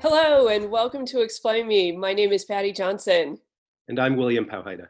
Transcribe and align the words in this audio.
Hello, 0.00 0.48
and 0.48 0.70
welcome 0.70 1.06
to 1.06 1.22
Explain 1.22 1.66
Me. 1.66 1.90
My 1.90 2.12
name 2.12 2.30
is 2.30 2.44
Paddy 2.44 2.70
Johnson. 2.70 3.38
And 3.88 3.98
I'm 3.98 4.14
William 4.14 4.44
Powhida. 4.44 4.88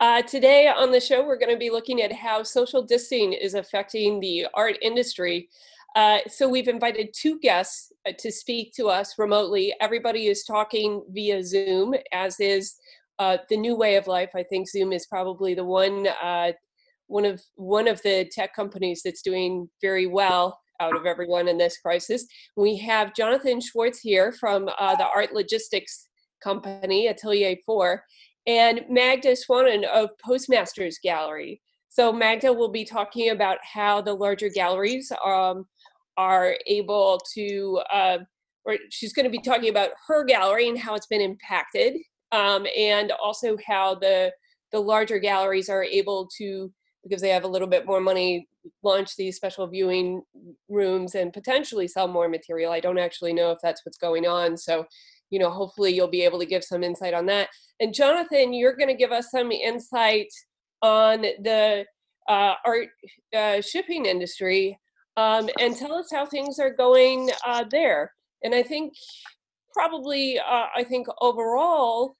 Uh, 0.00 0.22
today 0.22 0.68
on 0.68 0.90
the 0.90 0.98
show, 0.98 1.22
we're 1.22 1.38
going 1.38 1.52
to 1.52 1.58
be 1.58 1.68
looking 1.68 2.00
at 2.00 2.10
how 2.10 2.42
social 2.42 2.82
distancing 2.82 3.34
is 3.34 3.52
affecting 3.52 4.18
the 4.18 4.46
art 4.54 4.78
industry. 4.80 5.50
Uh, 5.94 6.20
so, 6.26 6.48
we've 6.48 6.66
invited 6.66 7.12
two 7.12 7.38
guests 7.40 7.92
uh, 8.08 8.12
to 8.18 8.32
speak 8.32 8.72
to 8.72 8.86
us 8.86 9.18
remotely. 9.18 9.74
Everybody 9.82 10.28
is 10.28 10.44
talking 10.44 11.04
via 11.10 11.44
Zoom, 11.44 11.94
as 12.10 12.40
is 12.40 12.76
uh, 13.18 13.36
the 13.50 13.56
new 13.56 13.76
way 13.76 13.96
of 13.96 14.06
life. 14.06 14.30
I 14.34 14.44
think 14.44 14.66
Zoom 14.66 14.94
is 14.94 15.06
probably 15.06 15.52
the 15.52 15.64
one 15.64 16.08
uh, 16.22 16.52
one 17.06 17.26
of 17.26 17.42
one 17.56 17.86
of 17.86 18.00
the 18.00 18.24
tech 18.32 18.54
companies 18.56 19.02
that's 19.04 19.20
doing 19.20 19.68
very 19.82 20.06
well 20.06 20.58
out 20.80 20.96
of 20.96 21.06
everyone 21.06 21.46
in 21.46 21.58
this 21.58 21.78
crisis. 21.78 22.26
We 22.56 22.76
have 22.78 23.14
Jonathan 23.14 23.60
Schwartz 23.60 24.00
here 24.00 24.32
from 24.32 24.68
uh, 24.78 24.96
the 24.96 25.06
Art 25.06 25.32
Logistics 25.32 26.08
Company, 26.42 27.08
Atelier 27.08 27.56
4, 27.66 28.02
and 28.46 28.80
Magda 28.88 29.32
Sawon 29.32 29.84
of 29.84 30.10
Postmasters 30.24 30.98
Gallery. 31.02 31.60
So 31.88 32.12
Magda 32.12 32.52
will 32.52 32.70
be 32.70 32.84
talking 32.84 33.30
about 33.30 33.58
how 33.62 34.00
the 34.00 34.14
larger 34.14 34.48
galleries 34.48 35.12
um, 35.24 35.66
are 36.16 36.56
able 36.66 37.20
to, 37.34 37.80
uh, 37.92 38.18
or 38.64 38.76
she's 38.90 39.12
going 39.12 39.24
to 39.24 39.30
be 39.30 39.42
talking 39.42 39.68
about 39.68 39.90
her 40.06 40.24
gallery 40.24 40.68
and 40.68 40.78
how 40.78 40.94
it's 40.94 41.06
been 41.06 41.20
impacted, 41.20 41.96
um, 42.32 42.66
and 42.76 43.12
also 43.22 43.56
how 43.66 43.94
the 43.96 44.32
the 44.72 44.78
larger 44.78 45.18
galleries 45.18 45.68
are 45.68 45.82
able 45.82 46.28
to 46.38 46.72
because 47.02 47.22
they 47.22 47.30
have 47.30 47.44
a 47.44 47.48
little 47.48 47.68
bit 47.68 47.86
more 47.86 48.00
money 48.00 48.48
launch 48.82 49.16
these 49.16 49.36
special 49.36 49.66
viewing 49.66 50.22
rooms 50.68 51.14
and 51.14 51.32
potentially 51.32 51.88
sell 51.88 52.08
more 52.08 52.28
material. 52.28 52.72
I 52.72 52.80
don't 52.80 52.98
actually 52.98 53.32
know 53.32 53.50
if 53.50 53.58
that's 53.62 53.84
what's 53.84 53.98
going 53.98 54.26
on 54.26 54.56
so 54.56 54.84
you 55.30 55.38
know 55.38 55.50
hopefully 55.50 55.92
you'll 55.92 56.08
be 56.08 56.24
able 56.24 56.38
to 56.38 56.46
give 56.46 56.64
some 56.64 56.82
insight 56.82 57.14
on 57.14 57.26
that. 57.26 57.48
And 57.80 57.94
jonathan 57.94 58.52
you're 58.52 58.76
going 58.76 58.88
to 58.88 58.94
give 58.94 59.12
us 59.12 59.30
some 59.30 59.50
insight 59.50 60.28
on 60.82 61.22
the 61.22 61.84
uh, 62.28 62.54
art 62.64 62.88
uh, 63.36 63.60
shipping 63.60 64.06
industry 64.06 64.78
um, 65.16 65.48
and 65.58 65.76
tell 65.76 65.94
us 65.94 66.08
how 66.12 66.26
things 66.26 66.58
are 66.58 66.72
going 66.72 67.30
uh, 67.46 67.64
there. 67.70 68.12
And 68.42 68.54
i 68.54 68.62
think 68.62 68.94
probably 69.72 70.38
uh, 70.38 70.66
i 70.76 70.84
think 70.84 71.06
overall 71.20 72.16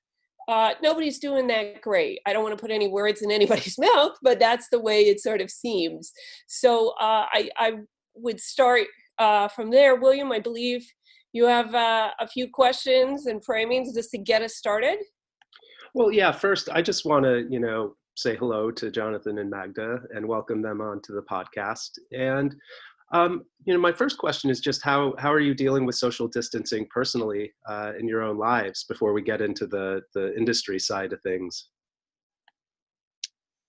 uh, 0.50 0.74
nobody's 0.82 1.20
doing 1.20 1.46
that 1.46 1.80
great. 1.80 2.18
I 2.26 2.32
don't 2.32 2.42
want 2.42 2.58
to 2.58 2.60
put 2.60 2.72
any 2.72 2.88
words 2.88 3.22
in 3.22 3.30
anybody's 3.40 3.78
mouth, 3.78 4.16
but 4.20 4.40
that's 4.40 4.68
the 4.70 4.80
way 4.80 5.02
it 5.02 5.20
sort 5.20 5.40
of 5.40 5.50
seems. 5.50 6.12
So 6.48 6.90
uh, 7.00 7.26
I, 7.32 7.50
I, 7.56 7.72
would 8.16 8.40
start 8.40 8.88
uh, 9.18 9.46
from 9.46 9.70
there. 9.70 9.94
William, 9.94 10.32
I 10.32 10.40
believe 10.40 10.84
you 11.32 11.46
have 11.46 11.72
uh, 11.76 12.10
a 12.18 12.26
few 12.26 12.50
questions 12.50 13.26
and 13.26 13.40
framings 13.46 13.94
just 13.94 14.10
to 14.10 14.18
get 14.18 14.42
us 14.42 14.56
started. 14.56 14.98
Well, 15.94 16.10
yeah, 16.10 16.32
first, 16.32 16.68
I 16.70 16.82
just 16.82 17.06
want 17.06 17.24
to, 17.24 17.46
you 17.48 17.60
know, 17.60 17.94
say 18.16 18.36
hello 18.36 18.72
to 18.72 18.90
Jonathan 18.90 19.38
and 19.38 19.48
Magda 19.48 20.00
and 20.14 20.26
welcome 20.26 20.60
them 20.60 20.80
onto 20.80 21.14
the 21.14 21.22
podcast. 21.22 21.90
And 22.12 22.54
um, 23.12 23.44
you 23.64 23.74
know, 23.74 23.80
my 23.80 23.92
first 23.92 24.18
question 24.18 24.50
is 24.50 24.60
just 24.60 24.82
how 24.82 25.14
how 25.18 25.32
are 25.32 25.40
you 25.40 25.54
dealing 25.54 25.84
with 25.84 25.94
social 25.94 26.28
distancing 26.28 26.86
personally 26.90 27.52
uh, 27.68 27.92
in 27.98 28.06
your 28.08 28.22
own 28.22 28.38
lives 28.38 28.84
before 28.84 29.12
we 29.12 29.22
get 29.22 29.40
into 29.40 29.66
the 29.66 30.02
the 30.14 30.36
industry 30.36 30.78
side 30.78 31.12
of 31.12 31.20
things. 31.22 31.68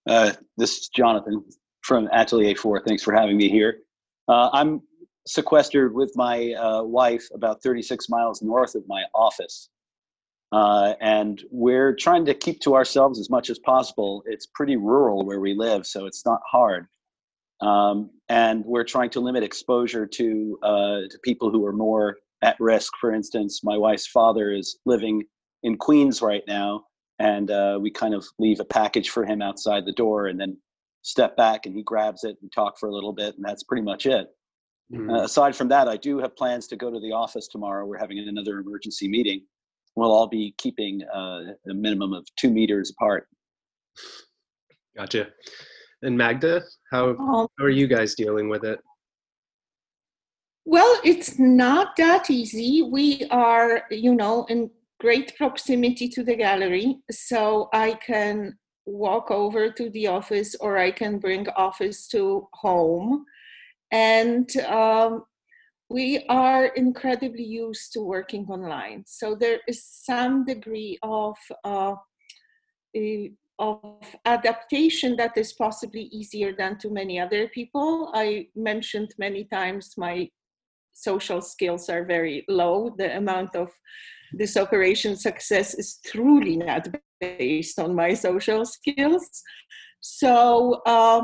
Uh, 0.08 0.31
this 0.58 0.78
is 0.78 0.89
Jonathan 0.89 1.44
from 1.81 2.08
Atelier 2.14 2.56
Four. 2.56 2.81
Thanks 2.86 3.03
for 3.03 3.14
having 3.14 3.38
me 3.38 3.50
here. 3.50 3.80
Uh, 4.28 4.50
I'm 4.53 4.81
sequestered 5.28 5.94
with 5.94 6.12
my 6.16 6.53
uh, 6.53 6.84
wife 6.84 7.28
about 7.34 7.62
36 7.62 8.09
miles 8.09 8.41
north 8.41 8.75
of 8.75 8.84
my 8.88 9.03
office. 9.13 9.69
Uh, 10.52 10.94
and 11.00 11.44
we're 11.52 11.96
trying 11.96 12.25
to 12.25 12.34
keep 12.34 12.59
to 12.59 12.75
ourselves 12.75 13.19
as 13.19 13.29
much 13.29 13.50
as 13.50 13.58
possible. 13.59 14.23
It's 14.25 14.47
pretty 14.47 14.75
rural 14.75 15.25
where 15.25 15.40
we 15.40 15.53
live, 15.53 15.85
so 15.85 16.06
it's 16.06 16.25
not 16.25 16.41
hard. 16.50 16.88
Um, 17.61 18.09
and 18.29 18.66
we're 18.66 18.83
trying 18.83 19.09
to 19.11 19.19
limit 19.19 19.44
exposure 19.44 20.07
to, 20.07 20.59
uh, 20.63 21.01
to 21.09 21.19
people 21.23 21.51
who 21.51 21.66
are 21.66 21.73
more 21.73 22.17
at 22.41 22.55
risk. 22.59 22.94
For 22.99 23.13
instance, 23.13 23.61
my 23.63 23.77
wife's 23.77 24.07
father 24.07 24.51
is 24.51 24.79
living 24.85 25.23
in 25.63 25.77
Queens 25.77 26.22
right 26.22 26.44
now, 26.47 26.85
and 27.19 27.51
uh, 27.51 27.77
we 27.79 27.91
kind 27.91 28.16
of 28.16 28.25
leave 28.39 28.59
a 28.59 28.66
package 28.66 29.09
for 29.09 29.25
him 29.25 29.41
outside 29.41 29.85
the 29.85 29.91
door 29.91 30.27
and 30.27 30.39
then 30.39 30.57
step 31.03 31.35
back 31.38 31.66
and 31.66 31.75
he 31.75 31.83
grabs 31.83 32.23
it 32.23 32.38
and 32.41 32.51
talk 32.51 32.79
for 32.79 32.89
a 32.89 32.94
little 32.94 33.13
bit, 33.13 33.35
and 33.35 33.45
that's 33.45 33.63
pretty 33.63 33.83
much 33.83 34.05
it. 34.05 34.28
Mm-hmm. 34.93 35.09
Uh, 35.09 35.23
aside 35.23 35.55
from 35.55 35.69
that, 35.69 35.88
I 35.88 35.97
do 35.97 36.19
have 36.19 36.35
plans 36.35 36.67
to 36.67 36.75
go 36.75 36.91
to 36.91 36.99
the 36.99 37.11
office 37.11 37.47
tomorrow. 37.47 37.85
We're 37.85 37.97
having 37.97 38.19
another 38.19 38.59
emergency 38.59 39.07
meeting. 39.07 39.45
We'll 39.95 40.11
all 40.11 40.28
be 40.28 40.53
keeping 40.57 41.01
uh, 41.13 41.53
a 41.69 41.73
minimum 41.73 42.13
of 42.13 42.25
two 42.38 42.49
meters 42.49 42.91
apart. 42.91 43.28
Gotcha. 44.95 45.28
And 46.03 46.17
Magda, 46.17 46.63
how, 46.91 47.09
um, 47.09 47.47
how 47.57 47.66
are 47.66 47.69
you 47.69 47.88
guys 47.88 48.16
dealing 48.16 48.50
with 48.50 48.63
it? 48.63 48.79
Well, 50.66 51.00
it's 51.03 51.39
not 51.39 51.95
that 51.97 52.29
easy. 52.29 52.84
We 52.84 53.25
are, 53.31 53.84
you 53.89 54.16
know, 54.16 54.45
in 54.50 54.69
great 55.00 55.35
proximity 55.35 56.07
to 56.09 56.23
the 56.23 56.35
gallery, 56.35 56.97
so 57.09 57.69
I 57.73 57.94
can 58.06 58.57
walk 58.85 59.31
over 59.31 59.72
to 59.72 59.90
the 59.90 60.07
office 60.07 60.56
or 60.56 60.78
I 60.78 60.91
can 60.91 61.17
bring 61.19 61.47
office 61.50 62.07
to 62.09 62.47
home. 62.53 63.25
And 63.91 64.50
um, 64.67 65.23
we 65.90 66.25
are 66.29 66.67
incredibly 66.67 67.44
used 67.44 67.94
to 67.94 68.01
working 68.01 68.45
online. 68.47 69.03
So 69.07 69.35
there 69.35 69.59
is 69.67 69.84
some 69.84 70.45
degree 70.45 70.97
of 71.03 71.35
uh, 71.63 71.95
of 73.61 74.01
adaptation 74.25 75.16
that 75.17 75.38
is 75.38 75.53
possibly 75.53 76.09
easier 76.11 76.51
than 76.57 76.77
to 76.79 76.89
many 76.89 77.19
other 77.19 77.47
people. 77.49 78.11
I 78.13 78.47
mentioned 78.55 79.13
many 79.19 79.45
times 79.45 79.94
my 79.97 80.29
social 80.94 81.41
skills 81.41 81.88
are 81.88 82.03
very 82.03 82.44
low. 82.49 82.94
The 82.97 83.16
amount 83.16 83.55
of 83.55 83.69
this 84.33 84.57
operation 84.57 85.16
success 85.16 85.75
is 85.75 85.99
truly 86.05 86.57
not 86.57 86.88
based 87.19 87.77
on 87.79 87.95
my 87.95 88.16
social 88.16 88.66
skills. 88.66 89.29
So, 89.99 90.81
uh, 90.88 91.22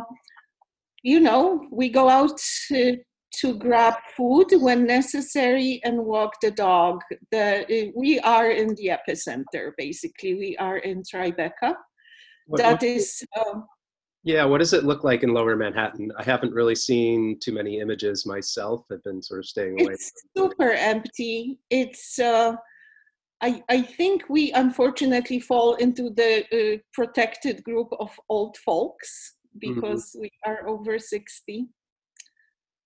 you 1.03 1.19
know, 1.19 1.67
we 1.71 1.89
go 1.89 2.07
out 2.07 2.39
to, 2.67 2.97
to, 3.39 3.53
grab 3.55 3.95
food 4.15 4.47
when 4.51 4.85
necessary 4.85 5.81
and 5.83 6.05
walk 6.05 6.33
the 6.41 6.51
dog. 6.51 7.01
The, 7.31 7.91
we 7.95 8.19
are 8.19 8.51
in 8.51 8.75
the 8.75 8.91
epicenter, 8.97 9.71
basically. 9.77 10.35
We 10.35 10.57
are 10.57 10.77
in 10.77 11.01
Tribeca 11.01 11.73
what, 12.47 12.61
that 12.61 12.83
is. 12.83 13.23
Um, 13.39 13.65
yeah, 14.23 14.43
what 14.43 14.57
does 14.57 14.73
it 14.73 14.83
look 14.83 15.03
like 15.03 15.23
in 15.23 15.33
Lower 15.33 15.55
Manhattan? 15.55 16.11
I 16.17 16.23
haven't 16.23 16.53
really 16.53 16.75
seen 16.75 17.37
too 17.39 17.53
many 17.53 17.79
images 17.79 18.25
myself. 18.25 18.85
I've 18.91 19.03
been 19.03 19.21
sort 19.21 19.39
of 19.39 19.45
staying 19.45 19.81
away. 19.81 19.93
It's 19.93 20.11
super 20.35 20.71
empty. 20.71 21.59
It's. 21.69 22.19
Uh, 22.19 22.55
I, 23.41 23.61
I 23.69 23.83
think 23.83 24.23
we 24.29 24.51
unfortunately 24.53 25.39
fall 25.39 25.75
into 25.75 26.09
the 26.09 26.43
uh, 26.51 26.77
protected 26.91 27.63
group 27.63 27.89
of 27.99 28.09
old 28.29 28.57
folks 28.57 29.35
mm-hmm. 29.55 29.75
because 29.75 30.11
mm-hmm. 30.11 30.21
we 30.21 30.31
are 30.45 30.67
over 30.67 30.97
60. 30.97 31.67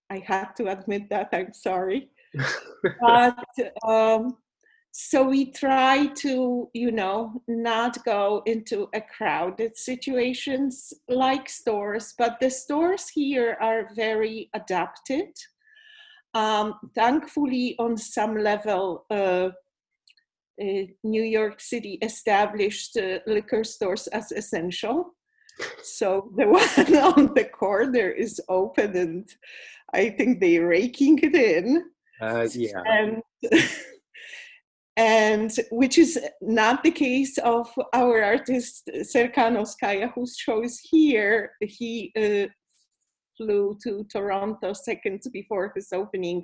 I 0.10 0.24
had 0.26 0.50
to 0.58 0.68
admit 0.68 1.10
that, 1.10 1.30
I'm 1.32 1.54
sorry. 1.54 2.10
but 3.02 3.38
um, 3.88 4.38
so 4.92 5.24
we 5.24 5.52
try 5.52 6.08
to 6.08 6.70
you 6.74 6.92
know 6.92 7.42
not 7.48 8.04
go 8.04 8.44
into 8.46 8.90
a 8.94 9.00
crowded 9.00 9.78
situations 9.78 10.94
like 11.08 11.48
stores 11.48 12.14
but 12.18 12.38
the 12.42 12.50
stores 12.50 13.08
here 13.10 13.58
are 13.62 13.90
very 13.96 14.50
adapted. 14.54 15.30
Um, 16.34 16.76
thankfully 16.96 17.76
on 17.78 17.98
some 17.98 18.38
level 18.38 19.06
uh, 19.10 19.50
uh, 20.62 20.84
new 21.04 21.24
york 21.24 21.60
city 21.60 21.98
established 22.02 22.96
uh, 22.98 23.20
liquor 23.28 23.64
stores 23.64 24.08
as 24.08 24.32
essential. 24.32 25.16
So 25.84 26.32
the 26.36 26.48
one 26.48 26.96
on 26.96 27.34
the 27.34 27.46
corner 27.46 28.10
is 28.10 28.42
open 28.50 28.96
and 28.96 29.30
i 29.94 30.10
think 30.10 30.40
they're 30.42 30.68
raking 30.68 31.20
it 31.24 31.36
in. 31.36 31.86
Uh, 32.22 32.48
yeah. 32.54 32.82
And 32.86 33.22
and 35.02 35.52
which 35.72 35.98
is 35.98 36.20
not 36.42 36.84
the 36.84 36.92
case 36.92 37.38
of 37.40 37.68
our 37.94 38.22
artist 38.24 38.90
Serkan 39.12 39.58
Özkaya, 39.58 40.12
whose 40.14 40.36
show 40.38 40.64
is 40.64 40.80
here. 40.92 41.52
He 41.60 42.12
uh, 42.16 42.48
flew 43.36 43.78
to 43.84 44.06
Toronto 44.14 44.74
seconds 44.74 45.28
before 45.30 45.72
his 45.76 45.92
opening, 45.92 46.44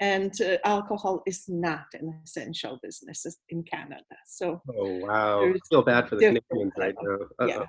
and 0.00 0.32
uh, 0.40 0.56
alcohol 0.64 1.22
is 1.26 1.44
not 1.48 1.86
an 2.00 2.08
essential 2.24 2.78
business 2.82 3.26
in 3.50 3.62
Canada. 3.62 4.16
So, 4.26 4.62
oh 4.74 4.98
wow, 5.06 5.44
I 5.44 5.54
feel 5.68 5.82
bad 5.82 6.08
for 6.08 6.16
the 6.16 6.22
Canadians 6.22 6.72
right 6.78 6.94
now. 7.02 7.18
Uh-oh. 7.40 7.46
Yeah. 7.46 7.64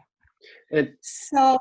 And 0.72 0.94
so 1.02 1.58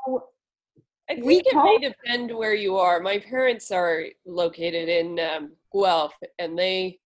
I 1.09 1.15
think 1.15 1.25
we 1.25 1.35
it 1.45 1.55
may 1.55 1.77
depend 1.89 2.33
where 2.41 2.55
you 2.65 2.77
are. 2.77 3.01
My 3.01 3.19
parents 3.19 3.71
are 3.71 4.05
located 4.25 4.87
in 4.87 5.19
um, 5.19 5.43
Guelph, 5.73 6.15
and 6.39 6.57
they 6.57 6.99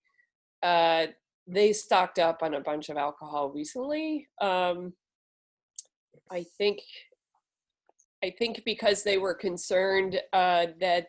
uh, 0.62 1.07
they 1.48 1.72
stocked 1.74 2.20
up 2.20 2.44
on 2.44 2.54
a 2.56 2.60
bunch 2.62 2.90
of 2.90 2.98
alcohol 2.98 3.50
recently. 3.50 4.28
Um, 4.42 4.94
I 6.30 6.44
think 6.58 6.80
I 8.24 8.32
think 8.38 8.64
because 8.66 9.04
they 9.04 9.18
were 9.18 9.34
concerned 9.36 10.20
uh, 10.34 10.68
that 10.82 11.08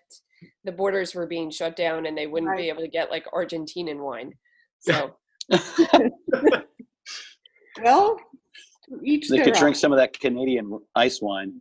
the 0.64 0.70
borders 0.73 1.14
were 1.14 1.26
being 1.26 1.50
shut 1.50 1.75
down 1.75 2.06
and 2.06 2.17
they 2.17 2.26
wouldn't 2.26 2.50
Right. 2.50 2.58
be 2.58 2.69
able 2.69 2.82
to 2.82 2.88
get 2.88 3.11
like 3.11 3.25
Argentinian 3.32 3.99
wine. 4.00 4.35
So 4.81 5.17
Well, 7.82 8.17
each 9.02 9.29
they 9.29 9.37
their 9.37 9.46
could 9.46 9.55
own. 9.56 9.61
drink 9.61 9.76
some 9.76 9.93
of 9.93 9.99
that 9.99 10.19
Canadian 10.20 10.79
ice 10.94 11.20
wine. 11.20 11.61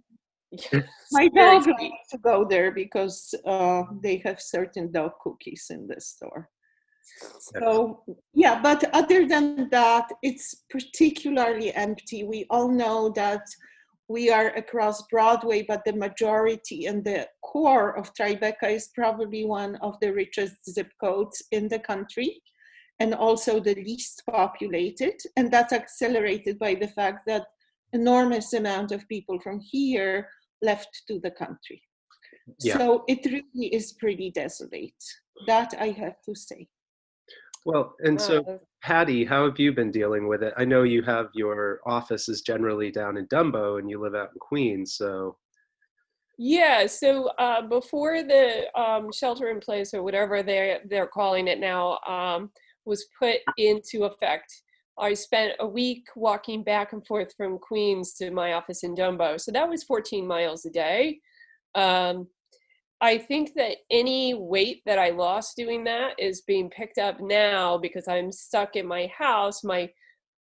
My 1.12 1.30
very 1.34 1.56
dog 1.58 1.64
sweet. 1.64 1.76
likes 1.92 2.10
to 2.12 2.18
go 2.20 2.46
there 2.48 2.72
because 2.72 3.34
uh, 3.46 3.84
they 4.04 4.18
have 4.26 4.40
certain 4.42 4.92
dog 4.92 5.14
cookies 5.22 5.68
in 5.72 5.88
the 5.88 6.00
store. 6.00 6.50
So 7.39 8.04
yeah, 8.33 8.62
but 8.62 8.83
other 8.94 9.27
than 9.27 9.69
that, 9.69 10.07
it's 10.21 10.63
particularly 10.69 11.74
empty. 11.74 12.24
We 12.24 12.45
all 12.50 12.69
know 12.69 13.09
that 13.15 13.45
we 14.09 14.30
are 14.30 14.48
across 14.50 15.01
Broadway, 15.07 15.65
but 15.68 15.83
the 15.86 15.94
majority 15.94 16.86
and 16.86 17.04
the 17.04 17.27
core 17.44 17.98
of 17.98 18.13
Tribeca 18.13 18.69
is 18.69 18.89
probably 18.95 19.45
one 19.45 19.75
of 19.77 19.98
the 20.01 20.13
richest 20.13 20.69
zip 20.69 20.92
codes 21.01 21.44
in 21.51 21.68
the 21.68 21.80
country 21.80 22.42
and 23.00 23.13
also 23.13 23.59
the 23.59 23.75
least 23.75 24.24
populated. 24.30 25.15
And 25.36 25.51
that's 25.51 25.74
accelerated 25.74 26.57
by 26.57 26.75
the 26.75 26.88
fact 26.88 27.27
that 27.27 27.48
enormous 27.94 28.54
amount 28.54 28.92
of 28.92 29.07
people 29.07 29.39
from 29.39 29.59
here 29.59 30.30
left 30.62 31.04
to 31.07 31.19
the 31.19 31.31
country. 31.31 31.81
Yeah. 32.59 32.77
So 32.77 33.04
it 33.07 33.25
really 33.25 33.75
is 33.75 33.94
pretty 33.94 34.31
desolate. 34.31 35.04
That 35.45 35.74
I 35.80 35.89
have 35.89 36.15
to 36.27 36.36
say. 36.36 36.68
Well, 37.68 37.96
and 38.00 38.19
so 38.19 38.46
Uh, 38.46 38.58
Paddy, 38.81 39.25
how 39.25 39.44
have 39.44 39.60
you 39.60 39.74
been 39.74 39.92
dealing 39.92 40.30
with 40.30 40.42
it? 40.42 40.54
I 40.56 40.64
know 40.64 40.84
you 40.84 41.02
have 41.02 41.28
your 41.34 41.81
office 41.86 42.30
is 42.30 42.42
generally 42.42 42.92
down 42.92 43.18
in 43.18 43.28
Dumbo 43.28 43.78
and 43.78 43.90
you 43.90 44.02
live 44.02 44.16
out 44.16 44.30
in 44.34 44.40
Queens, 44.40 44.96
so 44.96 45.38
Yeah, 46.38 46.86
so 46.86 47.28
uh, 47.38 47.64
before 47.64 48.24
the 48.24 48.68
um, 48.80 49.12
shelter 49.12 49.50
in 49.50 49.60
place 49.60 49.94
or 49.94 50.02
whatever 50.02 50.42
they're 50.44 50.80
they're 50.86 51.08
calling 51.08 51.50
it 51.50 51.60
now 51.60 52.00
um, 52.08 52.52
was 52.86 53.06
put 53.19 53.40
into 53.58 54.06
effect, 54.06 54.50
I 54.98 55.14
spent 55.14 55.52
a 55.60 55.68
week 55.68 56.06
walking 56.16 56.64
back 56.64 56.94
and 56.94 57.06
forth 57.06 57.34
from 57.36 57.60
Queens 57.60 58.14
to 58.14 58.31
my 58.31 58.54
office 58.54 58.84
in 58.84 58.96
Dumbo. 58.96 59.42
So 59.42 59.52
that 59.52 59.68
was 59.68 59.84
14 59.84 60.25
miles 60.25 60.66
a 60.66 60.69
day. 60.69 61.19
Um, 61.75 62.28
I 63.00 63.18
think 63.18 63.54
that 63.56 63.78
any 63.92 64.34
weight 64.34 64.82
that 64.86 64.98
I 64.98 65.12
lost 65.12 65.56
doing 65.56 65.84
that 65.84 66.14
is 66.18 66.42
being 66.42 66.70
picked 66.70 66.98
up 66.98 67.20
now 67.22 67.78
because 67.78 68.08
I'm 68.08 68.32
stuck 68.32 68.76
in 68.76 68.88
my 68.88 69.12
house. 69.16 69.64
My 69.64 69.92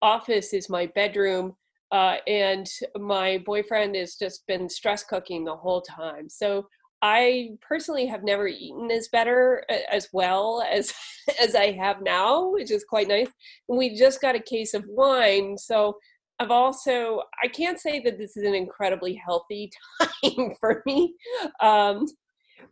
office 0.02 0.54
is 0.54 0.70
my 0.70 0.86
bedroom 0.88 1.56
uh, 1.92 2.18
and 2.28 2.68
my 2.98 3.42
boyfriend 3.46 3.96
has 3.96 4.16
just 4.16 4.46
been 4.48 4.70
stress 4.70 5.04
cooking 5.04 5.46
the 5.46 5.56
whole 5.56 5.82
time. 5.82 6.30
So 6.30 6.68
I 7.04 7.50
personally 7.62 8.06
have 8.08 8.24
never 8.24 8.48
eaten 8.48 8.90
as 8.90 9.10
better 9.10 9.64
as 9.92 10.08
well 10.14 10.64
as 10.72 10.94
as 11.42 11.54
I 11.54 11.72
have 11.72 12.02
now, 12.02 12.50
which 12.50 12.72
is 12.72 12.84
quite 12.84 13.08
nice. 13.08 13.28
And 13.68 13.78
we 13.78 13.96
just 13.96 14.22
got 14.22 14.36
a 14.36 14.40
case 14.40 14.74
of 14.74 14.86
wine, 14.88 15.58
so 15.58 15.98
I've 16.40 16.50
also 16.50 17.22
I 17.44 17.48
can't 17.48 17.80
say 17.80 18.00
that 18.02 18.18
this 18.18 18.38
is 18.38 18.44
an 18.44 18.56
incredibly 18.56 19.14
healthy 19.14 19.70
time 20.02 20.54
for 20.60 20.82
me, 20.86 21.14
um, 21.60 22.06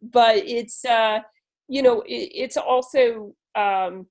but 0.01 0.38
it's 0.38 0.83
uh, 0.85 1.19
you 1.67 1.81
know 1.81 2.01
it, 2.01 2.31
it's 2.33 2.57
also 2.57 3.33
um, 3.55 4.07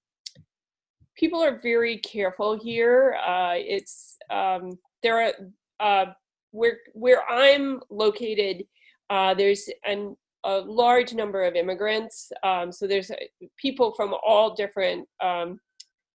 people 1.16 1.42
are 1.42 1.60
very 1.62 1.98
careful 1.98 2.58
here. 2.58 3.16
Uh, 3.26 3.54
it's 3.56 4.16
um, 4.30 4.78
there 5.02 5.22
are 5.22 5.32
uh, 5.80 6.12
where 6.50 6.78
where 6.94 7.28
I'm 7.28 7.80
located. 7.90 8.64
Uh, 9.10 9.34
there's 9.34 9.68
an, 9.84 10.16
a 10.44 10.58
large 10.58 11.12
number 11.14 11.42
of 11.42 11.54
immigrants. 11.54 12.30
Um, 12.42 12.72
so 12.72 12.86
there's 12.86 13.10
uh, 13.10 13.16
people 13.56 13.92
from 13.94 14.14
all 14.24 14.54
different 14.54 15.06
um, 15.22 15.58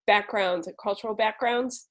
backgrounds, 0.07 0.69
cultural 0.83 1.15
backgrounds, 1.15 1.89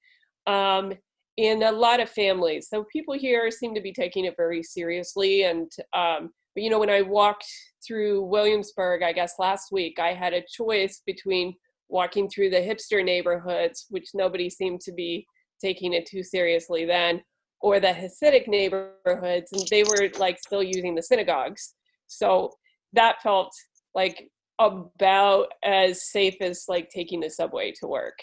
um, 0.47 0.93
and 1.37 1.63
a 1.63 1.71
lot 1.71 1.99
of 1.99 2.09
families. 2.09 2.67
So 2.69 2.85
people 2.91 3.13
here 3.15 3.49
seem 3.51 3.75
to 3.75 3.81
be 3.81 3.93
taking 3.93 4.25
it 4.25 4.35
very 4.37 4.63
seriously. 4.63 5.43
And 5.43 5.71
um, 5.93 6.29
but 6.53 6.63
you 6.63 6.69
know, 6.69 6.79
when 6.79 6.89
I 6.89 7.01
walked 7.01 7.45
through 7.85 8.23
Williamsburg, 8.23 9.03
I 9.03 9.11
guess 9.11 9.33
last 9.39 9.71
week, 9.71 9.99
I 9.99 10.13
had 10.13 10.33
a 10.33 10.43
choice 10.47 11.01
between 11.05 11.55
walking 11.89 12.29
through 12.29 12.49
the 12.49 12.57
hipster 12.57 13.03
neighborhoods, 13.03 13.85
which 13.89 14.09
nobody 14.13 14.49
seemed 14.49 14.81
to 14.81 14.91
be 14.91 15.25
taking 15.61 15.93
it 15.93 16.05
too 16.05 16.23
seriously 16.23 16.85
then, 16.85 17.21
or 17.61 17.79
the 17.79 17.87
Hasidic 17.87 18.47
neighborhoods, 18.47 19.51
and 19.51 19.67
they 19.69 19.83
were 19.83 20.09
like 20.17 20.39
still 20.39 20.63
using 20.63 20.95
the 20.95 21.01
synagogues. 21.01 21.75
So 22.07 22.51
that 22.93 23.21
felt 23.21 23.53
like 23.95 24.29
about 24.59 25.47
as 25.63 26.09
safe 26.09 26.35
as 26.41 26.65
like 26.67 26.89
taking 26.89 27.19
the 27.19 27.29
subway 27.29 27.71
to 27.79 27.87
work. 27.87 28.17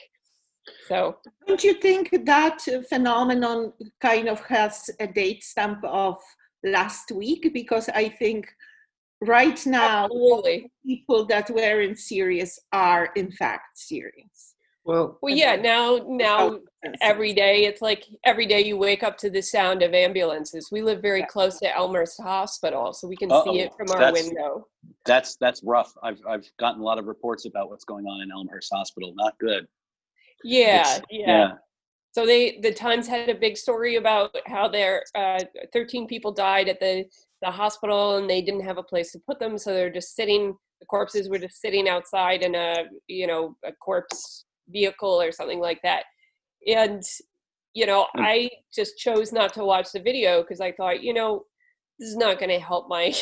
So 0.88 1.16
Don't 1.46 1.64
you 1.64 1.74
think 1.74 2.10
that 2.26 2.60
phenomenon 2.88 3.72
kind 4.00 4.28
of 4.28 4.40
has 4.40 4.88
a 5.00 5.06
date 5.06 5.42
stamp 5.42 5.82
of 5.84 6.16
last 6.64 7.10
week? 7.12 7.50
Because 7.52 7.88
I 7.88 8.08
think 8.08 8.48
right 9.20 9.64
now, 9.66 10.04
absolutely. 10.04 10.70
people 10.84 11.26
that 11.26 11.50
were 11.50 11.80
in 11.80 11.94
serious 11.96 12.58
are 12.72 13.10
in 13.16 13.30
fact 13.32 13.78
serious. 13.78 14.54
well, 14.84 15.18
Well, 15.22 15.34
yeah. 15.34 15.56
Now, 15.56 16.00
now 16.08 16.58
every 17.02 17.34
day 17.34 17.66
it's 17.66 17.82
like 17.82 18.04
every 18.24 18.46
day 18.46 18.62
you 18.64 18.76
wake 18.78 19.02
up 19.02 19.18
to 19.18 19.28
the 19.30 19.42
sound 19.42 19.82
of 19.82 19.92
ambulances. 19.92 20.70
We 20.72 20.80
live 20.82 21.02
very 21.02 21.20
Yeah. 21.20 21.26
close 21.26 21.58
to 21.60 21.74
Elmhurst 21.76 22.20
Hospital, 22.22 22.92
so 22.94 23.06
we 23.06 23.16
can 23.16 23.30
Uh-oh, 23.30 23.44
see 23.52 23.60
it 23.60 23.72
from 23.76 23.90
our 23.90 24.00
that's- 24.00 24.24
window. 24.24 24.66
That's 25.04 25.36
that's 25.36 25.62
rough. 25.64 25.92
I've 26.02 26.20
I've 26.26 26.46
gotten 26.58 26.80
a 26.80 26.84
lot 26.84 26.98
of 26.98 27.06
reports 27.06 27.44
about 27.46 27.68
what's 27.70 27.84
going 27.84 28.06
on 28.06 28.22
in 28.22 28.30
Elmhurst 28.32 28.70
Hospital. 28.72 29.12
Not 29.14 29.38
good. 29.38 29.66
Yeah, 30.44 30.80
It's- 30.80 31.02
yeah. 31.10 31.52
So 32.12 32.26
they 32.26 32.58
the 32.60 32.72
Times 32.72 33.06
had 33.06 33.28
a 33.28 33.34
big 33.34 33.56
story 33.56 33.96
about 33.96 34.36
how 34.46 34.68
there 34.68 35.04
uh, 35.14 35.40
13 35.72 36.06
people 36.06 36.32
died 36.32 36.68
at 36.68 36.80
the 36.80 37.04
the 37.42 37.50
hospital 37.50 38.16
and 38.16 38.28
they 38.28 38.42
didn't 38.42 38.64
have 38.64 38.78
a 38.78 38.82
place 38.82 39.12
to 39.12 39.20
put 39.26 39.38
them, 39.38 39.56
so 39.56 39.72
they're 39.72 39.90
just 39.90 40.14
sitting. 40.14 40.54
The 40.80 40.86
corpses 40.86 41.28
were 41.28 41.38
just 41.38 41.60
sitting 41.60 41.88
outside 41.88 42.42
in 42.42 42.54
a 42.54 42.84
you 43.06 43.26
know 43.26 43.56
a 43.64 43.72
corpse 43.72 44.44
vehicle 44.68 45.20
or 45.20 45.32
something 45.32 45.60
like 45.60 45.80
that. 45.82 46.04
And 46.66 47.02
you 47.74 47.86
know, 47.86 48.06
Mm. 48.16 48.22
I 48.24 48.50
just 48.74 48.98
chose 48.98 49.32
not 49.32 49.54
to 49.54 49.64
watch 49.64 49.92
the 49.92 50.00
video 50.00 50.42
because 50.42 50.60
I 50.60 50.72
thought, 50.72 51.02
you 51.02 51.14
know, 51.14 51.44
this 51.98 52.08
is 52.08 52.16
not 52.16 52.38
going 52.38 52.50
to 52.50 52.58
help 52.58 52.88
my 52.88 53.14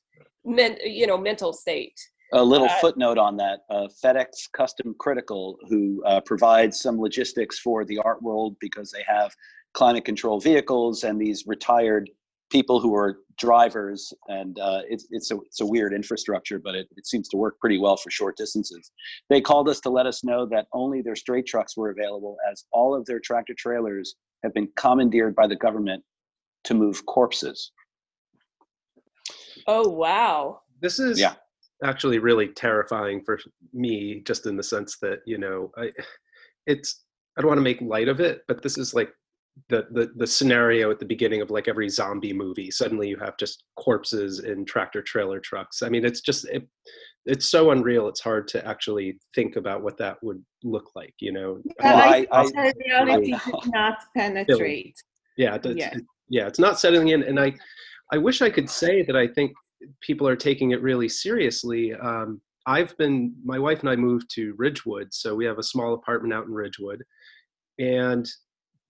men, 0.44 0.76
you 0.84 1.06
know, 1.06 1.16
mental 1.18 1.52
state. 1.52 1.98
A 2.32 2.42
little 2.42 2.66
Uh, 2.68 2.80
footnote 2.80 3.18
on 3.18 3.36
that: 3.36 3.60
uh, 3.70 3.88
FedEx 4.02 4.50
Custom 4.52 4.94
Critical, 4.98 5.58
who 5.68 6.02
uh, 6.04 6.20
provides 6.20 6.80
some 6.80 7.00
logistics 7.00 7.58
for 7.58 7.84
the 7.84 7.98
art 7.98 8.22
world 8.22 8.56
because 8.60 8.90
they 8.90 9.02
have 9.06 9.32
climate 9.74 10.04
control 10.04 10.40
vehicles 10.40 11.04
and 11.04 11.20
these 11.20 11.46
retired 11.46 12.10
people 12.50 12.80
who 12.80 12.94
are 12.94 13.18
drivers, 13.38 14.12
and 14.28 14.58
uh, 14.58 14.80
it's 14.88 15.06
it's 15.10 15.30
a 15.30 15.36
it's 15.46 15.60
a 15.60 15.66
weird 15.66 15.92
infrastructure, 15.92 16.58
but 16.58 16.74
it, 16.74 16.88
it 16.96 17.06
seems 17.06 17.28
to 17.28 17.36
work 17.36 17.58
pretty 17.60 17.78
well 17.78 17.96
for 17.96 18.10
short 18.10 18.36
distances. 18.36 18.90
They 19.28 19.40
called 19.40 19.68
us 19.68 19.80
to 19.80 19.90
let 19.90 20.06
us 20.06 20.24
know 20.24 20.46
that 20.46 20.66
only 20.72 21.02
their 21.02 21.16
straight 21.16 21.46
trucks 21.46 21.76
were 21.76 21.90
available, 21.90 22.36
as 22.50 22.64
all 22.72 22.94
of 22.94 23.04
their 23.06 23.20
tractor 23.20 23.54
trailers 23.56 24.16
have 24.42 24.52
been 24.54 24.68
commandeered 24.76 25.34
by 25.34 25.46
the 25.46 25.56
government 25.56 26.02
to 26.64 26.74
move 26.74 27.06
corpses. 27.06 27.72
Oh 29.66 29.88
wow! 29.88 30.62
this 30.80 30.98
is 30.98 31.20
Yeah. 31.20 31.34
Actually 31.84 32.18
really 32.18 32.48
terrifying 32.48 33.22
for 33.24 33.38
me 33.72 34.22
just 34.26 34.46
in 34.46 34.56
the 34.56 34.62
sense 34.62 34.96
that 35.02 35.18
you 35.26 35.36
know 35.38 35.70
i 35.76 35.90
it's 36.66 37.04
i 37.36 37.40
don't 37.40 37.48
want 37.48 37.58
to 37.58 37.62
make 37.62 37.80
light 37.82 38.08
of 38.08 38.20
it 38.20 38.40
but 38.48 38.62
this 38.62 38.78
is 38.78 38.94
like 38.94 39.10
the, 39.68 39.86
the 39.90 40.10
the 40.16 40.26
scenario 40.26 40.90
at 40.90 40.98
the 40.98 41.04
beginning 41.06 41.40
of 41.40 41.50
like 41.50 41.68
every 41.68 41.88
zombie 41.88 42.32
movie 42.32 42.70
suddenly 42.70 43.08
you 43.08 43.16
have 43.18 43.36
just 43.38 43.64
corpses 43.76 44.40
in 44.40 44.64
tractor 44.64 45.02
trailer 45.02 45.40
trucks 45.40 45.82
i 45.82 45.88
mean 45.88 46.04
it's 46.04 46.20
just 46.20 46.46
it, 46.48 46.66
it's 47.26 47.48
so 47.50 47.70
unreal 47.72 48.06
it's 48.08 48.20
hard 48.20 48.46
to 48.48 48.66
actually 48.66 49.18
think 49.34 49.56
about 49.56 49.82
what 49.82 49.96
that 49.98 50.16
would 50.22 50.42
look 50.62 50.90
like 50.94 51.14
you 51.20 51.32
know 51.32 51.58
Yeah, 51.64 51.72
Well, 51.94 51.96
I, 51.96 52.26
I- 52.32 52.40
I- 52.40 52.44
think 52.44 52.56
our 52.56 52.72
reality 53.06 53.30
did 53.32 53.40
not 53.72 53.98
penetrate. 54.16 54.96
yeah 55.36 55.54
it's, 55.56 55.66
Yeah. 55.66 55.74
yeah. 55.94 55.98
yeah 56.28 56.46
it's 56.46 56.58
not 56.58 56.78
settling 56.80 57.08
in 57.08 57.22
and 57.22 57.38
i 57.40 57.52
i 58.12 58.18
wish 58.18 58.42
i 58.42 58.50
could 58.50 58.68
say 58.68 59.02
that 59.02 59.16
i 59.16 59.26
think 59.26 59.52
people 60.00 60.26
are 60.26 60.36
taking 60.36 60.70
it 60.70 60.82
really 60.82 61.08
seriously 61.08 61.94
um, 61.94 62.40
i've 62.66 62.96
been 62.98 63.34
my 63.44 63.58
wife 63.58 63.80
and 63.80 63.90
i 63.90 63.96
moved 63.96 64.28
to 64.30 64.54
ridgewood 64.58 65.12
so 65.12 65.34
we 65.34 65.44
have 65.44 65.58
a 65.58 65.62
small 65.62 65.94
apartment 65.94 66.32
out 66.32 66.46
in 66.46 66.52
ridgewood 66.52 67.02
and 67.78 68.28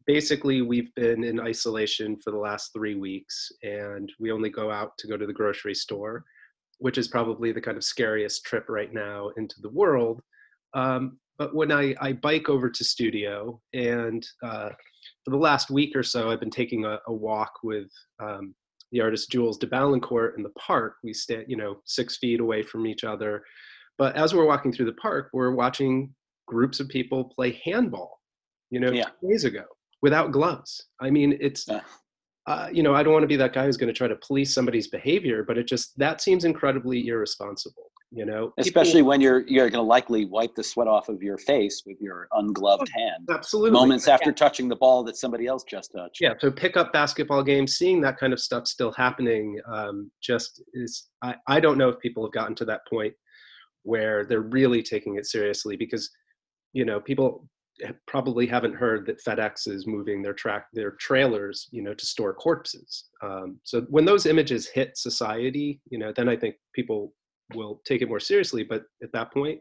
basically 0.07 0.63
we've 0.63 0.95
been 0.95 1.25
in 1.25 1.41
isolation 1.41 2.17
for 2.23 2.31
the 2.31 2.39
last 2.39 2.73
three 2.73 2.95
weeks 2.95 3.51
and 3.63 4.13
we 4.21 4.31
only 4.31 4.51
go 4.51 4.71
out 4.71 4.93
to 4.99 5.09
go 5.09 5.17
to 5.17 5.27
the 5.27 5.33
grocery 5.33 5.75
store 5.75 6.25
which 6.79 6.99
is 6.99 7.09
probably 7.09 7.53
the 7.53 7.61
kind 7.61 7.77
of 7.77 7.85
scariest 7.85 8.45
trip 8.45 8.67
right 8.69 8.93
now 8.93 9.31
into 9.37 9.57
the 9.63 9.71
world 9.71 10.21
um, 10.75 11.19
but 11.39 11.55
when 11.55 11.71
I, 11.71 11.95
I 12.01 12.13
bike 12.13 12.49
over 12.49 12.71
to 12.71 12.85
studio 12.85 13.61
and 13.75 14.27
uh, 14.43 14.71
for 15.25 15.31
the 15.31 15.37
last 15.37 15.71
week 15.71 15.95
or 15.95 16.03
so, 16.03 16.31
I've 16.31 16.41
been 16.41 16.51
taking 16.51 16.85
a, 16.85 16.99
a 17.07 17.13
walk 17.13 17.53
with 17.63 17.91
um, 18.21 18.55
the 18.93 19.01
artist 19.01 19.31
Jules 19.31 19.59
de 19.59 19.67
Balincourt 19.67 20.37
in 20.37 20.43
the 20.43 20.51
park. 20.51 20.97
We 21.03 21.13
stand, 21.13 21.47
you 21.49 21.57
know, 21.57 21.81
six 21.85 22.17
feet 22.19 22.41
away 22.41 22.63
from 22.63 22.87
each 22.87 23.05
other. 23.05 23.45
But 23.99 24.17
as 24.17 24.35
we're 24.35 24.47
walking 24.47 24.73
through 24.73 24.87
the 24.87 24.93
park, 24.95 25.31
we're 25.33 25.55
watching 25.55 26.15
groups 26.47 26.81
of 26.81 26.89
people 26.89 27.25
play 27.25 27.61
handball, 27.65 28.21
you 28.71 28.79
know, 28.81 28.91
Yeah. 28.93 29.07
two 29.21 29.29
days 29.29 29.45
ago 29.45 29.65
without 30.03 30.31
gloves. 30.33 30.87
I 31.01 31.11
mean, 31.11 31.37
it's, 31.41 31.69
Uh. 31.69 31.81
uh, 32.47 32.69
you 32.73 32.83
know, 32.83 32.95
I 32.95 33.03
don't 33.03 33.13
want 33.13 33.25
to 33.25 33.29
be 33.29 33.37
that 33.37 33.53
guy 33.53 33.65
who's 33.65 33.77
going 33.77 33.93
to 33.93 33.97
try 33.97 34.07
to 34.07 34.17
police 34.17 34.55
somebody's 34.55 34.87
behavior, 34.89 35.43
but 35.43 35.59
it 35.59 35.67
just, 35.67 35.99
that 35.99 36.21
seems 36.21 36.45
incredibly 36.45 37.09
irresponsible, 37.09 37.91
you 38.11 38.25
know? 38.25 38.49
People- 38.49 38.55
Especially 38.59 39.03
when 39.03 39.21
you're 39.21 39.47
you're 39.47 39.69
going 39.71 39.83
to 39.85 39.89
likely 39.89 40.25
wipe 40.25 40.55
the 40.55 40.63
sweat 40.63 40.89
off 40.89 41.09
of 41.09 41.23
your 41.23 41.39
face 41.39 41.83
with 41.87 42.01
your 42.01 42.29
ungloved 42.33 42.89
hand 42.89 43.29
absolutely. 43.31 43.71
moments 43.71 44.09
after 44.09 44.33
touching 44.33 44.69
the 44.69 44.77
ball 44.77 45.03
that 45.05 45.17
somebody 45.17 45.47
else 45.47 45.65
just 45.65 45.93
touched. 45.97 46.21
yeah 46.21 46.35
so 46.39 46.51
pick 46.51 46.77
up 46.77 46.93
basketball 46.93 47.43
games 47.43 47.77
seeing 47.77 48.01
that 48.01 48.17
kind 48.19 48.33
of 48.33 48.41
stuff 48.41 48.67
still 48.67 48.93
happening 48.93 49.59
um, 49.73 50.11
just 50.23 50.63
is 50.75 51.09
I, 51.23 51.35
I 51.49 51.61
don't 51.61 51.79
know 51.79 51.89
if 51.89 51.99
people 52.01 52.25
have 52.25 52.33
gotten 52.33 52.55
to 52.57 52.65
that 52.67 52.81
point 52.89 53.15
where 53.83 54.25
they're 54.25 54.41
really 54.41 54.83
taking 54.83 55.17
it 55.17 55.27
seriously 55.27 55.77
because 55.77 56.11
you 56.73 56.85
know 56.85 57.01
people 57.01 57.49
probably 58.07 58.47
haven't 58.47 58.75
heard 58.75 59.07
that 59.07 59.23
fedex 59.23 59.69
is 59.69 59.87
moving 59.87 60.23
their 60.23 60.33
track 60.33 60.67
their 60.73 60.93
trailers 60.93 61.69
you 61.73 61.83
know 61.83 61.95
to 61.95 62.07
store 62.07 62.35
corpses 62.35 63.07
um, 63.23 63.59
so 63.65 63.83
when 63.91 64.05
those 64.05 64.27
images 64.27 64.67
hit 64.67 64.97
society 64.97 65.81
you 65.91 65.99
know 65.99 66.13
then 66.17 66.29
i 66.29 66.37
think 66.37 66.55
people 66.75 67.13
will 67.55 67.81
take 67.85 68.03
it 68.03 68.09
more 68.09 68.21
seriously 68.21 68.63
but 68.63 68.85
at 69.03 69.13
that 69.13 69.33
point 69.33 69.59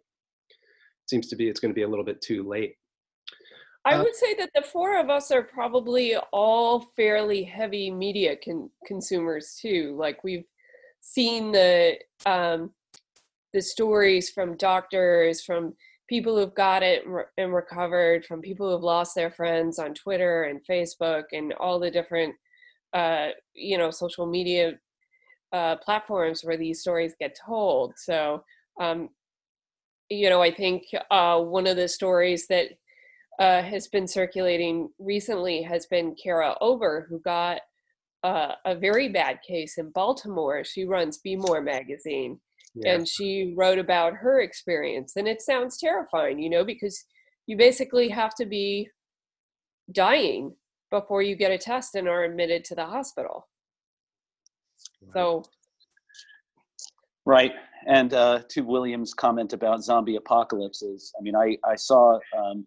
it 0.48 1.10
seems 1.10 1.27
to 1.27 1.36
be 1.36 1.48
it's 1.48 1.60
going 1.60 1.72
to 1.72 1.75
be 1.75 1.84
a 1.84 1.88
little 1.88 2.06
bit 2.06 2.22
too 2.22 2.48
late 2.48 2.75
I 3.88 3.94
Uh, 3.94 4.04
would 4.04 4.15
say 4.15 4.34
that 4.36 4.50
the 4.56 4.63
four 4.63 4.98
of 4.98 5.12
us 5.12 5.30
are 5.30 5.44
probably 5.44 6.15
all 6.34 6.80
fairly 6.96 7.44
heavy 7.44 7.92
media 7.92 8.36
con- 8.44 8.72
consumers 8.88 9.60
too. 9.62 9.96
Like 9.96 10.24
we've 10.24 10.46
seen 11.01 11.51
the 11.51 12.00
um, 12.25 12.72
the 13.54 13.62
stories 13.62 14.32
from 14.32 14.58
doctors, 14.58 15.44
from 15.44 15.75
people 16.10 16.36
who've 16.36 16.56
got 16.56 16.82
it 16.82 17.06
and, 17.06 17.13
re- 17.15 17.24
and 17.38 17.54
recovered, 17.54 18.25
from 18.25 18.42
people 18.42 18.72
who've 18.72 18.84
lost 18.84 19.13
their 19.13 19.30
friends 19.30 19.77
on 19.77 19.94
Twitter 19.94 20.44
and 20.46 20.65
Facebook 20.68 21.25
and 21.32 21.54
all 21.54 21.80
the 21.80 21.92
different 21.92 22.34
uh, 22.94 23.30
you 23.54 23.77
know 23.77 23.92
social 23.92 24.25
media 24.25 24.74
uh, 25.56 25.76
platforms 25.78 26.42
where 26.44 26.58
these 26.58 26.82
stories 26.82 27.14
get 27.20 27.38
told. 27.46 27.94
So 27.98 28.44
um, 28.80 29.10
you 30.10 30.30
know, 30.30 30.42
I 30.42 30.54
think 30.54 30.84
uh, 31.10 31.40
one 31.40 31.68
of 31.68 31.78
the 31.78 31.88
stories 31.88 32.48
that 32.48 32.68
uh, 33.40 33.62
has 33.62 33.88
been 33.88 34.08
circulating 34.08 34.90
recently 35.00 35.62
has 35.64 35.88
been 35.88 36.16
Cara 36.22 36.56
Ober, 36.62 37.08
who 37.10 37.20
got 37.20 37.62
uh, 38.24 38.54
a 38.66 38.76
very 38.76 39.10
bad 39.10 39.40
case 39.48 39.78
in 39.78 39.90
Baltimore. 39.92 40.64
She 40.64 40.86
runs 40.86 41.20
Be 41.20 41.36
More 41.36 41.62
magazine, 41.62 42.40
yeah 42.76 42.94
and 42.94 43.08
she 43.08 43.54
wrote 43.58 43.80
about 43.80 44.14
her 44.14 44.42
experience. 44.42 45.14
And 45.16 45.28
it 45.28 45.42
sounds 45.42 45.78
terrifying, 45.78 46.40
you 46.40 46.50
know, 46.50 46.64
because 46.64 47.04
you 47.48 47.58
basically 47.58 48.10
have 48.10 48.36
to 48.36 48.46
be 48.46 48.90
dying 49.92 50.56
before 50.92 51.22
you 51.22 51.36
get 51.36 51.52
a 51.52 51.58
test 51.58 51.96
and 51.96 52.08
are 52.08 52.24
admitted 52.24 52.64
to 52.66 52.76
the 52.76 52.86
hospital. 52.86 53.48
So, 55.13 55.44
Right. 57.25 57.54
And 57.88 58.13
uh, 58.13 58.42
to 58.50 58.62
William's 58.62 59.13
comment 59.13 59.54
about 59.54 59.84
zombie 59.84 60.15
apocalypses, 60.15 61.12
I 61.20 61.22
mean, 61.22 61.36
I, 61.36 61.58
I 61.63 61.75
saw 61.75 62.20
um, 62.38 62.65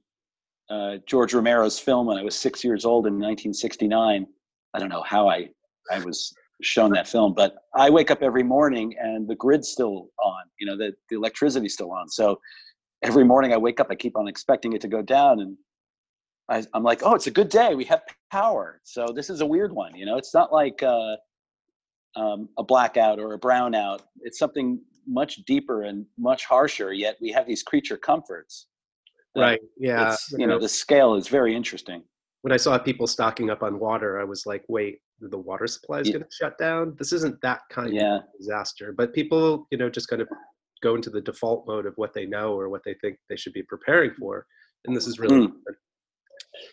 uh, 0.69 0.97
George 1.07 1.33
Romero's 1.33 1.79
film 1.79 2.07
when 2.07 2.19
I 2.19 2.23
was 2.23 2.37
six 2.37 2.63
years 2.65 2.85
old 2.85 3.07
in 3.07 3.15
1969. 3.15 4.27
I 4.75 4.79
don't 4.79 4.89
know 4.89 5.03
how 5.03 5.29
I, 5.29 5.49
I 5.91 6.01
was 6.01 6.33
shown 6.63 6.91
that 6.93 7.09
film, 7.09 7.35
but 7.35 7.57
I 7.75 7.89
wake 7.89 8.11
up 8.11 8.23
every 8.23 8.43
morning 8.43 8.95
and 8.99 9.29
the 9.29 9.37
grid's 9.37 9.69
still 9.69 10.09
on, 10.23 10.43
you 10.59 10.67
know, 10.67 10.77
the, 10.77 10.93
the 11.09 11.17
electricity's 11.17 11.75
still 11.75 11.93
on. 11.93 12.09
So 12.09 12.41
every 13.03 13.25
morning 13.25 13.53
I 13.53 13.57
wake 13.57 13.81
up, 13.81 13.89
I 13.91 13.95
keep 13.95 14.17
on 14.17 14.27
expecting 14.27 14.73
it 14.73 14.81
to 14.83 14.89
go 14.89 15.03
down. 15.03 15.41
And 15.41 15.57
I, 16.49 16.65
I'm 16.75 16.83
like, 16.83 17.03
oh, 17.05 17.15
it's 17.15 17.29
a 17.29 17.33
good 17.33 17.49
day. 17.49 17.75
We 17.77 17.85
have 17.85 18.03
power. 18.33 18.81
So 18.83 19.07
this 19.15 19.31
is 19.31 19.41
a 19.41 19.47
weird 19.47 19.73
one. 19.73 19.95
You 19.95 20.05
know, 20.05 20.17
it's 20.17 20.35
not 20.35 20.53
like, 20.53 20.83
uh, 20.83 21.17
um, 22.19 22.49
a 22.59 22.65
blackout 22.65 23.19
or 23.19 23.35
a 23.35 23.39
brownout. 23.39 24.01
It's 24.23 24.39
something 24.39 24.81
much 25.07 25.37
deeper 25.47 25.83
and 25.85 26.05
much 26.19 26.45
harsher. 26.45 26.93
Yet 26.93 27.17
we 27.21 27.31
have 27.33 27.47
these 27.47 27.63
creature 27.63 27.97
comforts. 27.97 28.67
right 29.37 29.61
yeah 29.79 30.13
it's, 30.13 30.33
you 30.41 30.47
know, 30.47 30.59
the 30.59 30.69
scale 30.69 31.15
is 31.15 31.29
very 31.29 31.55
interesting. 31.55 32.03
when 32.43 32.53
I 32.53 32.57
saw 32.65 32.77
people 32.79 33.07
stocking 33.07 33.49
up 33.51 33.63
on 33.63 33.79
water, 33.79 34.11
I 34.21 34.25
was 34.25 34.41
like, 34.47 34.65
wait, 34.69 34.95
the 35.21 35.39
water 35.51 35.67
supply 35.67 35.99
is 36.01 36.07
Ye- 36.09 36.15
going 36.15 36.25
to 36.25 36.31
shut 36.41 36.55
down? 36.59 36.95
This 36.99 37.13
isn't 37.19 37.37
that 37.43 37.61
kind 37.77 37.93
Yeah. 37.95 38.17
of 38.19 38.23
disaster. 38.39 38.87
But 39.01 39.13
people, 39.21 39.67
you 39.73 39.79
know, 39.81 39.89
just 39.99 40.09
kind 40.09 40.23
of 40.23 40.29
go 40.87 40.95
into 40.99 41.11
the 41.11 41.21
default 41.21 41.61
mode 41.71 41.87
of 41.87 41.95
what 41.97 42.13
they 42.15 42.27
know 42.27 42.49
or 42.61 42.69
what 42.69 42.83
they 42.85 42.95
think 43.03 43.15
they 43.29 43.37
should 43.37 43.53
be 43.61 43.65
preparing 43.75 44.13
for. 44.21 44.47
And 44.85 44.97
this 44.97 45.07
is 45.11 45.19
really, 45.19 45.41
Mm. 45.49 45.53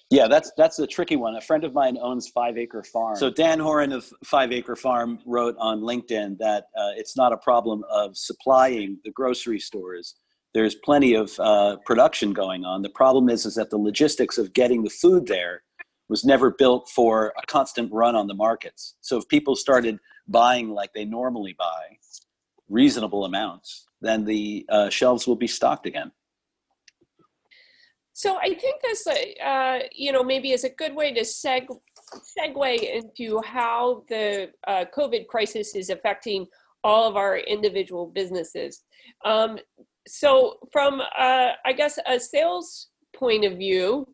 Yeah, 0.09 0.27
that's 0.27 0.51
that's 0.57 0.77
the 0.77 0.87
tricky 0.87 1.15
one. 1.15 1.35
A 1.35 1.41
friend 1.41 1.63
of 1.63 1.73
mine 1.73 1.97
owns 2.01 2.27
Five 2.29 2.57
Acre 2.57 2.83
Farm. 2.83 3.15
So 3.15 3.29
Dan 3.29 3.59
Horan 3.59 3.91
of 3.91 4.11
Five 4.23 4.51
Acre 4.51 4.75
Farm 4.75 5.19
wrote 5.25 5.55
on 5.59 5.81
LinkedIn 5.81 6.37
that 6.39 6.65
uh, 6.77 6.91
it's 6.95 7.17
not 7.17 7.33
a 7.33 7.37
problem 7.37 7.83
of 7.89 8.15
supplying 8.15 8.99
the 9.03 9.11
grocery 9.11 9.59
stores. 9.59 10.15
There's 10.53 10.75
plenty 10.75 11.15
of 11.15 11.37
uh, 11.39 11.77
production 11.85 12.33
going 12.33 12.63
on. 12.63 12.81
The 12.81 12.89
problem 12.89 13.29
is 13.29 13.45
is 13.45 13.55
that 13.55 13.69
the 13.69 13.77
logistics 13.77 14.37
of 14.37 14.53
getting 14.53 14.83
the 14.83 14.89
food 14.89 15.27
there 15.27 15.63
was 16.07 16.23
never 16.23 16.51
built 16.51 16.89
for 16.89 17.33
a 17.37 17.45
constant 17.47 17.91
run 17.91 18.15
on 18.15 18.27
the 18.27 18.33
markets. 18.33 18.95
So 19.01 19.17
if 19.17 19.27
people 19.27 19.55
started 19.55 19.97
buying 20.27 20.69
like 20.69 20.93
they 20.93 21.03
normally 21.05 21.55
buy, 21.57 21.97
reasonable 22.69 23.25
amounts, 23.25 23.85
then 24.01 24.25
the 24.25 24.65
uh, 24.69 24.89
shelves 24.89 25.27
will 25.27 25.35
be 25.35 25.47
stocked 25.47 25.85
again. 25.85 26.11
So 28.17 28.37
I 28.37 28.53
think 28.53 28.81
this, 28.81 29.05
uh, 29.05 29.79
you 29.91 30.13
know, 30.13 30.23
maybe 30.23 30.53
is 30.53 30.63
a 30.63 30.69
good 30.69 30.95
way 30.95 31.13
to 31.13 31.19
seg- 31.19 31.67
segue 32.39 32.95
into 32.95 33.41
how 33.41 34.05
the 34.07 34.51
uh, 34.65 34.85
COVID 34.97 35.27
crisis 35.27 35.75
is 35.75 35.89
affecting 35.89 36.47
all 36.81 37.09
of 37.09 37.17
our 37.17 37.39
individual 37.39 38.07
businesses. 38.07 38.83
Um, 39.25 39.59
so, 40.07 40.59
from 40.71 41.01
uh, 41.01 41.51
I 41.65 41.73
guess 41.75 41.99
a 42.07 42.17
sales 42.17 42.87
point 43.13 43.43
of 43.43 43.57
view, 43.57 44.07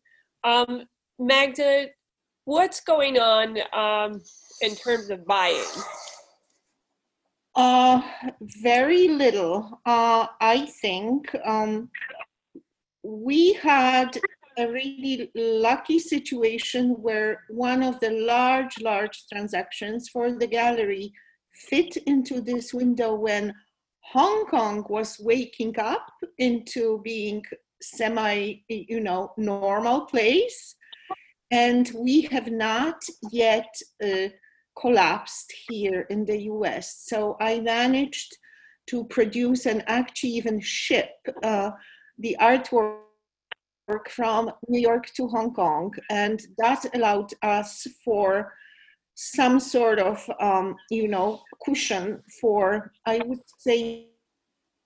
um, 0.43 0.85
Magda, 1.19 1.89
what's 2.45 2.81
going 2.81 3.19
on 3.19 3.59
um, 3.71 4.19
in 4.61 4.75
terms 4.75 5.11
of 5.11 5.27
buying? 5.27 5.63
Uh, 7.55 8.01
very 8.63 9.09
little. 9.09 9.79
Uh, 9.85 10.25
I 10.39 10.65
think 10.81 11.35
um, 11.45 11.89
we 13.03 13.53
had 13.53 14.17
a 14.57 14.67
really 14.67 15.31
lucky 15.35 15.99
situation 15.99 16.89
where 17.01 17.43
one 17.49 17.83
of 17.83 17.99
the 17.99 18.11
large, 18.11 18.79
large 18.81 19.25
transactions 19.31 20.09
for 20.09 20.31
the 20.33 20.47
gallery 20.47 21.11
fit 21.51 21.97
into 22.05 22.41
this 22.41 22.73
window 22.73 23.13
when 23.15 23.53
Hong 24.11 24.45
Kong 24.45 24.85
was 24.89 25.17
waking 25.19 25.79
up 25.79 26.05
into 26.37 27.01
being 27.03 27.43
semi, 27.81 28.55
you 28.67 28.99
know, 28.99 29.31
normal 29.37 30.01
place. 30.05 30.75
And 31.49 31.89
we 31.95 32.21
have 32.23 32.51
not 32.51 33.01
yet 33.31 33.73
uh, 34.03 34.29
collapsed 34.79 35.53
here 35.67 36.07
in 36.09 36.25
the 36.25 36.43
US. 36.43 37.03
So 37.05 37.37
I 37.39 37.59
managed 37.59 38.37
to 38.87 39.05
produce 39.05 39.65
and 39.65 39.83
actually 39.87 40.31
even 40.31 40.59
ship 40.59 41.11
uh, 41.43 41.71
the 42.21 42.37
artwork 42.39 44.07
from 44.09 44.51
New 44.67 44.79
York 44.79 45.07
to 45.15 45.27
Hong 45.27 45.53
Kong. 45.53 45.93
And 46.09 46.41
that 46.57 46.85
allowed 46.95 47.33
us 47.41 47.87
for 48.03 48.53
some 49.15 49.59
sort 49.59 49.99
of, 49.99 50.29
um, 50.39 50.75
you 50.89 51.07
know, 51.07 51.41
cushion 51.63 52.23
for, 52.39 52.91
I 53.05 53.19
would 53.25 53.41
say, 53.59 54.07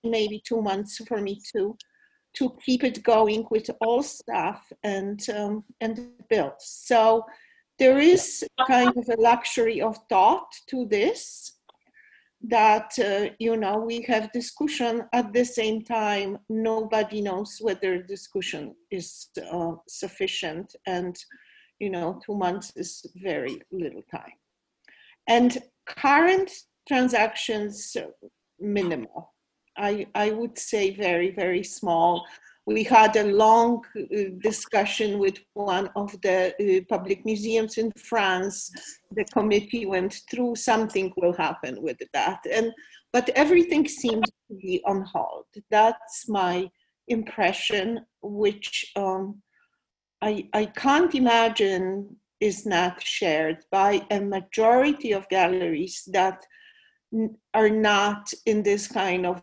maybe 0.04 0.42
two 0.46 0.62
months 0.62 0.98
for 1.06 1.20
me 1.20 1.40
to 1.52 1.76
to 2.34 2.54
keep 2.64 2.84
it 2.84 3.02
going 3.02 3.46
with 3.50 3.70
all 3.80 4.02
staff 4.02 4.70
and 4.82 5.26
um, 5.30 5.64
and 5.80 6.10
bills. 6.28 6.54
So 6.58 7.24
there 7.78 7.98
is 7.98 8.44
kind 8.66 8.94
of 8.96 9.08
a 9.08 9.20
luxury 9.20 9.80
of 9.80 9.98
thought 10.08 10.50
to 10.68 10.86
this 10.86 11.55
that 12.48 12.92
uh, 12.98 13.30
you 13.38 13.56
know 13.56 13.78
we 13.78 14.02
have 14.02 14.32
discussion 14.32 15.04
at 15.12 15.32
the 15.32 15.44
same 15.44 15.82
time. 15.82 16.38
Nobody 16.48 17.20
knows 17.20 17.58
whether 17.60 18.02
discussion 18.02 18.74
is 18.90 19.28
uh, 19.52 19.72
sufficient 19.88 20.74
and 20.86 21.16
you 21.78 21.90
know 21.90 22.20
two 22.24 22.34
months 22.34 22.72
is 22.76 23.04
very 23.16 23.60
little 23.72 24.02
time. 24.10 24.36
And 25.28 25.58
current 25.86 26.50
transactions 26.88 27.96
uh, 27.98 28.06
minimal. 28.60 29.32
I 29.76 30.06
i 30.14 30.30
would 30.30 30.58
say 30.58 30.90
very 30.90 31.30
very 31.30 31.62
small 31.62 32.24
we 32.66 32.82
had 32.82 33.14
a 33.16 33.32
long 33.32 33.84
uh, 33.96 34.24
discussion 34.42 35.18
with 35.18 35.38
one 35.54 35.88
of 35.94 36.20
the 36.20 36.52
uh, 36.60 36.80
public 36.88 37.24
museums 37.24 37.78
in 37.78 37.92
France. 37.92 38.72
The 39.12 39.24
committee 39.26 39.86
went 39.86 40.20
through 40.28 40.56
something 40.56 41.12
will 41.16 41.32
happen 41.32 41.80
with 41.80 41.98
that. 42.12 42.40
And, 42.52 42.72
but 43.12 43.28
everything 43.30 43.86
seems 43.86 44.26
to 44.48 44.56
be 44.60 44.82
on 44.84 45.02
hold. 45.02 45.44
That's 45.70 46.28
my 46.28 46.68
impression, 47.06 48.04
which 48.20 48.92
um, 48.96 49.42
I, 50.20 50.48
I 50.52 50.66
can't 50.66 51.14
imagine 51.14 52.16
is 52.40 52.66
not 52.66 53.00
shared 53.00 53.58
by 53.70 54.04
a 54.10 54.20
majority 54.20 55.12
of 55.12 55.28
galleries 55.28 56.02
that 56.12 56.44
are 57.54 57.70
not 57.70 58.32
in 58.44 58.64
this 58.64 58.88
kind 58.88 59.24
of 59.24 59.40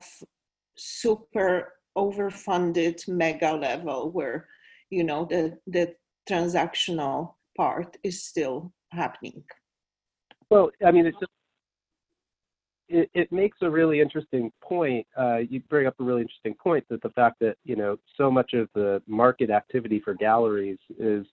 super 0.77 1.73
overfunded 1.97 3.07
mega 3.07 3.53
level 3.53 4.11
where 4.11 4.47
you 4.89 5.03
know 5.03 5.25
the 5.25 5.57
the 5.67 5.93
transactional 6.29 7.35
part 7.57 7.97
is 8.03 8.23
still 8.23 8.73
happening. 8.91 9.43
Well 10.49 10.71
i 10.85 10.91
mean 10.91 11.05
it's 11.05 11.17
just 11.19 11.31
it, 12.89 13.09
it 13.13 13.31
makes 13.31 13.57
a 13.61 13.69
really 13.69 14.01
interesting 14.01 14.51
point 14.61 15.07
uh, 15.17 15.37
you 15.37 15.61
bring 15.61 15.87
up 15.87 15.95
a 15.99 16.03
really 16.03 16.21
interesting 16.21 16.53
point 16.53 16.85
that 16.89 17.01
the 17.01 17.09
fact 17.09 17.39
that 17.39 17.55
you 17.63 17.75
know 17.75 17.97
so 18.17 18.29
much 18.29 18.53
of 18.53 18.69
the 18.75 19.01
market 19.07 19.49
activity 19.49 19.99
for 19.99 20.13
galleries 20.13 20.77
is 20.99 21.25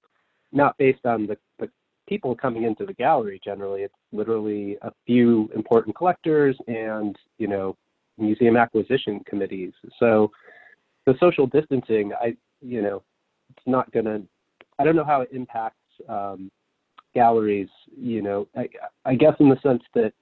not 0.53 0.77
based 0.79 1.05
on 1.07 1.27
the, 1.27 1.37
the 1.59 1.69
people 2.09 2.35
coming 2.35 2.65
into 2.65 2.85
the 2.85 2.93
gallery 2.95 3.41
generally. 3.45 3.83
It's 3.83 3.95
literally 4.11 4.77
a 4.83 4.91
few 5.07 5.49
important 5.55 5.95
collectors 5.97 6.57
and 6.67 7.17
you 7.39 7.47
know 7.47 7.77
museum 8.19 8.57
acquisition 8.57 9.21
committees. 9.27 9.73
So 9.99 10.31
the 11.11 11.19
social 11.19 11.47
distancing, 11.47 12.13
I 12.21 12.37
you 12.61 12.83
know, 12.83 13.03
it's 13.51 13.67
not 13.67 13.91
gonna. 13.93 14.23
I 14.79 14.85
don't 14.85 14.97
know 14.97 15.05
how 15.05 15.23
it 15.23 15.31
impacts 15.33 15.77
um, 16.09 16.51
galleries. 17.15 17.69
You 17.97 18.23
know, 18.23 18.49
I, 18.57 18.69
I 19.05 19.15
guess 19.15 19.35
in 19.41 19.49
the 19.49 19.59
sense 19.61 19.83
that 19.95 20.13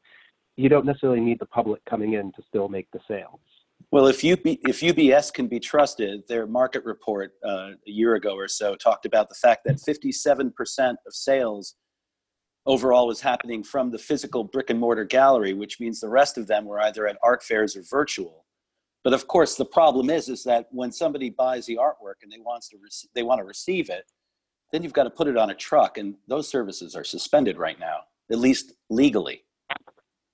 you 0.57 0.68
don't 0.68 0.87
necessarily 0.87 1.21
need 1.21 1.38
the 1.38 1.47
public 1.47 1.85
coming 1.85 2.14
in 2.14 2.33
to 2.33 2.42
still 2.49 2.68
make 2.68 2.88
the 2.92 3.00
sales. 3.07 3.40
Well, 3.92 4.07
if 4.07 4.25
UB, 4.25 4.40
if 4.45 4.80
UBS 4.80 5.33
can 5.33 5.47
be 5.47 5.61
trusted, 5.61 6.26
their 6.26 6.47
market 6.47 6.85
report 6.85 7.33
uh, 7.45 7.71
a 7.87 7.90
year 7.90 8.14
ago 8.16 8.35
or 8.35 8.49
so 8.49 8.75
talked 8.75 9.07
about 9.07 9.28
the 9.28 9.35
fact 9.35 9.62
that 9.66 9.76
57% 9.76 10.50
of 11.07 11.14
sales 11.14 11.75
overall 12.66 13.07
was 13.07 13.21
happening 13.21 13.62
from 13.62 13.90
the 13.90 13.99
physical 13.99 14.42
brick 14.45 14.68
and 14.68 14.80
mortar 14.80 15.04
gallery, 15.04 15.54
which 15.54 15.78
means 15.80 16.00
the 16.00 16.09
rest 16.09 16.37
of 16.37 16.49
them 16.49 16.64
were 16.64 16.80
either 16.80 17.07
at 17.07 17.16
art 17.23 17.42
fairs 17.42 17.76
or 17.76 17.83
virtual. 17.83 18.45
But 19.05 19.12
of 19.12 19.26
course, 19.26 19.55
the 19.55 19.64
problem 19.64 20.11
is 20.11 20.28
is 20.28 20.45
that 20.45 20.69
when 20.71 20.93
somebody 20.93 21.31
buys 21.31 21.67
the 21.67 21.76
artwork 21.76 22.23
and 22.23 22.31
they 22.33 22.40
wants 22.40 22.69
to 22.71 22.76
rec- 22.76 23.11
they 23.14 23.23
want 23.23 23.38
to 23.38 23.45
receive 23.45 23.90
it, 23.90 24.11
then 24.73 24.83
you've 24.83 24.93
got 24.93 25.05
to 25.05 25.11
put 25.11 25.28
it 25.28 25.37
on 25.37 25.50
a 25.50 25.55
truck, 25.55 25.99
and 25.99 26.14
those 26.26 26.49
services 26.49 26.95
are 26.95 27.05
suspended 27.05 27.57
right 27.57 27.78
now, 27.78 28.00
at 28.31 28.38
least 28.38 28.75
legally. 28.90 29.45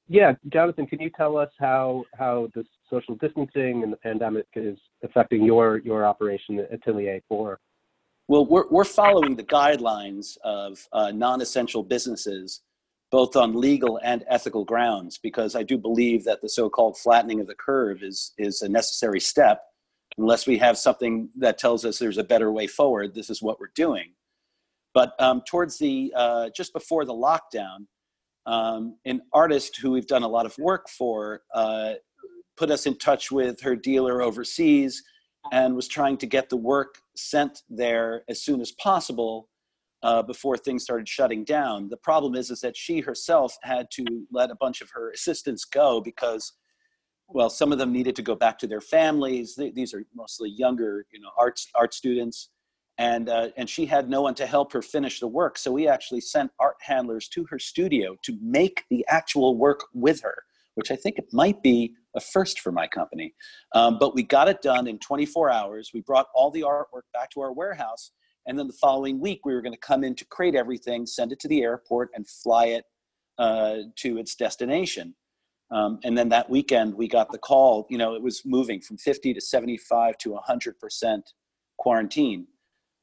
Yeah, 0.08 0.34
Jonathan, 0.52 0.86
can 0.86 1.00
you 1.00 1.10
tell 1.10 1.36
us 1.36 1.50
how 1.58 2.04
how 2.18 2.48
the 2.54 2.64
social 2.90 3.14
distancing 3.16 3.82
and 3.82 3.92
the 3.92 3.96
pandemic 3.96 4.46
is 4.54 4.78
affecting 5.02 5.44
your 5.44 5.78
your 5.78 6.04
operation 6.06 6.58
at 6.58 6.72
Atelier 6.72 7.20
Four? 7.28 7.60
Well, 8.28 8.46
we're 8.46 8.68
we're 8.70 8.84
following 8.84 9.36
the 9.36 9.44
guidelines 9.44 10.36
of 10.42 10.86
uh, 10.92 11.10
non-essential 11.10 11.82
businesses 11.82 12.62
both 13.14 13.36
on 13.36 13.54
legal 13.54 14.00
and 14.02 14.24
ethical 14.28 14.64
grounds, 14.64 15.18
because 15.18 15.54
I 15.54 15.62
do 15.62 15.78
believe 15.78 16.24
that 16.24 16.42
the 16.42 16.48
so-called 16.48 16.98
flattening 16.98 17.38
of 17.38 17.46
the 17.46 17.54
curve 17.54 18.02
is 18.02 18.32
is 18.38 18.60
a 18.60 18.68
necessary 18.68 19.20
step. 19.20 19.62
Unless 20.18 20.48
we 20.48 20.58
have 20.58 20.76
something 20.76 21.28
that 21.36 21.56
tells 21.56 21.84
us 21.84 21.96
there's 21.96 22.18
a 22.18 22.24
better 22.24 22.50
way 22.50 22.66
forward, 22.66 23.14
this 23.14 23.30
is 23.30 23.40
what 23.40 23.60
we're 23.60 23.76
doing. 23.86 24.08
But 24.94 25.12
um, 25.20 25.42
towards 25.48 25.78
the 25.78 26.12
uh, 26.16 26.50
just 26.56 26.72
before 26.72 27.04
the 27.04 27.18
lockdown, 27.28 27.86
um, 28.46 28.96
an 29.04 29.22
artist 29.32 29.78
who 29.80 29.92
we've 29.92 30.08
done 30.08 30.24
a 30.24 30.34
lot 30.36 30.44
of 30.44 30.58
work 30.58 30.88
for 30.88 31.42
uh, 31.54 31.92
put 32.56 32.72
us 32.72 32.84
in 32.84 32.98
touch 32.98 33.30
with 33.30 33.60
her 33.60 33.76
dealer 33.76 34.22
overseas 34.22 35.00
and 35.52 35.76
was 35.76 35.86
trying 35.86 36.16
to 36.16 36.26
get 36.26 36.48
the 36.48 36.62
work 36.74 36.96
sent 37.14 37.62
there 37.68 38.24
as 38.28 38.42
soon 38.42 38.60
as 38.60 38.72
possible 38.72 39.48
uh, 40.04 40.22
before 40.22 40.58
things 40.58 40.84
started 40.84 41.08
shutting 41.08 41.44
down. 41.44 41.88
The 41.88 41.96
problem 41.96 42.34
is, 42.34 42.50
is 42.50 42.60
that 42.60 42.76
she 42.76 43.00
herself 43.00 43.56
had 43.62 43.90
to 43.92 44.04
let 44.30 44.50
a 44.50 44.54
bunch 44.54 44.82
of 44.82 44.90
her 44.90 45.10
assistants 45.10 45.64
go 45.64 46.02
because, 46.02 46.52
well, 47.26 47.48
some 47.48 47.72
of 47.72 47.78
them 47.78 47.90
needed 47.90 48.14
to 48.16 48.22
go 48.22 48.34
back 48.34 48.58
to 48.58 48.66
their 48.66 48.82
families. 48.82 49.56
These 49.56 49.94
are 49.94 50.04
mostly 50.14 50.50
younger, 50.50 51.06
you 51.10 51.20
know, 51.20 51.30
art 51.38 51.58
art 51.74 51.94
students, 51.94 52.50
and 52.98 53.30
uh, 53.30 53.48
and 53.56 53.68
she 53.68 53.86
had 53.86 54.10
no 54.10 54.20
one 54.20 54.34
to 54.34 54.46
help 54.46 54.74
her 54.74 54.82
finish 54.82 55.20
the 55.20 55.26
work. 55.26 55.56
So 55.56 55.72
we 55.72 55.88
actually 55.88 56.20
sent 56.20 56.50
art 56.60 56.76
handlers 56.82 57.26
to 57.28 57.46
her 57.46 57.58
studio 57.58 58.14
to 58.24 58.38
make 58.42 58.84
the 58.90 59.06
actual 59.08 59.56
work 59.56 59.84
with 59.94 60.20
her, 60.20 60.42
which 60.74 60.90
I 60.90 60.96
think 60.96 61.16
it 61.16 61.32
might 61.32 61.62
be 61.62 61.94
a 62.14 62.20
first 62.20 62.60
for 62.60 62.72
my 62.72 62.86
company. 62.88 63.34
Um, 63.74 63.96
but 63.98 64.14
we 64.14 64.22
got 64.22 64.48
it 64.48 64.60
done 64.60 64.86
in 64.86 64.98
24 64.98 65.50
hours. 65.50 65.92
We 65.94 66.02
brought 66.02 66.26
all 66.34 66.50
the 66.50 66.60
artwork 66.60 67.08
back 67.14 67.30
to 67.30 67.40
our 67.40 67.54
warehouse 67.54 68.10
and 68.46 68.58
then 68.58 68.66
the 68.66 68.74
following 68.74 69.20
week, 69.20 69.40
we 69.44 69.54
were 69.54 69.62
going 69.62 69.72
to 69.72 69.78
come 69.78 70.04
in 70.04 70.14
to 70.16 70.24
crate 70.26 70.54
everything, 70.54 71.06
send 71.06 71.32
it 71.32 71.40
to 71.40 71.48
the 71.48 71.62
airport, 71.62 72.10
and 72.14 72.28
fly 72.28 72.66
it 72.66 72.84
uh, 73.38 73.76
to 73.96 74.18
its 74.18 74.34
destination. 74.34 75.14
Um, 75.70 75.98
and 76.04 76.16
then 76.16 76.28
that 76.28 76.50
weekend, 76.50 76.94
we 76.94 77.08
got 77.08 77.32
the 77.32 77.38
call. 77.38 77.86
You 77.88 77.98
know, 77.98 78.14
it 78.14 78.22
was 78.22 78.42
moving 78.44 78.80
from 78.80 78.98
50 78.98 79.34
to 79.34 79.40
75 79.40 80.18
to 80.18 80.32
100 80.32 80.78
percent 80.78 81.32
quarantine. 81.78 82.46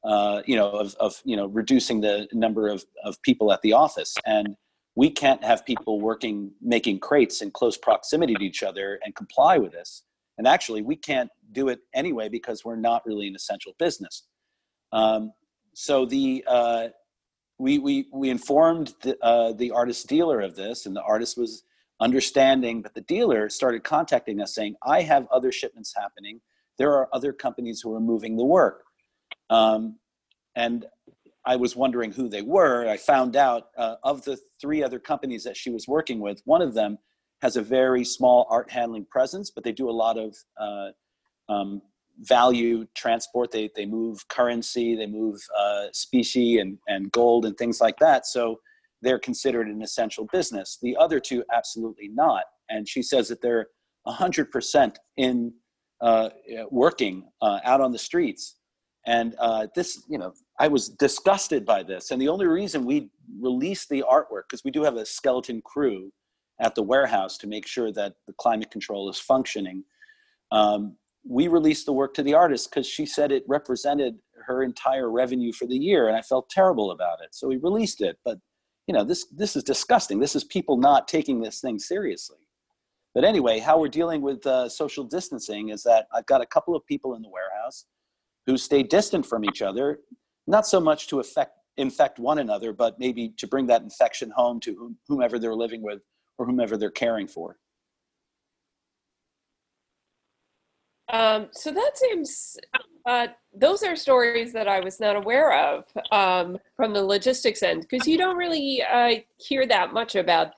Uh, 0.04 0.42
you 0.46 0.56
know, 0.56 0.70
of, 0.70 0.94
of 0.98 1.20
you 1.24 1.36
know 1.36 1.46
reducing 1.46 2.00
the 2.00 2.28
number 2.32 2.68
of 2.68 2.84
of 3.04 3.20
people 3.22 3.52
at 3.52 3.62
the 3.62 3.72
office, 3.72 4.16
and 4.26 4.56
we 4.96 5.10
can't 5.10 5.42
have 5.44 5.64
people 5.64 6.00
working 6.00 6.52
making 6.60 6.98
crates 6.98 7.40
in 7.42 7.50
close 7.50 7.76
proximity 7.76 8.34
to 8.34 8.44
each 8.44 8.62
other 8.62 8.98
and 9.04 9.14
comply 9.14 9.58
with 9.58 9.72
this. 9.72 10.02
And 10.38 10.46
actually, 10.46 10.82
we 10.82 10.96
can't 10.96 11.30
do 11.52 11.68
it 11.68 11.80
anyway 11.94 12.28
because 12.28 12.64
we're 12.64 12.76
not 12.76 13.02
really 13.06 13.28
an 13.28 13.36
essential 13.36 13.74
business. 13.78 14.24
Um, 14.92 15.32
so 15.74 16.04
the 16.04 16.44
uh, 16.46 16.88
we, 17.62 17.78
we, 17.78 18.06
we 18.12 18.28
informed 18.28 18.94
the, 19.02 19.16
uh, 19.22 19.52
the 19.52 19.70
artist 19.70 20.08
dealer 20.08 20.40
of 20.40 20.56
this, 20.56 20.84
and 20.84 20.96
the 20.96 21.02
artist 21.02 21.38
was 21.38 21.62
understanding, 22.00 22.82
but 22.82 22.94
the 22.94 23.02
dealer 23.02 23.48
started 23.48 23.84
contacting 23.84 24.40
us 24.40 24.54
saying, 24.54 24.74
I 24.84 25.02
have 25.02 25.28
other 25.30 25.52
shipments 25.52 25.94
happening. 25.96 26.40
There 26.76 26.92
are 26.92 27.08
other 27.12 27.32
companies 27.32 27.80
who 27.80 27.94
are 27.94 28.00
moving 28.00 28.36
the 28.36 28.44
work. 28.44 28.82
Um, 29.48 29.98
and 30.56 30.86
I 31.46 31.54
was 31.54 31.76
wondering 31.76 32.10
who 32.10 32.28
they 32.28 32.42
were. 32.42 32.88
I 32.88 32.96
found 32.96 33.36
out 33.36 33.68
uh, 33.78 33.94
of 34.02 34.24
the 34.24 34.38
three 34.60 34.82
other 34.82 34.98
companies 34.98 35.44
that 35.44 35.56
she 35.56 35.70
was 35.70 35.86
working 35.86 36.18
with, 36.18 36.42
one 36.44 36.62
of 36.62 36.74
them 36.74 36.98
has 37.42 37.56
a 37.56 37.62
very 37.62 38.04
small 38.04 38.46
art 38.50 38.70
handling 38.70 39.06
presence, 39.08 39.50
but 39.50 39.62
they 39.62 39.72
do 39.72 39.88
a 39.88 39.92
lot 39.92 40.18
of 40.18 40.36
uh, 40.60 40.90
um, 41.48 41.82
value 42.22 42.86
transport. 42.94 43.50
They 43.50 43.70
they 43.74 43.86
move 43.86 44.26
currency, 44.28 44.94
they 44.96 45.06
move 45.06 45.40
uh, 45.58 45.86
specie 45.92 46.58
and 46.58 46.78
and 46.88 47.10
gold 47.12 47.44
and 47.44 47.56
things 47.56 47.80
like 47.80 47.98
that. 47.98 48.26
So 48.26 48.60
they're 49.02 49.18
considered 49.18 49.66
an 49.66 49.82
essential 49.82 50.26
business. 50.32 50.78
The 50.80 50.96
other 50.96 51.20
two 51.20 51.44
absolutely 51.54 52.08
not. 52.08 52.44
And 52.70 52.88
she 52.88 53.02
says 53.02 53.28
that 53.28 53.42
they're 53.42 53.68
hundred 54.06 54.50
percent 54.50 54.98
in 55.16 55.52
uh, 56.00 56.30
working 56.70 57.24
uh, 57.40 57.60
out 57.64 57.80
on 57.80 57.92
the 57.92 57.98
streets. 57.98 58.56
And 59.06 59.34
uh, 59.38 59.66
this, 59.74 60.04
you 60.08 60.18
know, 60.18 60.32
I 60.60 60.68
was 60.68 60.88
disgusted 60.88 61.64
by 61.64 61.82
this. 61.82 62.10
And 62.10 62.20
the 62.20 62.28
only 62.28 62.46
reason 62.46 62.84
we 62.84 63.10
released 63.40 63.88
the 63.88 64.04
artwork 64.08 64.42
because 64.48 64.62
we 64.64 64.70
do 64.70 64.84
have 64.84 64.96
a 64.96 65.06
skeleton 65.06 65.60
crew 65.64 66.12
at 66.60 66.74
the 66.74 66.82
warehouse 66.82 67.36
to 67.38 67.46
make 67.46 67.66
sure 67.66 67.92
that 67.92 68.14
the 68.26 68.32
climate 68.34 68.70
control 68.70 69.10
is 69.10 69.18
functioning. 69.18 69.84
Um, 70.52 70.96
we 71.28 71.48
released 71.48 71.86
the 71.86 71.92
work 71.92 72.14
to 72.14 72.22
the 72.22 72.34
artist 72.34 72.70
because 72.70 72.86
she 72.86 73.06
said 73.06 73.30
it 73.32 73.44
represented 73.46 74.18
her 74.46 74.62
entire 74.62 75.10
revenue 75.10 75.52
for 75.52 75.66
the 75.66 75.76
year 75.76 76.08
and 76.08 76.16
i 76.16 76.22
felt 76.22 76.50
terrible 76.50 76.90
about 76.90 77.18
it. 77.22 77.28
So 77.32 77.48
we 77.48 77.56
released 77.56 78.00
it 78.00 78.18
but 78.24 78.38
you 78.86 78.94
know 78.94 79.04
this 79.04 79.26
this 79.26 79.54
is 79.54 79.62
disgusting. 79.62 80.18
This 80.18 80.34
is 80.34 80.44
people 80.44 80.76
not 80.76 81.06
taking 81.06 81.40
this 81.40 81.60
thing 81.60 81.78
seriously. 81.78 82.38
But 83.14 83.24
anyway 83.24 83.60
how 83.60 83.78
we're 83.78 83.88
dealing 83.88 84.22
with 84.22 84.44
uh, 84.46 84.68
social 84.68 85.04
distancing 85.04 85.68
is 85.68 85.82
that 85.84 86.06
i've 86.14 86.26
got 86.26 86.40
a 86.40 86.46
couple 86.46 86.74
of 86.74 86.84
people 86.86 87.14
in 87.14 87.22
the 87.22 87.28
warehouse 87.28 87.86
who 88.46 88.56
stay 88.56 88.82
distant 88.82 89.24
from 89.26 89.44
each 89.44 89.62
other 89.62 90.00
not 90.46 90.66
so 90.66 90.80
much 90.80 91.06
to 91.08 91.20
affect 91.20 91.52
infect 91.76 92.18
one 92.18 92.38
another 92.38 92.72
but 92.72 92.98
maybe 92.98 93.32
to 93.36 93.46
bring 93.46 93.66
that 93.66 93.82
infection 93.82 94.30
home 94.34 94.60
to 94.60 94.94
whomever 95.08 95.38
they're 95.38 95.54
living 95.54 95.82
with 95.82 96.00
or 96.38 96.46
whomever 96.46 96.76
they're 96.76 96.90
caring 96.90 97.28
for 97.28 97.56
Um, 101.12 101.48
so 101.52 101.70
that 101.70 101.90
seems, 101.94 102.56
uh, 103.06 103.28
those 103.54 103.82
are 103.82 103.94
stories 103.94 104.52
that 104.54 104.66
I 104.66 104.80
was 104.80 104.98
not 104.98 105.14
aware 105.14 105.52
of 105.52 105.84
um, 106.10 106.58
from 106.74 106.94
the 106.94 107.04
logistics 107.04 107.62
end 107.62 107.86
because 107.88 108.08
you 108.08 108.16
don't 108.16 108.36
really 108.36 108.82
uh, 108.82 109.16
hear 109.36 109.66
that 109.66 109.92
much 109.92 110.16
about 110.16 110.52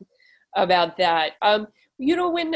about 0.57 0.97
that. 0.97 1.33
Um, 1.43 1.67
you 1.99 2.14
know, 2.14 2.31
when 2.31 2.55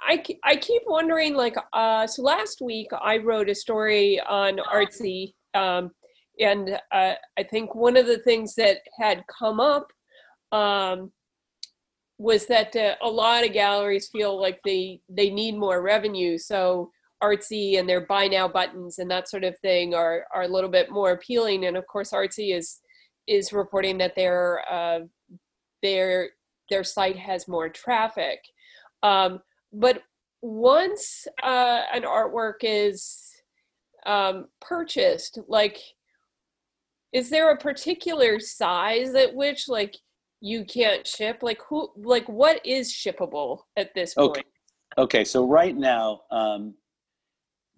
I, 0.00 0.22
I 0.42 0.56
keep 0.56 0.82
wondering 0.86 1.34
like 1.34 1.54
uh, 1.72 2.06
so 2.06 2.22
last 2.22 2.60
week 2.60 2.88
I 3.00 3.18
wrote 3.18 3.48
a 3.48 3.54
story 3.54 4.20
on 4.28 4.58
artsy 4.72 5.34
um, 5.54 5.92
and 6.40 6.78
uh, 6.90 7.14
I 7.38 7.42
think 7.44 7.74
one 7.74 7.96
of 7.96 8.06
the 8.06 8.18
things 8.18 8.54
that 8.56 8.78
had 8.98 9.24
come 9.26 9.60
up 9.60 9.86
um, 10.52 11.12
was 12.18 12.46
that 12.46 12.74
uh, 12.74 12.96
a 13.02 13.08
lot 13.08 13.44
of 13.44 13.52
galleries 13.52 14.08
feel 14.08 14.40
like 14.40 14.60
they 14.64 15.00
they 15.08 15.30
need 15.30 15.56
more 15.56 15.82
revenue 15.82 16.38
so 16.38 16.90
artsy 17.22 17.78
and 17.78 17.88
their 17.88 18.06
buy 18.06 18.26
now 18.26 18.48
buttons 18.48 18.98
and 18.98 19.10
that 19.10 19.28
sort 19.28 19.44
of 19.44 19.58
thing 19.58 19.94
are 19.94 20.24
are 20.34 20.42
a 20.42 20.48
little 20.48 20.70
bit 20.70 20.90
more 20.90 21.12
appealing. 21.12 21.66
And 21.66 21.76
of 21.76 21.86
course 21.86 22.12
artsy 22.12 22.56
is 22.56 22.80
is 23.26 23.52
reporting 23.52 23.98
that 23.98 24.16
their 24.16 24.64
uh, 24.70 25.00
their 25.82 26.30
their 26.68 26.84
site 26.84 27.16
has 27.16 27.48
more 27.48 27.68
traffic. 27.68 28.40
Um, 29.02 29.40
but 29.72 30.02
once 30.42 31.26
uh, 31.42 31.82
an 31.92 32.02
artwork 32.02 32.62
is 32.62 33.30
um, 34.06 34.46
purchased 34.60 35.38
like 35.48 35.78
is 37.12 37.28
there 37.28 37.50
a 37.50 37.56
particular 37.56 38.38
size 38.38 39.14
at 39.14 39.34
which 39.34 39.68
like 39.68 39.96
you 40.40 40.64
can't 40.64 41.06
ship? 41.06 41.38
Like 41.42 41.60
who 41.68 41.90
like 41.96 42.28
what 42.28 42.64
is 42.64 42.92
shippable 42.92 43.60
at 43.76 43.94
this 43.94 44.14
point? 44.14 44.30
Okay. 44.30 44.42
Okay, 44.98 45.24
so 45.24 45.46
right 45.46 45.76
now, 45.76 46.22
um, 46.32 46.74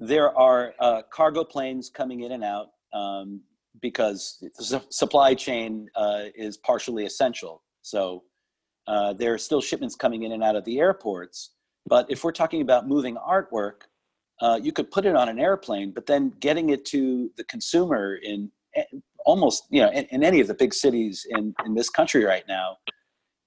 there 0.02 0.36
are 0.36 0.74
uh, 0.80 1.02
cargo 1.12 1.44
planes 1.44 1.88
coming 1.88 2.20
in 2.22 2.32
and 2.32 2.42
out 2.42 2.70
um, 2.92 3.40
because 3.80 4.38
the 4.58 4.64
su- 4.64 4.80
supply 4.90 5.32
chain 5.32 5.88
uh, 5.94 6.24
is 6.34 6.56
partially 6.56 7.06
essential. 7.06 7.62
So 7.82 8.24
uh, 8.88 9.12
there 9.12 9.32
are 9.32 9.38
still 9.38 9.60
shipments 9.60 9.94
coming 9.94 10.24
in 10.24 10.32
and 10.32 10.42
out 10.42 10.56
of 10.56 10.64
the 10.64 10.80
airports. 10.80 11.50
But 11.86 12.10
if 12.10 12.24
we're 12.24 12.32
talking 12.32 12.62
about 12.62 12.88
moving 12.88 13.16
artwork, 13.16 13.82
uh, 14.40 14.58
you 14.60 14.72
could 14.72 14.90
put 14.90 15.06
it 15.06 15.14
on 15.14 15.28
an 15.28 15.38
airplane, 15.38 15.92
but 15.92 16.06
then 16.06 16.32
getting 16.40 16.70
it 16.70 16.84
to 16.86 17.30
the 17.36 17.44
consumer 17.44 18.16
in 18.16 18.50
eh, 18.74 18.82
almost, 19.24 19.66
you 19.70 19.82
know, 19.82 19.90
in, 19.90 20.04
in 20.06 20.24
any 20.24 20.40
of 20.40 20.48
the 20.48 20.54
big 20.54 20.74
cities 20.74 21.24
in, 21.30 21.54
in 21.64 21.74
this 21.74 21.88
country 21.88 22.24
right 22.24 22.44
now 22.48 22.76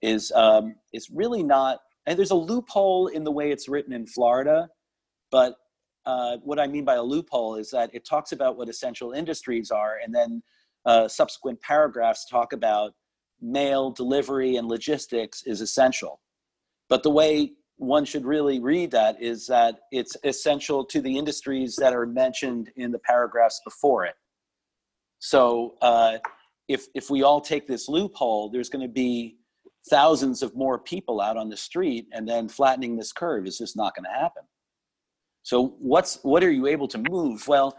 is 0.01 0.31
um, 0.31 0.75
is 0.93 1.09
really 1.09 1.43
not. 1.43 1.79
And 2.05 2.17
there's 2.17 2.31
a 2.31 2.35
loophole 2.35 3.07
in 3.07 3.25
the 3.25 3.31
way 3.31 3.51
it's 3.51 3.67
written 3.67 3.91
in 3.91 4.05
Florida, 4.07 4.69
but 5.31 5.55
uh, 6.05 6.37
what 6.37 6.59
I 6.59 6.67
mean 6.67 6.85
by 6.85 6.95
a 6.95 7.03
loophole 7.03 7.55
is 7.55 7.71
that 7.71 7.89
it 7.93 8.05
talks 8.05 8.31
about 8.31 8.57
what 8.57 8.69
essential 8.69 9.11
industries 9.11 9.71
are, 9.71 9.97
and 10.03 10.13
then 10.13 10.43
uh, 10.85 11.07
subsequent 11.07 11.61
paragraphs 11.61 12.25
talk 12.25 12.53
about 12.53 12.93
mail 13.41 13.91
delivery 13.91 14.55
and 14.55 14.67
logistics 14.67 15.43
is 15.43 15.61
essential. 15.61 16.21
But 16.89 17.03
the 17.03 17.09
way 17.09 17.53
one 17.77 18.05
should 18.05 18.25
really 18.25 18.59
read 18.59 18.91
that 18.91 19.21
is 19.21 19.47
that 19.47 19.79
it's 19.91 20.15
essential 20.23 20.85
to 20.85 21.01
the 21.01 21.17
industries 21.17 21.75
that 21.77 21.93
are 21.93 22.05
mentioned 22.05 22.71
in 22.75 22.91
the 22.91 22.99
paragraphs 22.99 23.59
before 23.65 24.05
it. 24.05 24.15
So 25.19 25.75
uh, 25.81 26.19
if 26.67 26.87
if 26.93 27.09
we 27.09 27.23
all 27.23 27.41
take 27.41 27.67
this 27.67 27.89
loophole, 27.89 28.49
there's 28.49 28.69
going 28.69 28.85
to 28.85 28.93
be 28.93 29.37
thousands 29.89 30.41
of 30.41 30.55
more 30.55 30.79
people 30.79 31.21
out 31.21 31.37
on 31.37 31.49
the 31.49 31.57
street, 31.57 32.07
and 32.11 32.27
then 32.27 32.47
flattening 32.47 32.95
this 32.95 33.11
curve 33.11 33.45
is 33.45 33.57
just 33.57 33.75
not 33.75 33.95
going 33.95 34.05
to 34.05 34.19
happen. 34.19 34.43
So 35.45 35.75
what's 35.77 36.17
what 36.23 36.43
are 36.43 36.49
you 36.49 36.65
able 36.65 36.87
to 36.87 36.97
move? 37.07 37.47
Well, 37.47 37.77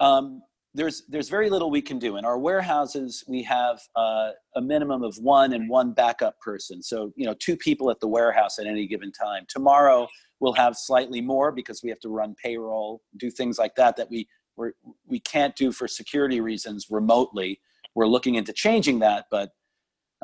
um, 0.00 0.40
there's 0.72 1.02
there's 1.06 1.28
very 1.28 1.50
little 1.50 1.70
we 1.70 1.82
can 1.82 1.98
do. 1.98 2.16
In 2.16 2.24
our 2.24 2.38
warehouses, 2.38 3.22
we 3.28 3.42
have 3.42 3.78
uh, 3.94 4.30
a 4.56 4.62
minimum 4.62 5.02
of 5.02 5.14
one 5.18 5.52
and 5.52 5.68
one 5.68 5.92
backup 5.92 6.40
person. 6.40 6.82
So 6.82 7.12
you 7.14 7.26
know, 7.26 7.34
two 7.38 7.58
people 7.58 7.90
at 7.90 8.00
the 8.00 8.08
warehouse 8.08 8.58
at 8.58 8.66
any 8.66 8.86
given 8.86 9.12
time. 9.12 9.44
Tomorrow 9.50 10.08
we'll 10.40 10.54
have 10.54 10.76
slightly 10.76 11.20
more 11.20 11.52
because 11.52 11.82
we 11.82 11.90
have 11.90 12.00
to 12.00 12.08
run 12.08 12.34
payroll, 12.42 13.02
do 13.18 13.30
things 13.30 13.58
like 13.58 13.74
that 13.76 13.96
that 13.98 14.10
we 14.10 14.26
we're, 14.56 14.72
we 15.06 15.20
can't 15.20 15.54
do 15.56 15.72
for 15.72 15.86
security 15.86 16.40
reasons 16.40 16.86
remotely. 16.88 17.60
We're 17.94 18.06
looking 18.06 18.36
into 18.36 18.54
changing 18.54 19.00
that, 19.00 19.26
but 19.30 19.50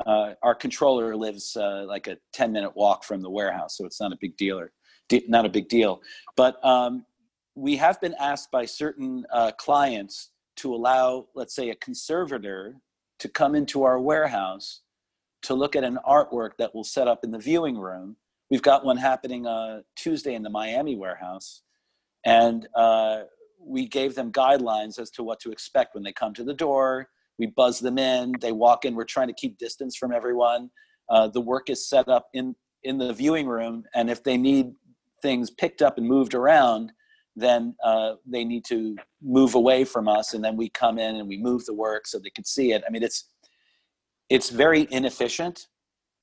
uh, 0.07 0.33
our 0.41 0.55
controller 0.55 1.15
lives 1.15 1.55
uh, 1.55 1.85
like 1.87 2.07
a 2.07 2.17
10 2.33 2.51
minute 2.51 2.75
walk 2.75 3.03
from 3.03 3.21
the 3.21 3.29
warehouse, 3.29 3.77
so 3.77 3.85
it's 3.85 4.01
not 4.01 4.11
a 4.11 4.17
big 4.19 4.35
deal. 4.35 4.65
Not 5.27 5.45
a 5.45 5.49
big 5.49 5.67
deal. 5.67 6.01
But 6.35 6.63
um, 6.65 7.05
we 7.55 7.75
have 7.77 7.99
been 8.01 8.15
asked 8.19 8.51
by 8.51 8.65
certain 8.65 9.25
uh, 9.31 9.51
clients 9.57 10.31
to 10.57 10.73
allow, 10.73 11.27
let's 11.35 11.55
say, 11.55 11.69
a 11.69 11.75
conservator 11.75 12.75
to 13.19 13.29
come 13.29 13.55
into 13.55 13.83
our 13.83 13.99
warehouse 13.99 14.81
to 15.43 15.53
look 15.53 15.75
at 15.75 15.83
an 15.83 15.97
artwork 16.07 16.51
that 16.57 16.73
we'll 16.73 16.83
set 16.83 17.07
up 17.07 17.23
in 17.23 17.31
the 17.31 17.39
viewing 17.39 17.77
room. 17.77 18.15
We've 18.49 18.61
got 18.61 18.85
one 18.85 18.97
happening 18.97 19.47
uh, 19.47 19.81
Tuesday 19.95 20.35
in 20.35 20.43
the 20.43 20.49
Miami 20.49 20.95
warehouse, 20.95 21.61
and 22.25 22.67
uh, 22.75 23.23
we 23.59 23.87
gave 23.87 24.15
them 24.15 24.31
guidelines 24.31 24.99
as 24.99 25.09
to 25.11 25.23
what 25.23 25.39
to 25.41 25.51
expect 25.51 25.95
when 25.95 26.03
they 26.03 26.11
come 26.11 26.33
to 26.33 26.43
the 26.43 26.53
door. 26.53 27.07
We 27.39 27.47
buzz 27.47 27.79
them 27.79 27.97
in. 27.97 28.33
They 28.39 28.51
walk 28.51 28.85
in. 28.85 28.93
We're 28.93 29.05
trying 29.05 29.27
to 29.27 29.33
keep 29.33 29.57
distance 29.57 29.95
from 29.95 30.11
everyone. 30.11 30.69
Uh, 31.09 31.27
the 31.27 31.41
work 31.41 31.69
is 31.69 31.87
set 31.87 32.07
up 32.07 32.27
in 32.33 32.55
in 32.83 32.97
the 32.97 33.13
viewing 33.13 33.47
room, 33.47 33.83
and 33.93 34.09
if 34.09 34.23
they 34.23 34.37
need 34.37 34.73
things 35.21 35.49
picked 35.49 35.81
up 35.81 35.97
and 35.97 36.07
moved 36.07 36.33
around, 36.33 36.91
then 37.35 37.75
uh, 37.83 38.13
they 38.25 38.43
need 38.43 38.65
to 38.65 38.95
move 39.21 39.55
away 39.55 39.85
from 39.85 40.07
us, 40.07 40.33
and 40.33 40.43
then 40.43 40.57
we 40.57 40.69
come 40.69 40.99
in 40.99 41.15
and 41.15 41.27
we 41.27 41.37
move 41.37 41.65
the 41.65 41.73
work 41.73 42.07
so 42.07 42.19
they 42.19 42.29
can 42.29 42.45
see 42.45 42.73
it. 42.73 42.83
I 42.85 42.91
mean, 42.91 43.03
it's 43.03 43.29
it's 44.29 44.49
very 44.49 44.87
inefficient. 44.91 45.67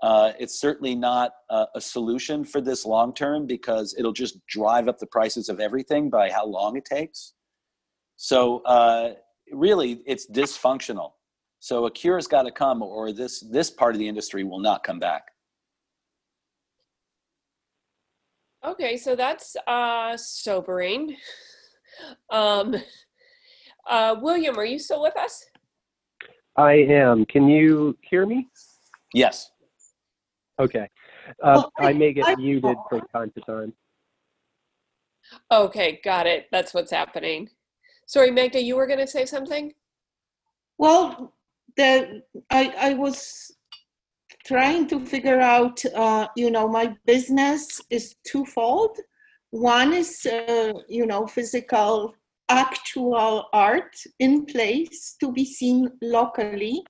Uh, 0.02 0.32
it's 0.38 0.60
certainly 0.60 0.94
not 0.94 1.32
a, 1.50 1.66
a 1.74 1.80
solution 1.80 2.44
for 2.44 2.60
this 2.60 2.84
long 2.84 3.12
term 3.12 3.46
because 3.46 3.94
it'll 3.98 4.12
just 4.12 4.38
drive 4.46 4.88
up 4.88 4.98
the 4.98 5.06
prices 5.06 5.48
of 5.48 5.60
everything 5.60 6.08
by 6.08 6.30
how 6.30 6.46
long 6.46 6.76
it 6.76 6.84
takes. 6.84 7.34
So 8.16 8.60
uh, 8.60 9.14
really, 9.52 10.00
it's 10.06 10.30
dysfunctional. 10.30 11.12
So 11.60 11.86
a 11.86 11.90
cure's 11.90 12.28
got 12.28 12.42
to 12.42 12.52
come, 12.52 12.82
or 12.82 13.12
this 13.12 13.40
this 13.40 13.70
part 13.70 13.94
of 13.94 13.98
the 13.98 14.08
industry 14.08 14.44
will 14.44 14.60
not 14.60 14.84
come 14.84 14.98
back. 14.98 15.24
Okay, 18.64 18.96
so 18.96 19.14
that's 19.16 19.56
uh, 19.66 20.16
sobering. 20.16 21.16
Um, 22.30 22.76
uh, 23.90 24.14
William, 24.20 24.56
are 24.56 24.64
you 24.64 24.78
still 24.78 25.02
with 25.02 25.16
us? 25.16 25.44
I 26.56 26.74
am. 26.74 27.24
Can 27.26 27.48
you 27.48 27.98
hear 28.02 28.24
me? 28.24 28.46
Yes. 29.14 29.50
Okay. 30.60 30.88
Uh, 31.42 31.64
Oh, 31.64 31.70
I- 31.80 31.88
I 31.88 31.92
may 31.94 32.12
get 32.12 32.28
I- 32.28 32.36
muted 32.36 32.76
from 32.88 33.00
time 33.12 33.32
to 33.32 33.40
time. 33.40 33.72
Okay, 35.50 36.00
got 36.04 36.28
it. 36.28 36.46
That's 36.52 36.72
what's 36.72 36.92
happening. 36.92 37.48
Sorry, 38.06 38.30
Magda, 38.30 38.62
you 38.62 38.76
were 38.76 38.86
going 38.86 39.00
to 39.00 39.08
say 39.08 39.24
something? 39.26 39.72
Well, 40.78 41.34
the 41.76 42.22
I 42.50 42.72
I 42.78 42.94
was 42.94 43.50
trying 44.48 44.86
to 44.88 44.98
figure 45.04 45.40
out. 45.40 45.84
Uh, 45.94 46.26
you 46.34 46.50
know, 46.50 46.66
my 46.66 46.96
business 47.04 47.80
is 47.90 48.16
twofold. 48.26 48.96
One 49.50 49.92
is 49.92 50.26
uh, 50.26 50.72
you 50.88 51.06
know 51.06 51.26
physical, 51.26 52.14
actual 52.48 53.48
art 53.52 53.94
in 54.18 54.46
place 54.46 55.16
to 55.20 55.30
be 55.32 55.44
seen 55.44 55.90
locally, 56.02 56.82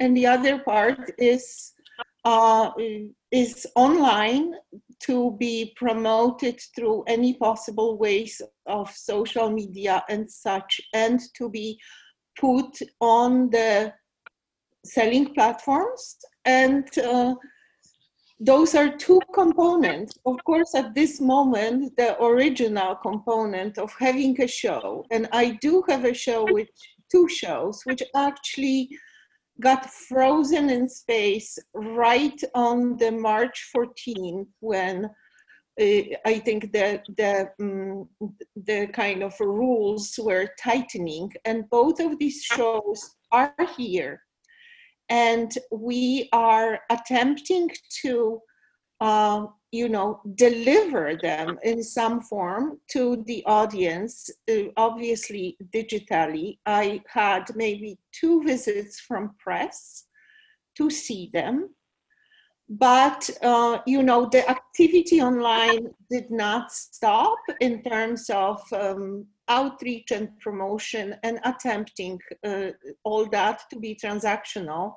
and 0.00 0.16
the 0.16 0.26
other 0.26 0.58
part 0.58 1.12
is 1.18 1.72
uh, 2.24 2.70
is 3.30 3.66
online 3.76 4.54
to 5.06 5.36
be 5.38 5.72
promoted 5.76 6.60
through 6.74 7.04
any 7.06 7.34
possible 7.34 7.96
ways 7.98 8.42
of 8.66 8.90
social 8.90 9.48
media 9.50 10.02
and 10.08 10.28
such, 10.30 10.80
and 10.92 11.20
to 11.36 11.48
be 11.48 11.78
put 12.38 12.78
on 13.00 13.50
the 13.50 13.92
selling 14.84 15.34
platforms 15.34 16.16
and 16.44 16.86
uh, 16.98 17.34
those 18.40 18.74
are 18.74 18.96
two 18.96 19.20
components. 19.34 20.14
Of 20.24 20.42
course 20.44 20.74
at 20.74 20.94
this 20.94 21.20
moment 21.20 21.96
the 21.96 22.20
original 22.22 22.96
component 22.96 23.76
of 23.78 23.92
having 23.98 24.40
a 24.40 24.46
show 24.46 25.04
and 25.10 25.28
i 25.32 25.58
do 25.60 25.82
have 25.88 26.04
a 26.04 26.14
show 26.14 26.46
with 26.50 26.68
two 27.10 27.28
shows 27.28 27.82
which 27.84 28.02
actually 28.16 28.88
got 29.60 29.90
frozen 29.90 30.70
in 30.70 30.88
space 30.88 31.58
right 31.74 32.40
on 32.54 32.96
the 32.96 33.12
march 33.12 33.70
14th 33.76 34.46
when 34.60 35.10
uh, 35.80 36.02
I 36.26 36.38
think 36.44 36.72
the 36.72 37.00
the 37.16 37.50
um, 37.60 38.08
the 38.54 38.88
kind 38.88 39.22
of 39.22 39.32
rules 39.40 40.18
were 40.22 40.48
tightening, 40.60 41.32
and 41.44 41.70
both 41.70 42.00
of 42.00 42.18
these 42.18 42.42
shows 42.42 43.16
are 43.32 43.54
here, 43.78 44.20
and 45.10 45.52
we 45.70 46.28
are 46.32 46.80
attempting 46.88 47.68
to, 48.02 48.40
uh, 49.00 49.46
you 49.72 49.88
know, 49.88 50.20
deliver 50.36 51.16
them 51.20 51.58
in 51.62 51.82
some 51.82 52.20
form 52.20 52.78
to 52.92 53.22
the 53.26 53.44
audience. 53.44 54.30
Uh, 54.50 54.64
obviously, 54.76 55.56
digitally, 55.74 56.58
I 56.64 57.02
had 57.08 57.44
maybe 57.54 57.98
two 58.12 58.42
visits 58.42 59.00
from 59.00 59.34
press 59.38 60.04
to 60.76 60.88
see 60.88 61.30
them 61.32 61.70
but 62.70 63.28
uh, 63.42 63.78
you 63.84 64.00
know 64.00 64.28
the 64.30 64.48
activity 64.48 65.20
online 65.20 65.88
did 66.08 66.30
not 66.30 66.70
stop 66.70 67.38
in 67.60 67.82
terms 67.82 68.30
of 68.30 68.62
um, 68.72 69.26
outreach 69.50 70.10
and 70.12 70.30
promotion 70.38 71.16
and 71.22 71.38
attempting 71.44 72.18
uh, 72.46 72.70
all 73.04 73.26
that 73.26 73.62
to 73.68 73.78
be 73.78 73.94
transactional. 73.94 74.94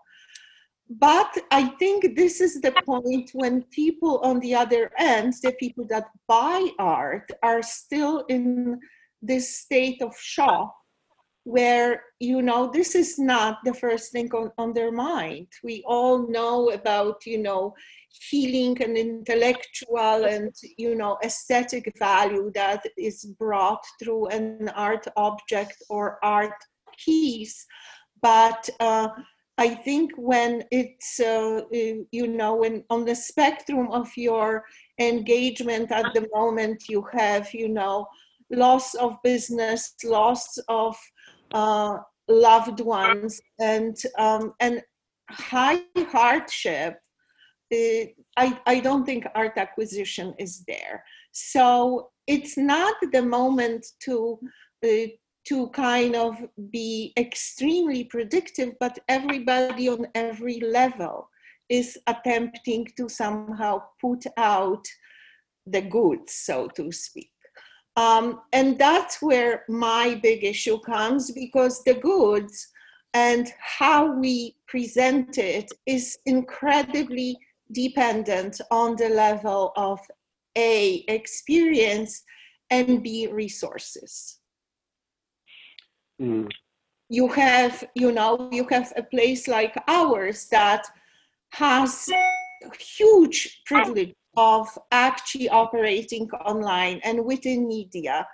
But 0.90 1.32
i 1.50 1.64
think 1.80 2.16
this 2.16 2.40
is 2.42 2.62
the 2.62 2.74
point 2.86 3.32
when 3.34 3.64
people 3.72 4.20
on 4.20 4.40
the 4.42 4.54
other 4.54 4.92
end 5.00 5.34
the 5.42 5.54
people 5.54 5.86
that 5.90 6.06
buy 6.28 6.60
art 6.78 7.28
are 7.42 7.64
still 7.64 8.26
in 8.28 8.80
this 9.22 9.46
state 9.64 10.02
of 10.02 10.14
shock 10.20 10.76
where 11.46 12.04
you 12.20 12.42
know 12.42 12.72
this 12.72 12.96
is 12.96 13.20
not 13.20 13.58
the 13.66 13.74
first 13.74 14.12
thing 14.12 14.30
on, 14.34 14.52
on 14.58 14.74
their 14.74 14.92
mind. 14.92 15.48
We 15.64 15.84
all 15.86 16.28
know 16.30 16.70
about 16.72 17.26
you 17.26 17.38
know 17.38 17.76
healing 18.30 18.82
and 18.82 18.98
intellectual 18.98 20.26
and 20.26 20.54
you 20.78 20.96
know 20.96 21.18
aesthetic 21.24 21.92
value 22.00 22.52
that 22.56 22.86
is 22.98 23.26
brought 23.40 23.84
through 24.02 24.28
an 24.28 24.70
art 24.76 25.06
object 25.18 25.76
or 25.90 26.18
art 26.24 26.56
piece. 27.06 27.66
But 28.22 28.70
uh, 28.80 29.10
i 29.58 29.70
think 29.70 30.12
when 30.18 30.64
it's 30.72 31.20
uh, 31.20 31.62
you 31.72 32.28
know 32.28 32.56
when 32.56 32.84
on 32.90 33.06
the 33.06 33.16
spectrum 33.16 33.88
of 33.92 34.10
your 34.18 34.64
engagement 35.00 35.92
at 35.92 36.12
the 36.14 36.28
moment 36.34 36.84
you 36.90 37.06
have 37.14 37.54
you 37.54 37.70
know 37.70 38.08
loss 38.52 38.94
of 38.96 39.18
business 39.24 39.94
loss 40.04 40.58
of 40.68 40.98
uh, 41.54 41.98
loved 42.28 42.80
ones 42.80 43.40
and 43.60 43.98
um, 44.18 44.54
and 44.60 44.82
high 45.30 45.82
hardship 45.96 47.00
uh, 47.74 48.06
I, 48.38 48.60
I 48.66 48.80
don't 48.80 49.06
think 49.06 49.26
art 49.36 49.58
acquisition 49.58 50.34
is 50.38 50.64
there. 50.68 51.04
So 51.32 52.10
it's 52.28 52.58
not 52.58 52.96
the 53.12 53.22
moment 53.22 53.86
to 54.02 54.40
uh, 54.86 55.08
to 55.46 55.68
kind 55.70 56.16
of 56.16 56.38
be 56.72 57.12
extremely 57.18 58.06
predictive 58.06 58.72
but 58.80 58.98
everybody 59.10 59.90
on 59.90 60.08
every 60.16 60.62
level 60.62 61.30
is 61.68 61.98
attempting 62.08 62.88
to 62.96 63.10
somehow 63.10 63.82
put 64.00 64.24
out 64.38 64.86
the 65.66 65.82
goods 65.82 66.34
so 66.34 66.68
to 66.70 66.94
speak 66.94 67.33
um, 67.96 68.42
and 68.52 68.78
that's 68.78 69.22
where 69.22 69.64
my 69.70 70.20
big 70.22 70.44
issue 70.44 70.80
comes 70.80 71.32
because 71.32 71.84
the 71.84 71.94
goods 71.94 72.70
and 73.14 73.54
how 73.60 74.12
we 74.20 74.56
present 74.68 75.38
it 75.38 75.72
is 75.86 76.18
incredibly 76.26 77.38
dependent 77.72 78.60
on 78.72 78.96
the 78.96 79.10
level 79.10 79.72
of 79.76 80.00
A, 80.58 81.06
experience, 81.08 82.24
and 82.72 83.04
B, 83.04 83.28
resources. 83.28 84.40
Mm. 86.20 86.50
You 87.10 87.28
have, 87.28 87.84
you 87.94 88.12
know, 88.12 88.50
you 88.52 88.66
have 88.72 88.92
a 88.96 89.04
place 89.04 89.48
like 89.48 89.76
ours 89.88 90.48
that 90.50 90.88
has 91.52 92.10
huge 92.80 93.62
privilege 93.66 94.16
of 94.36 94.68
actually 94.92 95.50
operating 95.50 96.30
online 96.46 97.00
and 97.04 97.24
within 97.26 97.68
media 97.68 98.26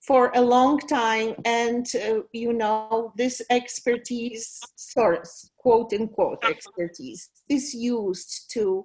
for 0.00 0.30
a 0.34 0.40
long 0.40 0.78
time 0.78 1.34
and 1.44 1.86
uh, 1.96 2.20
you 2.32 2.52
know 2.52 3.12
this 3.16 3.42
expertise 3.50 4.60
source 4.76 5.50
quote 5.56 5.92
unquote 5.92 6.44
expertise 6.44 7.30
is 7.48 7.74
used 7.74 8.50
to 8.50 8.84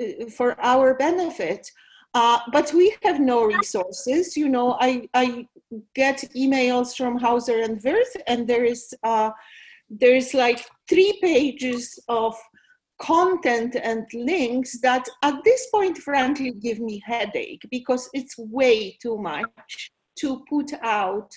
uh, 0.00 0.26
for 0.36 0.60
our 0.60 0.94
benefit. 0.94 1.70
Uh, 2.14 2.38
but 2.52 2.72
we 2.74 2.94
have 3.02 3.20
no 3.20 3.44
resources. 3.44 4.36
You 4.36 4.48
know 4.48 4.76
i 4.80 5.08
i 5.14 5.46
get 5.94 6.18
emails 6.36 6.96
from 6.96 7.18
hauser 7.18 7.62
and 7.62 7.80
wirth 7.82 8.16
and 8.26 8.46
there 8.46 8.64
is 8.64 8.94
uh, 9.02 9.30
there's 9.88 10.34
like 10.34 10.66
three 10.88 11.18
pages 11.22 11.98
of 12.08 12.34
content 13.00 13.76
and 13.82 14.06
links 14.14 14.80
that 14.80 15.08
at 15.22 15.42
this 15.44 15.66
point 15.70 15.98
frankly 15.98 16.52
give 16.52 16.78
me 16.78 17.02
headache 17.04 17.62
because 17.70 18.08
it's 18.12 18.38
way 18.38 18.96
too 19.02 19.18
much 19.18 19.92
to 20.18 20.44
put 20.48 20.72
out 20.82 21.30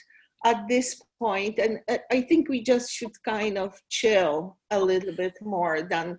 at 0.44 0.68
this 0.68 1.02
point. 1.20 1.58
And 1.60 1.80
i 2.12 2.22
think 2.22 2.50
we 2.50 2.62
just 2.62 2.92
should 2.92 3.24
kind 3.24 3.58
of 3.58 3.80
chill 3.90 4.58
a 4.72 4.80
little 4.80 5.16
bit 5.16 5.34
more 5.42 5.82
than 5.82 6.18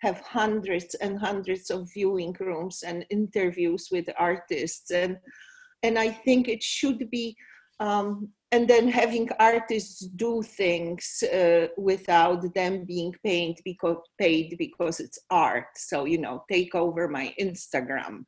have 0.00 0.20
hundreds 0.20 0.94
and 0.96 1.18
hundreds 1.18 1.70
of 1.70 1.88
viewing 1.92 2.34
rooms 2.38 2.82
and 2.86 3.04
interviews 3.10 3.88
with 3.90 4.08
artists. 4.18 4.90
And 4.90 5.16
and 5.82 5.98
i 5.98 6.08
think 6.10 6.48
it 6.48 6.62
should 6.62 7.08
be 7.10 7.36
um, 7.80 8.28
and 8.50 8.66
then 8.66 8.88
having 8.88 9.28
artists 9.38 10.00
do 10.16 10.42
things 10.42 11.22
uh, 11.34 11.66
without 11.76 12.54
them 12.54 12.84
being 12.84 13.14
paid 13.24 13.56
because 13.64 13.98
paid 14.18 14.56
because 14.58 15.00
it's 15.00 15.18
art 15.30 15.66
so 15.76 16.04
you 16.04 16.18
know 16.18 16.44
take 16.50 16.74
over 16.74 17.08
my 17.08 17.34
instagram 17.40 18.24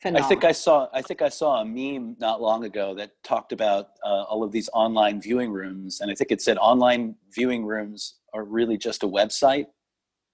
Phenomenal. 0.00 0.24
I 0.24 0.28
think 0.28 0.44
I 0.44 0.52
saw. 0.52 0.86
I 0.94 1.02
think 1.02 1.22
I 1.22 1.28
saw 1.28 1.60
a 1.60 1.64
meme 1.64 2.14
not 2.20 2.40
long 2.40 2.64
ago 2.64 2.94
that 2.94 3.10
talked 3.24 3.50
about 3.50 3.88
uh, 4.06 4.22
all 4.22 4.44
of 4.44 4.52
these 4.52 4.70
online 4.72 5.20
viewing 5.20 5.50
rooms, 5.50 6.00
and 6.00 6.08
I 6.08 6.14
think 6.14 6.30
it 6.30 6.40
said 6.40 6.56
online 6.58 7.16
viewing 7.34 7.66
rooms 7.66 8.14
are 8.32 8.44
really 8.44 8.78
just 8.78 9.02
a 9.02 9.08
website. 9.08 9.66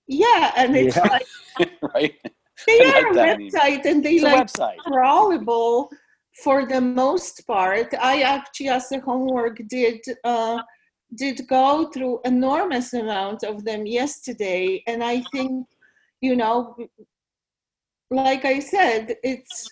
Yeah, 0.07 0.53
and 0.55 0.77
it's 0.77 0.97
yeah. 0.97 1.03
like 1.59 1.71
right. 1.95 2.15
They 2.67 2.81
are 2.81 3.15
like 3.15 3.39
a 3.39 3.41
website, 3.41 3.85
meme. 3.85 3.87
and 3.87 4.05
they 4.05 4.17
it's 4.17 4.59
like 4.59 4.79
crawlable 4.81 5.89
for 6.43 6.67
the 6.67 6.81
most 6.81 7.47
part, 7.47 7.95
I 8.01 8.23
actually, 8.23 8.69
as 8.69 8.91
a 8.93 9.01
homework, 9.01 9.61
did 9.69 10.01
uh, 10.25 10.63
did 11.15 11.47
go 11.47 11.91
through 11.93 12.21
enormous 12.25 12.93
amount 12.93 13.45
of 13.45 13.65
them 13.65 13.87
yesterday, 13.87 14.83
and 14.87 15.03
I 15.05 15.23
think, 15.33 15.67
you 16.21 16.35
know, 16.35 16.77
like 18.11 18.45
I 18.45 18.59
said, 18.59 19.17
it's 19.23 19.69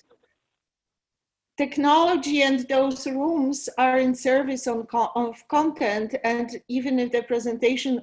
technology 1.57 2.43
and 2.43 2.61
those 2.69 3.07
rooms 3.07 3.69
are 3.77 3.99
in 3.99 4.15
service 4.15 4.67
on 4.67 4.85
co- 4.85 5.13
of 5.17 5.37
content, 5.49 6.15
and 6.23 6.49
even 6.69 6.99
if 6.99 7.11
the 7.13 7.23
presentation 7.23 8.03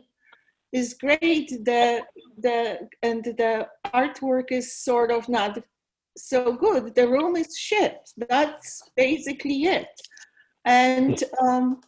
is 0.74 0.93
great, 0.93 1.50
the 1.63 2.04
the 2.38 2.89
and 3.02 3.24
the 3.24 3.67
artwork 3.93 4.52
is 4.52 4.76
sort 4.76 5.12
of 5.12 5.30
not 5.30 5.58
so 6.17 6.54
good. 6.54 6.95
The 6.95 7.08
room 7.08 7.36
is 7.36 7.58
shit. 7.58 8.10
That's 8.17 8.82
basically 8.95 9.63
it. 9.63 9.88
And 10.65 11.24
um, 11.41 11.82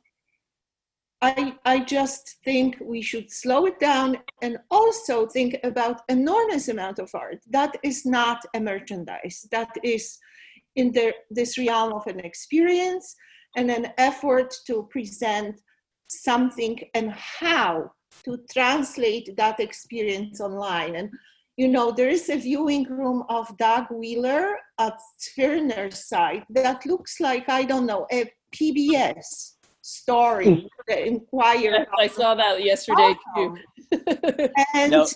I, 1.22 1.56
I 1.66 1.80
just 1.80 2.38
think 2.44 2.78
we 2.82 3.02
should 3.02 3.32
slow 3.32 3.66
it 3.66 3.80
down 3.80 4.18
and 4.42 4.58
also 4.72 5.28
think 5.28 5.58
about 5.64 6.02
enormous 6.10 6.68
amount 6.68 6.98
of 6.98 7.12
art 7.14 7.40
that 7.52 7.78
is 7.84 8.06
not 8.06 8.44
a 8.56 8.60
merchandise 8.60 9.48
that 9.52 9.70
is 9.84 10.18
in 10.76 10.92
the, 10.94 11.14
this 11.30 11.60
realm 11.60 11.94
of 11.94 12.08
an 12.08 12.22
experience 12.22 13.16
and 13.56 13.70
an 13.70 13.94
effort 13.98 14.56
to 14.66 14.88
present 14.90 15.62
something 16.08 16.80
and 16.96 17.12
how 17.12 17.92
to 18.24 18.40
translate 18.52 19.36
that 19.38 19.60
experience 19.60 20.42
online 20.42 20.96
and 20.96 21.10
you 21.58 21.68
know, 21.68 21.92
there 21.92 22.10
is 22.10 22.30
a 22.30 22.38
viewing 22.38 22.86
room 22.86 23.24
of 23.30 23.56
Doug 23.58 23.86
Wheeler 23.92 24.58
at 24.80 25.00
Zwirner's 25.20 26.08
site 26.08 26.46
that 26.50 26.86
looks 26.86 27.20
like, 27.20 27.50
I 27.50 27.64
don't 27.64 27.86
know, 27.86 28.08
a 28.12 28.32
PBS 28.56 29.56
story, 29.82 30.46
hmm. 30.46 30.68
the 30.88 31.08
Inquirer. 31.08 31.86
I 32.00 32.08
saw 32.08 32.36
that 32.36 32.64
yesterday 32.64 33.16
too. 33.36 33.58
and 34.76 34.92
no. 34.92 35.08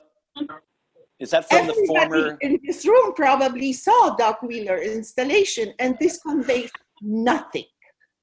Is 1.19 1.31
that 1.31 1.47
from 1.47 1.67
the 1.67 1.85
former? 1.87 2.37
In 2.41 2.59
this 2.65 2.85
room, 2.85 3.13
probably 3.13 3.71
saw 3.71 4.15
Doug 4.15 4.35
Wheeler 4.41 4.81
installation, 4.81 5.73
and 5.79 5.95
this 5.99 6.19
conveys 6.21 6.69
nothing, 7.01 7.63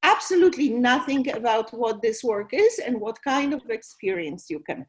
absolutely 0.03 0.69
nothing 0.69 1.27
about 1.31 1.73
what 1.73 2.03
this 2.03 2.23
work 2.23 2.53
is 2.53 2.77
and 2.77 3.01
what 3.01 3.17
kind 3.23 3.53
of 3.53 3.67
experience 3.69 4.47
you 4.49 4.59
can 4.59 4.77
have. 4.77 4.87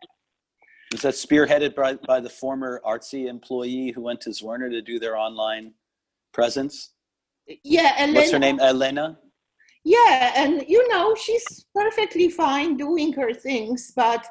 Was 0.95 1.03
that 1.03 1.15
spearheaded 1.15 1.75
by, 1.75 1.95
by 1.95 2.21
the 2.21 2.31
former 2.31 2.81
artsy 2.87 3.27
employee 3.27 3.91
who 3.91 4.01
went 4.01 4.21
to 4.21 4.31
Zwirner 4.31 4.71
to 4.71 4.81
do 4.81 5.01
their 5.01 5.17
online 5.17 5.73
presence? 6.33 6.91
Yeah, 7.65 7.97
Elena. 7.99 8.21
What's 8.21 8.31
her 8.31 8.39
name? 8.39 8.61
Elena? 8.61 9.19
Yeah, 9.83 10.33
and 10.37 10.65
you 10.69 10.87
know, 10.89 11.17
she's 11.17 11.67
perfectly 11.75 12.29
fine 12.29 12.77
doing 12.77 13.13
her 13.15 13.35
things, 13.35 13.93
but 13.97 14.25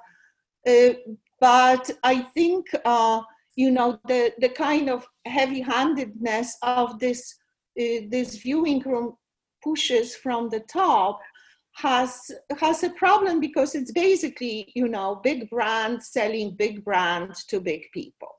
uh, 0.65 0.93
but 1.41 1.91
I 2.01 2.21
think 2.33 2.67
uh, 2.85 3.23
you 3.57 3.69
know 3.69 3.99
the 4.07 4.31
the 4.39 4.47
kind 4.47 4.89
of 4.89 5.05
heavy-handedness 5.25 6.59
of 6.61 6.97
this 6.97 7.35
uh, 7.77 8.07
this 8.09 8.37
viewing 8.37 8.79
room 8.85 9.17
pushes 9.61 10.15
from 10.15 10.47
the 10.47 10.61
top 10.61 11.19
has 11.75 12.31
has 12.59 12.83
a 12.83 12.89
problem 12.91 13.39
because 13.39 13.73
it's 13.73 13.91
basically 13.91 14.71
you 14.75 14.87
know 14.87 15.19
big 15.23 15.49
brand 15.49 16.01
selling 16.03 16.55
big 16.55 16.83
brand 16.85 17.33
to 17.47 17.59
big 17.59 17.83
people 17.93 18.29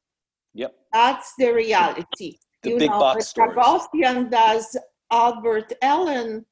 Yep. 0.55 0.75
That's 0.93 1.35
the 1.39 1.53
reality. 1.53 2.39
The 2.63 2.71
you 2.71 2.79
big 2.79 2.91
know, 2.93 2.99
box 2.99 3.35
if 3.37 4.31
does 4.31 4.75
Albert 5.13 5.75
Allen 5.83 6.47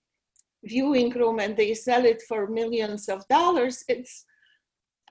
viewing 0.62 1.08
room 1.08 1.40
and 1.40 1.56
they 1.56 1.72
sell 1.72 2.04
it 2.04 2.20
for 2.28 2.48
millions 2.48 3.08
of 3.08 3.26
dollars, 3.28 3.82
it's 3.88 4.26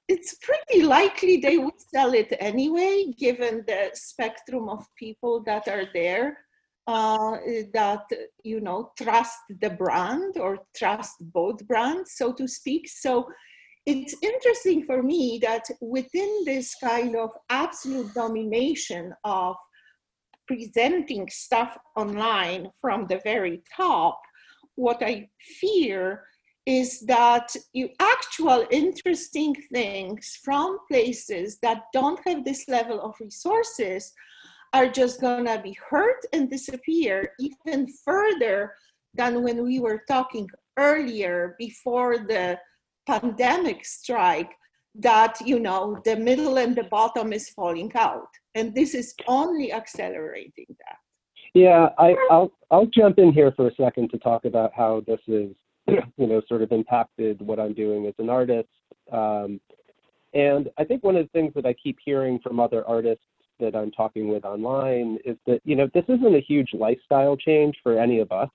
it's 0.07 0.35
pretty 0.43 0.83
likely 0.83 1.37
they 1.37 1.57
would 1.57 1.81
sell 1.91 2.13
it 2.13 2.31
anyway, 2.39 3.15
given 3.17 3.63
the 3.65 3.89
spectrum 3.95 4.69
of 4.69 4.85
people 4.95 5.41
that 5.41 5.67
are 5.67 5.87
there 5.91 6.37
uh, 6.87 7.37
that 7.73 8.03
you 8.43 8.59
know 8.59 8.91
trust 8.97 9.37
the 9.61 9.69
brand 9.69 10.37
or 10.37 10.57
trust 10.75 11.15
both 11.21 11.65
brands, 11.67 12.13
so 12.15 12.33
to 12.33 12.47
speak. 12.47 12.87
So 12.89 13.27
it's 13.85 14.15
interesting 14.21 14.85
for 14.85 15.01
me 15.01 15.39
that 15.41 15.63
within 15.81 16.43
this 16.45 16.75
kind 16.75 17.15
of 17.15 17.31
absolute 17.49 18.13
domination 18.13 19.13
of 19.23 19.55
presenting 20.47 21.27
stuff 21.29 21.77
online 21.95 22.69
from 22.79 23.07
the 23.07 23.19
very 23.23 23.63
top, 23.75 24.19
what 24.75 25.01
I 25.01 25.29
fear 25.59 26.23
is 26.65 26.99
that 27.01 27.55
you 27.73 27.89
actual 27.99 28.65
interesting 28.69 29.55
things 29.73 30.37
from 30.43 30.77
places 30.89 31.57
that 31.63 31.83
don't 31.91 32.19
have 32.27 32.45
this 32.45 32.67
level 32.67 33.01
of 33.01 33.15
resources 33.19 34.13
are 34.73 34.87
just 34.87 35.21
gonna 35.21 35.61
be 35.61 35.77
hurt 35.89 36.23
and 36.33 36.49
disappear 36.49 37.33
even 37.39 37.87
further 38.05 38.73
than 39.13 39.43
when 39.43 39.63
we 39.63 39.79
were 39.79 40.03
talking 40.07 40.47
earlier 40.77 41.55
before 41.59 42.17
the 42.17 42.57
pandemic 43.05 43.83
strike 43.85 44.51
that 44.95 45.37
you 45.45 45.59
know 45.59 45.99
the 46.05 46.15
middle 46.15 46.57
and 46.57 46.75
the 46.75 46.83
bottom 46.83 47.33
is 47.33 47.49
falling 47.49 47.91
out 47.95 48.27
and 48.55 48.73
this 48.75 48.93
is 48.93 49.13
only 49.27 49.71
accelerating 49.71 50.67
that 50.79 50.97
Yeah, 51.53 51.89
I, 51.97 52.15
I'll 52.29 52.51
I'll 52.69 52.85
jump 52.85 53.19
in 53.19 53.33
here 53.33 53.51
for 53.55 53.67
a 53.67 53.75
second 53.75 54.09
to 54.11 54.17
talk 54.17 54.45
about 54.45 54.71
how 54.73 55.03
this 55.05 55.19
is, 55.27 55.53
you 55.87 56.27
know, 56.27 56.41
sort 56.47 56.61
of 56.61 56.71
impacted 56.71 57.41
what 57.41 57.59
I'm 57.59 57.73
doing 57.73 58.05
as 58.05 58.13
an 58.19 58.29
artist. 58.29 58.69
Um, 59.11 59.59
and 60.33 60.69
I 60.77 60.85
think 60.85 61.03
one 61.03 61.17
of 61.17 61.25
the 61.25 61.29
things 61.37 61.51
that 61.55 61.65
I 61.65 61.73
keep 61.73 61.97
hearing 62.03 62.39
from 62.39 62.61
other 62.61 62.87
artists 62.87 63.25
that 63.61 63.75
I'm 63.75 63.91
talking 63.91 64.27
with 64.27 64.43
online 64.43 65.17
is 65.23 65.37
that 65.47 65.61
you 65.63 65.75
know 65.75 65.87
this 65.93 66.03
isn't 66.09 66.35
a 66.35 66.41
huge 66.41 66.69
lifestyle 66.73 67.37
change 67.37 67.75
for 67.81 67.97
any 67.97 68.19
of 68.19 68.31
us. 68.31 68.49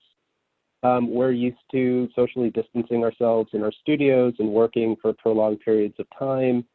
Um, 0.83 1.11
we're 1.11 1.31
used 1.31 1.57
to 1.71 2.07
socially 2.15 2.51
distancing 2.51 3.03
ourselves 3.03 3.49
in 3.53 3.63
our 3.63 3.71
studios 3.81 4.35
and 4.37 4.49
working 4.49 4.95
for 5.01 5.13
prolonged 5.13 5.61
periods 5.61 5.95
of 5.97 6.05
time. 6.17 6.65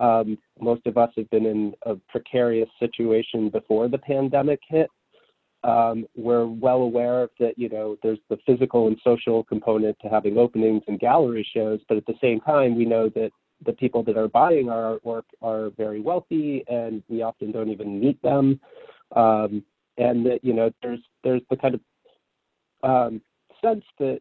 Um, 0.00 0.36
most 0.60 0.84
of 0.86 0.98
us 0.98 1.10
have 1.16 1.30
been 1.30 1.46
in 1.46 1.74
a 1.86 1.94
precarious 2.08 2.68
situation 2.80 3.50
before 3.50 3.88
the 3.88 3.98
pandemic 3.98 4.58
hit. 4.68 4.90
Um, 5.64 6.06
we're 6.16 6.46
well 6.46 6.82
aware 6.82 7.28
that 7.38 7.56
you 7.56 7.68
know 7.68 7.96
there's 8.02 8.18
the 8.28 8.38
physical 8.44 8.88
and 8.88 8.96
social 9.04 9.44
component 9.44 9.96
to 10.02 10.08
having 10.08 10.38
openings 10.38 10.82
and 10.88 10.98
gallery 10.98 11.46
shows, 11.54 11.78
but 11.88 11.96
at 11.96 12.06
the 12.06 12.18
same 12.20 12.40
time, 12.40 12.74
we 12.76 12.84
know 12.84 13.08
that 13.10 13.30
the 13.64 13.72
people 13.72 14.02
that 14.04 14.16
are 14.16 14.28
buying 14.28 14.68
our 14.68 14.98
artwork 14.98 15.24
are 15.40 15.70
very 15.70 16.00
wealthy, 16.00 16.64
and 16.68 17.02
we 17.08 17.22
often 17.22 17.52
don't 17.52 17.70
even 17.70 18.00
meet 18.00 18.20
them. 18.22 18.60
Um, 19.14 19.64
and 19.98 20.24
that 20.26 20.40
you 20.42 20.54
know 20.54 20.70
there's 20.82 21.00
there's 21.22 21.42
the 21.50 21.56
kind 21.56 21.74
of 21.74 21.80
um, 22.82 23.20
sense 23.62 23.84
that 23.98 24.20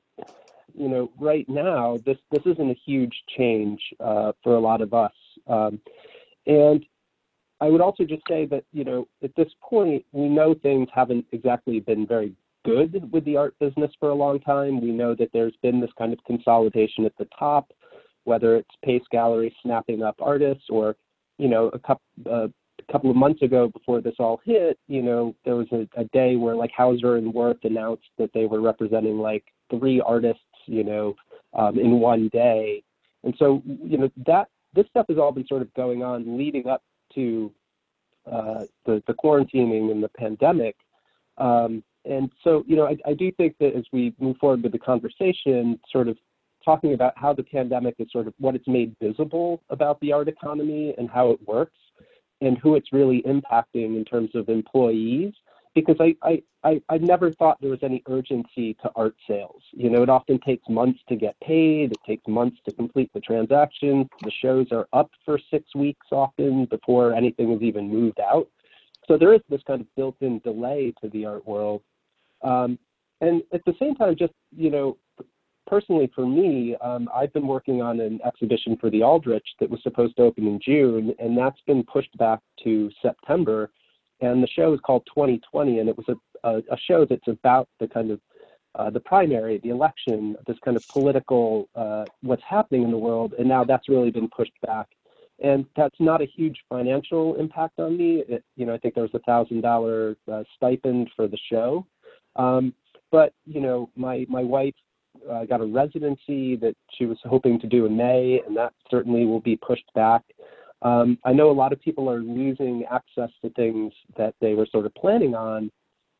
you 0.74 0.90
know 0.90 1.12
right 1.20 1.48
now 1.48 1.98
this 2.06 2.18
this 2.32 2.42
isn't 2.46 2.70
a 2.70 2.80
huge 2.86 3.24
change 3.38 3.82
uh, 4.00 4.34
for 4.44 4.56
a 4.56 4.60
lot 4.60 4.82
of 4.82 4.94
us. 4.94 5.14
Um, 5.48 5.80
and 6.46 6.86
I 7.62 7.70
would 7.70 7.82
also 7.82 8.04
just 8.04 8.24
say 8.28 8.46
that, 8.48 8.64
you 8.74 8.84
know, 8.84 9.08
at 9.24 9.36
this 9.36 9.50
point, 9.62 10.04
we 10.12 10.28
know 10.28 10.56
things 10.56 10.90
haven't 10.94 11.26
exactly 11.32 11.80
been 11.80 12.08
very 12.08 12.34
good 12.66 13.12
with 13.12 13.24
the 13.24 13.38
art 13.38 13.54
business 13.60 13.92
for 14.00 14.10
a 14.10 14.16
long 14.16 14.40
time. 14.40 14.82
We 14.82 14.92
know 14.92 15.14
that 15.16 15.30
there's 15.32 15.56
been 15.62 15.80
this 15.80 15.92
kind 15.98 16.12
of 16.12 16.24
consolidation 16.26 17.06
at 17.06 17.16
the 17.18 17.28
top, 17.38 17.72
whether 18.24 18.56
it's 18.56 18.70
Pace 18.84 19.04
Gallery 19.12 19.56
snapping 19.64 20.04
up 20.04 20.16
artists 20.20 20.66
or, 20.70 20.96
you 21.38 21.48
know, 21.48 21.68
a 21.70 21.80
couple, 21.80 22.02
uh, 22.30 22.48
a 22.88 22.92
couple 22.92 23.10
of 23.10 23.16
months 23.16 23.42
ago 23.42 23.68
before 23.68 24.02
this 24.02 24.16
all 24.20 24.40
hit, 24.44 24.78
you 24.88 25.02
know, 25.02 25.36
there 25.46 25.56
was 25.56 25.68
a, 25.72 25.88
a 26.00 26.06
day 26.06 26.36
where 26.36 26.56
like 26.56 26.72
Hauser 26.72 27.18
and 27.18 27.34
Wirth 27.34 27.64
announced 27.64 28.10
that 28.18 28.32
they 28.34 28.46
were 28.46 28.62
representing 28.62 29.18
like 29.20 29.44
three 29.70 30.02
artists, 30.02 30.44
you 30.66 30.84
know, 30.84 31.16
um, 31.54 31.78
in 31.80 32.00
one 32.00 32.30
day. 32.30 32.84
And 33.24 33.36
so, 33.38 33.62
you 33.66 33.98
know, 33.98 34.10
that 34.26 34.48
this 34.74 34.88
stuff 34.88 35.06
has 35.10 35.18
all 35.18 35.32
been 35.32 35.48
sort 35.48 35.62
of 35.62 35.74
going 35.74 36.04
on 36.04 36.38
leading 36.38 36.68
up 36.68 36.84
to 37.16 37.52
uh, 38.32 38.66
the, 38.86 39.02
the 39.08 39.14
quarantining 39.14 39.92
and 39.92 40.04
the 40.04 40.10
pandemic. 40.10 40.76
Um, 41.38 41.84
and 42.06 42.32
so, 42.44 42.64
you 42.68 42.76
know, 42.76 42.88
I, 42.88 42.98
I 43.06 43.14
do 43.14 43.32
think 43.32 43.56
that 43.60 43.76
as 43.76 43.84
we 43.92 44.14
move 44.20 44.38
forward 44.38 44.64
with 44.64 44.72
the 44.72 44.80
conversation, 44.80 45.80
sort 45.92 46.08
of 46.08 46.18
talking 46.63 46.93
about 46.93 47.13
how 47.17 47.34
the 47.34 47.43
pandemic 47.43 47.95
is 48.00 48.12
sort 48.12 48.28
of 48.28 48.34
what 48.39 48.56
it's 48.56 48.67
made 48.67 48.95
visible 49.02 49.62
about 49.69 50.00
the 50.00 50.12
art 50.12 50.28
economy 50.28 50.93
and 50.97 51.10
how 51.10 51.32
it 51.32 51.39
works 51.47 51.78
and 52.41 52.58
who 52.58 52.76
it's 52.76 52.91
really 52.91 53.21
impacting 53.24 53.95
in 53.95 54.06
terms 54.06 54.32
of 54.36 54.50
employees 54.50 55.34
because 55.74 55.95
I, 56.00 56.15
I, 56.21 56.43
I, 56.63 56.82
I 56.89 56.97
never 56.97 57.32
thought 57.32 57.60
there 57.62 57.69
was 57.69 57.84
any 57.84 58.04
urgency 58.08 58.74
to 58.82 58.91
art 58.95 59.15
sales. 59.28 59.62
You 59.71 59.89
know, 59.89 60.04
it 60.04 60.10
often 60.10 60.39
takes 60.39 60.67
months 60.67 61.00
to 61.10 61.15
get 61.15 61.39
paid, 61.39 61.91
it 61.91 61.97
takes 62.06 62.28
months 62.28 62.58
to 62.67 62.76
complete 62.76 63.10
the 63.13 63.21
transaction. 63.21 64.10
The 64.24 64.32
shows 64.32 64.67
are 64.71 64.88
up 64.91 65.10
for 65.24 65.39
six 65.50 65.74
weeks 65.74 66.08
often 66.12 66.65
before 66.65 67.13
anything 67.13 67.52
is 67.54 67.62
even 67.62 67.89
moved 67.89 68.19
out. 68.19 68.50
So 69.08 69.17
there 69.17 69.34
is 69.34 69.41
this 69.50 69.62
kind 69.65 69.82
of 69.82 69.88
built 69.95 70.17
in 70.21 70.39
delay 70.39 70.93
to 71.02 71.10
the 71.10 71.26
art 71.26 71.47
world. 71.47 71.82
Um, 72.43 72.78
and 73.21 73.43
at 73.54 73.63
the 73.65 73.76
same 73.80 73.95
time, 73.95 74.15
just, 74.17 74.34
you 74.56 74.69
know, 74.69 74.97
personally 75.67 76.12
for 76.13 76.26
me, 76.26 76.76
um, 76.82 77.10
I've 77.15 77.34
been 77.34 77.47
working 77.47 77.82
on 77.82 78.00
an 78.00 78.19
exhibition 78.26 78.78
for 78.78 78.89
the 78.89 79.04
Aldrich 79.04 79.47
that 79.60 79.69
was 79.69 79.82
supposed 79.84 80.15
to 80.17 80.24
open 80.24 80.47
in 80.47 80.60
June, 80.63 81.13
and 81.19 81.38
that's 81.38 81.62
been 81.67 81.84
pushed 81.84 82.15
back 82.17 82.39
to 82.63 82.89
September 83.02 83.71
and 84.21 84.43
the 84.43 84.47
show 84.47 84.74
is 84.74 84.80
called 84.86 85.06
2020, 85.08 85.80
and 85.80 85.89
it 85.89 85.97
was 85.97 86.06
a, 86.08 86.47
a, 86.47 86.58
a 86.71 86.78
show 86.88 87.06
that's 87.06 87.28
about 87.28 87.67
the 87.80 87.88
kind 87.88 88.12
of 88.12 88.21
uh, 88.76 88.89
the 88.89 89.00
primary, 89.02 89.60
the 89.63 89.69
election, 89.69 90.36
this 90.47 90.58
kind 90.63 90.78
of 90.78 90.88
political 90.88 91.67
uh, 91.76 92.06
what's 92.21 92.43
happening 92.47 92.84
in 92.84 92.91
the 92.91 92.97
world, 92.97 93.34
and 93.38 93.47
now 93.47 93.65
that's 93.65 93.89
really 93.89 94.12
been 94.12 94.30
pushed 94.30 94.54
back. 94.65 94.88
And 95.43 95.65
that's 95.76 96.00
not 96.00 96.21
a 96.21 96.26
huge 96.26 96.58
financial 96.69 97.36
impact 97.36 97.80
on 97.80 97.97
me. 97.97 98.24
It, 98.30 98.43
you 98.56 98.65
know, 98.65 98.76
I 98.76 98.78
think 98.78 98.93
there 98.93 99.04
was 99.04 99.13
a 99.15 99.19
thousand 99.19 99.62
dollar 99.62 100.15
uh, 100.32 100.43
stipend 100.56 101.10
for 101.15 101.28
the 101.28 101.39
show, 101.52 101.86
um, 102.36 102.74
but 103.12 103.34
you 103.45 103.60
know, 103.60 103.89
my 103.95 104.26
my 104.30 104.43
wife 104.43 104.76
uh, 105.30 105.46
got 105.46 105.62
a 105.62 105.66
residency 105.66 106.56
that 106.58 106.76
she 106.98 107.06
was 107.06 107.18
hoping 107.24 107.60
to 107.60 107.68
do 107.68 107.86
in 107.86 107.96
May, 107.96 108.42
and 108.46 108.56
that 108.58 108.74
certainly 108.90 109.26
will 109.26 109.40
be 109.40 109.56
pushed 109.56 109.92
back. 109.94 110.24
Um, 110.82 111.18
I 111.24 111.34
know 111.34 111.52
a 111.52 111.54
lot 111.54 111.74
of 111.74 111.82
people 111.82 112.10
are 112.10 112.20
losing 112.20 112.86
access 112.92 113.30
to 113.44 113.50
things 113.52 113.94
that 114.18 114.34
they 114.42 114.56
were 114.56 114.68
sort 114.72 114.86
of 114.86 114.94
planning 114.96 115.36
on, 115.36 115.72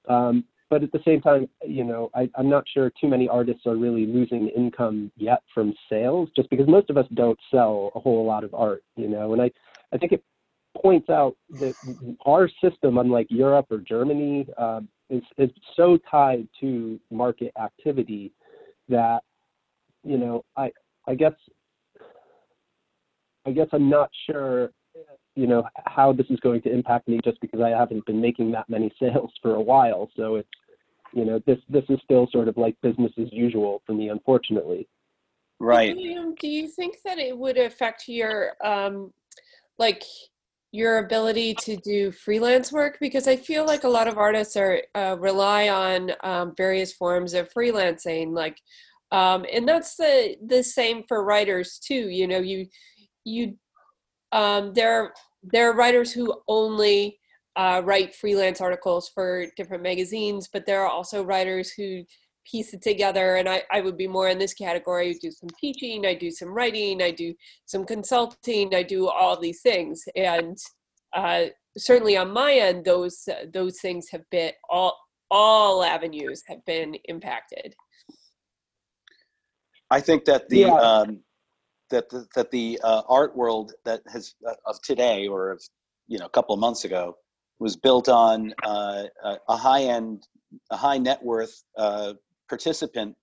um, 0.08 0.44
but 0.70 0.84
at 0.84 0.92
the 0.92 1.02
same 1.04 1.20
time, 1.20 1.50
you 1.66 1.84
know, 1.84 2.10
I, 2.16 2.30
I'm 2.36 2.50
not 2.50 2.64
sure 2.74 2.92
too 3.02 3.08
many 3.08 3.28
artists 3.28 3.66
are 3.66 3.76
really 3.76 4.06
losing 4.06 4.48
income 4.50 5.12
yet 5.18 5.42
from 5.54 5.74
sales, 5.90 6.30
just 6.36 6.50
because 6.50 6.68
most 6.68 6.90
of 6.90 6.98
us 6.98 7.06
don't 7.14 7.38
sell 7.50 7.92
a 7.96 8.00
whole 8.00 8.26
lot 8.26 8.44
of 8.44 8.54
art, 8.54 8.84
you 8.96 9.10
know, 9.10 9.34
and 9.34 9.42
I, 9.42 9.52
I 9.92 9.98
think 9.98 10.12
it 10.14 10.24
points 10.82 11.10
out 11.10 11.36
that 11.60 11.76
our 12.26 12.50
system, 12.64 12.98
unlike 12.98 13.28
Europe 13.30 13.68
or 13.70 13.80
Germany, 13.80 14.48
um, 14.58 14.88
is 15.10 15.24
is 15.38 15.50
so 15.76 15.98
tied 16.10 16.48
to 16.62 17.00
market 17.12 17.52
activity 17.62 18.32
that, 18.92 19.22
you 20.04 20.18
know, 20.18 20.44
I 20.56 20.72
I 21.08 21.16
guess 21.16 21.34
I 23.46 23.52
guess 23.52 23.68
I'm 23.74 23.90
not 23.90 24.10
sure, 24.30 24.72
you 25.36 25.48
know, 25.48 25.64
how 25.86 26.14
this 26.14 26.28
is 26.30 26.40
going 26.42 26.62
to 26.62 26.72
impact 26.72 27.08
me 27.08 27.20
just 27.24 27.42
because 27.42 27.60
I 27.60 27.70
haven't 27.70 28.06
been 28.06 28.22
making 28.22 28.52
that 28.52 28.70
many 28.70 28.94
sales 29.00 29.32
for 29.42 29.56
a 29.56 29.62
while. 29.62 30.10
So 30.16 30.36
it's, 30.36 30.50
you 31.14 31.26
know, 31.26 31.42
this 31.46 31.58
this 31.70 31.84
is 31.90 32.00
still 32.04 32.28
sort 32.32 32.48
of 32.48 32.58
like 32.58 32.76
business 32.82 33.12
as 33.20 33.28
usual 33.32 33.82
for 33.86 33.94
me, 33.94 34.10
unfortunately. 34.10 34.88
Right. 35.60 35.96
William, 35.96 36.34
do 36.36 36.48
you 36.48 36.68
think 36.68 36.98
that 37.06 37.20
it 37.20 37.38
would 37.38 37.58
affect 37.58 38.08
your 38.08 38.54
um, 38.66 39.14
like 39.78 40.04
your 40.72 41.00
ability 41.00 41.54
to 41.56 41.76
do 41.78 42.12
freelance 42.12 42.72
work? 42.72 42.98
Because 43.00 43.28
I 43.28 43.36
feel 43.36 43.66
like 43.66 43.84
a 43.84 43.90
lot 43.90 44.08
of 44.08 44.18
artists 44.18 44.56
are 44.56 44.82
uh, 44.96 45.18
rely 45.20 45.70
on 45.70 46.12
um, 46.24 46.54
various 46.56 46.94
forms 46.94 47.34
of 47.34 47.54
freelancing, 47.54 48.34
like, 48.34 48.60
um, 49.12 49.46
and 49.52 49.68
that's 49.68 49.96
the 49.96 50.38
the 50.48 50.64
same 50.64 51.04
for 51.08 51.24
writers 51.26 51.80
too. 51.80 52.10
You 52.10 52.28
know, 52.28 52.40
you 52.40 52.68
you 53.26 53.58
um, 54.32 54.74
there 54.74 55.14
there 55.44 55.70
are 55.70 55.76
writers 55.76 56.12
who 56.12 56.34
only 56.48 57.20
uh, 57.56 57.82
write 57.84 58.16
freelance 58.16 58.62
articles 58.62 59.10
for 59.14 59.46
different 59.58 59.84
magazines, 59.84 60.48
but 60.52 60.66
there 60.66 60.82
are 60.82 60.90
also 60.90 61.24
writers 61.24 61.72
who 61.72 62.04
piece 62.50 62.74
it 62.74 62.82
together. 62.82 63.36
And 63.36 63.48
I, 63.48 63.64
I 63.72 63.82
would 63.82 63.98
be 63.98 64.08
more 64.08 64.30
in 64.30 64.38
this 64.38 64.54
category. 64.54 65.10
I 65.10 65.16
do 65.22 65.32
some 65.32 65.50
teaching, 65.60 66.06
I 66.06 66.16
do 66.16 66.32
some 66.32 66.50
writing, 66.50 67.02
I 67.02 67.12
do 67.12 67.34
some 67.66 67.86
consulting, 67.86 68.74
I 68.74 68.84
do 68.84 69.08
all 69.08 69.40
these 69.40 69.62
things. 69.62 70.04
And 70.16 70.58
uh, 71.14 71.46
certainly 71.78 72.18
on 72.18 72.32
my 72.32 72.54
end, 72.54 72.86
those 72.86 73.28
uh, 73.28 73.46
those 73.54 73.80
things 73.80 74.08
have 74.12 74.30
been 74.30 74.52
all 74.70 74.98
all 75.30 75.84
avenues 75.84 76.44
have 76.48 76.64
been 76.66 76.96
impacted. 77.06 77.76
I 79.90 80.02
think 80.02 80.26
that 80.26 80.50
the 80.50 80.66
Yeah. 80.66 80.76
um, 80.76 81.20
that 81.90 82.10
the, 82.10 82.26
that 82.36 82.52
the 82.52 82.80
uh, 82.84 83.04
art 83.08 83.36
world 83.36 83.74
that 83.86 84.02
has 84.12 84.36
uh, 84.48 84.54
of 84.66 84.82
today 84.82 85.28
or 85.28 85.52
of 85.52 85.62
you 86.08 86.18
know 86.18 86.26
a 86.26 86.30
couple 86.30 86.54
of 86.54 86.60
months 86.60 86.86
ago 86.86 87.16
was 87.60 87.78
built 87.78 88.10
on 88.10 88.54
uh, 88.66 89.04
a, 89.24 89.38
a 89.50 89.56
high 89.56 89.84
end, 89.84 90.28
a 90.72 90.78
high 90.78 90.98
net 90.98 91.22
worth 91.24 91.64
uh, 91.78 92.14
participant 92.52 93.16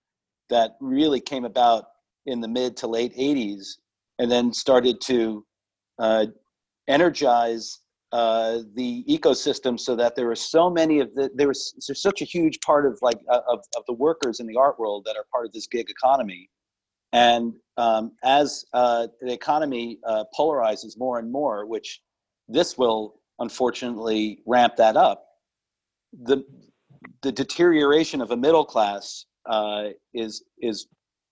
that 0.49 0.77
really 0.81 1.21
came 1.21 1.45
about 1.45 1.85
in 2.25 2.41
the 2.41 2.49
mid 2.49 2.77
to 2.79 2.87
late 2.87 3.15
'80s, 3.17 3.65
and 4.19 4.31
then 4.31 4.53
started 4.53 5.01
to 5.03 5.45
uh, 5.99 6.27
energize 6.89 7.81
uh, 8.13 8.61
the 8.75 9.05
ecosystem 9.17 9.79
so 9.79 9.95
that 9.95 10.17
there 10.17 10.27
were 10.27 10.43
so 10.57 10.71
many 10.71 11.01
of 11.01 11.15
the 11.15 11.31
there 11.35 11.49
was 11.49 11.63
there's 11.87 12.03
such 12.11 12.23
a 12.23 12.25
huge 12.25 12.59
part 12.61 12.87
of 12.87 12.99
like 13.03 13.21
uh, 13.31 13.41
of, 13.53 13.61
of 13.77 13.83
the 13.87 13.93
workers 14.07 14.41
in 14.41 14.47
the 14.47 14.57
art 14.57 14.79
world 14.79 15.05
that 15.05 15.17
are 15.17 15.27
part 15.31 15.45
of 15.47 15.53
this 15.53 15.67
gig 15.67 15.91
economy. 15.91 16.49
And 17.13 17.55
um, 17.77 18.13
as 18.23 18.65
uh, 18.75 19.09
the 19.21 19.33
economy 19.33 19.99
uh, 20.07 20.25
polarizes 20.39 20.99
more 20.99 21.19
and 21.19 21.31
more 21.31 21.67
which 21.67 22.01
this 22.49 22.77
will 22.77 23.21
unfortunately 23.39 24.41
ramp 24.47 24.77
that 24.77 24.97
up 24.97 25.29
the 26.13 26.45
the 27.23 27.33
deterioration 27.33 28.21
of 28.21 28.31
a 28.31 28.37
middle 28.37 28.65
class 28.65 29.27
uh, 29.49 29.89
is 30.15 30.45
is 30.61 30.87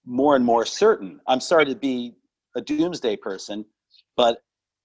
more 0.05 0.37
and 0.37 0.45
more 0.45 0.65
certain. 0.65 1.21
I'm 1.27 1.41
sorry 1.41 1.65
to 1.67 1.75
be 1.75 2.15
a 2.57 2.61
doomsday 2.61 3.17
person 3.17 3.65
but 4.17 4.39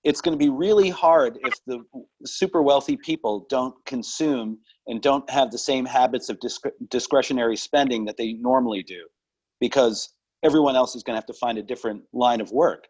it's 0.03 0.21
going 0.21 0.37
to 0.37 0.43
be 0.43 0.49
really 0.49 0.89
hard 0.89 1.37
if 1.43 1.53
the 1.65 1.83
super 2.25 2.61
wealthy 2.61 2.97
people 2.97 3.45
don't 3.49 3.73
consume 3.85 4.57
and 4.87 5.01
don't 5.01 5.27
have 5.29 5.51
the 5.51 5.57
same 5.57 5.85
habits 5.85 6.29
of 6.29 6.39
discre- 6.39 6.71
discretionary 6.89 7.55
spending 7.55 8.03
that 8.05 8.17
they 8.17 8.33
normally 8.33 8.83
do 8.83 9.07
because 9.59 10.13
everyone 10.43 10.75
else 10.75 10.95
is 10.95 11.03
going 11.03 11.13
to 11.13 11.17
have 11.17 11.27
to 11.27 11.33
find 11.33 11.57
a 11.57 11.63
different 11.63 12.01
line 12.13 12.41
of 12.41 12.51
work. 12.51 12.87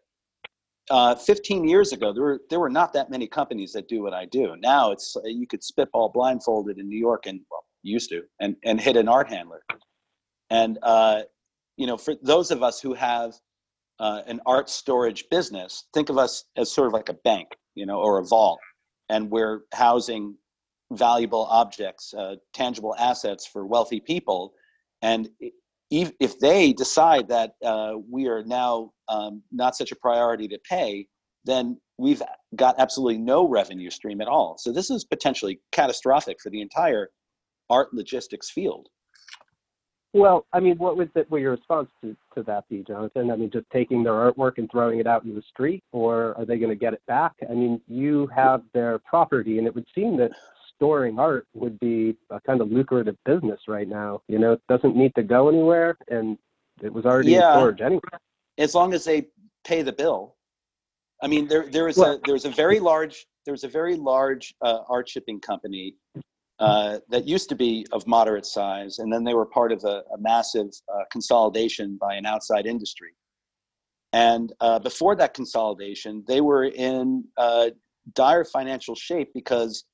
Uh, 0.90 1.14
15 1.14 1.68
years 1.68 1.92
ago 1.92 2.12
there 2.12 2.24
were 2.24 2.40
there 2.50 2.58
were 2.58 2.68
not 2.68 2.92
that 2.92 3.08
many 3.08 3.28
companies 3.28 3.72
that 3.72 3.86
do 3.86 4.02
what 4.02 4.12
i 4.12 4.24
do. 4.26 4.56
Now 4.60 4.90
it's 4.90 5.16
you 5.24 5.46
could 5.46 5.62
spitball 5.62 6.10
blindfolded 6.12 6.76
in 6.76 6.88
new 6.88 6.98
york 6.98 7.26
and 7.26 7.40
well 7.48 7.64
used 7.82 8.10
to 8.10 8.22
and 8.40 8.56
and 8.64 8.80
hit 8.80 8.96
an 8.96 9.08
art 9.08 9.28
handler 9.28 9.62
and 10.50 10.78
uh, 10.82 11.22
you 11.76 11.86
know 11.86 11.96
for 11.96 12.14
those 12.22 12.50
of 12.50 12.62
us 12.62 12.80
who 12.80 12.94
have 12.94 13.34
uh, 14.02 14.22
an 14.26 14.40
art 14.46 14.68
storage 14.68 15.24
business, 15.30 15.84
think 15.94 16.08
of 16.08 16.18
us 16.18 16.44
as 16.56 16.72
sort 16.72 16.88
of 16.88 16.92
like 16.92 17.08
a 17.08 17.14
bank, 17.14 17.48
you 17.76 17.86
know, 17.86 18.00
or 18.00 18.18
a 18.18 18.24
vault, 18.24 18.58
and 19.08 19.30
we're 19.30 19.60
housing 19.72 20.36
valuable 20.92 21.46
objects, 21.50 22.12
uh, 22.14 22.34
tangible 22.52 22.94
assets 22.98 23.46
for 23.46 23.64
wealthy 23.64 24.00
people. 24.00 24.52
And 25.02 25.28
if, 25.90 26.12
if 26.20 26.38
they 26.40 26.72
decide 26.72 27.28
that 27.28 27.52
uh, 27.64 27.92
we 28.10 28.26
are 28.26 28.42
now 28.44 28.90
um, 29.08 29.42
not 29.52 29.76
such 29.76 29.92
a 29.92 29.96
priority 29.96 30.48
to 30.48 30.58
pay, 30.68 31.06
then 31.44 31.78
we've 31.96 32.22
got 32.56 32.74
absolutely 32.78 33.18
no 33.18 33.48
revenue 33.48 33.90
stream 33.90 34.20
at 34.20 34.28
all. 34.28 34.56
So 34.58 34.72
this 34.72 34.90
is 34.90 35.04
potentially 35.04 35.60
catastrophic 35.70 36.38
for 36.42 36.50
the 36.50 36.60
entire 36.60 37.10
art 37.72 37.92
logistics 37.94 38.50
field. 38.50 38.88
Well, 40.14 40.44
I 40.52 40.60
mean, 40.60 40.76
what 40.76 40.98
would 40.98 41.10
the, 41.14 41.24
will 41.30 41.38
your 41.38 41.52
response 41.52 41.88
to, 42.02 42.14
to 42.34 42.42
that 42.42 42.68
be, 42.68 42.84
Jonathan? 42.86 43.30
I 43.30 43.36
mean, 43.36 43.50
just 43.50 43.64
taking 43.72 44.02
their 44.02 44.12
artwork 44.12 44.58
and 44.58 44.70
throwing 44.70 44.98
it 45.00 45.06
out 45.06 45.24
in 45.24 45.34
the 45.34 45.40
street, 45.48 45.82
or 45.90 46.36
are 46.36 46.44
they 46.44 46.58
going 46.58 46.68
to 46.68 46.76
get 46.76 46.92
it 46.92 47.00
back? 47.06 47.32
I 47.50 47.54
mean, 47.54 47.80
you 47.88 48.26
have 48.34 48.62
their 48.74 48.98
property, 48.98 49.56
and 49.56 49.66
it 49.66 49.74
would 49.74 49.86
seem 49.94 50.18
that 50.18 50.32
storing 50.74 51.18
art 51.18 51.46
would 51.54 51.80
be 51.80 52.14
a 52.28 52.38
kind 52.42 52.60
of 52.60 52.70
lucrative 52.70 53.16
business 53.24 53.60
right 53.66 53.88
now. 53.88 54.20
You 54.28 54.38
know, 54.38 54.52
it 54.52 54.60
doesn't 54.68 54.94
need 54.96 55.14
to 55.14 55.22
go 55.22 55.48
anywhere, 55.48 55.96
and 56.08 56.36
it 56.82 56.92
was 56.92 57.06
already 57.06 57.30
Yeah. 57.32 57.54
in 57.54 57.58
storage 57.60 57.80
anyway. 57.80 58.00
as 58.58 58.74
long 58.74 58.92
as 58.92 59.02
they 59.04 59.28
pay 59.64 59.80
the 59.80 59.92
bill. 59.92 60.36
I 61.22 61.26
mean, 61.26 61.48
there 61.48 61.66
there 61.70 61.88
is 61.88 61.96
Well- 61.96 62.16
a 62.16 62.20
there's 62.26 62.44
a 62.44 62.50
very 62.50 62.80
large 62.80 63.26
there's 63.46 63.64
a 63.64 63.68
very 63.68 63.96
large 63.96 64.54
uh, 64.60 64.80
art 64.90 65.08
shipping 65.08 65.40
company 65.40 65.94
uh, 66.58 66.98
that 67.08 67.26
used 67.26 67.48
to 67.48 67.54
be 67.54 67.86
of 67.92 68.06
moderate 68.06 68.46
size, 68.46 68.98
and 68.98 69.12
then 69.12 69.24
they 69.24 69.34
were 69.34 69.46
part 69.46 69.72
of 69.72 69.82
a, 69.84 70.02
a 70.14 70.18
massive 70.18 70.68
uh, 70.92 71.04
consolidation 71.10 71.98
by 72.00 72.14
an 72.14 72.26
outside 72.26 72.66
industry. 72.66 73.14
And 74.12 74.52
uh, 74.60 74.78
before 74.78 75.16
that 75.16 75.34
consolidation, 75.34 76.22
they 76.28 76.40
were 76.40 76.64
in 76.64 77.24
uh, 77.36 77.70
dire 78.14 78.44
financial 78.44 78.94
shape 78.94 79.30
because 79.34 79.84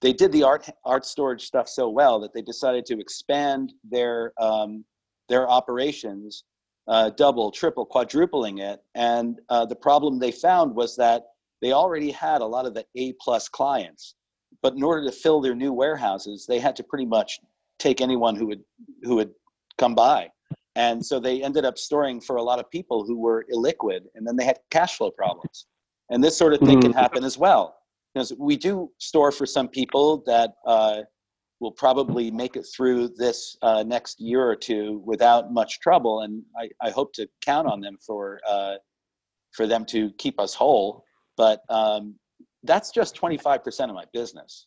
they 0.00 0.12
did 0.12 0.32
the 0.32 0.44
art 0.44 0.68
art 0.84 1.04
storage 1.04 1.44
stuff 1.44 1.68
so 1.68 1.88
well 1.88 2.20
that 2.20 2.32
they 2.32 2.42
decided 2.42 2.86
to 2.86 2.98
expand 3.00 3.72
their 3.90 4.32
um, 4.40 4.84
their 5.28 5.48
operations 5.48 6.44
uh, 6.86 7.10
double, 7.10 7.50
triple, 7.50 7.86
quadrupling 7.86 8.58
it. 8.58 8.80
And 8.94 9.40
the 9.48 9.76
problem 9.80 10.18
they 10.18 10.32
found 10.32 10.74
was 10.74 10.96
that 10.96 11.24
they 11.64 11.72
already 11.72 12.10
had 12.10 12.42
a 12.42 12.46
lot 12.46 12.66
of 12.66 12.74
the 12.74 12.84
A 12.94 13.14
plus 13.20 13.48
clients, 13.48 14.14
but 14.62 14.74
in 14.74 14.82
order 14.82 15.04
to 15.04 15.12
fill 15.12 15.40
their 15.40 15.54
new 15.54 15.72
warehouses, 15.72 16.46
they 16.46 16.58
had 16.58 16.76
to 16.76 16.82
pretty 16.82 17.06
much 17.06 17.40
take 17.78 18.00
anyone 18.00 18.36
who 18.36 18.46
would 18.46 18.64
who 19.02 19.16
would 19.16 19.32
come 19.78 19.94
by. 19.94 20.30
And 20.76 21.04
so 21.04 21.20
they 21.20 21.42
ended 21.42 21.64
up 21.64 21.78
storing 21.78 22.20
for 22.20 22.36
a 22.36 22.42
lot 22.42 22.58
of 22.58 22.68
people 22.70 23.04
who 23.04 23.18
were 23.18 23.46
illiquid, 23.52 24.00
and 24.14 24.26
then 24.26 24.36
they 24.36 24.44
had 24.44 24.58
cash 24.70 24.96
flow 24.96 25.10
problems. 25.10 25.66
And 26.10 26.22
this 26.22 26.36
sort 26.36 26.52
of 26.52 26.60
thing 26.60 26.80
can 26.80 26.92
Mhm. 26.92 26.96
happen 26.96 27.24
as 27.24 27.38
well. 27.38 27.76
Because 28.12 28.32
we 28.38 28.56
do 28.56 28.90
store 28.98 29.32
for 29.32 29.46
some 29.46 29.68
people 29.68 30.22
that 30.26 30.54
uh, 30.66 31.02
will 31.60 31.72
probably 31.72 32.30
make 32.30 32.56
it 32.56 32.66
through 32.74 33.08
this 33.08 33.56
uh, 33.62 33.82
next 33.84 34.20
year 34.20 34.42
or 34.46 34.56
two 34.56 35.02
without 35.04 35.52
much 35.52 35.80
trouble, 35.80 36.20
and 36.20 36.42
I, 36.56 36.68
I 36.80 36.90
hope 36.90 37.12
to 37.14 37.28
count 37.40 37.66
on 37.68 37.80
them 37.80 37.96
for 38.06 38.40
uh, 38.46 38.76
for 39.52 39.66
them 39.66 39.84
to 39.86 40.10
keep 40.18 40.38
us 40.40 40.54
whole. 40.54 41.04
But 41.36 41.62
um, 41.68 42.18
that's 42.64 42.90
just 42.90 43.14
twenty 43.14 43.36
five 43.36 43.62
percent 43.62 43.90
of 43.90 43.94
my 43.94 44.04
business. 44.12 44.66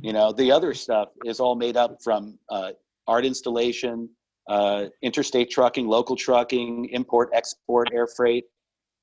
You 0.00 0.12
know, 0.12 0.32
the 0.32 0.50
other 0.50 0.74
stuff 0.74 1.08
is 1.24 1.38
all 1.38 1.54
made 1.54 1.76
up 1.76 2.02
from 2.02 2.38
uh, 2.50 2.72
art 3.06 3.24
installation, 3.24 4.08
uh, 4.48 4.86
interstate 5.02 5.50
trucking, 5.50 5.86
local 5.86 6.16
trucking, 6.16 6.86
import, 6.86 7.30
export, 7.32 7.90
air 7.92 8.06
freight. 8.06 8.44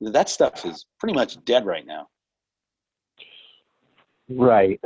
That 0.02 0.30
stuff 0.30 0.66
is 0.66 0.86
pretty 1.00 1.14
much 1.16 1.44
dead 1.46 1.66
right 1.66 1.86
now. 1.86 2.08
Right. 4.30 4.80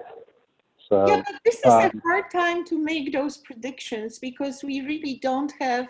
So, 0.87 1.05
Yeah, 1.07 1.23
but 1.25 1.41
this 1.43 1.55
is 1.55 1.65
a 1.65 1.85
um, 1.85 2.01
hard 2.03 2.31
time 2.31 2.63
to 2.65 2.77
make 2.77 3.11
those 3.11 3.37
predictions 3.37 4.19
because 4.19 4.63
we 4.63 4.81
really 4.81 5.15
don't 5.21 5.51
have 5.59 5.87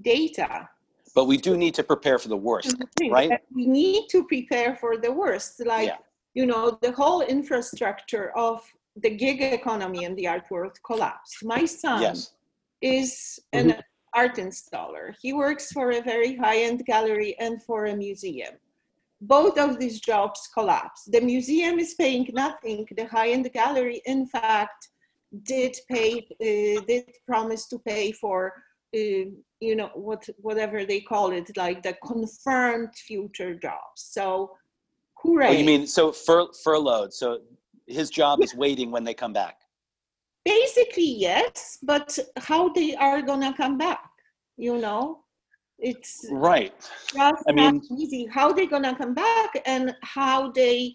data. 0.00 0.68
But 1.14 1.24
we 1.26 1.36
do 1.36 1.56
need 1.56 1.74
to 1.74 1.82
prepare 1.82 2.18
for 2.18 2.28
the 2.28 2.36
worst, 2.36 2.76
right? 3.10 3.32
We 3.54 3.66
need 3.66 4.08
to 4.10 4.24
prepare 4.24 4.76
for 4.76 4.96
the 4.96 5.12
worst, 5.12 5.60
like, 5.66 5.88
Yeah. 5.88 5.96
You 6.34 6.46
know, 6.46 6.78
the 6.82 6.92
whole 6.92 7.22
infrastructure 7.22 8.32
of 8.36 8.62
the 8.96 9.10
gig 9.10 9.40
economy 9.40 10.04
and 10.04 10.16
the 10.16 10.26
art 10.26 10.44
world 10.50 10.76
collapsed. 10.84 11.44
My 11.44 11.64
son 11.64 12.02
Yes. 12.02 12.34
is 12.82 13.38
an 13.52 13.82
art 14.14 14.36
installer. 14.36 15.14
He 15.22 15.32
works 15.32 15.72
for 15.72 15.92
a 15.92 16.00
very 16.02 16.36
high-end 16.36 16.84
gallery 16.86 17.36
and 17.38 17.62
for 17.62 17.86
a 17.86 17.96
museum. 17.96 18.54
Both 19.20 19.58
of 19.58 19.78
these 19.78 20.00
jobs 20.00 20.48
collapsed. 20.52 21.12
The 21.12 21.20
museum 21.20 21.78
is 21.78 21.94
paying 21.94 22.28
nothing. 22.32 22.86
The 22.96 23.06
high-end 23.06 23.50
gallery, 23.52 24.00
in 24.06 24.26
fact, 24.26 24.88
did 25.42 25.76
pay, 25.88 26.26
uh, 26.40 26.80
did 26.86 27.04
promise 27.26 27.66
to 27.68 27.78
pay 27.78 28.12
for, 28.12 28.52
uh, 28.96 29.24
you 29.60 29.76
know, 29.76 29.90
what 29.94 30.28
whatever 30.38 30.84
they 30.84 31.00
call 31.00 31.30
it, 31.32 31.56
like 31.56 31.82
the 31.82 31.94
confirmed 32.04 32.94
future 32.96 33.54
jobs. 33.54 33.98
So, 34.16 34.56
hooray! 35.22 35.48
Oh, 35.48 35.52
you 35.52 35.64
mean 35.64 35.86
so 35.86 36.12
fur, 36.12 36.46
furloughed? 36.64 37.12
So 37.12 37.40
his 37.86 38.10
job 38.10 38.42
is 38.42 38.54
waiting 38.54 38.90
when 38.90 39.04
they 39.04 39.14
come 39.14 39.32
back. 39.32 39.56
Basically, 40.44 41.12
yes, 41.28 41.78
but 41.82 42.18
how 42.38 42.68
they 42.70 42.94
are 42.96 43.20
gonna 43.22 43.54
come 43.54 43.76
back? 43.76 44.08
You 44.56 44.78
know, 44.78 45.24
it's 45.78 46.26
Right. 46.30 46.74
just 47.12 47.44
I 47.48 47.52
mean- 47.52 47.82
easy. 47.98 48.26
How 48.26 48.52
they 48.52 48.66
gonna 48.66 48.96
come 48.96 49.14
back 49.14 49.50
and 49.66 49.94
how 50.02 50.50
they 50.50 50.94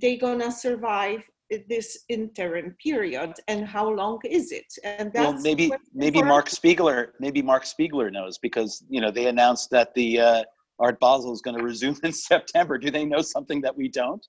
they 0.00 0.16
gonna 0.16 0.50
survive 0.50 1.22
this 1.68 2.04
interim 2.08 2.76
period 2.82 3.32
and 3.48 3.66
how 3.66 3.88
long 3.88 4.18
is 4.24 4.50
it? 4.50 4.66
And 4.82 5.12
that's 5.12 5.32
Well, 5.34 5.42
maybe 5.42 5.70
maybe 5.94 6.22
Marc 6.22 6.48
Spiegler 6.48 7.12
maybe 7.20 7.40
Marc 7.42 7.64
Spiegler 7.64 8.10
knows 8.12 8.36
because 8.38 8.82
you 8.88 9.00
know 9.00 9.10
they 9.10 9.26
announced 9.26 9.70
that 9.70 9.94
the 9.94 10.20
uh, 10.20 10.44
Art 10.78 11.00
Basel 11.00 11.32
is 11.32 11.42
going 11.42 11.56
to 11.56 11.64
resume 11.64 11.96
in 12.02 12.12
September. 12.30 12.78
Do 12.78 12.90
they 12.90 13.04
know 13.04 13.22
something 13.22 13.60
that 13.62 13.76
we 13.76 13.88
don't? 13.88 14.24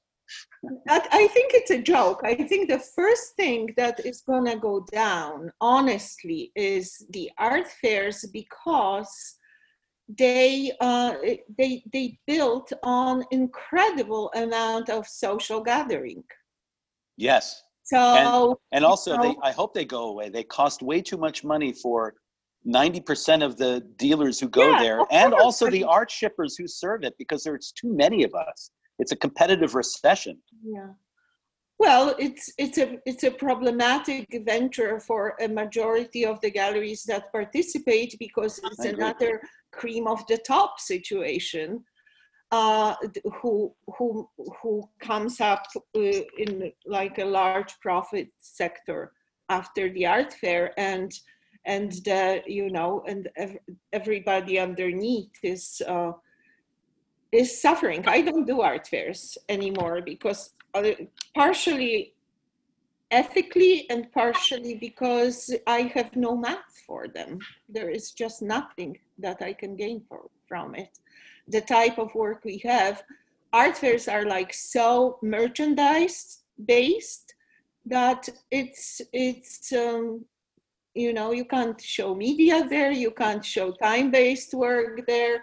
I, 0.89 1.07
I 1.11 1.27
think 1.27 1.53
it's 1.53 1.71
a 1.71 1.81
joke. 1.81 2.21
I 2.23 2.35
think 2.35 2.69
the 2.69 2.79
first 2.79 3.35
thing 3.35 3.73
that 3.77 4.05
is 4.05 4.21
gonna 4.21 4.57
go 4.57 4.85
down, 4.91 5.51
honestly, 5.61 6.51
is 6.55 7.05
the 7.11 7.31
art 7.37 7.67
fairs 7.81 8.25
because 8.33 9.37
they 10.07 10.71
uh, 10.81 11.15
they 11.57 11.83
they 11.91 12.17
built 12.27 12.71
on 12.83 13.23
incredible 13.31 14.31
amount 14.35 14.89
of 14.89 15.07
social 15.07 15.61
gathering. 15.61 16.23
Yes. 17.17 17.61
So 17.83 18.59
And 18.73 18.83
also, 18.83 19.17
they, 19.21 19.33
I 19.41 19.51
hope 19.51 19.73
they 19.73 19.85
go 19.85 20.09
away. 20.09 20.27
They 20.27 20.43
cost 20.43 20.81
way 20.81 21.01
too 21.01 21.15
much 21.15 21.45
money 21.45 21.71
for 21.71 22.15
90% 22.67 23.43
of 23.43 23.57
the 23.57 23.81
dealers 23.97 24.39
who 24.39 24.49
go 24.49 24.71
Yeah, 24.71 24.79
there 24.79 25.01
and 25.11 25.33
also 25.33 25.69
the 25.69 25.83
art 25.83 26.11
shippers 26.11 26.55
who 26.57 26.67
serve 26.67 27.03
it 27.03 27.13
because 27.17 27.43
there's 27.43 27.71
too 27.71 27.93
many 27.93 28.23
of 28.23 28.33
us. 28.35 28.71
It's 28.99 29.11
a 29.11 29.15
competitive 29.15 29.75
recession. 29.75 30.37
Yeah. 30.63 30.89
Well, 31.79 32.15
it's 32.17 32.51
it's 32.57 32.79
a 32.79 32.97
it's 33.05 33.23
a 33.23 33.29
problematic 33.29 34.25
venture 34.43 34.99
for 34.99 35.35
a 35.39 35.47
majority 35.47 36.25
of 36.25 36.41
the 36.41 36.49
galleries 36.49 37.03
that 37.03 37.31
participate 37.31 38.15
because 38.19 38.59
it's 38.63 38.85
another 38.85 39.39
cream 39.71 40.07
of 40.07 40.25
the 40.27 40.39
top 40.39 40.79
situation. 40.79 41.83
Uh, 42.51 42.95
who 43.41 43.75
who 43.97 44.27
who 44.61 44.81
comes 45.01 45.39
up 45.41 45.63
uh, 45.97 45.99
in 46.37 46.71
like 46.85 47.19
a 47.19 47.25
large 47.25 47.73
profit 47.81 48.29
sector 48.39 49.11
after 49.49 49.91
the 49.93 50.05
art 50.05 50.33
fair 50.33 50.71
and 50.79 51.11
and 51.67 51.93
you 52.47 52.69
know 52.71 53.03
and 53.07 53.29
ev- 53.35 53.59
everybody 53.93 54.57
underneath 54.57 55.37
is 55.43 55.81
uh, 55.87 56.13
is 57.31 57.61
suffering. 57.61 58.03
I 58.07 58.21
don't 58.21 58.47
do 58.47 58.61
art 58.61 58.87
fairs 58.87 59.37
anymore 59.49 60.01
because 60.01 60.53
uh, 60.73 60.91
partially 61.35 62.13
ethically 63.11 63.89
and 63.89 64.11
partially 64.11 64.75
because 64.75 65.53
I 65.65 65.91
have 65.93 66.15
no 66.15 66.35
math 66.35 66.73
for 66.85 67.07
them. 67.07 67.39
There 67.69 67.89
is 67.89 68.11
just 68.11 68.41
nothing 68.41 68.97
that 69.19 69.41
I 69.41 69.53
can 69.53 69.75
gain 69.75 70.03
for, 70.07 70.29
from 70.47 70.75
it. 70.75 70.99
The 71.47 71.61
type 71.61 71.97
of 71.97 72.13
work 72.15 72.43
we 72.43 72.57
have, 72.65 73.03
art 73.53 73.77
fairs 73.77 74.07
are 74.07 74.25
like 74.25 74.53
so 74.53 75.19
merchandise 75.21 76.43
based 76.65 77.33
that 77.85 78.27
it's 78.51 79.01
it's 79.13 79.71
um, 79.71 80.25
you 80.97 81.13
know 81.13 81.31
you 81.31 81.45
can't 81.45 81.79
show 81.79 82.15
media 82.15 82.67
there, 82.67 82.91
you 82.91 83.11
can't 83.11 83.45
show 83.45 83.71
time 83.71 84.11
based 84.11 84.53
work 84.53 85.05
there 85.07 85.41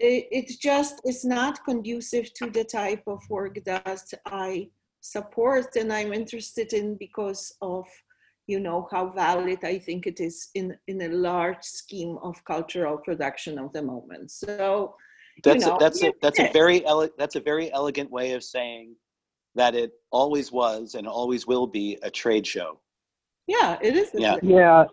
it, 0.00 0.28
it 0.32 0.60
just 0.60 1.00
is 1.04 1.24
not 1.24 1.62
conducive 1.64 2.32
to 2.34 2.50
the 2.50 2.64
type 2.64 3.02
of 3.06 3.20
work 3.28 3.62
that 3.66 4.02
I 4.26 4.70
support 5.02 5.76
and 5.76 5.92
I'm 5.92 6.12
interested 6.12 6.72
in 6.72 6.96
because 6.96 7.54
of 7.60 7.86
you 8.46 8.58
know 8.58 8.88
how 8.90 9.10
valid 9.10 9.60
I 9.62 9.78
think 9.78 10.06
it 10.06 10.18
is 10.18 10.48
in 10.54 10.76
in 10.88 11.02
a 11.02 11.08
large 11.08 11.62
scheme 11.62 12.18
of 12.22 12.44
cultural 12.44 12.96
production 12.98 13.58
of 13.58 13.72
the 13.72 13.82
moment. 13.82 14.30
So 14.30 14.94
That's 15.44 15.66
know, 15.66 15.76
a, 15.76 15.78
that's 15.78 16.02
a, 16.02 16.12
that's 16.20 16.40
a 16.40 16.50
very 16.52 16.84
ele- 16.84 17.16
that's 17.16 17.36
a 17.36 17.40
very 17.40 17.72
elegant 17.72 18.10
way 18.10 18.32
of 18.32 18.42
saying 18.42 18.96
that 19.54 19.74
it 19.74 19.92
always 20.10 20.50
was 20.50 20.94
and 20.94 21.06
always 21.06 21.46
will 21.46 21.66
be 21.66 21.98
a 22.02 22.10
trade 22.10 22.46
show. 22.46 22.80
Yeah, 23.50 23.78
it 23.82 23.96
is. 23.96 24.10
Yeah. 24.14 24.36
Yeah, 24.42 24.84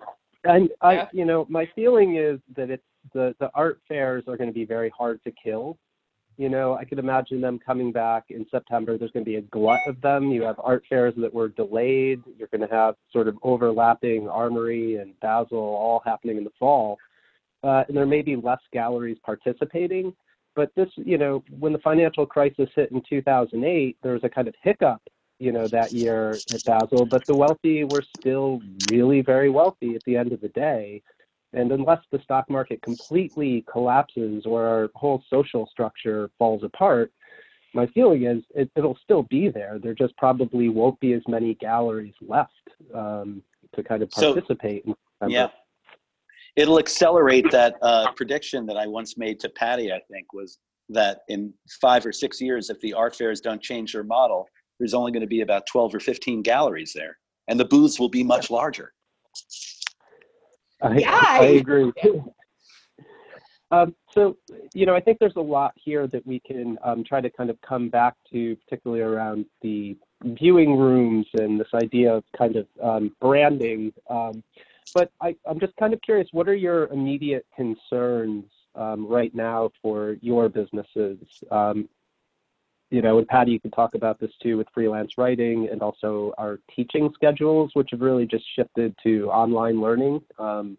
and 0.43 0.69
I, 0.81 0.93
Yeah. 0.93 1.07
you 1.13 1.25
know, 1.25 1.45
my 1.49 1.65
feeling 1.75 2.15
is 2.15 2.39
that 2.55 2.69
it's 2.69 2.83
the 3.13 3.35
the 3.39 3.51
art 3.53 3.79
fairs 3.87 4.23
are 4.27 4.37
going 4.37 4.49
to 4.49 4.53
be 4.53 4.65
very 4.65 4.89
hard 4.89 5.23
to 5.23 5.31
kill. 5.31 5.77
You 6.37 6.49
know, 6.49 6.75
I 6.75 6.85
could 6.85 6.99
imagine 6.99 7.41
them 7.41 7.59
coming 7.59 7.91
back 7.91 8.25
in 8.29 8.45
September. 8.51 8.97
There's 8.97 9.11
going 9.11 9.25
to 9.25 9.29
be 9.29 9.37
a 9.37 9.41
glut 9.41 9.79
of 9.87 9.99
them. 10.01 10.31
You 10.31 10.43
have 10.43 10.59
art 10.63 10.83
fairs 10.87 11.13
that 11.17 11.33
were 11.33 11.49
delayed. 11.49 12.21
You're 12.37 12.47
going 12.49 12.67
to 12.67 12.75
have 12.75 12.95
sort 13.11 13.27
of 13.27 13.37
overlapping 13.41 14.27
Armory 14.29 14.97
and 14.97 15.19
Basel 15.19 15.57
all 15.57 16.01
happening 16.05 16.37
in 16.37 16.43
the 16.43 16.51
fall, 16.59 16.97
uh, 17.63 17.83
and 17.87 17.95
there 17.95 18.05
may 18.05 18.21
be 18.21 18.35
less 18.35 18.61
galleries 18.71 19.17
participating. 19.23 20.13
But 20.55 20.71
this, 20.75 20.89
you 20.95 21.19
know, 21.19 21.43
when 21.59 21.73
the 21.73 21.79
financial 21.79 22.25
crisis 22.25 22.69
hit 22.75 22.91
in 22.91 23.01
2008, 23.07 23.97
there 24.01 24.13
was 24.13 24.23
a 24.23 24.29
kind 24.29 24.47
of 24.47 24.55
hiccup 24.63 25.01
you 25.39 25.51
know, 25.51 25.67
that 25.67 25.91
year 25.93 26.31
at 26.53 26.63
Basel, 26.65 27.05
but 27.05 27.25
the 27.27 27.35
wealthy 27.35 27.83
were 27.83 28.03
still 28.19 28.61
really 28.89 29.21
very 29.21 29.49
wealthy 29.49 29.95
at 29.95 30.03
the 30.05 30.17
end 30.17 30.31
of 30.31 30.41
the 30.41 30.49
day. 30.49 31.01
And 31.53 31.71
unless 31.71 32.01
the 32.11 32.19
stock 32.23 32.49
market 32.49 32.81
completely 32.81 33.63
collapses 33.71 34.45
or 34.45 34.65
our 34.65 34.89
whole 34.95 35.23
social 35.29 35.67
structure 35.71 36.29
falls 36.37 36.63
apart, 36.63 37.11
my 37.73 37.85
feeling 37.87 38.25
is 38.25 38.43
it, 38.55 38.69
it'll 38.75 38.97
still 39.03 39.23
be 39.23 39.49
there. 39.49 39.77
There 39.81 39.93
just 39.93 40.15
probably 40.17 40.69
won't 40.69 40.99
be 40.99 41.13
as 41.13 41.21
many 41.27 41.53
galleries 41.55 42.15
left 42.21 42.51
um, 42.93 43.41
to 43.75 43.83
kind 43.83 44.01
of 44.01 44.09
So- 44.13 44.33
participate. 44.33 44.85
in 44.85 44.95
Yeah. 45.29 45.49
It'll 46.55 46.79
accelerate 46.79 47.45
that 47.51 47.75
uh, 47.83 48.11
prediction 48.13 48.65
that 48.65 48.77
I 48.77 48.87
once 48.87 49.15
made 49.15 49.39
to 49.41 49.49
Paddy, 49.49 49.91
I 49.91 49.99
think, 50.11 50.33
was 50.33 50.57
that 50.89 51.19
in 51.27 51.53
five 51.79 52.03
or 52.03 52.11
six 52.11 52.41
years, 52.41 52.71
if 52.71 52.79
the 52.79 52.93
art 52.95 53.15
fairs 53.15 53.41
don't 53.41 53.61
change 53.61 53.93
their 53.93 54.03
model, 54.03 54.47
there's 54.79 54.93
only 54.93 55.11
going 55.11 55.21
to 55.21 55.27
be 55.27 55.41
about 55.41 55.65
12 55.67 55.95
or 55.95 55.99
15 55.99 56.41
galleries 56.41 56.93
there. 56.93 57.17
And 57.47 57.59
the 57.59 57.65
booths 57.65 57.99
will 57.99 58.09
be 58.09 58.23
much 58.23 58.49
larger. 58.49 58.93
I, 60.81 60.97
Yeah, 60.97 61.19
I 61.23 61.37
I- 61.39 61.45
agree. 61.45 61.91
um, 63.71 63.95
so, 64.11 64.37
you 64.73 64.85
know, 64.85 64.95
I 64.95 64.99
think 65.01 65.17
there's 65.19 65.35
a 65.35 65.41
lot 65.41 65.73
here 65.75 66.07
that 66.07 66.25
we 66.25 66.39
can 66.39 66.77
um, 66.83 67.03
try 67.03 67.21
to 67.21 67.29
kind 67.29 67.49
of 67.49 67.59
come 67.61 67.89
back 67.89 68.15
to, 68.31 68.55
particularly 68.57 69.01
around 69.03 69.45
the 69.61 69.97
viewing 70.23 70.77
rooms 70.77 71.27
and 71.39 71.59
this 71.59 71.67
idea 71.73 72.13
of 72.13 72.23
kind 72.37 72.55
of 72.55 72.67
um, 72.81 73.15
branding. 73.21 73.93
Um, 74.09 74.43
but 74.93 75.11
I, 75.21 75.35
I'm 75.45 75.59
just 75.59 75.75
kind 75.77 75.93
of 75.93 76.01
curious, 76.01 76.27
what 76.31 76.47
are 76.47 76.55
your 76.55 76.87
immediate 76.87 77.45
concerns 77.55 78.45
um, 78.75 79.05
right 79.07 79.33
now 79.35 79.69
for 79.81 80.17
your 80.21 80.49
businesses? 80.49 81.17
You 82.89 83.01
know, 83.01 83.17
and 83.17 83.27
Paddy, 83.27 83.51
you 83.51 83.59
could 83.59 83.73
talk 83.73 83.95
about 83.95 84.19
this 84.19 84.31
too 84.41 84.57
with 84.57 84.67
freelance 84.73 85.11
writing 85.17 85.67
and 85.71 85.81
also 85.81 86.33
our 86.37 86.59
teaching 86.73 87.11
schedules, 87.13 87.71
which 87.73 87.89
have 87.91 87.99
really 88.01 88.25
just 88.25 88.45
shifted 88.55 88.95
to 89.03 89.29
online 89.29 89.81
learning. 89.81 90.21
Um, 90.39 90.77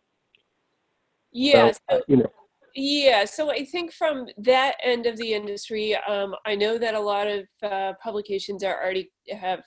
Yeah, 1.33 1.73
so, 1.73 1.79
so- 1.91 2.03
you 2.09 2.17
know, 2.17 2.31
Yeah, 2.75 3.25
so 3.25 3.51
I 3.51 3.65
think 3.65 3.93
from 3.93 4.27
that 4.39 4.77
end 4.83 5.07
of 5.07 5.17
the 5.17 5.35
industry, 5.35 5.97
um, 5.97 6.35
I 6.47 6.55
know 6.55 6.79
that 6.79 6.95
a 6.95 7.01
lot 7.01 7.27
of 7.27 7.47
uh, 7.63 7.93
publications 8.03 8.63
are 8.65 8.83
already 8.83 9.11
have 9.31 9.63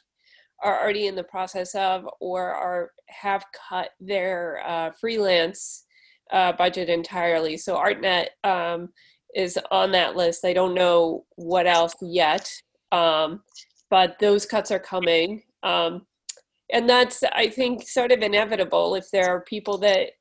are 0.63 0.79
already 0.81 1.07
in 1.07 1.15
the 1.15 1.23
process 1.23 1.73
of 1.75 2.07
or 2.19 2.51
are 2.53 2.91
have 3.09 3.43
cut 3.69 3.89
their 3.99 4.61
uh, 4.65 4.91
freelance 4.99 5.85
uh, 6.31 6.53
budget 6.53 6.87
entirely. 6.87 7.57
So 7.57 7.75
ArtNet 7.75 8.27
um, 8.43 8.89
is 9.35 9.57
on 9.69 9.91
that 9.91 10.15
list. 10.15 10.45
I 10.45 10.53
don't 10.53 10.75
know 10.75 11.25
what 11.35 11.67
else 11.67 11.95
yet, 12.01 12.51
um, 12.91 13.41
but 13.89 14.17
those 14.19 14.45
cuts 14.45 14.71
are 14.71 14.79
coming. 14.79 15.43
Um, 15.63 16.05
and 16.73 16.89
that's, 16.89 17.23
I 17.23 17.49
think, 17.49 17.87
sort 17.87 18.11
of 18.11 18.21
inevitable 18.21 18.95
if 18.95 19.11
there 19.11 19.29
are 19.29 19.41
people 19.41 19.77
that 19.79 20.11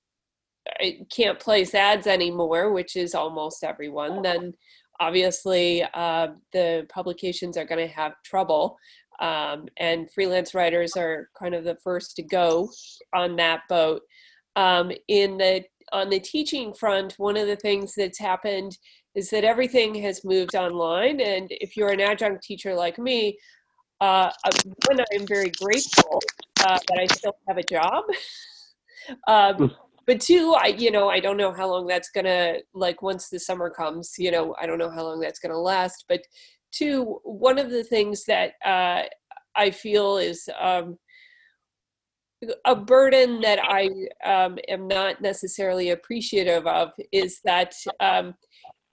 can't 1.11 1.39
place 1.39 1.75
ads 1.75 2.07
anymore, 2.07 2.73
which 2.73 2.97
is 2.97 3.15
almost 3.15 3.65
everyone, 3.65 4.23
then 4.23 4.53
obviously 5.01 5.83
uh, 5.95 6.29
the 6.53 6.87
publications 6.93 7.57
are 7.57 7.65
going 7.65 7.87
to 7.87 7.93
have 7.93 8.13
trouble. 8.25 8.77
Um, 9.21 9.67
and 9.77 10.11
freelance 10.11 10.55
writers 10.55 10.97
are 10.97 11.29
kind 11.39 11.55
of 11.55 11.65
the 11.65 11.77
first 11.83 12.17
to 12.17 12.23
go 12.23 12.71
on 13.15 13.37
that 13.37 13.63
boat. 13.69 14.03
Um, 14.57 14.93
in 15.09 15.39
the 15.39 15.65
on 15.93 16.09
the 16.09 16.21
teaching 16.21 16.73
front, 16.73 17.15
one 17.19 17.37
of 17.37 17.47
the 17.47 17.57
things 17.57 17.95
that's 17.97 18.19
happened 18.19 18.79
is 19.15 19.31
that 19.31 19.45
everything 19.45 19.95
has 19.97 20.25
moved 20.25 20.55
online. 20.55 21.21
And 21.21 21.49
if 21.51 21.77
you're 21.77 21.91
an 21.91 22.01
adjunct 22.01 22.43
teacher 22.43 22.75
like 22.75 22.99
me, 22.99 23.39
uh, 24.01 24.31
uh, 24.45 24.51
one, 24.87 25.05
I'm 25.15 25.27
very 25.27 25.51
grateful 25.63 26.23
uh, 26.65 26.79
that 26.89 26.99
I 26.99 27.07
still 27.07 27.37
have 27.49 27.59
a 27.59 27.63
job. 27.63 28.05
um, 29.29 29.73
but 30.07 30.21
two 30.21 30.55
i 30.59 30.67
you 30.67 30.91
know 30.91 31.09
i 31.09 31.21
don't 31.21 31.37
know 31.37 31.53
how 31.53 31.69
long 31.69 31.87
that's 31.87 32.11
gonna 32.11 32.55
like 32.75 33.01
once 33.01 33.29
the 33.29 33.39
summer 33.39 33.71
comes 33.71 34.15
you 34.19 34.31
know 34.31 34.57
i 34.61 34.67
don't 34.67 34.79
know 34.79 34.91
how 34.91 35.05
long 35.05 35.21
that's 35.21 35.39
gonna 35.39 35.57
last 35.57 36.05
but 36.09 36.21
two 36.73 37.21
one 37.23 37.59
of 37.59 37.71
the 37.71 37.85
things 37.85 38.25
that 38.25 38.55
uh, 38.65 39.03
i 39.55 39.71
feel 39.71 40.17
is 40.17 40.49
um, 40.59 40.99
a 42.65 42.75
burden 42.75 43.41
that 43.41 43.61
i 43.63 43.89
um, 44.25 44.59
am 44.69 44.89
not 44.89 45.21
necessarily 45.21 45.91
appreciative 45.91 46.67
of 46.67 46.91
is 47.13 47.41
that 47.45 47.73
um, 48.01 48.35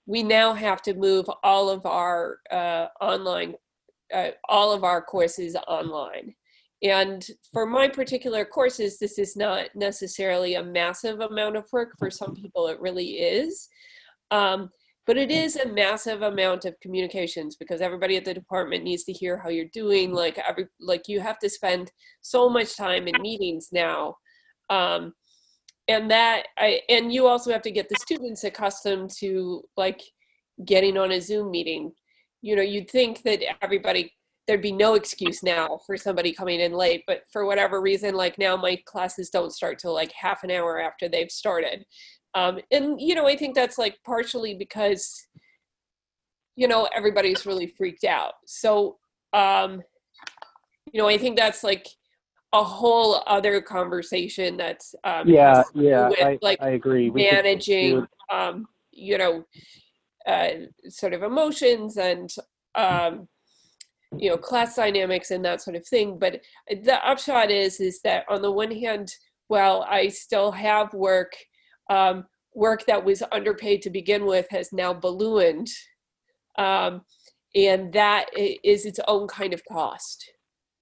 we 0.08 0.24
now 0.24 0.54
have 0.54 0.82
to 0.82 0.96
move 0.96 1.30
all 1.44 1.70
of 1.70 1.86
our 1.86 2.40
uh, 2.52 2.88
online 3.00 3.54
uh, 4.14 4.30
all 4.50 4.72
of 4.72 4.84
our 4.84 5.02
courses 5.02 5.56
online 5.68 6.34
and 6.84 7.26
for 7.54 7.66
my 7.66 7.88
particular 7.88 8.46
courses, 8.46 9.00
this 9.00 9.18
is 9.18 9.36
not 9.36 9.70
necessarily 9.76 10.56
a 10.56 10.64
massive 10.64 11.20
amount 11.22 11.58
of 11.58 11.66
work. 11.72 11.94
For 11.98 12.12
some 12.12 12.36
people, 12.36 12.68
it 12.68 12.80
really 12.80 13.14
is. 13.14 13.68
Um, 14.30 14.70
but 15.08 15.18
it 15.18 15.32
is 15.32 15.56
a 15.56 15.70
massive 15.70 16.22
amount 16.22 16.66
of 16.66 16.80
communications 16.82 17.56
because 17.56 17.82
everybody 17.82 18.18
at 18.18 18.26
the 18.26 18.34
department 18.34 18.84
needs 18.84 19.06
to 19.06 19.14
hear 19.14 19.38
how 19.38 19.50
you're 19.50 19.70
doing. 19.74 20.14
Like 20.14 20.38
every, 20.38 20.68
like 20.80 21.08
you 21.08 21.20
have 21.22 21.40
to 21.40 21.50
spend 21.50 21.92
so 22.22 22.50
much 22.50 22.76
time 22.76 23.08
in 23.08 23.22
meetings 23.22 23.70
now. 23.72 24.18
Um, 24.70 25.14
and 25.88 26.10
that 26.12 26.48
I, 26.58 26.82
and 26.90 27.12
you 27.14 27.28
also 27.28 27.52
have 27.52 27.62
to 27.64 27.72
get 27.72 27.90
the 27.90 27.96
students 27.96 28.44
accustomed 28.44 29.12
to 29.20 29.64
like 29.78 30.02
getting 30.66 30.98
on 30.98 31.12
a 31.12 31.22
Zoom 31.22 31.52
meeting. 31.52 31.94
You 32.42 32.56
know, 32.56 32.62
you'd 32.62 32.90
think 32.90 33.24
that 33.24 33.42
everybody 33.62 34.12
there'd 34.48 34.62
be 34.62 34.72
no 34.72 34.96
excuse 34.96 35.44
now 35.44 35.80
for 35.86 35.98
somebody 35.98 36.32
coming 36.32 36.62
in 36.62 36.72
late 36.72 37.04
but 37.06 37.24
for 37.32 37.46
whatever 37.46 37.82
reason 37.82 38.16
like 38.16 38.38
now 38.38 38.56
my 38.56 38.82
classes 38.86 39.30
don't 39.30 39.52
start 39.52 39.78
till 39.78 39.94
like 39.94 40.12
half 40.14 40.44
an 40.44 40.52
hour 40.52 40.80
after 40.80 41.08
they've 41.10 41.30
started 41.30 41.86
um, 42.34 42.60
and 42.72 43.00
you 43.00 43.14
know 43.14 43.28
i 43.28 43.36
think 43.36 43.54
that's 43.54 43.78
like 43.78 43.98
partially 44.06 44.56
because 44.56 45.28
you 46.56 46.68
know 46.68 46.88
everybody's 46.96 47.46
really 47.46 47.68
freaked 47.78 48.06
out 48.06 48.34
so 48.46 48.98
um, 49.34 49.82
you 50.92 51.00
know 51.00 51.08
i 51.08 51.18
think 51.18 51.38
that's 51.38 51.64
like 51.64 51.86
a 52.58 52.64
whole 52.64 53.24
other 53.28 53.62
conversation 53.62 54.58
that's 54.58 54.96
um, 55.04 55.28
Yeah, 55.28 55.58
has 55.58 55.68
to 55.68 55.74
do 55.74 55.86
yeah, 55.86 56.10
with, 56.10 56.20
I, 56.22 56.40
like 56.42 56.62
I 56.62 56.70
agree. 56.70 57.10
We 57.10 57.24
managing 57.24 58.08
um, 58.32 58.66
you 58.92 59.18
know 59.18 59.46
uh, 60.26 60.50
sort 60.90 61.14
of 61.14 61.24
emotions 61.24 61.98
and 61.98 62.34
um, 62.76 63.28
you 64.18 64.30
know 64.30 64.38
class 64.38 64.76
dynamics 64.76 65.32
and 65.32 65.44
that 65.46 65.62
sort 65.62 65.76
of 65.76 65.88
thing. 65.88 66.18
But 66.18 66.42
the 66.70 67.00
upshot 67.08 67.52
is 67.52 67.80
is 67.80 68.02
that 68.02 68.26
on 68.30 68.42
the 68.42 68.52
one 68.52 68.72
hand 68.72 69.14
while 69.48 69.86
i 69.90 70.08
still 70.08 70.52
have 70.52 70.94
work 70.94 71.34
um, 71.90 72.26
work 72.54 72.86
that 72.86 73.04
was 73.04 73.24
underpaid 73.32 73.82
to 73.82 73.90
begin 73.90 74.26
with 74.26 74.48
has 74.50 74.74
now 74.74 74.94
ballooned 74.94 75.70
um, 76.58 77.02
and 77.56 77.94
that 77.94 78.26
is 78.36 78.86
its 78.86 79.00
own 79.08 79.28
kind 79.28 79.54
of 79.54 79.64
cost 79.66 80.32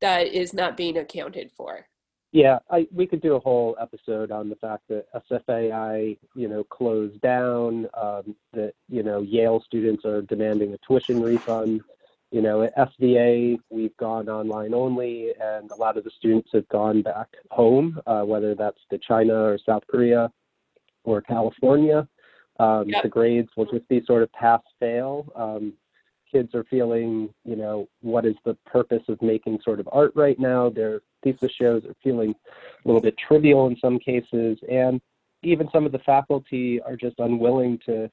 that 0.01 0.27
is 0.27 0.53
not 0.53 0.77
being 0.77 0.97
accounted 0.97 1.51
for 1.51 1.87
Yeah, 2.31 2.59
I, 2.69 2.87
we 2.91 3.07
could 3.07 3.21
do 3.21 3.35
a 3.35 3.39
whole 3.39 3.77
episode 3.79 4.29
on 4.31 4.49
the 4.49 4.57
fact 4.57 4.83
that 4.89 5.05
SFAI, 5.31 6.17
you 6.35 6.47
know, 6.49 6.63
closed 6.65 7.21
down, 7.21 7.87
um, 7.93 8.35
that, 8.53 8.73
you 8.89 9.03
know, 9.03 9.21
Yale 9.21 9.61
students 9.65 10.03
are 10.03 10.21
demanding 10.23 10.73
a 10.73 10.77
tuition 10.85 11.21
refund. 11.21 11.81
You 12.31 12.41
know, 12.41 12.63
at 12.63 12.75
SVA, 12.75 13.57
we've 13.69 13.95
gone 13.95 14.27
online 14.27 14.73
only, 14.73 15.29
and 15.39 15.71
a 15.71 15.75
lot 15.75 15.95
of 15.95 16.03
the 16.03 16.11
students 16.17 16.49
have 16.53 16.67
gone 16.67 17.01
back 17.01 17.29
home, 17.51 18.01
uh, 18.05 18.23
whether 18.23 18.53
that's 18.55 18.81
to 18.89 18.97
China 18.97 19.35
or 19.35 19.57
South 19.65 19.83
Korea 19.87 20.29
or 21.05 21.21
California. 21.21 22.07
Um, 22.59 22.89
Yep. 22.89 23.03
The 23.03 23.09
grades 23.09 23.49
will 23.55 23.65
just 23.65 23.87
be 23.87 24.03
sort 24.05 24.23
of 24.23 24.31
pass 24.33 24.61
fail. 24.79 25.31
Um, 25.35 25.73
kids 26.31 26.53
are 26.53 26.65
feeling, 26.65 27.29
you 27.43 27.55
know, 27.55 27.87
what 28.01 28.25
is 28.25 28.35
the 28.45 28.55
purpose 28.65 29.03
of 29.07 29.21
making 29.21 29.59
sort 29.63 29.79
of 29.79 29.89
art 29.91 30.11
right 30.15 30.39
now? 30.39 30.69
Their 30.69 31.01
thesis 31.23 31.51
shows 31.59 31.83
are 31.85 31.95
feeling 32.03 32.33
a 32.83 32.87
little 32.87 33.01
bit 33.01 33.15
trivial 33.17 33.67
in 33.67 33.77
some 33.77 33.99
cases, 33.99 34.57
and 34.69 35.01
even 35.43 35.69
some 35.71 35.85
of 35.85 35.91
the 35.91 35.99
faculty 35.99 36.81
are 36.81 36.95
just 36.95 37.15
unwilling 37.19 37.79
to, 37.85 38.09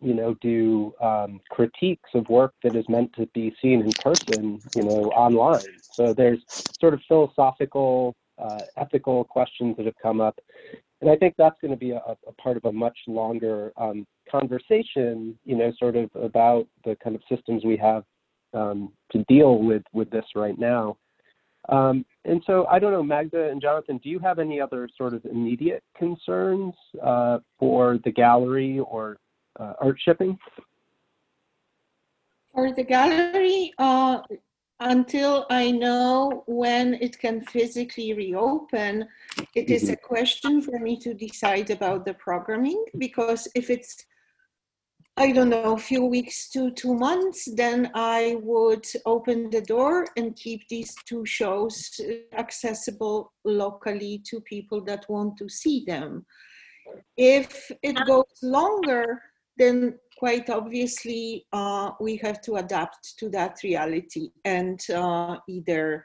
you 0.00 0.14
know, 0.14 0.34
do 0.40 0.92
um, 1.00 1.40
critiques 1.50 2.10
of 2.14 2.28
work 2.28 2.54
that 2.62 2.74
is 2.74 2.84
meant 2.88 3.12
to 3.14 3.26
be 3.34 3.54
seen 3.62 3.80
in 3.82 3.90
person, 4.02 4.60
you 4.74 4.82
know, 4.82 5.10
online. 5.12 5.80
So 5.96 6.14
there's 6.14 6.40
sort 6.80 6.94
of 6.94 7.00
philosophical, 7.06 8.14
uh, 8.38 8.60
ethical 8.76 9.24
questions 9.24 9.76
that 9.76 9.86
have 9.86 9.98
come 10.02 10.20
up. 10.20 10.38
And 11.00 11.10
I 11.10 11.16
think 11.16 11.34
that's 11.38 11.56
going 11.60 11.70
to 11.70 11.76
be 11.76 11.92
a, 11.92 12.02
a 12.26 12.32
part 12.40 12.56
of 12.56 12.64
a 12.66 12.72
much 12.72 12.96
longer 13.06 13.72
um, 13.76 14.06
conversation, 14.30 15.38
you 15.44 15.56
know, 15.56 15.72
sort 15.78 15.96
of 15.96 16.10
about 16.14 16.66
the 16.84 16.96
kind 17.02 17.16
of 17.16 17.22
systems 17.28 17.64
we 17.64 17.76
have 17.78 18.04
um, 18.52 18.92
to 19.12 19.24
deal 19.24 19.58
with 19.58 19.82
with 19.92 20.10
this 20.10 20.24
right 20.34 20.58
now. 20.58 20.96
Um, 21.68 22.04
and 22.24 22.42
so 22.46 22.66
I 22.66 22.78
don't 22.78 22.92
know, 22.92 23.02
Magda 23.02 23.48
and 23.50 23.60
Jonathan, 23.60 23.98
do 24.02 24.08
you 24.08 24.18
have 24.18 24.38
any 24.38 24.60
other 24.60 24.88
sort 24.96 25.14
of 25.14 25.24
immediate 25.24 25.82
concerns 25.96 26.74
uh, 27.02 27.38
for 27.58 27.98
the 28.04 28.10
gallery 28.10 28.78
or 28.80 29.18
uh, 29.58 29.74
art 29.80 29.96
shipping? 30.02 30.38
For 32.54 32.72
the 32.72 32.82
gallery, 32.82 33.72
uh, 33.78 34.22
until 34.80 35.46
I 35.50 35.70
know 35.70 36.42
when 36.46 36.94
it 36.94 37.18
can 37.18 37.42
physically 37.42 38.14
reopen, 38.14 39.06
it 39.54 39.70
is 39.70 39.90
a 39.90 39.96
question 39.96 40.62
for 40.62 40.78
me 40.78 40.98
to 41.00 41.14
decide 41.14 41.70
about 41.70 42.04
the 42.04 42.14
programming 42.14 42.84
because 42.96 43.46
if 43.54 43.70
it's 43.70 44.04
I 45.16 45.32
don't 45.32 45.50
know, 45.50 45.74
a 45.74 45.78
few 45.78 46.06
weeks 46.06 46.48
to 46.50 46.70
two 46.70 46.94
months, 46.94 47.46
then 47.54 47.90
I 47.94 48.38
would 48.42 48.86
open 49.04 49.50
the 49.50 49.60
door 49.60 50.06
and 50.16 50.34
keep 50.34 50.66
these 50.68 50.94
two 51.04 51.26
shows 51.26 51.90
uh, 52.00 52.34
accessible 52.34 53.32
locally 53.44 54.22
to 54.28 54.40
people 54.40 54.82
that 54.84 55.04
want 55.10 55.36
to 55.38 55.48
see 55.48 55.84
them. 55.86 56.24
If 57.18 57.70
it 57.82 57.96
goes 58.06 58.24
longer, 58.42 59.20
then 59.60 59.94
quite 60.16 60.48
obviously 60.48 61.46
uh, 61.52 61.90
we 62.00 62.16
have 62.16 62.40
to 62.40 62.56
adapt 62.56 63.18
to 63.18 63.28
that 63.28 63.58
reality 63.62 64.30
and 64.46 64.80
uh, 64.90 65.36
either 65.48 66.04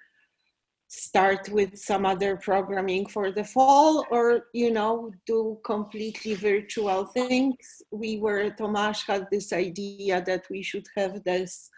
start 0.89 1.49
with 1.49 1.77
some 1.77 2.05
other 2.05 2.35
programming 2.35 3.05
for 3.05 3.31
the 3.31 3.43
fall 3.43 4.05
or 4.11 4.47
you 4.53 4.71
know 4.71 5.11
do 5.25 5.57
completely 5.65 6.35
virtual 6.35 7.05
things. 7.05 7.55
We 7.91 8.17
were 8.17 8.49
Tamas 8.51 9.03
had 9.07 9.27
this 9.31 9.51
idea 9.53 10.21
that 10.25 10.45
we 10.49 10.61
should 10.61 10.87
have 10.97 11.23
this 11.23 11.69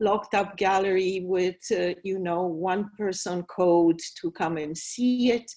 locked 0.00 0.34
up 0.34 0.56
gallery 0.56 1.22
with 1.24 1.60
uh, 1.72 1.94
you 2.04 2.18
know 2.18 2.42
one 2.42 2.90
person 2.98 3.42
code 3.44 4.00
to 4.20 4.30
come 4.30 4.58
and 4.58 4.76
see 4.76 5.32
it. 5.32 5.50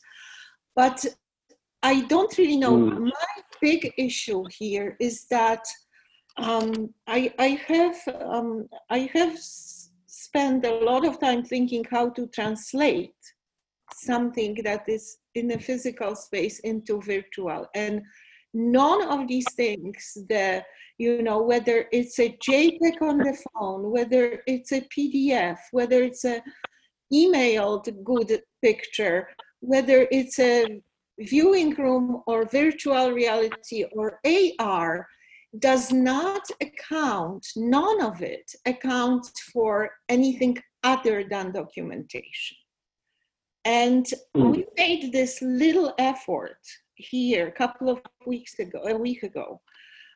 But 0.76 1.06
i 1.92 1.96
don't 2.12 2.34
really 2.40 2.60
know 2.66 2.76
Mm. 2.78 3.12
my 3.20 3.34
big 3.62 3.82
issue 4.08 4.42
here 4.60 4.90
is 5.08 5.16
that 5.38 5.64
um, 6.38 6.72
I, 7.08 7.20
I 7.48 7.50
have 7.72 7.98
um, 8.36 8.50
I 8.98 9.10
have 9.18 9.36
spent 10.26 10.66
a 10.66 10.76
lot 10.90 11.04
of 11.10 11.20
time 11.26 11.42
thinking 11.44 11.84
how 11.96 12.06
to 12.18 12.28
translate 12.38 13.22
something 14.10 14.54
that 14.68 14.84
is 14.88 15.06
in 15.40 15.52
a 15.52 15.60
physical 15.68 16.14
space 16.16 16.58
into 16.72 16.94
virtual 17.02 17.62
and 17.84 18.02
none 18.54 19.02
of 19.14 19.28
these 19.28 19.50
things 19.62 20.02
the 20.30 20.64
you 20.98 21.22
know 21.28 21.40
whether 21.52 21.78
it's 21.92 22.18
a 22.20 22.30
jpeg 22.48 22.98
on 23.02 23.18
the 23.28 23.38
phone 23.46 23.82
whether 23.96 24.24
it's 24.54 24.72
a 24.80 24.82
pdf 24.94 25.58
whether 25.72 26.00
it's 26.10 26.26
a 26.26 26.38
emailed 27.14 27.88
good 28.04 28.30
picture 28.62 29.20
whether 29.60 30.00
it's 30.12 30.40
a 30.40 30.82
viewing 31.20 31.72
room 31.76 32.22
or 32.28 32.46
virtual 32.46 33.12
reality 33.12 33.86
or 33.94 34.20
ar 34.60 35.08
does 35.60 35.92
not 35.92 36.44
account 36.62 37.48
none 37.56 38.02
of 38.02 38.22
it 38.22 38.52
accounts 38.66 39.40
for 39.54 39.90
anything 40.10 40.58
other 40.84 41.24
than 41.24 41.52
documentation 41.52 42.58
and 43.66 44.06
Mm. 44.36 44.52
we 44.52 44.66
made 44.78 45.12
this 45.12 45.42
little 45.42 45.94
effort 45.98 46.60
here 46.96 47.48
a 47.48 47.52
couple 47.52 47.90
of 47.90 48.00
weeks 48.26 48.60
ago, 48.60 48.80
a 48.86 48.96
week 48.96 49.24
ago, 49.24 49.60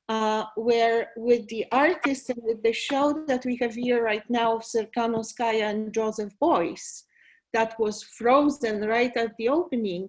uh, 0.08 0.46
where 0.56 1.12
with 1.18 1.48
the 1.48 1.66
artists 1.72 2.30
and 2.30 2.42
with 2.44 2.62
the 2.64 2.72
show 2.72 3.26
that 3.28 3.44
we 3.46 3.56
have 3.58 3.74
here 3.74 4.04
right 4.04 4.28
now, 4.30 4.58
of 4.58 4.64
Serkan 4.64 5.16
Özkaya 5.16 5.70
and 5.72 5.94
Joseph 5.94 6.34
Beuys, 6.42 7.04
that 7.54 7.78
was 7.80 8.04
frozen 8.04 8.82
right 8.88 9.16
at 9.18 9.36
the 9.38 9.50
opening, 9.50 10.08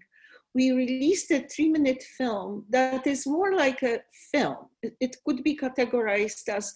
we 0.54 0.72
released 0.72 1.30
a 1.30 1.46
three 1.46 1.68
minute 1.68 2.02
film 2.02 2.64
that 2.70 3.06
is 3.06 3.26
more 3.26 3.54
like 3.54 3.82
a 3.82 4.00
film. 4.32 4.56
It, 4.82 5.16
could 5.24 5.42
be 5.44 5.56
categorized 5.56 6.48
as 6.48 6.74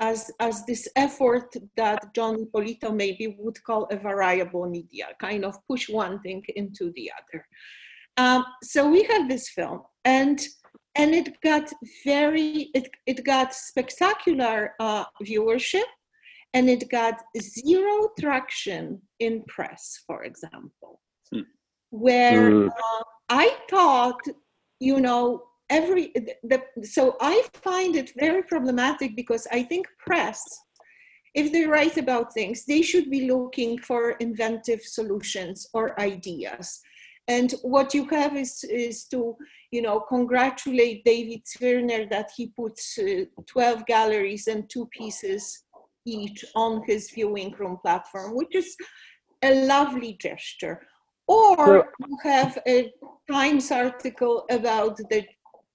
as, 0.00 0.30
as 0.40 0.64
this 0.66 0.88
effort 0.96 1.54
that 1.76 2.14
Jon 2.14 2.42
Ippolito 2.42 2.92
maybe 2.92 3.36
would 3.38 3.62
call 3.62 3.86
a 3.90 3.96
variable 3.96 4.68
media, 4.68 5.06
kind 5.20 5.44
of 5.44 5.56
push 5.68 5.88
one 5.88 6.20
thing 6.20 6.42
into 6.56 6.92
the 6.96 7.12
other. 7.18 7.46
Um, 8.16 8.44
so 8.62 8.90
we 8.90 9.04
have 9.04 9.28
this 9.28 9.48
film, 9.48 9.82
and 10.04 10.40
and 10.94 11.14
it 11.14 11.40
got 11.40 11.72
very 12.04 12.70
it, 12.74 12.88
it 13.06 13.24
got 13.24 13.54
spectacular 13.54 14.74
uh, 14.78 15.04
viewership, 15.22 15.90
and 16.54 16.70
it 16.70 16.88
got 16.90 17.22
zero 17.40 18.10
traction 18.18 19.02
in 19.18 19.42
press, 19.48 20.02
for 20.06 20.24
example, 20.24 21.00
Hmm. 21.32 21.40
Where 21.94 22.50
Mm. 22.50 22.68
uh, 22.68 23.04
I 23.28 23.56
thought, 23.70 24.20
you 24.80 25.00
know, 25.00 25.44
every 25.70 26.12
the, 26.42 26.62
so 26.82 27.16
I 27.20 27.42
find 27.54 27.94
it 27.96 28.10
very 28.18 28.42
problematic 28.42 29.14
because 29.14 29.46
I 29.52 29.62
think 29.62 29.86
press, 29.98 30.40
if 31.34 31.52
they 31.52 31.66
write 31.66 31.96
about 31.96 32.34
things, 32.34 32.64
they 32.64 32.82
should 32.82 33.10
be 33.10 33.30
looking 33.30 33.78
for 33.78 34.12
inventive 34.28 34.82
solutions 34.82 35.68
or 35.72 35.98
ideas. 36.00 36.80
And 37.28 37.52
what 37.62 37.94
you 37.94 38.04
have 38.08 38.36
is 38.36 38.64
is 38.64 39.06
to 39.12 39.36
you 39.70 39.82
know 39.82 40.00
congratulate 40.00 41.04
David 41.04 41.42
Zwirner 41.46 42.10
that 42.10 42.30
he 42.36 42.48
puts 42.48 42.98
uh, 42.98 43.24
12 43.46 43.86
galleries 43.86 44.48
and 44.48 44.68
two 44.68 44.86
pieces 44.98 45.64
each 46.04 46.44
on 46.54 46.82
his 46.86 47.10
viewing 47.14 47.52
room 47.58 47.78
platform, 47.82 48.34
which 48.34 48.54
is 48.54 48.76
a 49.42 49.52
lovely 49.66 50.18
gesture. 50.20 50.78
Or 51.26 51.56
So- 51.56 51.84
you 52.06 52.18
have 52.22 52.58
a 52.66 52.92
Times 53.30 53.70
article 53.70 54.44
about 54.50 54.96
the 54.96 55.26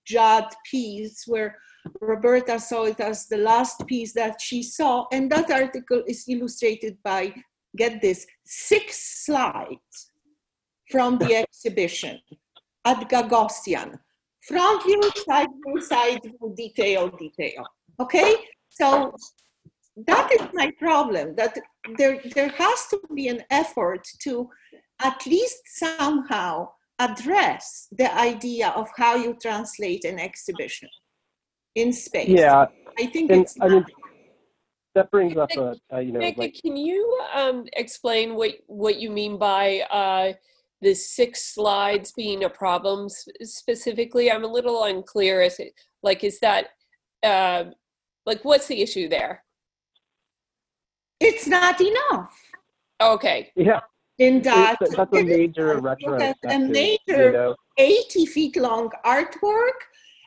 Judd 0.06 0.54
piece 0.70 1.24
where 1.26 1.58
Roberta 2.00 2.60
saw 2.60 2.84
it 2.84 3.00
as 3.00 3.28
the 3.28 3.38
last 3.38 3.86
piece 3.88 4.14
that 4.14 4.40
she 4.40 4.62
saw, 4.62 5.06
and 5.12 5.32
that 5.32 5.50
article 5.50 6.04
is 6.08 6.26
illustrated 6.28 6.98
by, 7.04 7.34
get 7.76 8.02
this, 8.02 8.26
six 8.46 9.24
slides 9.26 10.12
from 10.92 11.18
the 11.18 11.36
exhibition 11.44 12.20
at 12.86 13.10
Gagosian. 13.10 14.00
Front 14.48 14.84
view, 14.84 15.02
side 15.28 15.50
view, 15.66 15.82
side 15.82 16.22
view, 16.24 16.54
detail, 16.56 17.10
detail. 17.10 17.64
Okay? 18.00 18.36
So 18.70 19.14
that 20.08 20.32
is 20.32 20.48
my 20.54 20.72
problem, 20.80 21.36
that 21.36 21.58
there, 21.98 22.22
there 22.36 22.50
has 22.50 22.88
to 22.88 23.02
be 23.14 23.28
an 23.28 23.44
effort 23.50 24.08
to 24.22 24.50
at 25.00 25.26
least 25.26 25.62
somehow 25.66 26.70
address 27.00 27.88
the 27.92 28.14
idea 28.18 28.70
of 28.70 28.90
how 28.96 29.16
you 29.16 29.38
translate 29.42 30.04
an 30.04 30.20
exhibition 30.20 30.90
in 31.76 31.94
space. 31.94 32.28
Yeah, 32.30 32.66
I 32.98 33.06
think 33.06 33.32
and 33.32 33.42
it's 33.42 33.56
I 33.62 33.70
mean 33.70 33.86
that 34.96 35.10
brings 35.12 35.38
up 35.38 35.52
a, 35.52 35.76
a 35.92 36.02
you 36.02 36.12
know 36.12 36.20
Becca, 36.20 36.42
like 36.42 36.60
can 36.62 36.76
you 36.76 37.22
um, 37.34 37.66
explain 37.74 38.36
what, 38.36 38.52
what 38.68 39.00
you 39.00 39.10
mean 39.12 39.38
by 39.38 39.82
uh, 39.92 40.34
the 40.82 40.94
six 40.94 41.54
slides 41.54 42.12
being 42.12 42.44
a 42.44 42.50
problem 42.50 43.06
s- 43.06 43.28
specifically? 43.44 44.30
I'm 44.32 44.44
a 44.44 44.48
little 44.48 44.84
unclear 44.84 45.42
Is 45.42 45.60
it, 45.60 45.74
like, 46.04 46.24
is 46.24 46.40
that, 46.40 46.70
uh, 47.24 47.66
like, 48.26 48.44
what's 48.44 48.68
the 48.68 48.82
issue 48.82 49.08
there? 49.08 49.44
it's 51.22 51.48
not 51.48 51.82
enough 51.82 52.34
Okay, 53.02 53.52
yeah 53.56 53.80
in 54.20 54.42
that 54.42 54.78
it's- 54.82 54.96
that's 54.96 55.18
a 55.18 55.24
major 55.24 55.80
retrospective. 55.90 56.52
a 56.52 56.60
you 56.60 56.68
major 56.82 57.32
know 57.32 57.56
80 57.78 58.26
feet 58.26 58.56
long 58.58 58.90
artwork 59.06 59.80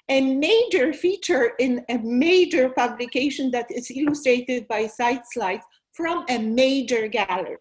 a 0.08 0.20
major 0.34 0.92
feature 0.92 1.52
in 1.58 1.84
a 1.88 1.96
major 1.98 2.68
publication 2.70 3.50
that 3.52 3.66
is 3.70 3.90
illustrated 3.90 4.66
by 4.68 4.86
side 4.86 5.22
slides 5.32 5.64
from 5.92 6.24
a 6.28 6.38
major 6.38 7.06
gallery. 7.06 7.56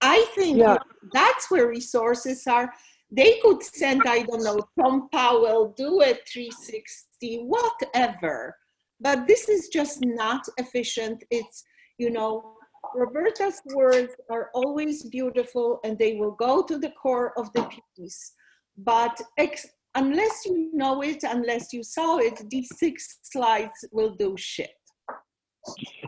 I 0.00 0.26
think 0.34 0.58
Yeah. 0.58 0.78
that's 1.12 1.50
where 1.50 1.68
resources 1.68 2.46
are. 2.46 2.72
They 3.10 3.38
could 3.42 3.62
send, 3.62 4.02
I 4.06 4.22
don't 4.24 4.42
know, 4.42 4.58
Tom 4.78 5.08
Powel, 5.12 5.72
do 5.76 6.02
a 6.02 6.14
360, 6.30 7.44
whatever. 7.44 8.56
But 9.00 9.26
this 9.26 9.48
is 9.48 9.68
just 9.68 10.04
not 10.04 10.42
efficient. 10.58 11.22
It's, 11.30 11.62
you 11.98 12.10
know, 12.10 12.53
Roberta's 12.94 13.60
words 13.74 14.12
are 14.30 14.50
always 14.54 15.04
beautiful 15.04 15.80
and 15.84 15.98
they 15.98 16.14
will 16.14 16.32
go 16.32 16.62
to 16.62 16.78
the 16.78 16.90
core 16.90 17.32
of 17.38 17.52
the 17.52 17.68
piece. 17.96 18.32
But 18.78 19.20
ex- 19.38 19.66
unless 19.94 20.44
you 20.46 20.70
know 20.72 21.02
it, 21.02 21.22
unless 21.22 21.72
you 21.72 21.82
saw 21.82 22.18
it, 22.18 22.40
these 22.50 22.70
six 22.76 23.18
slides 23.22 23.84
will 23.92 24.14
do 24.14 24.34
shit. 24.36 24.70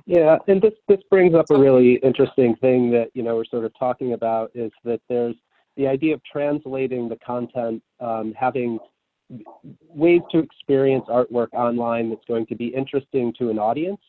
Yeah, 0.06 0.36
and 0.48 0.60
this 0.60 0.74
this 0.86 1.00
brings 1.10 1.34
up 1.34 1.46
a 1.50 1.58
really 1.58 1.94
interesting 2.02 2.56
thing 2.56 2.90
that 2.90 3.08
you 3.14 3.22
know 3.22 3.36
we're 3.36 3.46
sort 3.46 3.64
of 3.64 3.72
talking 3.78 4.12
about 4.12 4.50
is 4.54 4.70
that 4.84 5.00
there's 5.08 5.34
the 5.76 5.86
idea 5.86 6.14
of 6.14 6.20
translating 6.30 7.08
the 7.08 7.16
content, 7.24 7.82
um, 8.00 8.34
having 8.38 8.78
ways 9.88 10.20
to 10.30 10.38
experience 10.38 11.04
artwork 11.08 11.48
online 11.52 12.10
that's 12.10 12.24
going 12.28 12.46
to 12.46 12.54
be 12.54 12.66
interesting 12.68 13.32
to 13.38 13.50
an 13.50 13.58
audience, 13.58 14.00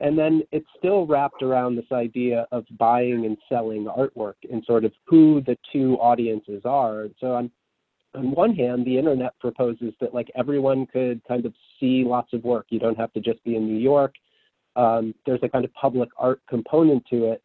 and 0.00 0.18
then 0.18 0.42
it's 0.52 0.66
still 0.78 1.06
wrapped 1.06 1.42
around 1.42 1.76
this 1.76 1.90
idea 1.92 2.46
of 2.52 2.64
buying 2.78 3.24
and 3.24 3.36
selling 3.48 3.84
artwork 3.86 4.34
and 4.50 4.62
sort 4.66 4.84
of 4.84 4.92
who 5.06 5.40
the 5.46 5.56
two 5.72 5.94
audiences 5.94 6.62
are. 6.64 7.06
So 7.20 7.34
on 7.34 7.50
on 8.14 8.30
one 8.30 8.54
hand, 8.54 8.86
the 8.86 8.96
internet 8.96 9.38
proposes 9.40 9.92
that 10.00 10.14
like 10.14 10.30
everyone 10.34 10.86
could 10.86 11.20
kind 11.28 11.44
of 11.44 11.52
see 11.78 12.02
lots 12.02 12.32
of 12.32 12.44
work. 12.44 12.66
You 12.70 12.78
don't 12.78 12.96
have 12.96 13.12
to 13.12 13.20
just 13.20 13.44
be 13.44 13.56
in 13.56 13.66
New 13.66 13.78
York 13.78 14.14
um, 14.76 15.14
there's 15.24 15.40
a 15.42 15.48
kind 15.48 15.64
of 15.64 15.72
public 15.74 16.10
art 16.18 16.40
component 16.48 17.04
to 17.06 17.32
it 17.32 17.42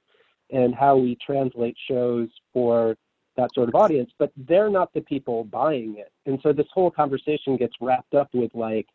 and 0.51 0.75
how 0.75 0.97
we 0.97 1.17
translate 1.25 1.75
shows 1.89 2.27
for 2.53 2.95
that 3.37 3.49
sort 3.55 3.69
of 3.69 3.75
audience, 3.75 4.11
but 4.19 4.31
they're 4.35 4.69
not 4.69 4.93
the 4.93 5.01
people 5.01 5.45
buying 5.45 5.95
it. 5.97 6.11
And 6.25 6.39
so 6.43 6.51
this 6.51 6.67
whole 6.73 6.91
conversation 6.91 7.55
gets 7.55 7.73
wrapped 7.79 8.13
up 8.13 8.27
with 8.33 8.51
like 8.53 8.87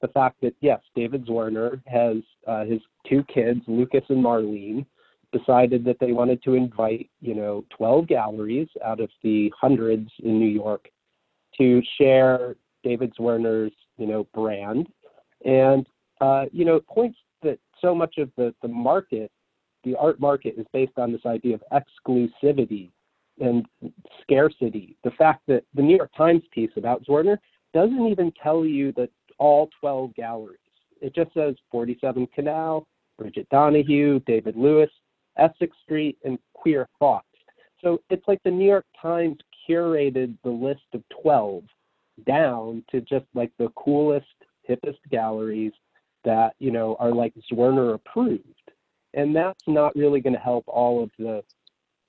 the 0.00 0.08
fact 0.08 0.40
that 0.42 0.54
yes, 0.60 0.80
David 0.94 1.26
Zwirner 1.26 1.80
has 1.86 2.16
uh, 2.46 2.64
his 2.64 2.80
two 3.08 3.24
kids, 3.24 3.60
Lucas 3.66 4.04
and 4.08 4.24
Marlene, 4.24 4.86
decided 5.32 5.84
that 5.84 5.98
they 6.00 6.12
wanted 6.12 6.42
to 6.44 6.54
invite, 6.54 7.10
you 7.20 7.34
know, 7.34 7.64
12 7.76 8.06
galleries 8.06 8.68
out 8.84 9.00
of 9.00 9.10
the 9.22 9.52
hundreds 9.58 10.10
in 10.22 10.38
New 10.38 10.48
York 10.48 10.88
to 11.58 11.82
share 11.98 12.56
David 12.84 13.12
Zwirner's, 13.18 13.72
you 13.98 14.06
know, 14.06 14.26
brand. 14.34 14.88
And, 15.44 15.86
uh, 16.20 16.46
you 16.52 16.64
know, 16.64 16.80
points 16.80 17.18
that 17.42 17.58
so 17.80 17.94
much 17.94 18.18
of 18.18 18.30
the, 18.36 18.54
the 18.62 18.68
market, 18.68 19.30
the 19.84 19.96
art 19.96 20.20
market 20.20 20.54
is 20.56 20.66
based 20.72 20.98
on 20.98 21.12
this 21.12 21.26
idea 21.26 21.56
of 21.56 21.62
exclusivity 21.72 22.90
and 23.40 23.66
scarcity. 24.22 24.96
The 25.04 25.10
fact 25.12 25.42
that 25.48 25.64
the 25.74 25.82
New 25.82 25.96
York 25.96 26.10
Times 26.16 26.42
piece 26.52 26.70
about 26.76 27.04
Zwirner 27.04 27.38
doesn't 27.74 28.06
even 28.06 28.32
tell 28.42 28.64
you 28.64 28.92
that 28.92 29.10
all 29.38 29.68
12 29.80 30.14
galleries. 30.14 30.58
It 31.00 31.14
just 31.14 31.32
says 31.34 31.54
47 31.70 32.26
Canal, 32.34 32.86
Bridget 33.18 33.48
Donahue, 33.50 34.20
David 34.26 34.56
Lewis, 34.56 34.90
Essex 35.36 35.76
Street, 35.84 36.18
and 36.24 36.38
Queer 36.54 36.88
Thought. 36.98 37.24
So 37.82 38.00
it's 38.10 38.26
like 38.26 38.42
the 38.44 38.50
New 38.50 38.66
York 38.66 38.86
Times 39.00 39.36
curated 39.68 40.36
the 40.42 40.50
list 40.50 40.82
of 40.94 41.02
12 41.22 41.64
down 42.26 42.82
to 42.90 43.00
just 43.00 43.26
like 43.34 43.52
the 43.58 43.68
coolest, 43.76 44.26
hippest 44.68 44.98
galleries 45.10 45.72
that, 46.24 46.54
you 46.58 46.70
know, 46.70 46.96
are 46.98 47.12
like 47.12 47.34
Zwirner 47.52 47.94
approved. 47.94 48.42
And 49.14 49.34
that's 49.34 49.62
not 49.66 49.94
really 49.94 50.20
going 50.20 50.34
to 50.34 50.40
help 50.40 50.64
all 50.66 51.02
of 51.02 51.10
the, 51.18 51.42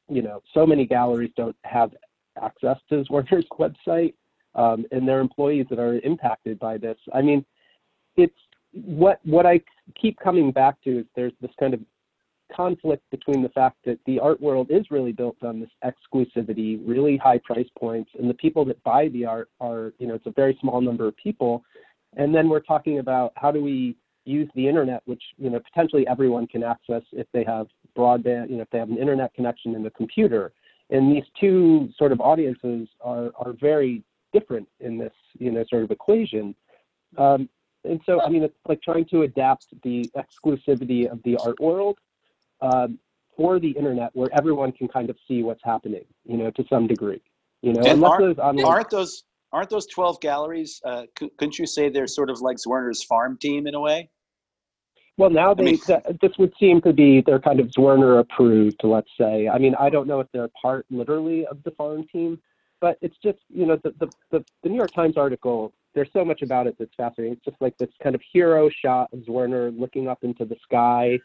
you 0.10 0.22
know, 0.22 0.42
so 0.54 0.66
many 0.66 0.86
galleries 0.86 1.32
don't 1.36 1.56
have 1.64 1.92
access 2.42 2.78
to 2.90 3.04
Zwirner's 3.04 3.46
website 3.60 4.14
um, 4.58 4.86
and 4.92 5.08
their 5.08 5.20
employees 5.20 5.66
that 5.70 5.80
are 5.80 6.00
impacted 6.00 6.60
by 6.60 6.78
this. 6.78 6.98
I 7.14 7.22
mean, 7.22 7.46
it's 8.18 8.36
what 8.74 9.20
what 9.24 9.46
I 9.46 9.62
keep 10.00 10.20
coming 10.20 10.52
back 10.52 10.82
to 10.84 11.00
is 11.00 11.06
there's 11.16 11.34
this 11.42 11.52
kind 11.60 11.74
of 11.74 11.80
conflict 12.56 13.04
between 13.12 13.42
the 13.42 13.50
fact 13.50 13.78
that 13.86 14.00
the 14.06 14.20
art 14.20 14.42
world 14.42 14.68
is 14.70 14.90
really 14.90 15.12
built 15.12 15.38
on 15.44 15.60
this 15.60 15.70
exclusivity, 15.84 16.82
really 16.86 17.18
high 17.18 17.40
price 17.40 17.68
points, 17.78 18.10
and 18.18 18.30
the 18.30 18.34
people 18.36 18.66
that 18.66 18.82
buy 18.84 19.10
the 19.10 19.26
art 19.26 19.50
are, 19.60 19.94
you 20.00 20.08
know, 20.08 20.14
it's 20.14 20.26
a 20.26 20.32
very 20.32 20.58
small 20.62 20.82
number 20.82 21.08
of 21.08 21.16
people. 21.18 21.64
And 22.16 22.34
then 22.34 22.50
we're 22.50 22.62
talking 22.62 23.00
about 23.00 23.34
how 23.36 23.52
do 23.52 23.62
we 23.62 23.96
use 24.26 24.50
the 24.56 24.68
internet, 24.68 25.02
which, 25.06 25.22
you 25.38 25.50
know, 25.50 25.60
potentially 25.60 26.08
everyone 26.08 26.48
can 26.48 26.64
access 26.64 27.04
if 27.12 27.28
they 27.34 27.44
have 27.44 27.68
broadband, 27.98 28.50
you 28.50 28.58
know, 28.58 28.64
if 28.64 28.70
they 28.70 28.80
have 28.80 28.90
an 28.90 28.98
internet 28.98 29.34
connection 29.34 29.76
and 29.76 29.86
a 29.86 29.92
computer. 29.92 30.52
And 30.90 31.14
these 31.14 31.24
two 31.40 31.90
sort 31.98 32.12
of 32.12 32.22
audiences 32.22 32.88
are, 33.02 33.32
are 33.38 33.54
very 33.60 34.04
different 34.34 34.68
in 34.80 34.98
this, 34.98 35.14
you 35.38 35.52
know, 35.52 35.64
sort 35.70 35.84
of 35.84 35.92
equation. 35.92 36.56
Um, 37.18 37.50
and 37.84 38.02
so, 38.06 38.22
I 38.22 38.30
mean, 38.30 38.44
it's 38.44 38.58
like 38.68 38.82
trying 38.82 39.06
to 39.06 39.22
adapt 39.24 39.68
the 39.84 40.10
exclusivity 40.16 41.10
of 41.10 41.22
the 41.24 41.38
art 41.38 41.60
world 41.60 41.98
um, 42.62 43.00
for 43.36 43.60
the 43.60 43.72
internet 43.72 44.12
where 44.14 44.30
everyone 44.38 44.72
can 44.72 44.88
kind 44.88 45.10
of 45.10 45.18
see 45.28 45.44
what's 45.44 45.62
happening, 45.64 46.04
you 46.26 46.38
know, 46.38 46.52
to 46.52 46.64
some 46.70 46.88
degree. 46.88 47.22
You 47.62 47.74
know, 47.74 47.82
And 47.86 48.04
aren't- 48.04 48.20
those 48.24 48.38
online, 48.40 48.66
Aren't 48.66 48.90
those 48.90 49.24
aren't 49.54 49.70
those 49.70 49.88
twelve 49.88 50.20
galleries? 50.20 50.82
Uh, 50.84 51.06
cou- 51.16 51.30
couldn't 51.38 51.58
you 51.58 51.66
say 51.66 51.88
they're 51.90 52.06
sort 52.08 52.30
of 52.30 52.42
like 52.42 52.58
Zwirner's 52.58 53.04
farm 53.04 53.38
team 53.38 53.66
in 53.68 53.76
a 53.76 53.80
way? 53.80 54.10
well, 55.18 55.30
now 55.32 55.54
they 55.54 55.64
mean- 55.64 55.80
that, 55.88 56.20
this 56.22 56.38
would 56.38 56.54
seem 56.60 56.82
to 56.82 56.94
be 56.94 57.22
they're 57.22 57.40
kind 57.40 57.60
of 57.60 57.68
Zwirner 57.68 58.20
approved, 58.20 58.82
let's 58.84 59.10
say. 59.20 59.48
I 59.48 59.58
mean, 59.58 59.74
I 59.80 59.90
don't 59.90 60.08
know 60.08 60.20
if 60.20 60.28
they're 60.34 60.50
part 60.62 60.86
literally 60.92 61.46
of 61.48 61.64
the 61.64 61.72
farm 61.72 62.06
team, 62.12 62.40
but 62.82 62.98
it's 63.02 63.16
just 63.24 63.40
you 63.50 63.66
know 63.66 63.78
the 63.84 63.94
the 64.00 64.08
the, 64.32 64.46
the 64.64 64.70
New 64.70 64.76
York 64.78 64.94
Times 64.94 65.18
article. 65.18 65.74
There's 65.96 66.10
so 66.14 66.24
much 66.24 66.44
about 66.44 66.68
it 66.68 66.76
that's 66.78 66.94
fascinating. 66.96 67.34
It's 67.34 67.46
just 67.46 67.58
like 67.60 67.76
this 67.80 67.90
kind 68.04 68.14
of 68.14 68.22
hero 68.32 68.70
shot 68.70 69.10
of 69.14 69.20
Zwirner 69.20 69.78
looking 69.78 70.08
up 70.08 70.20
into 70.24 70.46
the 70.46 70.56
sky. 70.64 71.20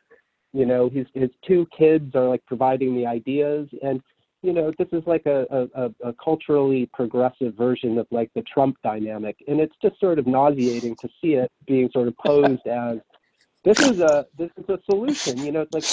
You 0.52 0.66
know, 0.66 0.88
his 0.88 1.06
his 1.14 1.30
two 1.46 1.66
kids 1.76 2.14
are 2.14 2.28
like 2.28 2.44
providing 2.46 2.94
the 2.94 3.06
ideas, 3.06 3.68
and 3.82 4.00
you 4.42 4.52
know, 4.52 4.72
this 4.76 4.88
is 4.92 5.02
like 5.06 5.24
a, 5.26 5.46
a, 5.74 5.90
a- 6.08 6.14
culturally 6.22 6.90
progressive 6.92 7.54
version 7.54 7.96
of 7.98 8.06
like 8.10 8.30
the 8.34 8.42
Trump 8.42 8.76
dynamic, 8.82 9.36
and 9.46 9.60
it's 9.60 9.74
just 9.80 9.98
sort 10.00 10.18
of 10.18 10.26
nauseating 10.26 10.96
to 10.96 11.08
see 11.20 11.34
it 11.34 11.50
being 11.66 11.88
sort 11.92 12.08
of 12.08 12.16
posed 12.18 12.66
as 12.66 12.98
this 13.64 13.78
is 13.80 14.00
a 14.00 14.26
this 14.36 14.50
is 14.56 14.68
a 14.68 14.78
solution. 14.90 15.38
You 15.38 15.52
know, 15.52 15.60
it's 15.62 15.72
like 15.72 15.84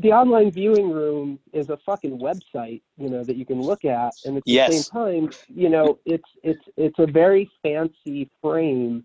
the 0.00 0.12
online 0.12 0.50
viewing 0.50 0.90
room 0.90 1.38
is 1.52 1.68
a 1.70 1.78
fucking 1.86 2.18
website, 2.18 2.82
you 2.96 3.08
know, 3.10 3.24
that 3.24 3.36
you 3.36 3.46
can 3.46 3.62
look 3.62 3.84
at, 3.84 4.14
and 4.24 4.36
at 4.36 4.44
the 4.50 4.52
Yes. 4.52 4.68
same 4.68 4.84
time, 4.84 5.34
you 5.48 5.68
know, 5.68 5.98
it's 6.06 6.28
it's 6.42 6.64
it's 6.76 6.98
a 6.98 7.06
very 7.06 7.50
fancy 7.62 8.30
frame 8.42 9.04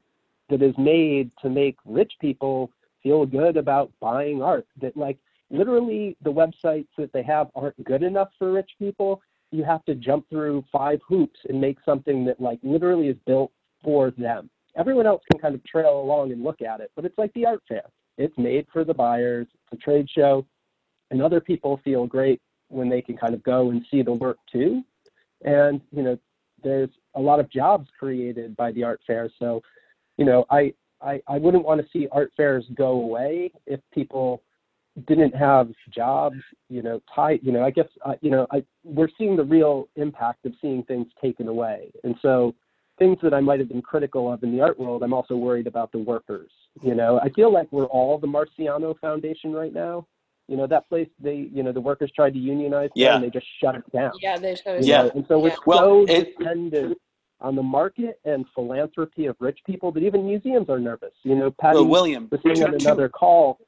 that 0.50 0.62
is 0.62 0.76
made 0.78 1.32
to 1.42 1.50
make 1.50 1.78
rich 1.86 2.14
people 2.20 2.72
feel 3.04 3.26
good 3.26 3.58
about 3.58 3.92
buying 4.00 4.42
art. 4.42 4.68
That 4.82 4.96
like 4.98 5.18
literally 5.50 6.18
the 6.24 6.32
websites 6.32 6.88
that 6.98 7.12
they 7.14 7.24
have 7.24 7.50
aren't 7.56 7.84
good 7.84 8.04
enough 8.04 8.30
for 8.38 8.52
rich 8.52 8.72
people. 8.80 9.22
You 9.52 9.64
have 9.64 9.84
to 9.86 9.96
jump 9.96 10.30
through 10.30 10.64
five 10.72 11.00
hoops 11.08 11.40
and 11.50 11.60
make 11.60 11.78
something 11.86 12.26
that 12.26 12.40
like 12.40 12.60
literally 12.64 13.08
is 13.08 13.18
built 13.26 13.52
for 13.84 14.12
them. 14.12 14.50
everyone 14.76 15.08
else 15.08 15.22
can 15.32 15.40
kind 15.40 15.56
of 15.56 15.64
trail 15.66 16.00
along 16.02 16.32
and 16.32 16.44
look 16.44 16.62
at 16.62 16.80
it, 16.80 16.92
but 16.96 17.06
it's 17.06 17.18
like 17.18 17.34
the 17.34 17.46
art 17.46 17.62
fair. 17.68 17.84
It's 18.20 18.38
made 18.38 18.68
for 18.72 18.84
the 18.84 18.94
buyers. 18.94 19.48
It's 19.54 19.82
a 19.82 19.84
trade 19.84 20.08
show, 20.10 20.46
and 21.10 21.22
other 21.22 21.40
people 21.40 21.80
feel 21.84 22.06
great 22.06 22.42
when 22.68 22.90
they 22.90 23.02
can 23.02 23.18
kind 23.18 23.34
of 23.34 23.42
go 23.44 23.72
and 23.72 23.84
see 23.90 24.04
the 24.04 24.14
work 24.14 24.38
too. 24.52 24.84
And 25.44 25.82
you 25.92 26.04
know, 26.04 26.20
there's 26.62 26.90
a 27.16 27.20
lot 27.20 27.40
of 27.40 27.50
jobs 27.50 27.88
created 27.98 28.56
by 28.56 28.74
the 28.74 28.84
art 28.84 29.02
fair. 29.08 29.32
So, 29.40 29.62
you 30.18 30.26
know, 30.26 30.46
I 30.52 30.74
I, 31.02 31.22
I 31.28 31.38
wouldn't 31.38 31.64
want 31.64 31.82
to 31.82 31.88
see 31.92 32.08
art 32.12 32.32
fairs 32.36 32.66
go 32.76 32.92
away 32.92 33.52
if 33.66 33.80
people 33.94 34.44
didn't 35.08 35.34
have 35.34 35.70
jobs, 35.90 36.40
you 36.68 36.82
know, 36.82 37.02
tight, 37.16 37.42
you 37.42 37.54
know, 37.54 37.64
I 37.64 37.72
guess, 37.72 37.88
uh, 38.06 38.16
you 38.20 38.30
know, 38.30 38.46
I, 38.52 38.64
we're 38.84 39.08
seeing 39.18 39.38
the 39.38 39.46
real 39.46 39.88
impact 39.96 40.46
of 40.46 40.54
seeing 40.62 40.84
things 40.84 41.08
taken 41.22 41.48
away. 41.48 41.92
And 42.04 42.16
so 42.22 42.54
things 43.00 43.18
that 43.24 43.34
I 43.34 43.40
might 43.40 43.60
have 43.60 43.70
been 43.70 43.82
critical 43.82 44.32
of 44.32 44.44
in 44.44 44.52
the 44.56 44.62
art 44.62 44.80
world, 44.80 45.02
I'm 45.02 45.14
also 45.14 45.36
worried 45.36 45.66
about 45.68 45.92
the 45.92 45.98
workers. 46.00 46.52
You 46.84 46.94
know, 46.94 47.20
I 47.20 47.30
feel 47.30 47.52
like 47.52 47.68
we're 47.72 47.86
all 47.86 48.18
the 48.20 48.28
Marciano 48.28 48.98
Foundation 49.00 49.52
right 49.54 49.74
now. 49.74 50.06
You 50.48 50.58
know, 50.58 50.68
that 50.68 50.88
place, 50.90 51.08
they, 51.20 51.48
you 51.54 51.64
know, 51.64 51.72
the 51.72 51.82
workers 51.82 52.12
tried 52.16 52.34
to 52.34 52.40
unionize 52.40 52.90
Yeah. 52.96 53.16
and 53.16 53.24
they 53.24 53.30
just 53.30 53.46
shut 53.62 53.76
it 53.76 53.84
down. 53.92 54.12
Yeah, 54.22 54.38
there's 54.38 54.62
no. 54.66 54.76
you 54.76 54.80
Yeah. 54.84 55.04
know, 55.04 55.12
And 55.16 55.26
so 55.28 55.40
we're 55.40 55.50
Yeah. 55.50 55.56
Well, 55.66 55.80
so 56.08 56.14
it- 56.14 56.38
dependent 56.38 56.98
on 57.42 57.56
the 57.56 57.64
market 57.64 58.20
and 58.26 58.46
philanthropy 58.54 59.28
of 59.28 59.36
rich 59.40 59.60
people 59.66 59.92
that 59.94 60.04
even 60.04 60.26
museums 60.26 60.70
are 60.70 60.80
nervous. 60.80 61.14
You 61.24 61.36
know, 61.36 61.52
Paddy 61.52 61.76
Well, 61.78 61.88
William, 61.88 62.28
was 62.32 62.42
saying 62.44 62.58
two, 62.58 62.64
on 62.66 62.72
two- 62.72 62.86
another 62.88 63.08
call. 63.10 63.60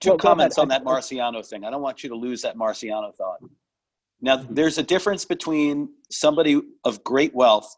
two 0.00 0.10
Well, 0.10 0.18
comments 0.18 0.58
on 0.58 0.68
that 0.68 0.84
Marciano 0.84 1.44
thing. 1.48 1.64
I 1.64 1.70
don't 1.70 1.82
want 1.82 2.02
you 2.02 2.08
to 2.10 2.14
lose 2.14 2.42
that 2.42 2.56
Marciano 2.56 3.14
thought. 3.14 3.40
Now, 4.20 4.36
there's 4.36 4.78
a 4.78 4.82
difference 4.82 5.24
between 5.24 5.90
somebody 6.10 6.60
of 6.84 7.02
great 7.04 7.34
wealth 7.34 7.76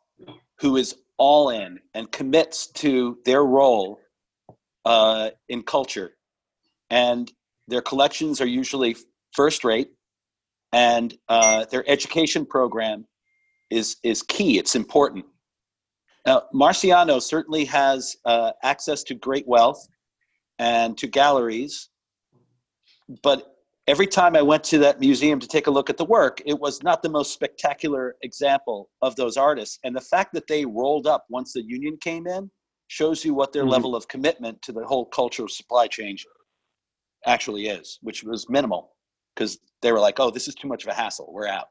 who 0.61 0.77
is 0.77 0.97
all 1.19 1.51
in 1.51 1.79
and 1.95 2.11
commits 2.11 2.67
to 2.69 3.19
their 3.25 3.45
role 3.45 4.01
uh, 4.85 5.31
in 5.49 5.63
culture, 5.63 6.13
and 6.89 7.31
their 7.69 7.83
collections 7.83 8.41
are 8.41 8.47
usually 8.47 8.97
first 9.33 9.65
rate, 9.65 9.91
and 10.73 11.17
uh, 11.29 11.65
their 11.67 11.85
education 11.89 12.47
program 12.47 13.07
is 13.71 13.97
is 14.03 14.23
key. 14.23 14.59
It's 14.59 14.75
important. 14.75 15.25
Now, 16.27 16.45
Marciano 16.55 17.21
certainly 17.21 17.65
has 17.67 18.17
uh, 18.25 18.53
access 18.63 19.03
to 19.05 19.15
great 19.15 19.47
wealth 19.49 19.89
and 20.59 20.97
to 20.99 21.07
galleries 21.07 21.89
but 23.23 23.57
every 23.87 24.07
time 24.07 24.37
I 24.37 24.43
went 24.43 24.65
to 24.65 24.79
that 24.79 25.01
museum 25.01 25.41
to 25.41 25.49
take 25.49 25.67
a 25.67 25.71
look 25.71 25.91
at 25.91 25.97
the 25.97 26.05
work, 26.05 26.41
it 26.47 26.59
was 26.59 26.83
not 26.83 27.03
the 27.03 27.09
most 27.09 27.33
spectacular 27.33 28.17
example 28.23 28.91
of 29.03 29.17
those 29.17 29.37
artists. 29.37 29.79
And 29.85 29.95
the 29.95 30.01
fact 30.01 30.33
that 30.35 30.47
they 30.47 30.65
rolled 30.65 31.07
up 31.07 31.25
once 31.29 31.53
the 31.53 31.63
union 31.63 31.97
came 32.01 32.27
in 32.27 32.51
shows 32.89 33.25
you 33.25 33.35
what 33.35 33.53
their 33.53 33.65
Mhm. 33.65 33.71
level 33.71 33.97
of 33.97 34.09
commitment 34.09 34.61
to 34.63 34.73
the 34.73 34.85
whole 34.85 35.07
cultural 35.07 35.49
supply 35.49 35.87
chain 35.87 36.17
actually 37.27 37.69
is, 37.69 37.99
which 38.03 38.25
was 38.25 38.49
minimal 38.49 38.97
because 39.35 39.59
they 39.83 39.93
were 39.93 40.01
like, 40.01 40.19
oh, 40.19 40.31
this 40.31 40.49
is 40.49 40.55
too 40.55 40.69
much 40.69 40.85
of 40.85 40.91
a 40.91 40.95
hassle. 40.95 41.33
We're 41.33 41.47
out. 41.47 41.69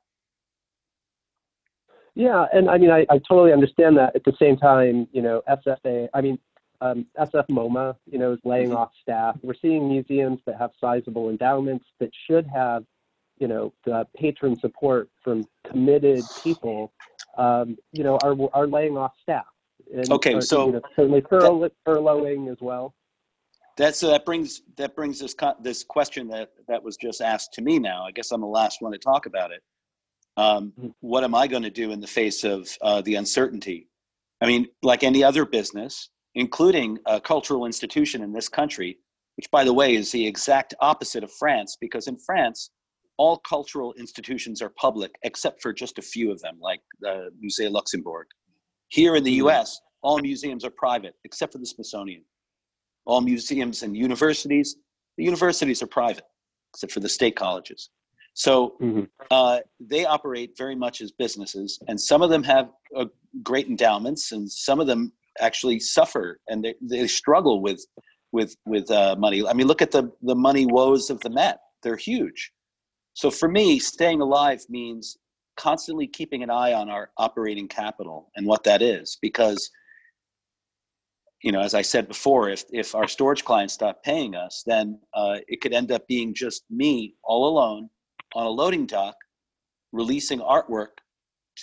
Yeah, 2.15 2.47
and 2.51 2.69
I 2.69 2.77
mean, 2.77 2.89
I, 2.91 3.05
I 3.09 3.19
totally 3.19 3.53
understand 3.53 3.97
that. 3.97 4.15
At 4.15 4.23
the 4.23 4.33
same 4.39 4.57
time, 4.57 5.07
you 5.11 5.21
know, 5.21 5.41
SFA, 5.47 6.09
I 6.13 6.21
mean, 6.21 6.37
um, 6.81 7.05
SF 7.17 7.47
MoMA, 7.49 7.95
you 8.09 8.17
know, 8.17 8.33
is 8.33 8.39
laying 8.43 8.69
Mhm. 8.69 8.77
off 8.77 8.91
staff. 9.01 9.37
We're 9.41 9.53
seeing 9.53 9.89
museums 9.89 10.41
that 10.45 10.57
have 10.57 10.71
sizable 10.79 11.29
endowments 11.29 11.85
that 11.99 12.11
should 12.27 12.47
have, 12.47 12.85
you 13.37 13.47
know, 13.47 13.73
the 13.85 14.07
patron 14.15 14.57
support 14.59 15.09
from 15.21 15.47
committed 15.65 16.25
people, 16.43 16.93
um, 17.37 17.77
you 17.91 18.03
know, 18.03 18.17
are 18.23 18.35
are 18.53 18.67
laying 18.67 18.97
off 18.97 19.13
staff. 19.21 19.45
And, 19.93 20.11
Okay, 20.11 20.35
are, 20.35 20.41
so 20.41 20.67
you 20.67 20.71
know, 20.73 20.81
certainly 20.95 21.21
furlough, 21.21 21.69
furloughing 21.85 22.51
as 22.51 22.61
well. 22.61 22.93
That's 23.75 24.01
that 24.01 24.25
brings 24.25 24.61
that 24.75 24.95
brings 24.95 25.19
this 25.19 25.33
co- 25.33 25.55
this 25.61 25.83
question 25.83 26.27
that 26.29 26.51
that 26.67 26.83
was 26.83 26.97
just 26.97 27.21
asked 27.21 27.53
to 27.53 27.61
me. 27.61 27.79
Now, 27.79 28.05
I 28.05 28.11
guess 28.11 28.31
I'm 28.31 28.41
the 28.41 28.47
last 28.47 28.81
one 28.81 28.91
to 28.91 28.97
talk 28.97 29.25
about 29.25 29.51
it. 29.51 29.63
Um, 30.37 30.73
Mhm. 30.77 30.93
what 30.99 31.23
am 31.23 31.33
I 31.33 31.47
going 31.47 31.63
to 31.63 31.69
do 31.69 31.91
in 31.91 31.99
the 31.99 32.07
face 32.07 32.43
of 32.43 32.69
uh, 32.81 33.01
the 33.01 33.15
uncertainty? 33.15 33.89
I 34.41 34.47
mean, 34.47 34.67
like 34.81 35.03
any 35.03 35.23
other 35.23 35.45
business, 35.45 36.09
including 36.39 36.97
a 37.05 37.19
cultural 37.19 37.65
institution 37.65 38.23
in 38.23 38.31
this 38.31 38.47
country, 38.47 38.97
which, 39.35 39.51
by 39.51 39.65
the 39.65 39.73
way, 39.73 39.95
is 39.95 40.09
the 40.11 40.25
exact 40.25 40.73
opposite 40.79 41.23
of 41.23 41.31
France, 41.33 41.77
because 41.81 42.07
in 42.07 42.17
France, 42.17 42.71
all 43.17 43.37
cultural 43.39 43.93
institutions 43.99 44.61
are 44.61 44.69
public 44.69 45.11
except 45.23 45.61
for 45.61 45.73
just 45.73 45.99
a 45.99 46.01
few 46.01 46.31
of 46.31 46.39
them, 46.39 46.57
like 46.61 46.79
the 47.01 47.29
Musée 47.43 47.69
Luxembourg. 47.69 48.25
Here 48.87 49.15
in 49.17 49.23
the 49.25 49.33
Mhm. 49.33 49.43
U.S., 49.43 49.81
all 50.01 50.19
museums 50.19 50.63
are 50.63 50.69
private 50.69 51.15
except 51.25 51.51
for 51.51 51.59
the 51.59 51.65
Smithsonian 51.65 52.23
all 53.05 53.21
museums 53.21 53.81
and 53.83 53.97
universities. 53.97 54.77
The 55.17 55.23
universities 55.23 55.81
are 55.81 55.87
private, 55.87 56.25
except 56.73 56.93
for 56.93 56.99
the 56.99 57.09
state 57.09 57.35
colleges. 57.35 57.89
So 58.35 58.77
Mhm. 58.79 59.09
uh, 59.31 59.59
they 59.79 60.05
operate 60.05 60.55
very 60.57 60.75
much 60.75 61.01
as 61.01 61.11
businesses, 61.11 61.79
and 61.87 61.99
some 61.99 62.21
of 62.21 62.29
them 62.29 62.43
have 62.43 62.71
uh, 62.95 63.05
great 63.41 63.67
endowments, 63.67 64.31
and 64.31 64.49
some 64.49 64.79
of 64.79 64.87
them 64.87 65.11
actually 65.39 65.79
suffer 65.79 66.39
and 66.47 66.63
they, 66.63 66.75
they 66.81 67.07
struggle 67.07 67.61
with 67.61 67.85
with 68.31 68.55
with 68.65 68.89
uh, 68.91 69.15
money. 69.17 69.45
I 69.47 69.53
mean, 69.53 69.67
look 69.67 69.81
at 69.81 69.91
the 69.91 70.11
the 70.21 70.35
money 70.35 70.65
woes 70.65 71.09
of 71.09 71.19
the 71.21 71.29
Met; 71.29 71.59
they're 71.83 71.97
huge. 71.97 72.51
So 73.13 73.31
for 73.31 73.49
me, 73.49 73.79
staying 73.79 74.21
alive 74.21 74.63
means 74.69 75.17
constantly 75.57 76.07
keeping 76.07 76.41
an 76.43 76.49
eye 76.49 76.73
on 76.73 76.89
our 76.89 77.11
operating 77.17 77.67
capital 77.67 78.31
and 78.35 78.45
what 78.45 78.63
that 78.63 78.81
is, 78.81 79.17
because 79.21 79.69
you 81.43 81.51
know, 81.51 81.61
as 81.61 81.73
I 81.73 81.81
said 81.81 82.07
before, 82.07 82.49
if 82.49 82.65
if 82.71 82.95
our 82.95 83.07
storage 83.07 83.45
clients 83.45 83.73
stop 83.73 84.03
paying 84.03 84.35
us, 84.35 84.63
then 84.65 84.99
uh, 85.13 85.37
it 85.47 85.61
could 85.61 85.73
end 85.73 85.91
up 85.91 86.07
being 86.07 86.33
just 86.33 86.63
me 86.69 87.15
all 87.23 87.47
alone 87.47 87.89
on 88.35 88.45
a 88.45 88.49
loading 88.49 88.85
dock, 88.85 89.15
releasing 89.91 90.39
artwork 90.39 90.99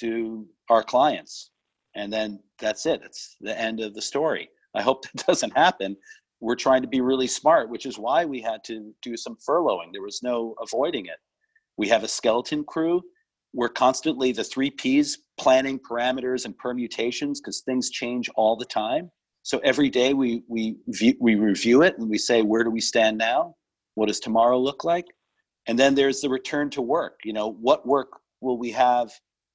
to 0.00 0.46
our 0.68 0.82
clients, 0.82 1.50
and 1.96 2.12
then 2.12 2.40
that's 2.60 2.86
it. 2.86 3.00
It's 3.04 3.36
the 3.40 3.58
end 3.58 3.80
of 3.80 3.94
the 3.94 4.02
story. 4.02 4.48
I 4.74 4.82
hope 4.82 5.02
that 5.14 5.26
doesn't 5.26 5.56
happen. 5.56 5.96
We're 6.40 6.54
trying 6.54 6.82
to 6.82 6.88
be 6.88 7.00
really 7.00 7.26
smart, 7.26 7.70
which 7.70 7.86
is 7.86 7.98
why 7.98 8.24
we 8.24 8.40
had 8.40 8.62
to 8.64 8.94
do 9.02 9.16
some 9.16 9.36
furloughing. 9.48 9.92
There 9.92 10.02
was 10.02 10.20
no 10.22 10.54
avoiding 10.60 11.06
it. 11.06 11.16
We 11.78 11.88
have 11.88 12.04
a 12.04 12.08
skeleton 12.08 12.64
crew. 12.64 13.02
We're 13.54 13.70
constantly 13.70 14.32
the 14.32 14.44
three 14.44 14.70
P's 14.70 15.18
planning 15.38 15.78
parameters 15.78 16.44
and 16.44 16.56
permutations 16.58 17.40
because 17.40 17.62
things 17.62 17.90
change 17.90 18.28
all 18.36 18.54
the 18.56 18.66
time. 18.66 19.10
So 19.42 19.60
every 19.60 19.88
day 19.88 20.12
we 20.12 20.42
we 20.48 20.76
we 21.20 21.36
review 21.36 21.82
it 21.82 21.96
and 21.98 22.10
we 22.10 22.18
say 22.18 22.42
where 22.42 22.64
do 22.64 22.70
we 22.70 22.80
stand 22.80 23.16
now? 23.16 23.54
What 23.94 24.08
does 24.08 24.20
tomorrow 24.20 24.58
look 24.58 24.84
like? 24.84 25.06
And 25.68 25.78
then 25.78 25.94
there's 25.94 26.20
the 26.20 26.28
return 26.28 26.68
to 26.70 26.82
work. 26.82 27.20
You 27.24 27.32
know, 27.32 27.52
what 27.52 27.86
work 27.86 28.08
will 28.40 28.58
we 28.58 28.70
have 28.72 29.10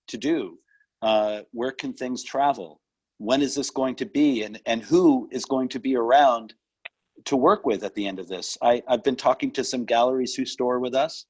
to 0.07 0.17
do? 0.17 0.57
Uh, 1.01 1.41
where 1.51 1.71
can 1.71 1.93
things 1.93 2.23
travel? 2.23 2.79
When 3.17 3.41
is 3.41 3.55
this 3.55 3.69
going 3.69 3.95
to 3.95 4.05
be? 4.05 4.43
And 4.43 4.59
and 4.65 4.81
who 4.81 5.27
is 5.31 5.45
going 5.45 5.69
to 5.69 5.79
be 5.79 5.95
around 5.95 6.53
to 7.25 7.37
work 7.37 7.65
with 7.65 7.83
at 7.83 7.95
the 7.95 8.07
end 8.07 8.19
of 8.19 8.27
this? 8.27 8.57
I, 8.61 8.81
I've 8.87 9.03
been 9.03 9.15
talking 9.15 9.51
to 9.51 9.63
some 9.63 9.85
galleries 9.85 10.35
who 10.35 10.45
store 10.45 10.79
with 10.79 10.95
us. 10.95 11.25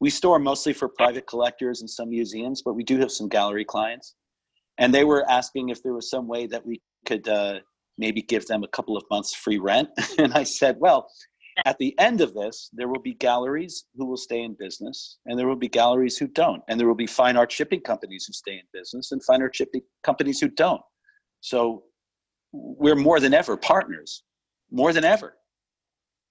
We 0.00 0.10
store 0.10 0.38
mostly 0.38 0.72
for 0.72 0.88
private 0.88 1.26
collectors 1.26 1.80
and 1.80 1.90
some 1.90 2.08
museums, 2.08 2.62
but 2.62 2.74
we 2.74 2.84
do 2.84 2.98
have 2.98 3.12
some 3.12 3.28
gallery 3.28 3.64
clients. 3.64 4.14
And 4.78 4.94
they 4.94 5.04
were 5.04 5.28
asking 5.30 5.68
if 5.68 5.82
there 5.82 5.92
was 5.92 6.08
some 6.08 6.26
way 6.26 6.46
that 6.46 6.64
we 6.64 6.80
could 7.04 7.28
uh, 7.28 7.60
maybe 7.98 8.22
give 8.22 8.46
them 8.46 8.64
a 8.64 8.68
couple 8.68 8.96
of 8.96 9.04
months 9.10 9.34
free 9.34 9.58
rent. 9.58 9.90
and 10.18 10.32
I 10.32 10.44
said, 10.44 10.76
well, 10.80 11.10
at 11.64 11.78
the 11.78 11.98
end 11.98 12.20
of 12.20 12.34
this, 12.34 12.70
there 12.72 12.88
will 12.88 13.00
be 13.00 13.14
galleries 13.14 13.84
who 13.96 14.06
will 14.06 14.16
stay 14.16 14.42
in 14.42 14.54
business, 14.54 15.18
and 15.26 15.38
there 15.38 15.46
will 15.46 15.56
be 15.56 15.68
galleries 15.68 16.16
who 16.16 16.28
don't. 16.28 16.62
And 16.68 16.78
there 16.78 16.86
will 16.86 16.94
be 16.94 17.06
fine 17.06 17.36
art 17.36 17.52
shipping 17.52 17.80
companies 17.80 18.24
who 18.26 18.32
stay 18.32 18.54
in 18.54 18.62
business 18.72 19.12
and 19.12 19.22
fine 19.24 19.42
art 19.42 19.54
shipping 19.54 19.82
companies 20.02 20.40
who 20.40 20.48
don't. 20.48 20.82
So 21.40 21.84
we're 22.52 22.96
more 22.96 23.20
than 23.20 23.34
ever 23.34 23.56
partners, 23.56 24.22
more 24.70 24.92
than 24.92 25.04
ever. 25.04 25.36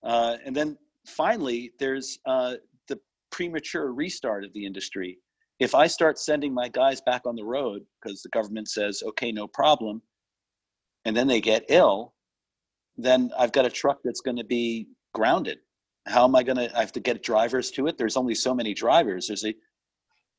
Uh, 0.03 0.37
and 0.45 0.55
then 0.55 0.77
finally, 1.05 1.73
there's 1.79 2.19
uh, 2.25 2.55
the 2.87 2.99
premature 3.31 3.93
restart 3.93 4.43
of 4.43 4.53
the 4.53 4.65
industry. 4.65 5.19
If 5.59 5.75
I 5.75 5.87
start 5.87 6.17
sending 6.17 6.53
my 6.53 6.69
guys 6.69 7.01
back 7.01 7.23
on 7.25 7.35
the 7.35 7.43
road 7.43 7.83
because 8.01 8.21
the 8.21 8.29
government 8.29 8.69
says, 8.69 9.03
okay, 9.05 9.31
no 9.31 9.47
problem, 9.47 10.01
and 11.05 11.15
then 11.15 11.27
they 11.27 11.41
get 11.41 11.65
ill, 11.69 12.13
then 12.97 13.31
I've 13.37 13.51
got 13.51 13.65
a 13.65 13.69
truck 13.69 13.99
that's 14.03 14.21
going 14.21 14.37
to 14.37 14.43
be 14.43 14.87
grounded. 15.13 15.59
How 16.07 16.23
am 16.23 16.35
I 16.35 16.43
going 16.43 16.57
to? 16.57 16.75
I 16.75 16.79
have 16.79 16.93
to 16.93 16.99
get 16.99 17.23
drivers 17.23 17.71
to 17.71 17.87
it. 17.87 17.97
There's 17.97 18.17
only 18.17 18.35
so 18.35 18.53
many 18.53 18.73
drivers. 18.73 19.27
There's 19.27 19.45
a 19.45 19.53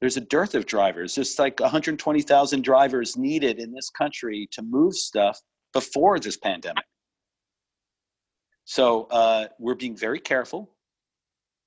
there's 0.01 0.17
a 0.17 0.23
dearth 0.23 0.55
of 0.55 0.67
drivers. 0.67 1.15
There's 1.15 1.39
like 1.39 1.61
120,000 1.61 2.65
drivers 2.65 3.17
needed 3.17 3.59
in 3.59 3.73
this 3.73 3.91
country 3.91 4.49
to 4.53 4.63
move 4.63 4.95
stuff 4.95 5.39
before 5.75 6.19
this 6.19 6.39
pandemic. 6.39 6.85
So 8.65 9.05
uh, 9.11 9.49
we're 9.59 9.75
being 9.75 9.97
very 9.97 10.21
careful, 10.21 10.71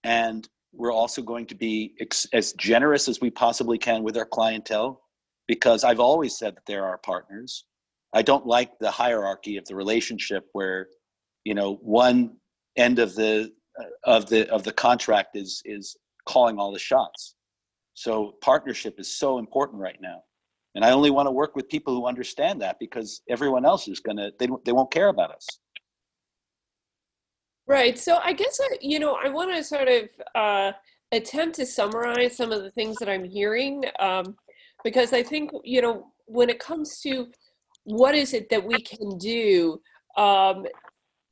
and 0.03 0.47
we're 0.71 0.93
also 0.93 1.21
going 1.21 1.45
to 1.47 1.55
be 1.55 1.95
ex- 1.99 2.27
as 2.33 2.53
generous 2.53 3.07
as 3.07 3.21
we 3.21 3.29
possibly 3.29 3.77
can 3.77 4.03
with 4.03 4.17
our 4.17 4.25
clientele, 4.25 5.01
because 5.47 5.83
I've 5.83 5.99
always 5.99 6.37
said 6.37 6.55
that 6.55 6.65
they're 6.65 6.85
our 6.85 6.97
partners. 6.97 7.65
I 8.13 8.21
don't 8.21 8.45
like 8.45 8.79
the 8.79 8.91
hierarchy 8.91 9.57
of 9.57 9.65
the 9.65 9.75
relationship 9.75 10.45
where, 10.53 10.87
you 11.43 11.53
know, 11.53 11.75
one 11.75 12.37
end 12.77 12.99
of 12.99 13.15
the 13.15 13.51
uh, 13.79 13.83
of 14.03 14.27
the 14.27 14.49
of 14.49 14.63
the 14.63 14.71
contract 14.71 15.35
is 15.35 15.61
is 15.65 15.95
calling 16.25 16.57
all 16.57 16.71
the 16.71 16.79
shots. 16.79 17.35
So 17.93 18.35
partnership 18.41 18.99
is 18.99 19.17
so 19.17 19.37
important 19.39 19.79
right 19.79 19.99
now. 20.01 20.23
And 20.75 20.83
I 20.83 20.91
only 20.91 21.11
want 21.11 21.27
to 21.27 21.31
work 21.31 21.55
with 21.55 21.69
people 21.69 21.93
who 21.93 22.07
understand 22.07 22.61
that 22.61 22.77
because 22.79 23.21
everyone 23.29 23.65
else 23.65 23.87
is 23.87 23.99
to 23.99 24.31
they 24.39 24.47
they 24.65 24.71
won't 24.71 24.91
care 24.91 25.09
about 25.09 25.31
us. 25.31 25.47
Right. 27.67 27.97
So 27.97 28.19
I 28.23 28.33
guess 28.33 28.59
uh, 28.59 28.75
you 28.81 28.99
know 28.99 29.17
I 29.23 29.29
want 29.29 29.55
to 29.55 29.63
sort 29.63 29.87
of 29.87 30.09
uh, 30.35 30.71
attempt 31.11 31.55
to 31.57 31.65
summarize 31.65 32.35
some 32.35 32.51
of 32.51 32.63
the 32.63 32.71
things 32.71 32.97
that 32.97 33.07
I'm 33.07 33.23
hearing 33.23 33.85
um, 33.99 34.35
because 34.83 35.13
I 35.13 35.23
think 35.23 35.51
you 35.63 35.81
know 35.81 36.11
when 36.25 36.49
it 36.49 36.59
comes 36.59 36.99
to 37.01 37.27
what 37.83 38.15
is 38.15 38.33
it 38.33 38.49
that 38.49 38.63
we 38.63 38.81
can 38.81 39.17
do 39.17 39.79
um, 40.17 40.65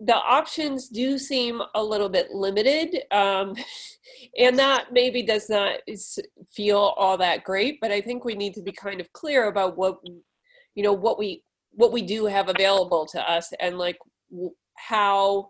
the 0.04 0.16
options 0.16 0.90
do 0.90 1.18
seem 1.18 1.62
a 1.76 1.84
little 1.84 2.10
bit 2.10 2.32
limited 2.32 3.04
um, 3.12 3.56
and 4.38 4.58
that 4.58 4.92
maybe 4.92 5.22
does 5.22 5.50
not 5.50 5.78
feel 6.52 6.94
all 6.98 7.18
that 7.18 7.44
great 7.44 7.80
but 7.82 7.92
i 7.92 8.02
think 8.02 8.26
we 8.26 8.36
need 8.36 8.54
to 8.54 8.62
be 8.62 8.72
kind 8.72 9.00
of 9.00 9.12
clear 9.14 9.48
about 9.48 9.78
what 9.78 10.00
you 10.76 10.84
know 10.84 10.94
what 10.94 11.18
we 11.18 11.44
what 11.74 11.92
we 11.92 12.02
do 12.02 12.26
have 12.26 12.50
available 12.50 13.06
to 13.06 13.32
us 13.32 13.54
and 13.60 13.78
like 13.78 13.98
how 14.76 15.50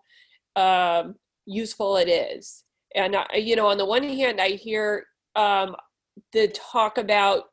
um, 0.55 1.15
useful 1.45 1.97
it 1.97 2.09
is. 2.09 2.63
And 2.95 3.15
you 3.33 3.55
know 3.55 3.67
on 3.67 3.77
the 3.77 3.85
one 3.85 4.03
hand 4.03 4.41
i 4.41 4.49
hear 4.49 5.05
um, 5.37 5.75
the 6.33 6.49
talk 6.49 6.97
about 6.97 7.43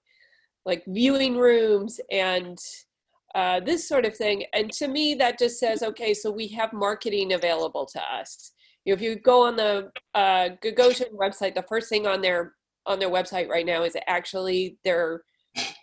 like 0.66 0.82
viewing 0.88 1.36
rooms 1.36 2.01
and 2.11 2.59
uh, 3.35 3.61
this 3.61 3.87
sort 3.89 4.05
of 4.05 4.16
thing. 4.16 4.45
And 4.53 4.72
to 4.72 4.89
me, 4.89 5.14
that 5.14 5.39
just 5.39 5.59
says, 5.59 5.83
okay, 5.83 6.14
so 6.14 6.31
we 6.31 6.49
have 6.49 6.72
marketing 6.72 7.33
available 7.33 7.87
to 7.87 8.01
us. 8.01 8.53
You 8.85 8.93
know, 8.93 8.97
if 8.97 9.03
you 9.03 9.16
go 9.16 9.47
on 9.47 9.57
the 9.57 9.91
uh, 10.14 10.51
Gagosian 10.64 11.12
website, 11.12 11.55
the 11.55 11.64
first 11.68 11.89
thing 11.89 12.07
on 12.07 12.20
their 12.20 12.55
on 12.87 12.99
their 12.99 13.11
website 13.11 13.49
right 13.49 13.66
now 13.66 13.83
is 13.83 13.97
actually 14.07 14.79
their 14.83 15.22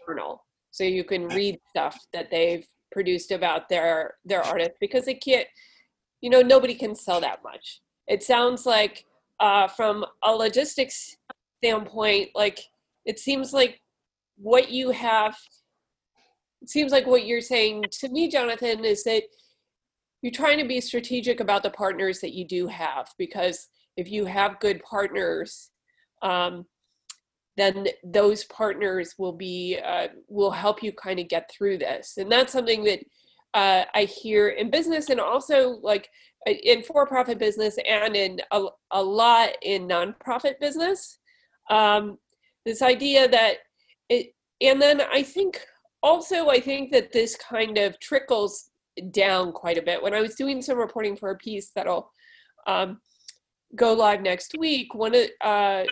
journal, 0.08 0.44
so 0.72 0.84
you 0.84 1.04
can 1.04 1.28
read 1.28 1.60
stuff 1.70 2.00
that 2.14 2.32
they've 2.32 2.66
produced 2.92 3.32
about 3.32 3.70
their 3.70 4.16
their 4.26 4.42
artists 4.42 4.78
because 4.80 5.06
they 5.06 5.14
can't, 5.14 5.48
you 6.22 6.32
know, 6.32 6.42
nobody 6.42 6.74
can 6.74 6.96
sell 6.96 7.22
that 7.22 7.44
much. 7.44 7.82
It 8.08 8.24
sounds 8.24 8.66
like 8.66 9.06
uh, 9.40 9.68
from 9.68 10.04
a 10.24 10.32
logistics 10.32 11.16
standpoint, 11.58 12.30
like 12.34 12.60
it 13.06 13.20
seems 13.20 13.54
like 13.54 13.80
what 14.38 14.72
you 14.72 14.90
have 14.90 15.38
seems 16.70 16.92
like 16.92 17.06
what 17.06 17.26
you're 17.26 17.42
saying 17.42 17.86
to 17.92 18.10
me, 18.10 18.30
Jonathan, 18.30 18.86
is 18.86 19.04
that 19.04 19.24
you're 20.22 20.32
trying 20.32 20.58
to 20.58 20.68
be 20.68 20.82
strategic 20.82 21.40
about 21.40 21.64
the 21.64 21.70
partners 21.70 22.20
that 22.20 22.34
you 22.34 22.48
do 22.48 22.68
have 22.68 23.10
because 23.18 23.68
if 23.98 24.10
you 24.10 24.26
have 24.26 24.60
good 24.60 24.82
partners, 24.84 25.70
um, 26.22 26.66
then 27.58 27.88
those 28.04 28.44
partners 28.46 29.16
will 29.18 29.32
be 29.32 29.80
uh, 29.84 30.08
will 30.28 30.52
help 30.52 30.84
you 30.84 30.92
kind 30.92 31.20
of 31.20 31.30
get 31.30 31.50
through 31.50 31.78
this, 31.78 32.18
and 32.18 32.30
that's 32.32 32.52
something 32.52 32.84
that 32.84 33.00
uh, 33.54 33.86
I 33.94 34.04
hear 34.04 34.50
in 34.50 34.70
business 34.70 35.10
and 35.10 35.20
also 35.20 35.80
like 35.82 36.10
in 36.46 36.84
for-profit 36.84 37.40
business 37.40 37.78
and 37.88 38.16
in 38.16 38.42
a, 38.52 38.66
a 38.92 39.02
lot 39.02 39.50
in 39.62 39.88
nonprofit 39.88 40.60
business. 40.60 41.18
Um, 41.70 42.18
this 42.66 42.82
idea 42.82 43.28
that 43.30 43.56
it, 44.10 44.36
and 44.62 44.82
then 44.82 45.02
I 45.02 45.24
think 45.24 45.66
also, 46.06 46.50
I 46.50 46.60
think 46.60 46.92
that 46.92 47.12
this 47.12 47.36
kind 47.36 47.80
of 47.80 48.00
trickles 48.00 48.70
down 49.10 49.52
quite 49.52 49.80
a 49.80 49.82
bit. 49.82 50.02
When 50.02 50.14
I 50.14 50.22
was 50.22 50.36
doing 50.36 50.62
some 50.62 50.78
reporting 50.78 51.18
for 51.18 51.32
a 51.32 51.38
piece 51.38 51.72
that'll 51.76 52.12
um, 52.68 53.00
go 53.76 53.92
live 53.92 54.22
next 54.22 54.56
week, 54.58 54.94
one 54.94 55.16
of 55.16 55.26
uh, 55.42 55.84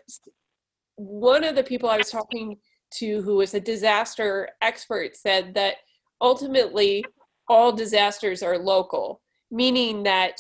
one 0.98 1.44
of 1.44 1.56
the 1.56 1.64
people 1.64 1.90
I 1.90 1.98
was 1.98 2.12
talking 2.12 2.58
to, 3.00 3.22
who 3.24 3.38
was 3.38 3.56
a 3.56 3.60
disaster 3.60 4.50
expert, 4.62 5.16
said 5.16 5.56
that 5.56 5.78
ultimately 6.22 7.04
all 7.48 7.72
disasters 7.72 8.44
are 8.44 8.60
local, 8.60 9.20
meaning 9.50 10.04
that 10.04 10.38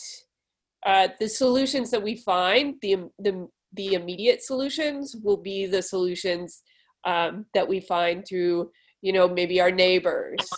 uh, 0.85 1.07
the 1.19 1.27
solutions 1.27 1.89
that 1.89 2.03
we 2.03 2.15
find, 2.15 2.75
the 2.83 3.09
the 3.17 3.47
the 3.73 3.93
immediate 3.95 4.43
solutions, 4.43 5.15
will 5.23 5.41
be 5.51 5.65
the 5.65 5.81
solutions 5.81 6.61
um, 7.05 7.47
that 7.55 7.67
we 7.67 7.79
find 7.79 8.23
through 8.23 8.69
you 9.03 9.13
know 9.13 9.27
maybe 9.27 9.61
our 9.61 9.69
neighbors 9.69 10.49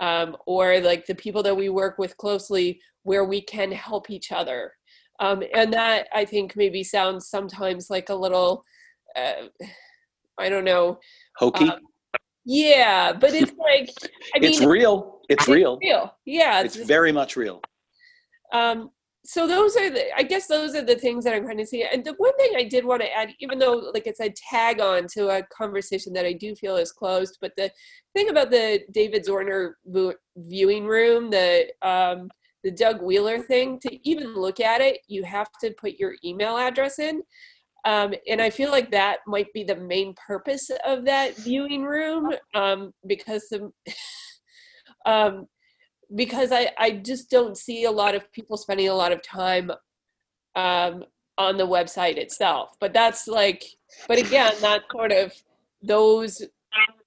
um, 0.00 0.36
or 0.46 0.80
like 0.80 1.04
the 1.04 1.14
people 1.14 1.42
that 1.42 1.54
we 1.54 1.68
work 1.68 1.98
with 1.98 2.16
closely 2.16 2.80
where 3.02 3.24
we 3.24 3.40
can 3.40 3.72
help 3.72 4.08
each 4.08 4.32
other. 4.32 4.72
Um, 5.20 5.42
and 5.52 5.72
that 5.72 6.06
i 6.14 6.24
think 6.24 6.54
maybe 6.54 6.84
sounds 6.84 7.28
sometimes 7.28 7.90
like 7.90 8.08
a 8.08 8.14
little 8.14 8.64
uh, 9.16 9.48
i 10.38 10.48
don't 10.48 10.64
know 10.64 11.00
hokey? 11.36 11.68
um, 11.68 11.80
yeah 12.44 13.12
but 13.12 13.34
it's 13.34 13.50
like 13.68 13.90
i 14.36 14.38
mean 14.38 14.50
it's 14.50 14.60
real. 14.64 15.18
It's, 15.28 15.42
it's 15.42 15.48
real. 15.48 15.76
real. 15.82 16.12
Yeah 16.24 16.62
it's, 16.62 16.76
it's 16.76 16.86
very 16.86 17.10
much 17.10 17.34
real. 17.34 17.60
Um 18.52 18.90
so 19.28 19.46
those 19.46 19.76
are 19.76 19.90
the 19.90 20.06
i 20.16 20.22
guess 20.22 20.46
those 20.46 20.74
are 20.74 20.84
the 20.84 20.94
things 20.96 21.22
that 21.22 21.34
i'm 21.34 21.44
trying 21.44 21.58
to 21.58 21.66
see. 21.66 21.84
And 21.84 22.02
the 22.02 22.14
one 22.16 22.34
thing 22.38 22.52
i 22.56 22.64
did 22.64 22.84
want 22.84 23.02
to 23.02 23.12
add 23.12 23.34
even 23.40 23.58
though 23.58 23.90
like 23.92 24.06
it's 24.06 24.20
a 24.20 24.30
tag 24.30 24.80
on 24.80 25.06
to 25.14 25.28
a 25.28 25.42
conversation 25.52 26.14
that 26.14 26.24
i 26.24 26.32
do 26.32 26.54
feel 26.54 26.76
is 26.76 26.92
closed 26.92 27.36
but 27.42 27.52
the 27.56 27.70
thing 28.14 28.30
about 28.30 28.50
the 28.50 28.80
david 28.90 29.26
zwirner 29.26 29.72
viewing 30.36 30.86
room 30.86 31.28
the 31.28 31.66
um 31.82 32.30
the 32.64 32.70
doug 32.70 33.02
wheeler 33.02 33.38
thing 33.38 33.78
to 33.80 34.08
even 34.08 34.34
look 34.34 34.60
at 34.60 34.80
it 34.80 35.00
you 35.08 35.22
have 35.24 35.48
to 35.60 35.72
put 35.72 35.94
your 35.98 36.14
email 36.24 36.56
address 36.56 36.98
in. 36.98 37.22
Um, 37.84 38.12
and 38.28 38.42
I 38.42 38.50
feel 38.50 38.70
like 38.70 38.90
that 38.90 39.20
might 39.26 39.52
be 39.52 39.64
the 39.64 39.76
main 39.76 40.14
purpose 40.26 40.70
of 40.84 41.04
that 41.04 41.36
viewing 41.36 41.84
room 41.84 42.32
um, 42.54 42.92
because 43.06 43.46
the, 43.48 43.70
um, 45.06 45.46
because 46.14 46.52
I, 46.52 46.70
I 46.78 46.90
just 46.92 47.30
don't 47.30 47.56
see 47.56 47.84
a 47.84 47.90
lot 47.90 48.14
of 48.14 48.30
people 48.32 48.56
spending 48.56 48.88
a 48.88 48.94
lot 48.94 49.12
of 49.12 49.22
time 49.22 49.70
um, 50.56 51.04
on 51.36 51.56
the 51.56 51.66
website 51.66 52.16
itself. 52.16 52.76
But 52.80 52.92
that's 52.92 53.28
like, 53.28 53.64
but 54.06 54.18
again, 54.18 54.54
that 54.60 54.82
sort 54.92 55.12
of 55.12 55.32
those 55.82 56.42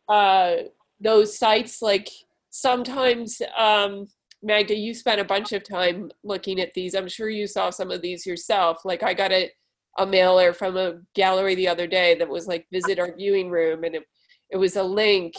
uh, 0.08 0.56
those 1.00 1.38
sites 1.38 1.82
like 1.82 2.10
sometimes 2.50 3.42
um, 3.58 4.08
Magda, 4.44 4.76
you 4.76 4.94
spent 4.94 5.22
a 5.22 5.26
bunch 5.26 5.52
of 5.52 5.64
time 5.64 6.12
looking 6.24 6.60
at 6.60 6.74
these. 6.74 6.96
I'm 6.96 7.08
sure 7.08 7.30
you 7.30 7.48
saw 7.48 7.70
some 7.70 7.92
of 7.92 8.02
these 8.02 8.26
yourself. 8.26 8.84
Like 8.84 9.04
I 9.04 9.14
got 9.14 9.32
a, 9.32 9.50
a 9.98 10.06
mailer 10.06 10.54
from 10.54 10.78
a 10.78 11.00
gallery 11.16 11.56
the 11.56 11.68
other 11.68 11.88
day 11.88 12.16
that 12.16 12.28
was 12.28 12.48
like 12.48 12.66
visit 12.72 13.00
our 13.00 13.16
viewing 13.16 13.50
room 13.50 13.84
and 13.84 13.96
it, 13.96 14.04
it 14.50 14.58
was 14.58 14.76
a 14.76 14.84
link 14.84 15.34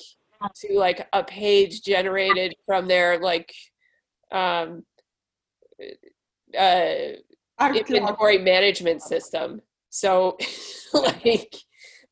to 0.57 0.78
like 0.78 1.07
a 1.12 1.22
page 1.22 1.82
generated 1.82 2.55
from 2.66 2.88
their 2.88 3.20
like 3.20 3.53
um, 4.30 4.84
uh, 6.59 6.95
inventory 7.61 8.38
management 8.38 9.03
system. 9.03 9.61
So 9.90 10.38
like 10.95 11.55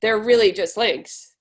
they're 0.03 0.21
really 0.21 0.53
just 0.53 0.77
links. 0.77 1.35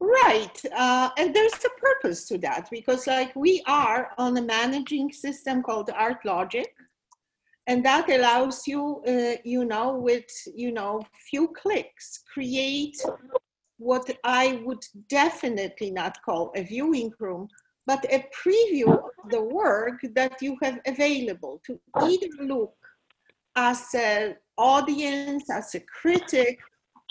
Right, 0.00 0.62
uh, 0.76 1.10
and 1.18 1.34
there's 1.34 1.64
a 1.64 1.80
purpose 1.80 2.26
to 2.28 2.38
that 2.38 2.68
because, 2.70 3.08
like, 3.08 3.34
we 3.34 3.64
are 3.66 4.10
on 4.16 4.36
a 4.36 4.42
managing 4.42 5.10
system 5.10 5.60
called 5.60 5.88
Artlogic 5.88 6.66
and 7.68 7.84
that 7.84 8.08
allows 8.08 8.66
you, 8.66 9.02
uh, 9.06 9.36
you 9.44 9.66
know, 9.66 9.94
with 9.94 10.24
you 10.54 10.72
know, 10.72 11.02
few 11.30 11.48
clicks, 11.48 12.24
create 12.32 12.96
what 13.78 14.10
I 14.24 14.60
would 14.64 14.84
definitely 15.08 15.90
not 15.90 16.20
call 16.22 16.52
a 16.54 16.62
viewing 16.62 17.12
room, 17.18 17.48
but 17.86 18.04
a 18.12 18.26
preview 18.44 18.92
of 18.92 19.30
the 19.30 19.40
work 19.40 20.00
that 20.14 20.42
you 20.42 20.56
have 20.62 20.78
available 20.86 21.60
to 21.66 21.80
either 21.96 22.28
look 22.40 22.74
as 23.56 23.94
an 23.94 24.36
audience, 24.56 25.48
as 25.50 25.74
a 25.74 25.80
critic, 25.80 26.58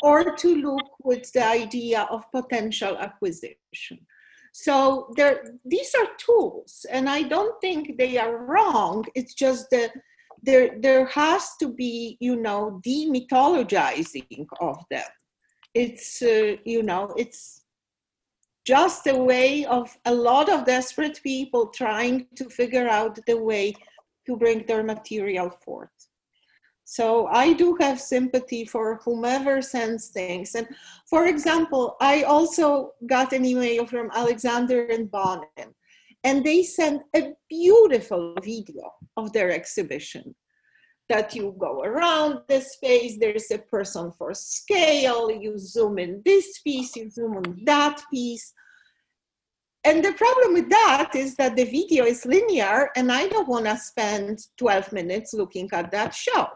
or 0.04 0.36
to 0.36 0.56
look 0.56 0.90
with 1.04 1.32
the 1.32 1.44
idea 1.44 2.02
of 2.12 2.32
potential 2.32 2.98
acquisition. 2.98 4.00
So 4.54 5.14
there, 5.16 5.44
these 5.66 5.94
are 5.96 6.08
tools, 6.18 6.86
and 6.92 7.10
I 7.10 7.24
don't 7.24 7.60
think 7.62 7.98
they 7.98 8.18
are 8.18 8.46
wrong. 8.46 9.06
It's 9.16 9.34
just 9.34 9.70
that 9.72 9.92
there, 10.44 10.78
there 10.80 11.06
has 11.06 11.56
to 11.60 11.70
be, 11.70 12.18
you 12.20 12.36
know, 12.36 12.82
demythologizing 12.86 14.46
of 14.60 14.78
them 14.92 15.04
it's 15.84 16.22
uh, 16.22 16.56
you 16.66 16.82
know 16.82 17.14
it's 17.18 17.62
just 18.66 19.08
a 19.08 19.16
way 19.16 19.66
of 19.66 19.96
a 20.06 20.14
lot 20.14 20.50
of 20.50 20.66
desperate 20.66 21.20
people 21.24 21.68
trying 21.68 22.26
to 22.36 22.50
figure 22.50 22.90
out 22.90 23.20
the 23.28 23.38
way 23.50 23.74
to 24.26 24.36
bring 24.36 24.66
their 24.66 24.84
material 24.84 25.50
forth. 25.66 26.00
So 26.98 27.28
i 27.44 27.54
do 27.62 27.68
have 27.84 28.00
sympathy 28.16 28.64
for 28.74 28.86
whomever 29.04 29.62
sends 29.62 30.04
things. 30.20 30.56
And 30.56 30.68
for 31.14 31.22
example 31.34 31.84
i 32.12 32.16
also 32.36 32.68
got 33.16 33.34
an 33.38 33.44
email 33.46 33.86
from 33.86 34.12
alexander 34.22 34.82
and 34.96 35.12
bonin 35.16 35.70
and 36.24 36.44
they 36.44 36.64
sent 36.64 37.00
a 37.20 37.22
beautiful 37.50 38.22
video 38.52 38.86
of 39.20 39.26
their 39.34 39.52
exhibition 39.60 40.36
that 41.10 41.34
you 41.34 41.56
go 41.58 41.82
around 41.84 42.42
the 42.48 42.62
space. 42.62 43.18
There's 43.20 43.50
a 43.52 43.60
person 43.60 44.12
for 44.18 44.34
scale. 44.34 45.32
You 45.32 45.58
zoom 45.58 46.00
in 46.00 46.22
this 46.26 46.60
piece 46.60 46.96
you 46.96 47.10
zoom 47.10 47.38
on 47.38 47.62
that 47.64 48.02
piece. 48.12 48.54
And 49.84 50.04
the 50.04 50.14
problem 50.14 50.54
with 50.54 50.70
that 50.70 51.12
is 51.16 51.36
that 51.36 51.56
the 51.56 51.64
video 51.64 52.04
is 52.04 52.26
linear 52.26 52.90
and 52.98 53.10
i 53.10 53.28
don't 53.28 53.48
want 53.48 53.66
to 53.66 53.78
spend 53.78 54.40
12 54.58 54.92
minutes 54.92 55.34
looking 55.34 55.70
at 55.72 55.92
that 55.92 56.14
show. 56.14 56.48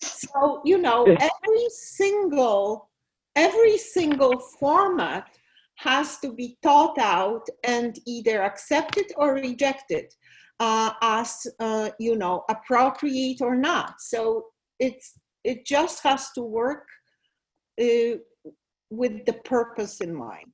So 0.00 0.62
you 0.64 0.78
know 0.78 1.04
every 1.04 1.68
single 1.68 2.90
every 3.34 3.76
single 3.76 4.38
format 4.58 5.28
has 5.76 6.18
to 6.18 6.32
be 6.32 6.56
thought 6.62 6.96
out 6.98 7.46
and 7.64 7.98
either 8.06 8.42
accepted 8.42 9.12
or 9.16 9.34
rejected 9.34 10.06
uh, 10.60 10.92
as 11.02 11.46
uh, 11.60 11.90
you 11.98 12.16
know 12.16 12.44
appropriate 12.48 13.40
or 13.40 13.56
not. 13.56 14.00
So 14.00 14.46
it's 14.78 15.18
it 15.44 15.64
just 15.64 16.02
has 16.02 16.30
to 16.32 16.42
work 16.42 16.86
uh, 17.80 18.18
with 18.90 19.24
the 19.26 19.34
purpose 19.44 20.00
in 20.00 20.14
mind. 20.14 20.52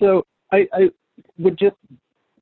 So 0.00 0.24
I, 0.52 0.66
I 0.72 0.90
would 1.38 1.58
just 1.58 1.76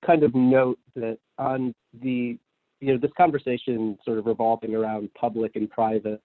kind 0.04 0.22
of 0.22 0.34
note 0.34 0.78
that 0.94 1.18
on 1.38 1.74
the 2.00 2.38
you 2.80 2.92
know 2.92 2.98
this 2.98 3.10
conversation 3.16 3.98
sort 4.04 4.18
of 4.18 4.26
revolving 4.26 4.74
around 4.74 5.12
public 5.14 5.56
and 5.56 5.68
private 5.68 6.20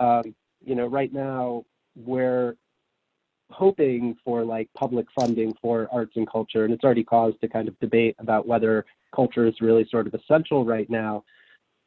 um, 0.00 0.34
you 0.64 0.74
know 0.74 0.86
right 0.86 1.12
now 1.12 1.64
we're 1.94 2.54
hoping 3.50 4.16
for 4.24 4.44
like 4.44 4.68
public 4.74 5.06
funding 5.18 5.54
for 5.60 5.88
arts 5.92 6.12
and 6.16 6.28
culture 6.30 6.64
and 6.64 6.74
it's 6.74 6.84
already 6.84 7.04
caused 7.04 7.36
a 7.42 7.48
kind 7.48 7.68
of 7.68 7.78
debate 7.78 8.16
about 8.18 8.46
whether 8.46 8.84
culture 9.14 9.46
is 9.46 9.54
really 9.60 9.86
sort 9.90 10.06
of 10.06 10.14
essential 10.14 10.64
right 10.64 10.90
now 10.90 11.22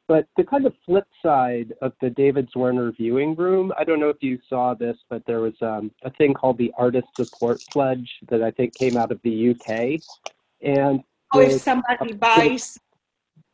but 0.08 0.26
the 0.38 0.44
kind 0.44 0.66
of 0.66 0.74
flip 0.86 1.08
side 1.22 1.74
of 1.82 1.92
the 2.02 2.10
david 2.12 2.50
zwirner 2.56 2.96
viewing 2.96 3.36
room 3.36 3.74
i 3.78 3.84
don't 3.84 4.00
know 4.00 4.10
if 4.10 4.22
you 4.22 4.40
saw 4.48 4.74
this 4.74 4.98
but 5.10 5.22
there 5.26 5.42
was 5.42 5.54
um, 5.62 5.92
a 6.04 6.10
thing 6.12 6.34
called 6.34 6.58
the 6.58 6.72
artist 6.78 7.08
support 7.16 7.60
pledge 7.72 8.10
that 8.30 8.42
i 8.42 8.50
think 8.52 8.74
came 8.76 8.96
out 8.96 9.12
of 9.12 9.20
the 9.24 9.50
uk 9.50 9.70
and 10.62 11.04
oh 11.34 11.40
if 11.40 11.62
somebody 11.62 12.14
buys 12.14 12.80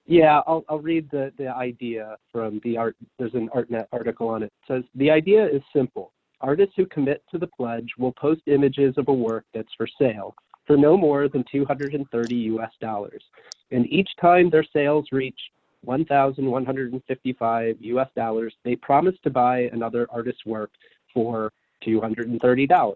yeah, 0.08 0.42
I'll, 0.46 0.64
I'll 0.70 0.80
read 0.80 1.10
the, 1.10 1.34
the 1.38 1.48
idea 1.48 2.18
from 2.32 2.62
the 2.64 2.78
art. 2.78 2.96
There's 3.18 3.34
an 3.34 3.50
ArtNet 3.56 3.88
article 3.92 4.28
on 4.28 4.44
it. 4.44 4.46
it. 4.46 4.54
Says 4.68 4.84
the 4.94 5.10
idea 5.10 5.48
is 5.48 5.62
simple. 5.74 6.12
Artists 6.46 6.76
who 6.78 6.86
commit 6.86 7.24
to 7.32 7.40
the 7.40 7.48
pledge 7.48 7.90
will 7.98 8.12
post 8.12 8.42
images 8.46 8.94
of 9.00 9.08
a 9.08 9.14
work 9.14 9.46
that's 9.52 9.74
for 9.76 9.88
sale 10.00 10.36
for 10.68 10.78
no 10.78 10.96
more 10.96 11.28
than 11.28 11.44
230 11.52 12.36
US 12.36 12.70
dollars. 12.80 13.24
And 13.72 13.92
each 13.92 14.10
time 14.22 14.52
their 14.52 14.64
sales 14.72 15.08
reach 15.12 15.40
1,155 15.86 17.78
US 17.80 18.10
dollars, 18.16 18.54
they 18.64 18.76
promise 18.76 19.16
to 19.24 19.32
buy 19.32 19.72
another 19.74 20.08
artist's 20.12 20.46
work 20.46 20.70
for 21.12 21.52
$230. 21.84 22.96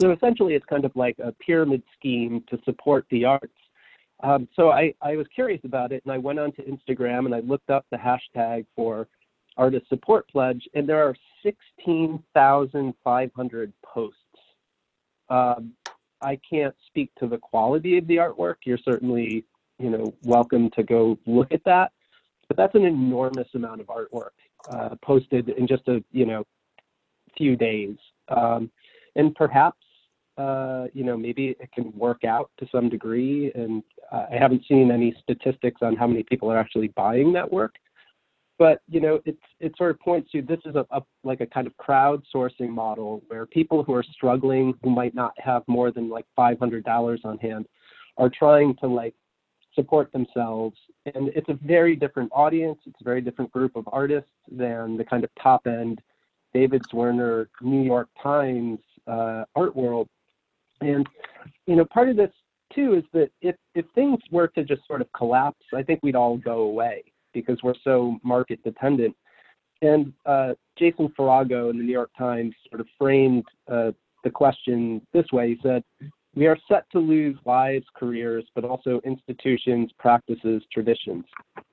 So 0.00 0.10
essentially, 0.10 0.54
it's 0.54 0.66
kind 0.66 0.84
of 0.84 0.90
like 0.96 1.16
a 1.20 1.30
pyramid 1.30 1.84
scheme 1.96 2.42
to 2.50 2.58
support 2.64 3.06
the 3.12 3.24
arts. 3.24 3.54
Um, 4.24 4.48
so 4.56 4.72
I, 4.72 4.92
I 5.00 5.14
was 5.14 5.28
curious 5.32 5.60
about 5.64 5.92
it 5.92 6.02
and 6.04 6.12
I 6.12 6.18
went 6.18 6.40
onto 6.40 6.62
Instagram 6.62 7.26
and 7.26 7.34
I 7.36 7.38
looked 7.38 7.70
up 7.70 7.86
the 7.92 7.96
hashtag 7.96 8.66
for 8.74 9.06
artist 9.58 9.88
support 9.88 10.28
pledge 10.28 10.68
and 10.74 10.88
there 10.88 11.06
are 11.06 11.14
16,500 11.42 13.72
posts. 13.84 14.16
Um, 15.28 15.74
I 16.20 16.40
can't 16.48 16.74
speak 16.86 17.12
to 17.20 17.26
the 17.26 17.38
quality 17.38 17.98
of 17.98 18.06
the 18.06 18.16
artwork. 18.16 18.54
You're 18.64 18.78
certainly, 18.78 19.44
you 19.78 19.90
know, 19.90 20.14
welcome 20.24 20.70
to 20.70 20.82
go 20.82 21.18
look 21.26 21.52
at 21.52 21.62
that. 21.64 21.92
But 22.48 22.56
that's 22.56 22.74
an 22.74 22.84
enormous 22.84 23.48
amount 23.54 23.82
of 23.82 23.88
artwork 23.88 24.30
uh, 24.70 24.94
posted 25.02 25.50
in 25.50 25.66
just 25.66 25.86
a, 25.88 26.02
you 26.12 26.24
know, 26.24 26.46
few 27.36 27.56
days. 27.56 27.96
Um, 28.28 28.70
and 29.16 29.34
perhaps 29.34 29.76
uh, 30.38 30.86
you 30.94 31.02
know, 31.02 31.16
maybe 31.16 31.56
it 31.58 31.72
can 31.72 31.92
work 31.96 32.22
out 32.22 32.50
to 32.58 32.66
some 32.70 32.88
degree. 32.88 33.50
And 33.56 33.82
uh, 34.12 34.26
I 34.30 34.36
haven't 34.36 34.62
seen 34.68 34.92
any 34.92 35.14
statistics 35.20 35.82
on 35.82 35.96
how 35.96 36.06
many 36.06 36.22
people 36.22 36.50
are 36.50 36.56
actually 36.56 36.88
buying 36.88 37.32
that 37.32 37.52
work. 37.52 37.74
But 38.58 38.80
you 38.88 39.00
know, 39.00 39.20
it's 39.24 39.38
it 39.60 39.72
sort 39.76 39.90
of 39.92 40.00
points 40.00 40.30
to 40.32 40.42
this 40.42 40.58
is 40.64 40.74
a, 40.74 40.84
a 40.90 41.02
like 41.24 41.40
a 41.40 41.46
kind 41.46 41.66
of 41.66 41.76
crowdsourcing 41.76 42.68
model 42.68 43.22
where 43.28 43.46
people 43.46 43.84
who 43.84 43.94
are 43.94 44.02
struggling, 44.02 44.74
who 44.82 44.90
might 44.90 45.14
not 45.14 45.32
have 45.38 45.62
more 45.68 45.90
than 45.90 46.10
like 46.10 46.26
five 46.34 46.58
hundred 46.58 46.84
dollars 46.84 47.20
on 47.24 47.38
hand, 47.38 47.66
are 48.16 48.30
trying 48.30 48.74
to 48.76 48.86
like 48.86 49.14
support 49.74 50.10
themselves. 50.12 50.76
And 51.14 51.28
it's 51.28 51.48
a 51.48 51.58
very 51.62 51.94
different 51.94 52.30
audience. 52.34 52.78
It's 52.86 53.00
a 53.00 53.04
very 53.04 53.20
different 53.20 53.52
group 53.52 53.76
of 53.76 53.88
artists 53.92 54.30
than 54.50 54.96
the 54.96 55.04
kind 55.04 55.22
of 55.22 55.30
top 55.40 55.66
end 55.66 56.00
David 56.52 56.82
Zwirner 56.92 57.46
New 57.60 57.82
York 57.82 58.08
Times 58.20 58.80
uh, 59.06 59.44
art 59.54 59.76
world 59.76 60.08
and 60.80 61.08
you 61.66 61.76
know, 61.76 61.84
part 61.84 62.08
of 62.08 62.16
this 62.16 62.30
too 62.74 62.94
is 62.94 63.04
that 63.12 63.30
if 63.40 63.56
if 63.74 63.86
things 63.94 64.18
were 64.30 64.48
to 64.48 64.64
just 64.64 64.86
sort 64.86 65.00
of 65.00 65.12
collapse, 65.12 65.64
I 65.74 65.82
think 65.82 66.00
we'd 66.02 66.16
all 66.16 66.36
go 66.36 66.60
away 66.62 67.04
because 67.40 67.58
we're 67.62 67.74
so 67.84 68.18
market 68.22 68.62
dependent. 68.64 69.14
And 69.82 70.12
uh, 70.26 70.54
Jason 70.78 71.12
Farago 71.16 71.70
in 71.70 71.78
the 71.78 71.84
New 71.84 71.92
York 71.92 72.10
Times 72.18 72.54
sort 72.68 72.80
of 72.80 72.86
framed 72.98 73.44
uh, 73.70 73.92
the 74.24 74.30
question 74.30 75.00
this 75.12 75.26
way. 75.32 75.50
He 75.50 75.58
said, 75.62 75.84
"We 76.34 76.46
are 76.46 76.58
set 76.68 76.90
to 76.92 76.98
lose 76.98 77.36
lives, 77.44 77.86
careers, 77.94 78.44
but 78.54 78.64
also 78.64 79.00
institutions, 79.04 79.90
practices, 79.98 80.62
traditions. 80.72 81.24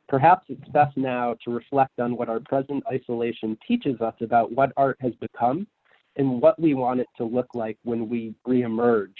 Perhaps 0.07 0.45
it's 0.49 0.69
best 0.69 0.95
now 0.97 1.35
to 1.43 1.51
reflect 1.51 1.99
on 1.99 2.15
what 2.15 2.29
our 2.29 2.39
present 2.39 2.83
isolation 2.91 3.57
teaches 3.67 3.99
us 4.01 4.13
about 4.21 4.51
what 4.51 4.71
art 4.77 4.97
has 5.01 5.13
become 5.15 5.65
and 6.15 6.41
what 6.41 6.59
we 6.59 6.75
want 6.75 6.99
it 6.99 7.07
to 7.17 7.23
look 7.23 7.47
like 7.55 7.77
when 7.83 8.07
we 8.07 8.35
reemerge. 8.47 9.13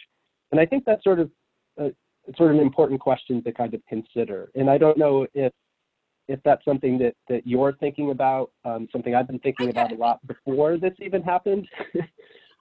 And 0.51 0.61
I 0.61 0.65
think 0.65 0.85
that's 0.85 1.03
sort 1.03 1.19
of 1.19 1.31
a, 1.77 1.91
sort 2.37 2.51
of 2.51 2.57
an 2.57 2.61
important 2.61 2.99
question 2.99 3.43
to 3.43 3.51
kind 3.51 3.73
of 3.73 3.81
consider. 3.87 4.49
And 4.55 4.69
I 4.69 4.77
don't 4.77 4.97
know 4.97 5.27
if 5.33 5.51
if 6.27 6.39
that's 6.43 6.63
something 6.65 6.97
that 6.99 7.15
that 7.29 7.45
you're 7.45 7.73
thinking 7.73 8.11
about, 8.11 8.51
um, 8.63 8.87
something 8.91 9.15
I've 9.15 9.27
been 9.27 9.39
thinking 9.39 9.69
about 9.69 9.91
a 9.91 9.95
lot 9.95 10.25
before 10.27 10.77
this 10.77 10.93
even 10.99 11.21
happened. 11.21 11.67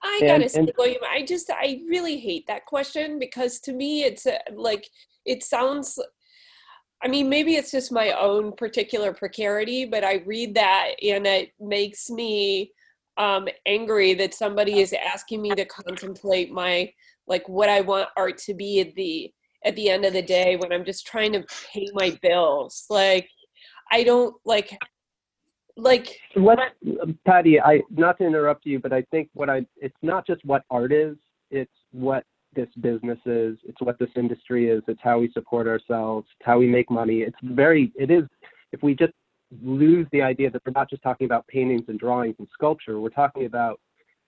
I 0.03 0.19
gotta 0.21 0.43
and, 0.43 0.51
say, 0.51 0.59
and, 0.59 0.71
William, 0.77 1.01
I 1.09 1.23
just 1.23 1.49
I 1.51 1.81
really 1.87 2.17
hate 2.17 2.47
that 2.47 2.65
question 2.65 3.19
because 3.19 3.59
to 3.61 3.73
me 3.73 4.03
it's 4.03 4.25
a, 4.25 4.39
like 4.53 4.89
it 5.25 5.43
sounds. 5.43 5.99
I 7.03 7.07
mean, 7.07 7.29
maybe 7.29 7.55
it's 7.55 7.71
just 7.71 7.91
my 7.91 8.11
own 8.11 8.53
particular 8.53 9.13
precarity, 9.13 9.85
but 9.85 10.03
I 10.03 10.23
read 10.25 10.55
that 10.55 10.91
and 11.03 11.27
it 11.27 11.51
makes 11.59 12.09
me 12.09 12.71
um, 13.17 13.47
angry 13.65 14.13
that 14.15 14.33
somebody 14.33 14.79
is 14.79 14.93
asking 14.93 15.41
me 15.41 15.49
to 15.51 15.65
contemplate 15.65 16.51
my 16.51 16.91
like 17.27 17.47
what 17.49 17.69
I 17.69 17.81
want 17.81 18.09
art 18.17 18.37
to 18.39 18.53
be 18.53 18.81
at 18.81 18.95
the 18.95 19.31
at 19.65 19.75
the 19.75 19.89
end 19.89 20.05
of 20.05 20.13
the 20.13 20.21
day 20.21 20.55
when 20.57 20.71
I'm 20.71 20.85
just 20.85 21.07
trying 21.07 21.33
to 21.33 21.43
pay 21.73 21.87
my 21.93 22.17
bills. 22.21 22.85
Like 22.89 23.29
I 23.91 24.03
don't 24.03 24.35
like 24.45 24.77
like 25.77 26.07
what 26.35 26.59
Paddy, 27.25 27.59
I 27.59 27.81
not 27.89 28.17
to 28.19 28.25
interrupt 28.25 28.65
you, 28.65 28.79
but 28.79 28.93
I 28.93 29.01
think 29.11 29.29
what 29.33 29.49
I 29.49 29.65
it's 29.77 29.97
not 30.01 30.25
just 30.25 30.43
what 30.45 30.63
art 30.69 30.91
is, 30.91 31.17
it's 31.51 31.71
what 31.91 32.23
this 32.55 32.69
business 32.79 33.19
is, 33.25 33.57
it's 33.63 33.81
what 33.81 33.99
this 33.99 34.09
industry 34.15 34.69
is, 34.69 34.81
it's 34.87 35.01
how 35.03 35.19
we 35.19 35.29
support 35.31 35.67
ourselves, 35.67 36.27
it's 36.37 36.45
how 36.45 36.57
we 36.57 36.67
make 36.67 36.89
money. 36.89 37.21
It's 37.21 37.37
very 37.43 37.91
it 37.95 38.09
is 38.09 38.23
if 38.71 38.81
we 38.83 38.95
just 38.95 39.13
lose 39.61 40.07
the 40.11 40.21
idea 40.21 40.49
that 40.49 40.61
we're 40.65 40.71
not 40.73 40.89
just 40.89 41.03
talking 41.03 41.25
about 41.25 41.47
paintings 41.47 41.83
and 41.87 41.99
drawings 41.99 42.35
and 42.39 42.47
sculpture. 42.53 42.99
We're 42.99 43.09
talking 43.09 43.45
about 43.45 43.79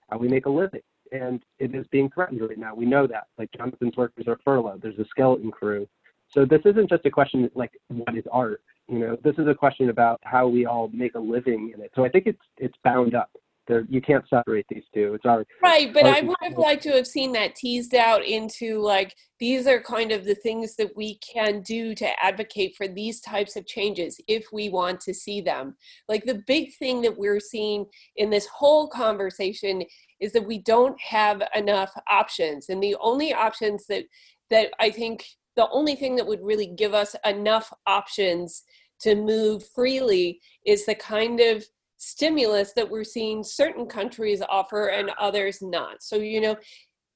how 0.09 0.17
we 0.17 0.27
make 0.27 0.45
a 0.45 0.49
living. 0.49 0.81
And 1.11 1.41
it 1.59 1.73
is 1.73 1.85
being 1.87 2.09
threatened 2.09 2.41
right 2.41 2.57
now. 2.57 2.75
We 2.75 2.85
know 2.85 3.07
that. 3.07 3.27
Like 3.37 3.49
Jonathan's 3.57 3.95
workers 3.95 4.27
are 4.27 4.39
furloughed. 4.43 4.81
There's 4.81 4.99
a 4.99 5.05
skeleton 5.05 5.51
crew. 5.51 5.87
So 6.31 6.45
this 6.45 6.61
isn't 6.65 6.89
just 6.89 7.05
a 7.05 7.09
question 7.09 7.49
like 7.55 7.71
what 7.87 8.15
is 8.17 8.25
art? 8.31 8.61
You 8.87 8.99
know, 8.99 9.17
this 9.23 9.35
is 9.37 9.47
a 9.47 9.53
question 9.53 9.89
about 9.89 10.19
how 10.23 10.47
we 10.47 10.65
all 10.65 10.89
make 10.93 11.15
a 11.15 11.19
living 11.19 11.71
in 11.75 11.81
it. 11.81 11.91
So 11.95 12.05
I 12.05 12.09
think 12.09 12.25
it's 12.27 12.41
it's 12.57 12.75
bound 12.83 13.15
up. 13.15 13.29
There, 13.67 13.85
you 13.89 13.99
can't 13.99 14.23
separate 14.29 14.65
these 14.69 14.85
two. 14.93 15.13
It's 15.13 15.25
our 15.25 15.43
right, 15.61 15.93
but 15.93 16.05
I 16.05 16.21
would 16.21 16.37
have 16.41 16.57
liked 16.57 16.83
to 16.83 16.91
have 16.91 17.05
seen 17.05 17.33
that 17.33 17.55
teased 17.55 17.93
out 17.93 18.23
into 18.23 18.79
like 18.79 19.13
these 19.41 19.67
are 19.67 19.81
kind 19.81 20.13
of 20.13 20.23
the 20.23 20.35
things 20.35 20.77
that 20.77 20.95
we 20.95 21.19
can 21.19 21.61
do 21.63 21.93
to 21.95 22.23
advocate 22.23 22.75
for 22.77 22.87
these 22.87 23.19
types 23.19 23.57
of 23.57 23.67
changes 23.67 24.21
if 24.29 24.45
we 24.53 24.69
want 24.69 25.01
to 25.01 25.13
see 25.13 25.41
them. 25.41 25.75
Like 26.07 26.23
the 26.23 26.41
big 26.47 26.73
thing 26.75 27.01
that 27.01 27.17
we're 27.17 27.41
seeing 27.41 27.87
in 28.15 28.29
this 28.29 28.47
whole 28.47 28.87
conversation 28.87 29.83
is 30.21 30.31
that 30.31 30.47
we 30.47 30.59
don't 30.59 30.99
have 31.01 31.43
enough 31.53 31.91
options, 32.09 32.69
and 32.69 32.81
the 32.81 32.95
only 33.01 33.33
options 33.33 33.85
that 33.87 34.05
that 34.49 34.71
I 34.79 34.91
think 34.91 35.25
the 35.57 35.67
only 35.71 35.95
thing 35.95 36.15
that 36.15 36.27
would 36.27 36.41
really 36.41 36.67
give 36.67 36.93
us 36.93 37.15
enough 37.25 37.73
options 37.87 38.63
to 39.01 39.15
move 39.15 39.67
freely 39.75 40.39
is 40.65 40.85
the 40.85 40.95
kind 40.95 41.39
of 41.41 41.65
stimulus 41.97 42.73
that 42.75 42.89
we're 42.89 43.03
seeing 43.03 43.43
certain 43.43 43.87
countries 43.87 44.41
offer 44.47 44.89
and 44.89 45.11
others 45.19 45.61
not. 45.61 46.01
So, 46.01 46.17
you 46.17 46.39
know, 46.39 46.55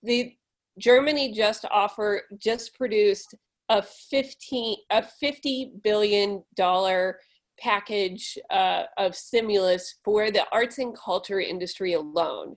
the 0.03 0.34
Germany 0.80 1.31
just 1.31 1.65
offer 1.69 2.23
just 2.38 2.76
produced 2.76 3.35
a 3.69 3.81
15 3.81 4.76
a 4.89 5.03
50 5.03 5.73
billion 5.84 6.43
dollar 6.55 7.19
package 7.59 8.38
uh, 8.49 8.84
of 8.97 9.15
stimulus 9.15 9.99
for 10.03 10.31
the 10.31 10.45
arts 10.51 10.80
and 10.80 10.97
culture 10.97 11.39
industry 11.39 11.93
alone. 11.93 12.55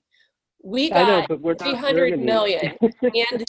We 0.63 0.89
know, 0.89 1.27
got 1.29 1.43
but 1.43 1.61
300 1.61 2.11
Germany. 2.11 2.25
million 2.25 2.73
and 3.03 3.45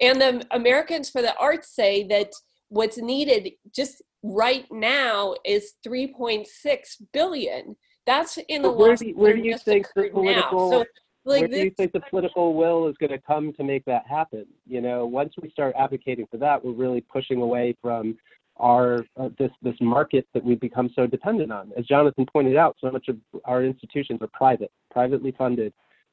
and 0.00 0.20
the 0.20 0.46
Americans 0.50 1.10
for 1.10 1.22
the 1.22 1.36
Arts 1.36 1.74
say 1.74 2.04
that 2.08 2.32
what's 2.68 2.98
needed 2.98 3.52
just 3.74 4.02
right 4.22 4.66
now 4.70 5.34
is 5.44 5.74
3.6 5.86 7.02
billion. 7.12 7.76
That's 8.06 8.38
in 8.48 8.62
the 8.62 8.70
where 8.70 8.96
do 8.96 9.08
you- 9.08 9.14
where 9.16 9.34
do 9.34 9.42
you 9.42 9.58
think 9.58 9.86
the 9.94 10.08
political- 10.10 10.70
So, 10.70 10.84
Where 11.24 11.40
like 11.40 11.50
do 11.50 11.58
you 11.64 11.70
think 11.70 11.92
the 11.92 12.00
political 12.00 12.54
will 12.54 12.86
is 12.88 12.96
going 12.96 13.10
to 13.10 13.18
come 13.18 13.52
to 13.54 13.62
make 13.62 13.84
that 13.84 14.06
happen? 14.06 14.46
You 14.66 14.80
know, 14.80 15.04
once 15.04 15.34
we 15.40 15.50
start 15.50 15.74
advocating 15.76 16.26
for 16.26 16.38
that, 16.38 16.64
we're 16.64 16.72
really 16.72 17.02
pushing 17.02 17.42
away 17.42 17.76
from 17.82 18.16
our 18.56 19.04
uh, 19.18 19.28
this 19.38 19.50
this 19.62 19.74
market 19.80 20.26
that 20.34 20.42
we've 20.42 20.60
become 20.60 20.90
so 20.94 21.06
dependent 21.06 21.52
on. 21.52 21.72
As 21.76 21.86
Jonathan 21.86 22.26
pointed 22.32 22.56
out, 22.56 22.76
so 22.80 22.90
much 22.90 23.08
of 23.08 23.18
our 23.44 23.62
institutions 23.64 24.20
are 24.22 24.28
private, 24.28 24.70
privately 24.90 25.32
funded, 25.32 25.72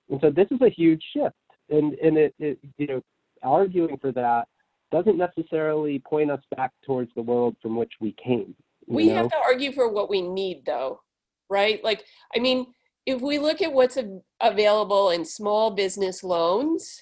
and 0.09 0.19
so 0.21 0.29
this 0.29 0.47
is 0.51 0.61
a 0.61 0.69
huge 0.69 1.03
shift. 1.13 1.35
And 1.69 1.93
and 1.95 2.17
it, 2.17 2.33
it 2.39 2.59
you 2.77 2.87
know, 2.87 3.01
arguing 3.43 3.97
for 3.97 4.11
that 4.13 4.47
doesn't 4.91 5.17
necessarily 5.17 5.99
point 5.99 6.31
us 6.31 6.41
back 6.55 6.71
towards 6.85 7.11
the 7.15 7.21
world 7.21 7.55
from 7.61 7.75
which 7.75 7.91
we 7.99 8.13
came. 8.23 8.55
we 8.87 9.07
know? 9.07 9.15
have 9.15 9.29
to 9.29 9.37
argue 9.43 9.71
for 9.71 9.89
what 9.89 10.09
we 10.09 10.21
need 10.21 10.65
though, 10.65 11.01
right? 11.49 11.83
Like, 11.83 12.05
I 12.35 12.39
mean, 12.39 12.67
if 13.05 13.21
we 13.21 13.39
look 13.39 13.61
at 13.61 13.73
what's 13.73 13.97
available 14.41 15.11
in 15.11 15.25
small 15.25 15.71
business 15.71 16.23
loans, 16.23 17.01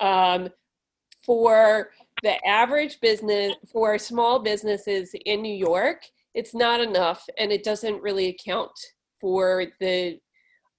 um, 0.00 0.48
for 1.24 1.90
the 2.22 2.44
average 2.46 3.00
business, 3.00 3.54
for 3.70 3.98
small 3.98 4.38
businesses 4.38 5.14
in 5.26 5.42
New 5.42 5.54
York, 5.54 6.02
it's 6.34 6.54
not 6.54 6.80
enough 6.80 7.26
and 7.38 7.52
it 7.52 7.62
doesn't 7.62 8.02
really 8.02 8.28
account 8.28 8.72
for 9.20 9.66
the, 9.80 10.18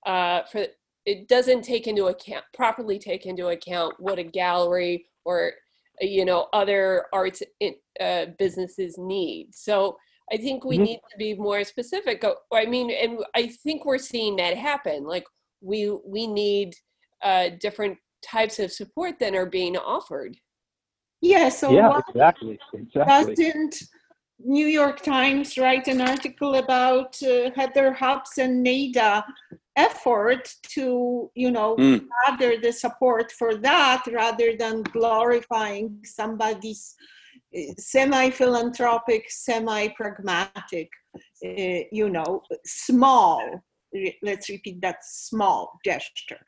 uh, 0.06 0.42
for, 0.52 0.66
it 1.06 1.28
doesn't 1.28 1.64
take 1.64 1.88
into 1.88 2.06
account, 2.06 2.46
properly 2.54 3.00
take 3.00 3.26
into 3.26 3.48
account 3.48 3.96
what 4.00 4.20
a 4.20 4.24
gallery 4.24 5.06
or, 5.26 5.54
uh, 6.02 6.06
you 6.06 6.26
know, 6.26 6.48
other 6.54 7.06
arts 7.14 7.42
in, 7.60 7.76
uh, 8.00 8.26
businesses 8.38 8.98
need. 8.98 9.50
So 9.54 9.98
I 10.32 10.38
think 10.38 10.64
we 10.64 10.78
Mhm. 10.78 10.84
need 10.84 11.00
to 11.12 11.18
be 11.18 11.34
more 11.34 11.64
specific. 11.64 12.24
I 12.54 12.66
mean, 12.66 12.92
and 12.92 13.24
I 13.36 13.48
think 13.48 13.86
we're 13.86 13.98
seeing 13.98 14.36
that 14.38 14.56
happen. 14.58 15.04
Like 15.04 15.26
we 15.62 15.90
we 16.06 16.28
need 16.28 16.76
uh, 17.24 17.50
different 17.60 18.00
types 18.24 18.58
of 18.58 18.72
support 18.72 19.20
than 19.20 19.36
are 19.36 19.46
being 19.46 19.78
offered. 19.78 20.36
Yeah, 21.22 21.50
so 21.50 21.72
yeah, 21.72 21.90
why 21.90 22.02
exactly, 22.10 22.60
exactly. 22.74 23.36
doesn't 23.36 23.76
New 24.46 24.68
York 24.68 25.02
Times 25.02 25.58
write 25.58 25.88
an 25.88 26.02
article 26.02 26.56
about 26.56 27.22
uh, 27.24 27.52
Heather 27.56 27.94
Hubbs 27.94 28.38
and 28.38 28.64
NADA 28.64 29.26
effort 29.76 30.54
to, 30.70 31.32
you 31.36 31.52
know, 31.52 31.76
Mm. 31.78 32.08
gather 32.26 32.60
the 32.60 32.72
support 32.72 33.32
for 33.32 33.56
that 33.56 34.04
rather 34.12 34.56
than 34.58 34.84
glorifying 34.84 36.00
somebody's 36.04 36.96
uh, 37.56 37.74
semi-philanthropic, 37.78 39.30
semi-pragmatic, 39.30 40.90
uh, 41.46 41.80
you 41.92 42.10
know, 42.10 42.42
small, 42.66 43.64
let's 44.22 44.50
repeat 44.50 44.82
that, 44.82 45.04
small 45.04 45.80
gesture. 45.86 46.40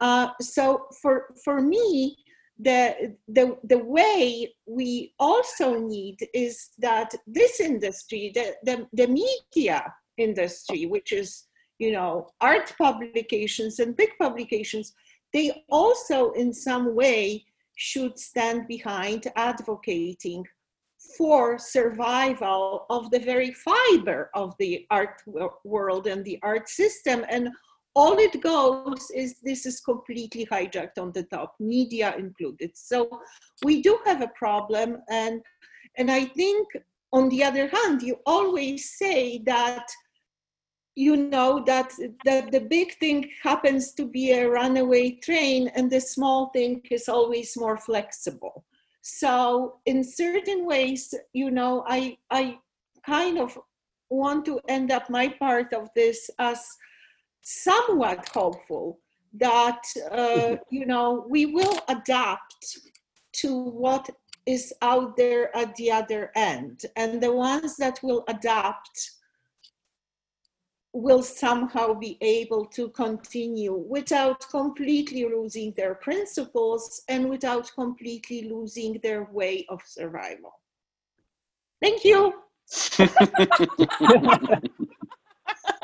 Uh, 0.00 0.30
so 0.40 0.86
for, 1.02 1.34
for 1.44 1.60
me, 1.60 2.16
the, 2.62 3.16
the, 3.28 3.56
the 3.64 3.78
way 3.78 4.52
we 4.66 5.14
also 5.18 5.78
need 5.80 6.18
is 6.34 6.70
that 6.78 7.14
this 7.26 7.60
industry, 7.60 8.32
the, 8.34 8.54
the, 8.64 8.86
the 8.92 9.06
media 9.06 9.92
industry, 10.18 10.86
which 10.86 11.12
is, 11.12 11.46
you 11.78 11.92
know, 11.92 12.28
art 12.40 12.74
publications 12.76 13.78
and 13.78 13.96
big 13.96 14.10
publications, 14.20 14.92
they 15.32 15.64
also 15.70 16.32
in 16.32 16.52
some 16.52 16.94
way 16.94 17.44
should 17.76 18.18
stand 18.18 18.68
behind 18.68 19.26
advocating 19.36 20.44
for 21.16 21.58
survival 21.58 22.84
of 22.90 23.10
the 23.10 23.18
very 23.18 23.52
fiber 23.52 24.30
of 24.34 24.54
the 24.58 24.86
art 24.90 25.22
world 25.64 26.06
and 26.06 26.22
the 26.26 26.38
art 26.42 26.68
system. 26.68 27.24
And 27.30 27.48
all 27.94 28.16
it 28.18 28.40
goes 28.40 29.10
is 29.14 29.36
this 29.42 29.66
is 29.66 29.80
completely 29.80 30.46
hijacked 30.46 30.98
on 30.98 31.12
the 31.12 31.24
top 31.24 31.54
media 31.58 32.14
included. 32.16 32.70
So 32.74 33.20
we 33.64 33.82
do 33.82 33.98
have 34.04 34.22
a 34.22 34.28
problem 34.28 34.98
and 35.08 35.40
and 35.96 36.10
i 36.10 36.24
think 36.24 36.68
on 37.12 37.28
the 37.28 37.42
other 37.42 37.68
hand 37.68 38.02
you 38.02 38.16
always 38.26 38.90
say 38.96 39.38
that 39.44 39.86
you 40.94 41.16
know 41.16 41.62
that 41.66 41.92
that 42.24 42.52
the 42.52 42.60
big 42.60 42.92
thing 42.98 43.30
happens 43.42 43.92
to 43.92 44.06
be 44.06 44.32
a 44.32 44.48
runaway 44.48 45.12
train 45.22 45.68
and 45.74 45.90
the 45.90 46.00
small 46.00 46.50
thing 46.50 46.82
is 46.90 47.08
always 47.08 47.56
more 47.56 47.76
flexible. 47.76 48.64
So 49.02 49.78
in 49.86 50.04
certain 50.04 50.66
ways 50.66 51.14
you 51.32 51.50
know 51.50 51.84
i 51.88 52.18
i 52.30 52.58
kind 53.06 53.38
of 53.38 53.58
want 54.10 54.44
to 54.44 54.60
end 54.68 54.90
up 54.90 55.08
my 55.08 55.28
part 55.28 55.72
of 55.72 55.88
this 55.94 56.28
as 56.38 56.60
somewhat 57.50 58.28
hopeful 58.28 59.00
that 59.32 59.82
uh, 60.12 60.56
you 60.70 60.86
know 60.86 61.26
we 61.28 61.46
will 61.46 61.80
adapt 61.88 62.78
to 63.32 63.64
what 63.70 64.08
is 64.46 64.72
out 64.82 65.16
there 65.16 65.54
at 65.56 65.74
the 65.76 65.90
other 65.90 66.30
end 66.36 66.82
and 66.96 67.20
the 67.20 67.32
ones 67.32 67.76
that 67.76 67.98
will 68.02 68.24
adapt 68.28 69.12
will 70.92 71.22
somehow 71.22 71.92
be 71.92 72.16
able 72.20 72.64
to 72.66 72.88
continue 72.90 73.74
without 73.88 74.40
completely 74.50 75.24
losing 75.24 75.72
their 75.76 75.94
principles 75.94 77.02
and 77.08 77.28
without 77.28 77.70
completely 77.74 78.42
losing 78.48 78.98
their 79.02 79.28
way 79.30 79.64
of 79.68 79.80
survival. 79.84 80.52
Thank 81.80 82.04
you. 82.04 82.34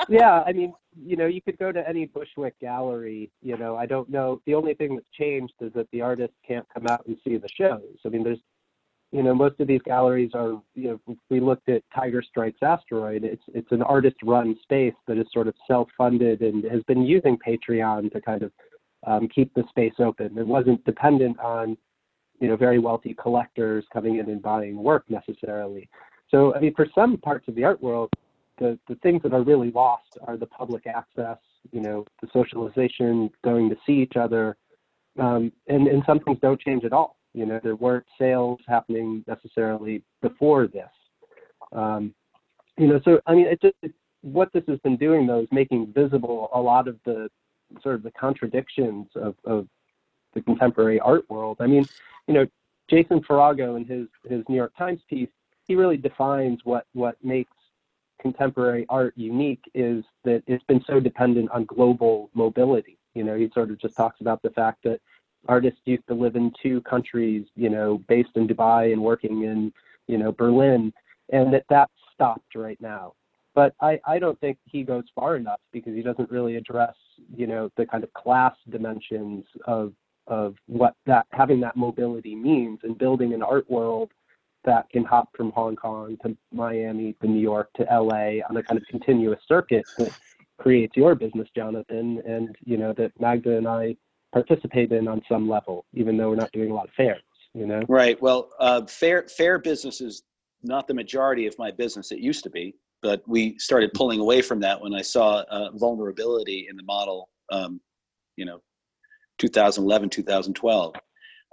yeah, 0.09 0.43
I 0.44 0.52
mean, 0.52 0.74
you 1.05 1.16
know, 1.16 1.27
you 1.27 1.43
could 1.43 1.59
go 1.59 1.73
to 1.73 1.89
any 1.89 2.06
Bushwick 2.06 2.59
gallery. 2.60 3.31
You 3.43 3.56
know, 3.56 3.77
I 3.77 3.86
don't 3.86 4.09
know. 4.09 4.40
The 4.47 4.55
only 4.55 4.74
thing 4.74 4.94
that's 4.94 5.09
changed 5.18 5.55
is 5.60 5.73
that 5.74 5.89
the 5.93 6.01
artists 6.01 6.36
can't 6.47 6.66
come 6.73 6.86
out 6.86 7.06
and 7.06 7.16
see 7.24 7.36
the 7.36 7.48
shows. 7.55 7.97
I 8.05 8.09
mean, 8.09 8.23
there's, 8.23 8.39
you 9.12 9.23
know, 9.23 9.35
most 9.35 9.60
of 9.60 9.68
these 9.68 9.82
galleries 9.85 10.31
are. 10.35 10.60
You 10.74 11.01
know, 11.06 11.16
we 11.31 11.40
looked 11.40 11.68
at 11.68 11.82
Tiger 11.94 12.23
Strikes 12.23 12.62
Asteroid. 12.62 13.24
It's 13.24 13.43
it's 13.55 13.70
an 13.73 13.82
artist-run 13.82 14.56
space 14.62 14.94
that 15.06 15.18
is 15.18 15.27
sort 15.32 15.48
of 15.48 15.55
self-funded 15.66 16.40
and 16.43 16.64
has 16.64 16.82
been 16.85 17.02
using 17.02 17.39
Patreon 17.39 18.12
to 18.12 18.20
kind 18.20 18.43
of 18.43 18.52
um, 19.06 19.28
keep 19.28 19.52
the 19.55 19.64
space 19.68 19.94
open. 19.98 20.36
It 20.39 20.47
wasn't 20.47 20.85
dependent 20.85 21.39
on, 21.40 21.77
you 22.40 22.48
know, 22.48 22.56
very 22.56 22.78
wealthy 22.78 23.14
collectors 23.14 23.85
coming 23.93 24.18
in 24.18 24.28
and 24.28 24.43
buying 24.43 24.82
work 24.82 25.05
necessarily. 25.09 25.89
So, 26.28 26.55
I 26.55 26.60
mean, 26.60 26.74
for 26.74 26.86
some 26.94 27.16
parts 27.18 27.47
of 27.47 27.55
the 27.55 27.64
art 27.64 27.81
world, 27.81 28.10
the, 28.58 28.78
the 28.88 28.94
things 28.96 29.22
that 29.22 29.32
are 29.32 29.42
really 29.42 29.70
lost 29.70 30.18
are 30.26 30.36
the 30.36 30.46
public 30.46 30.86
access, 30.86 31.38
you 31.72 31.80
know, 31.80 32.04
the 32.20 32.28
socialization, 32.32 33.30
going 33.44 33.68
to 33.68 33.76
see 33.86 33.94
each 33.94 34.16
other, 34.16 34.56
um, 35.18 35.52
and, 35.68 35.86
and 35.86 36.02
some 36.06 36.20
things 36.20 36.38
don't 36.40 36.60
change 36.60 36.84
at 36.84 36.92
all. 36.92 37.16
You 37.34 37.46
know, 37.46 37.60
there 37.62 37.76
weren't 37.76 38.06
sales 38.18 38.60
happening 38.66 39.24
necessarily 39.26 40.02
before 40.22 40.66
this. 40.66 40.88
Um, 41.72 42.14
you 42.78 42.86
know, 42.86 43.00
so 43.04 43.20
I 43.26 43.34
mean, 43.34 43.46
it 43.46 43.60
just 43.60 43.74
it, 43.82 43.92
what 44.22 44.52
this 44.52 44.64
has 44.68 44.78
been 44.80 44.96
doing 44.96 45.26
though 45.26 45.40
is 45.40 45.48
making 45.52 45.92
visible 45.92 46.48
a 46.54 46.60
lot 46.60 46.88
of 46.88 46.98
the 47.04 47.28
sort 47.82 47.94
of 47.94 48.02
the 48.02 48.10
contradictions 48.12 49.06
of, 49.14 49.34
of 49.44 49.66
the 50.34 50.40
contemporary 50.42 51.00
art 51.00 51.28
world. 51.28 51.58
I 51.60 51.66
mean, 51.66 51.84
you 52.26 52.34
know, 52.34 52.46
Jason 52.88 53.20
Farago 53.20 53.76
in 53.76 53.84
his 53.84 54.08
his 54.28 54.44
New 54.48 54.56
York 54.56 54.72
Times 54.76 55.00
piece, 55.08 55.28
he 55.66 55.74
really 55.74 55.96
defines 55.96 56.60
what 56.64 56.86
what 56.92 57.16
makes 57.22 57.52
contemporary 58.20 58.86
art 58.88 59.14
unique 59.16 59.64
is 59.74 60.05
that 60.24 60.43
it's 60.47 60.64
been 60.64 60.82
so 60.86 61.01
dependent 61.01 61.51
on 61.51 61.64
global 61.64 62.30
mobility. 62.34 62.98
You 63.14 63.24
know, 63.24 63.36
he 63.36 63.51
sort 63.55 63.70
of 63.70 63.80
just 63.80 63.97
talks 63.97 64.20
about 64.20 64.43
the 64.43 64.51
fact 64.51 64.82
that 64.84 65.01
artists 65.48 65.80
used 65.84 66.06
to 66.09 66.14
live 66.14 66.36
in 66.36 66.52
two 66.62 66.80
countries, 66.82 67.47
you 67.55 67.70
know, 67.70 67.98
based 68.09 68.30
in 68.34 68.47
Dubai 68.47 68.93
and 68.93 69.01
working 69.01 69.44
in, 69.44 69.72
you 70.06 70.18
know, 70.18 70.32
Berlin, 70.32 70.93
and 71.32 71.52
that 71.55 71.64
that's 71.68 71.93
stopped 72.14 72.55
right 72.55 72.80
now. 72.80 73.12
But 73.55 73.74
I, 73.80 73.98
I 74.06 74.18
don't 74.18 74.38
think 74.40 74.59
he 74.64 74.82
goes 74.82 75.05
far 75.14 75.36
enough 75.36 75.60
because 75.72 75.94
he 75.94 76.02
doesn't 76.02 76.30
really 76.30 76.56
address, 76.56 76.94
you 77.34 77.47
know, 77.47 77.70
the 77.76 77.86
kind 77.86 78.05
of 78.05 78.12
class 78.12 78.55
dimensions 78.70 79.44
of 79.66 79.93
of 80.26 80.56
what 80.66 80.94
that 81.06 81.24
having 81.30 81.60
that 81.60 81.76
mobility 81.76 82.34
means 82.34 82.80
and 82.82 82.98
building 82.98 83.32
an 83.32 83.43
art 83.43 83.70
world 83.70 84.10
that 84.66 84.90
can 84.90 85.05
hop 85.05 85.28
from 85.36 85.51
Hong 85.52 85.76
Kong 85.76 86.16
to 86.22 86.36
Miami 86.52 87.14
to 87.22 87.26
New 87.26 87.40
York 87.40 87.70
to 87.76 87.84
LA 87.84 88.43
on 88.48 88.56
a 88.56 88.62
kind 88.62 88.78
of 88.78 88.86
continuous 88.88 89.40
circuit 89.48 89.84
that 89.98 90.12
creates 90.59 90.97
your 90.97 91.14
business, 91.14 91.48
Jonathan, 91.56 92.22
and 92.26 92.55
you 92.64 92.76
know 92.76 92.93
that 92.94 93.12
Magda 93.18 93.56
and 93.56 93.66
I 93.66 93.97
participate 94.32 94.93
in 94.93 95.09
on 95.09 95.22
some 95.28 95.48
level, 95.48 95.86
even 95.94 96.16
though 96.16 96.30
we're 96.30 96.36
not 96.36 96.52
doing 96.52 96.70
a 96.70 96.74
lot 96.74 96.88
of 96.88 96.94
fairs. 96.94 97.22
you 97.55 97.66
know? 97.66 97.82
Right. 97.88 98.20
Well, 98.20 98.51
uh, 98.60 98.84
fair 98.86 99.26
fair 99.28 99.59
business 99.59 100.01
is 100.01 100.22
not 100.62 100.86
the 100.86 100.94
majority 100.94 101.47
of 101.47 101.59
my 101.59 101.70
business. 101.70 102.12
It 102.12 102.18
used 102.18 102.43
to 102.44 102.51
be, 102.51 102.74
but 103.02 103.22
we 103.26 103.59
started 103.59 103.93
pulling 103.94 104.20
away 104.20 104.43
from 104.43 104.60
that 104.60 104.80
when 104.80 104.94
I 104.94 105.02
saw 105.02 105.43
uh, 105.51 105.70
vulnerability 105.74 106.66
in 106.68 106.76
the 106.76 106.82
model. 106.82 107.28
Um, 107.51 107.80
you 108.36 108.44
know, 108.44 108.60
2011, 109.38 110.10
2012. 110.10 110.94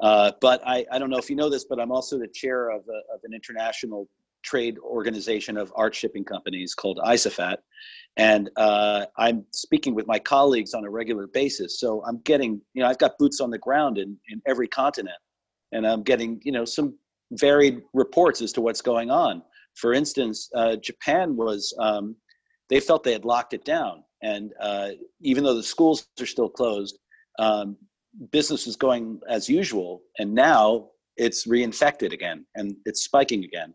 Uh, 0.04 0.34
but 0.42 0.62
I, 0.68 0.86
I 0.92 1.00
don't 1.00 1.10
know 1.10 1.18
if 1.18 1.30
you 1.30 1.36
know 1.38 1.50
this, 1.50 1.64
but 1.64 1.80
I'm 1.80 1.92
also 1.92 2.20
the 2.20 2.28
chair 2.28 2.70
of, 2.70 2.82
a, 2.90 3.14
of 3.14 3.22
an 3.24 3.34
international 3.34 4.10
trade 4.44 4.78
organization 4.80 5.56
of 5.58 5.72
art 5.78 5.96
shipping 5.96 6.26
companies 6.26 6.76
called 6.76 7.00
ICEFAT. 7.06 7.56
And 8.18 8.52
uh, 8.58 9.06
I'm 9.18 9.46
speaking 9.52 9.96
with 9.96 10.06
my 10.06 10.20
colleagues 10.20 10.74
on 10.74 10.84
a 10.84 10.90
regular 10.90 11.28
basis. 11.28 11.80
So 11.80 12.04
I'm 12.06 12.20
getting, 12.26 12.60
you 12.74 12.84
know, 12.84 12.90
I've 12.90 12.98
got 12.98 13.18
boots 13.18 13.40
on 13.40 13.50
the 13.50 13.58
ground 13.58 13.98
in, 13.98 14.18
in 14.28 14.42
every 14.46 14.68
continent. 14.68 15.16
And 15.72 15.88
I'm 15.88 16.04
getting, 16.04 16.42
you 16.44 16.52
know, 16.52 16.66
some 16.66 16.98
varied 17.32 17.82
reports 17.94 18.42
as 18.42 18.52
to 18.54 18.62
what's 18.62 18.82
going 18.82 19.10
on. 19.10 19.42
For 19.76 19.94
instance, 19.94 20.50
uh, 20.54 20.76
Japan 20.76 21.38
was, 21.38 21.74
um, 21.80 22.18
they 22.70 22.82
felt 22.82 23.06
they 23.06 23.14
had 23.14 23.24
locked 23.24 23.54
it 23.54 23.64
down. 23.64 24.04
And 24.22 24.52
uh, 24.60 24.90
even 25.22 25.46
though 25.46 25.56
the 25.56 25.64
schools 25.64 26.08
are 26.20 26.26
still 26.26 26.50
closed, 26.50 27.00
um, 27.40 27.78
business 28.32 28.68
is 28.68 28.76
going 28.76 29.20
as 29.30 29.50
usual. 29.50 30.02
And 30.20 30.34
now 30.34 30.90
it's 31.18 31.48
reinfected 31.48 32.14
again 32.14 32.46
and 32.56 32.76
it's 32.86 33.04
spiking 33.04 33.44
again. 33.44 33.74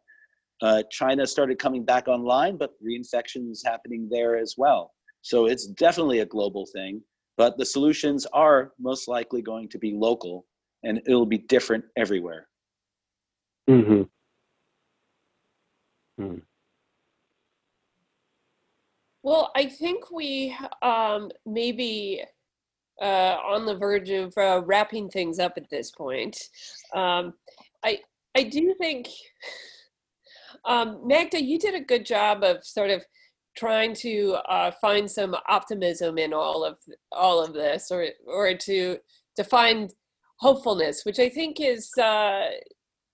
Uh, 0.61 0.83
China 0.91 1.27
started 1.27 1.59
coming 1.59 1.85
back 1.85 2.09
online, 2.09 2.57
but 2.57 2.73
reinfection 2.83 3.51
is 3.51 3.63
happening 3.65 4.09
there 4.11 4.37
as 4.37 4.55
well. 4.57 4.93
So 5.23 5.47
it's 5.47 5.67
definitely 5.67 6.21
a 6.21 6.27
global 6.27 6.67
thing, 6.73 7.01
but 7.37 7.57
the 7.59 7.65
solutions 7.67 8.27
are 8.33 8.73
most 8.79 9.09
likely 9.09 9.43
going 9.43 9.69
to 9.69 9.79
be 9.79 9.93
local 9.93 10.47
and 10.83 11.01
it'll 11.07 11.27
be 11.27 11.39
different 11.39 11.85
everywhere. 11.97 12.49
Mm-hmm. 13.69 14.03
Mm. 16.23 16.43
Well, 19.23 19.51
I 19.55 19.67
think 19.67 20.11
we 20.11 20.57
um, 20.83 21.31
maybe 21.45 22.23
uh, 23.01 23.37
on 23.45 23.67
the 23.67 23.77
verge 23.77 24.11
of 24.11 24.33
uh, 24.37 24.63
wrapping 24.65 25.09
things 25.09 25.39
up 25.39 25.55
at 25.57 25.71
this 25.71 25.91
point. 25.91 26.37
Um, 26.95 27.35
I 27.85 27.99
I 28.37 28.45
do 28.45 28.75
think 28.79 29.09
um, 30.65 31.01
Magda, 31.07 31.43
you 31.43 31.59
did 31.59 31.75
a 31.75 31.81
good 31.81 32.05
job 32.05 32.43
of 32.45 32.65
sort 32.65 32.91
of 32.91 33.05
trying 33.57 33.93
to 33.93 34.37
uh, 34.49 34.71
find 34.81 35.11
some 35.11 35.35
optimism 35.49 36.19
in 36.19 36.33
all 36.33 36.65
of 36.65 36.77
all 37.13 37.43
of 37.43 37.53
this, 37.53 37.91
or 37.91 38.07
or 38.27 38.55
to 38.55 38.99
to 39.37 39.45
find 39.45 39.95
hopefulness, 40.39 41.05
which 41.05 41.19
I 41.19 41.29
think 41.29 41.61
is 41.61 41.91
uh, 41.99 42.51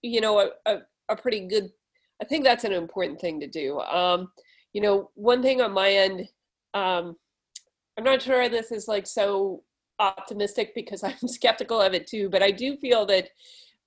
you 0.02 0.20
know 0.20 0.40
a, 0.40 0.48
a, 0.66 0.78
a, 1.08 1.16
pretty 1.16 1.46
good. 1.46 1.70
I 2.20 2.24
think 2.24 2.44
that's 2.44 2.64
an 2.64 2.72
important 2.72 3.20
thing 3.20 3.40
to 3.40 3.46
do. 3.46 3.80
Um, 3.80 4.28
you 4.72 4.80
know, 4.80 5.10
one 5.14 5.42
thing 5.42 5.60
on 5.60 5.72
my 5.72 5.90
end, 5.90 6.28
um, 6.74 7.16
I'm 7.96 8.04
not 8.04 8.22
sure 8.22 8.48
this 8.48 8.72
is 8.72 8.88
like 8.88 9.06
so 9.06 9.62
optimistic 9.98 10.74
because 10.74 11.02
I'm 11.04 11.28
skeptical 11.28 11.80
of 11.80 11.94
it 11.94 12.06
too, 12.06 12.28
but 12.28 12.42
I 12.42 12.50
do 12.50 12.76
feel 12.76 13.06
that 13.06 13.28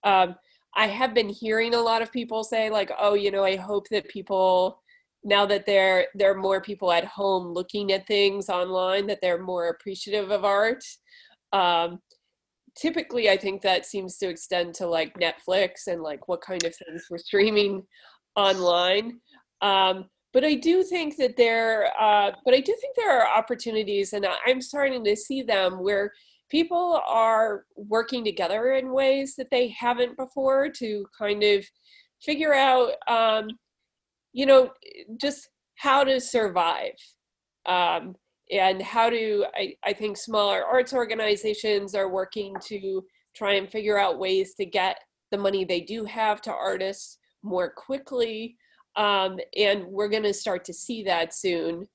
um, 0.03 0.35
I 0.75 0.87
have 0.87 1.13
been 1.13 1.29
hearing 1.29 1.73
a 1.73 1.81
lot 1.81 2.01
of 2.01 2.11
people 2.11 2.43
say 2.43 2.69
like, 2.69 2.91
oh, 2.99 3.15
you 3.15 3.31
know, 3.31 3.43
I 3.43 3.55
hope 3.55 3.87
that 3.89 4.07
people 4.07 4.81
now 5.23 5.45
that 5.45 5.65
there 5.65 6.07
there 6.13 6.31
are 6.31 6.37
more 6.37 6.61
people 6.61 6.91
at 6.91 7.03
home 7.03 7.53
looking 7.53 7.91
at 7.91 8.07
things 8.07 8.49
online 8.49 9.07
that 9.07 9.19
they're 9.21 9.41
more 9.41 9.69
appreciative 9.69 10.31
of 10.31 10.45
art. 10.45 10.83
Um, 11.51 11.99
typically, 12.75 13.29
I 13.29 13.37
think 13.37 13.61
that 13.61 13.85
seems 13.85 14.17
to 14.17 14.29
extend 14.29 14.75
to 14.75 14.87
like 14.87 15.17
Netflix 15.19 15.87
and 15.87 16.01
like 16.01 16.27
what 16.27 16.41
kind 16.41 16.63
of 16.63 16.75
things 16.75 17.07
we're 17.09 17.17
streaming 17.17 17.83
online. 18.35 19.19
Um, 19.61 20.05
but 20.37 20.45
I 20.45 20.53
do 20.53 20.83
think 20.83 21.17
that 21.17 21.35
there, 21.35 21.91
uh, 21.99 22.29
but 22.45 22.53
I 22.53 22.59
do 22.59 22.75
think 22.79 22.95
there 22.95 23.19
are 23.19 23.35
opportunities, 23.35 24.13
and 24.13 24.23
I'm 24.45 24.61
starting 24.61 25.03
to 25.03 25.15
see 25.15 25.41
them 25.41 25.81
where 25.81 26.13
people 26.51 27.01
are 27.07 27.65
working 27.75 28.23
together 28.23 28.73
in 28.73 28.93
ways 28.93 29.33
that 29.37 29.49
they 29.49 29.69
haven't 29.69 30.15
before 30.15 30.69
to 30.69 31.07
kind 31.17 31.41
of 31.41 31.65
figure 32.21 32.53
out 32.53 32.91
um, 33.07 33.47
you 34.31 34.45
know 34.45 34.69
just 35.19 35.49
how 35.73 36.03
to 36.03 36.21
survive 36.21 36.93
um, 37.65 38.15
and 38.51 38.79
how 38.79 39.09
to 39.09 39.43
I, 39.55 39.73
I 39.83 39.93
think 39.93 40.17
smaller 40.17 40.63
arts 40.63 40.93
organizations 40.93 41.95
are 41.95 42.11
working 42.11 42.53
to 42.65 43.03
try 43.35 43.53
and 43.53 43.67
figure 43.67 43.97
out 43.97 44.19
ways 44.19 44.53
to 44.59 44.67
get 44.67 44.99
the 45.31 45.37
money 45.39 45.65
they 45.65 45.81
do 45.81 46.05
have 46.05 46.43
to 46.43 46.53
artists 46.53 47.17
more 47.41 47.71
quickly 47.71 48.55
um, 48.97 49.39
and 49.55 49.85
we're 49.85 50.09
going 50.09 50.23
to 50.23 50.33
start 50.33 50.65
to 50.65 50.73
see 50.73 51.03
that 51.03 51.33
soon 51.33 51.87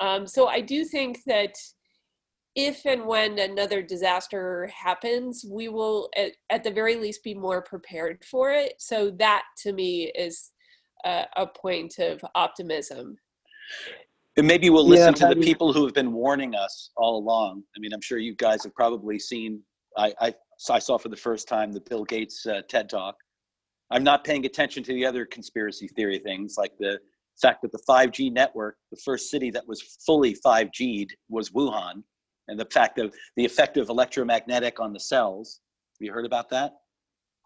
um, 0.00 0.26
so 0.26 0.46
i 0.48 0.60
do 0.60 0.84
think 0.84 1.18
that 1.26 1.54
if 2.58 2.84
and 2.86 3.06
when 3.06 3.38
another 3.38 3.82
disaster 3.82 4.68
happens, 4.74 5.44
we 5.48 5.68
will 5.68 6.08
at, 6.16 6.32
at, 6.50 6.64
the 6.64 6.70
very 6.72 6.96
least 6.96 7.22
be 7.22 7.32
more 7.32 7.62
prepared 7.62 8.24
for 8.24 8.50
it. 8.50 8.74
So 8.78 9.12
that 9.12 9.44
to 9.58 9.72
me 9.72 10.10
is 10.16 10.50
a, 11.04 11.24
a 11.36 11.46
point 11.46 12.00
of 12.00 12.20
optimism. 12.34 13.16
And 14.36 14.44
maybe 14.44 14.70
we'll 14.70 14.86
listen 14.86 15.14
yeah, 15.14 15.28
to 15.28 15.34
the 15.36 15.40
people 15.40 15.72
who 15.72 15.84
have 15.84 15.94
been 15.94 16.12
warning 16.12 16.56
us 16.56 16.90
all 16.96 17.18
along. 17.18 17.62
I 17.76 17.78
mean, 17.78 17.92
I'm 17.92 18.00
sure 18.00 18.18
you 18.18 18.34
guys 18.34 18.64
have 18.64 18.74
probably 18.74 19.20
seen. 19.20 19.62
I 19.96 20.12
I, 20.20 20.34
I 20.70 20.78
saw 20.80 20.98
for 20.98 21.08
the 21.08 21.16
first 21.16 21.46
time 21.46 21.72
the 21.72 21.80
Bill 21.80 22.04
Gates 22.04 22.44
uh, 22.44 22.62
TED 22.68 22.88
Talk. 22.88 23.16
I'm 23.90 24.04
not 24.04 24.24
paying 24.24 24.44
attention 24.44 24.82
to 24.84 24.92
the 24.92 25.06
other 25.06 25.24
conspiracy 25.24 25.88
theory 25.88 26.18
things 26.18 26.56
like 26.58 26.72
the 26.78 26.98
fact 27.40 27.62
that 27.62 27.72
the 27.72 27.80
5G 27.88 28.32
network, 28.32 28.76
the 28.90 29.00
first 29.04 29.30
city 29.30 29.50
that 29.52 29.66
was 29.66 29.80
fully 30.04 30.36
5G'd 30.44 31.12
was 31.28 31.50
Wuhan 31.50 32.02
and 32.48 32.58
the 32.58 32.66
fact 32.66 32.98
of 32.98 33.14
the 33.36 33.44
effect 33.44 33.76
of 33.76 33.88
electromagnetic 33.88 34.80
on 34.80 34.92
the 34.92 35.00
cells. 35.00 35.60
Have 35.98 36.06
you 36.06 36.12
heard 36.12 36.26
about 36.26 36.50
that? 36.50 36.72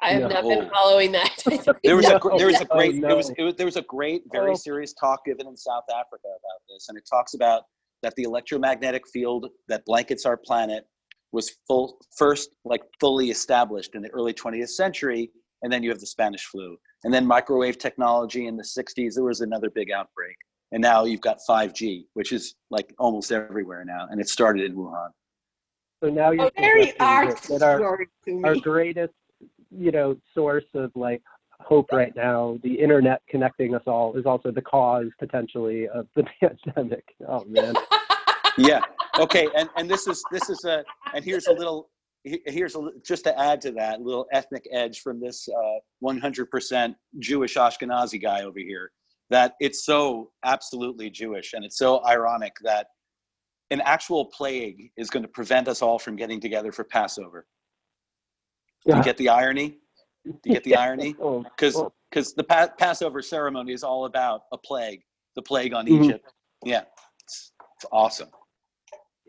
I 0.01 0.14
have 0.14 0.23
no. 0.23 0.28
not 0.28 0.43
been 0.43 0.70
following 0.70 1.12
that. 1.12 1.43
there 1.85 1.94
was 1.97 2.09
no, 2.09 2.16
a 2.16 2.39
there 2.39 2.48
was 2.48 2.60
a 2.60 2.64
great 2.64 2.97
no. 2.97 3.06
there 3.06 3.16
was, 3.16 3.31
oh, 3.39 3.44
was, 3.44 3.55
there 3.55 3.66
was 3.66 3.77
a 3.77 3.82
great 3.82 4.23
very 4.32 4.51
oh. 4.51 4.55
serious 4.55 4.93
talk 4.94 5.24
given 5.24 5.47
in 5.47 5.56
South 5.56 5.85
Africa 5.90 6.27
about 6.27 6.60
this, 6.69 6.86
and 6.89 6.98
it 6.98 7.05
talks 7.09 7.35
about 7.35 7.62
that 8.02 8.14
the 8.16 8.24
electromagnetic 8.24 9.06
field 9.12 9.48
that 9.69 9.85
blankets 9.85 10.27
our 10.27 10.36
planet 10.36 10.85
was 11.31 11.52
full 11.69 11.98
first 12.19 12.51
like 12.64 12.82
fully 12.98 13.31
established 13.31 13.94
in 13.94 14.02
the 14.02 14.10
early 14.10 14.35
20th 14.35 14.70
century, 14.70 15.31
and 15.62 15.72
then 15.72 15.82
you 15.82 15.90
have 15.90 16.01
the 16.01 16.06
Spanish 16.06 16.44
flu, 16.44 16.76
and 17.05 17.12
then 17.12 17.26
microwave 17.26 17.78
technology 17.78 18.47
in 18.47 18.56
the 18.56 18.62
60s. 18.62 19.14
There 19.14 19.24
was 19.24 19.40
another 19.40 19.70
big 19.70 19.90
outbreak, 19.90 20.36
and 20.72 20.82
now 20.82 21.05
you've 21.05 21.20
got 21.20 21.39
5G, 21.48 22.05
which 22.14 22.32
is 22.32 22.55
like 22.70 22.93
almost 22.98 23.32
everywhere 23.32 23.84
now, 23.84 24.06
and 24.10 24.20
it 24.20 24.28
started 24.28 24.64
in 24.64 24.76
Wuhan. 24.76 25.10
So 26.02 26.10
now 26.10 26.32
you're 26.32 26.47
oh, 26.47 26.51
very 26.59 26.98
art 26.98 27.40
that 27.43 27.62
our, 27.62 28.06
our 28.44 28.56
greatest, 28.56 29.14
you 29.70 29.93
know, 29.93 30.16
source 30.34 30.64
of 30.74 30.90
like 30.97 31.22
hope 31.60 31.93
right 31.93 32.14
now, 32.16 32.59
the 32.62 32.74
internet 32.74 33.22
connecting 33.28 33.74
us 33.74 33.82
all, 33.86 34.16
is 34.16 34.26
also 34.26 34.51
the 34.51 34.62
cause 34.62 35.06
potentially 35.18 35.89
of 35.89 36.09
the 36.16 36.24
pandemic. 36.74 37.05
Oh 37.28 37.44
man. 37.44 37.74
yeah. 38.59 38.80
Okay. 39.18 39.47
And 39.56 39.68
and 39.76 39.89
this 39.89 40.06
is 40.06 40.22
this 40.32 40.51
is 40.51 40.64
a 40.64 40.84
and 41.14 41.24
here's 41.24 41.47
a 41.47 41.52
little 41.52 41.89
here's 42.24 42.77
a 42.77 42.90
just 43.05 43.24
to 43.24 43.39
add 43.39 43.61
to 43.62 43.73
that 43.73 44.01
little 44.01 44.27
ethnic 44.32 44.66
edge 44.73 45.01
from 45.01 45.20
this 45.20 45.49
uh, 45.49 45.78
100% 46.05 46.94
Jewish 47.19 47.57
Ashkenazi 47.57 48.23
guy 48.23 48.43
over 48.43 48.59
here 48.59 48.93
that 49.31 49.55
it's 49.61 49.85
so 49.85 50.31
absolutely 50.44 51.11
Jewish 51.11 51.53
and 51.55 51.65
it's 51.65 51.78
so 51.78 52.05
ironic 52.07 52.53
that 52.62 52.89
an 53.70 53.81
actual 53.81 54.27
plague 54.27 54.90
is 54.97 55.09
going 55.11 55.23
to 55.23 55.28
prevent 55.28 55.66
us 55.66 55.82
all 55.82 55.99
from 55.99 56.15
getting 56.15 56.40
together 56.40 56.70
for 56.70 56.85
Passover. 56.85 57.47
Do 58.86 58.97
you 58.97 59.03
get 59.03 59.16
the 59.16 59.28
irony? 59.28 59.78
Do 60.24 60.32
you 60.44 60.53
get 60.53 60.65
the 60.65 60.77
irony? 60.86 61.15
Because 61.15 61.77
oh, 61.77 61.93
because 62.11 62.35
the 62.35 62.44
pa- 62.44 62.69
Passover 62.78 63.23
ceremony 63.23 63.73
is 63.73 63.82
all 63.82 64.05
about 64.05 64.43
a 64.53 64.59
plague, 64.59 65.01
the 65.35 65.43
plague 65.43 65.73
on 65.73 65.86
mm-hmm. 65.86 66.05
Egypt. 66.05 66.32
Yeah, 66.65 66.82
it's, 67.20 67.53
it's 67.77 67.86
awesome. 67.90 68.28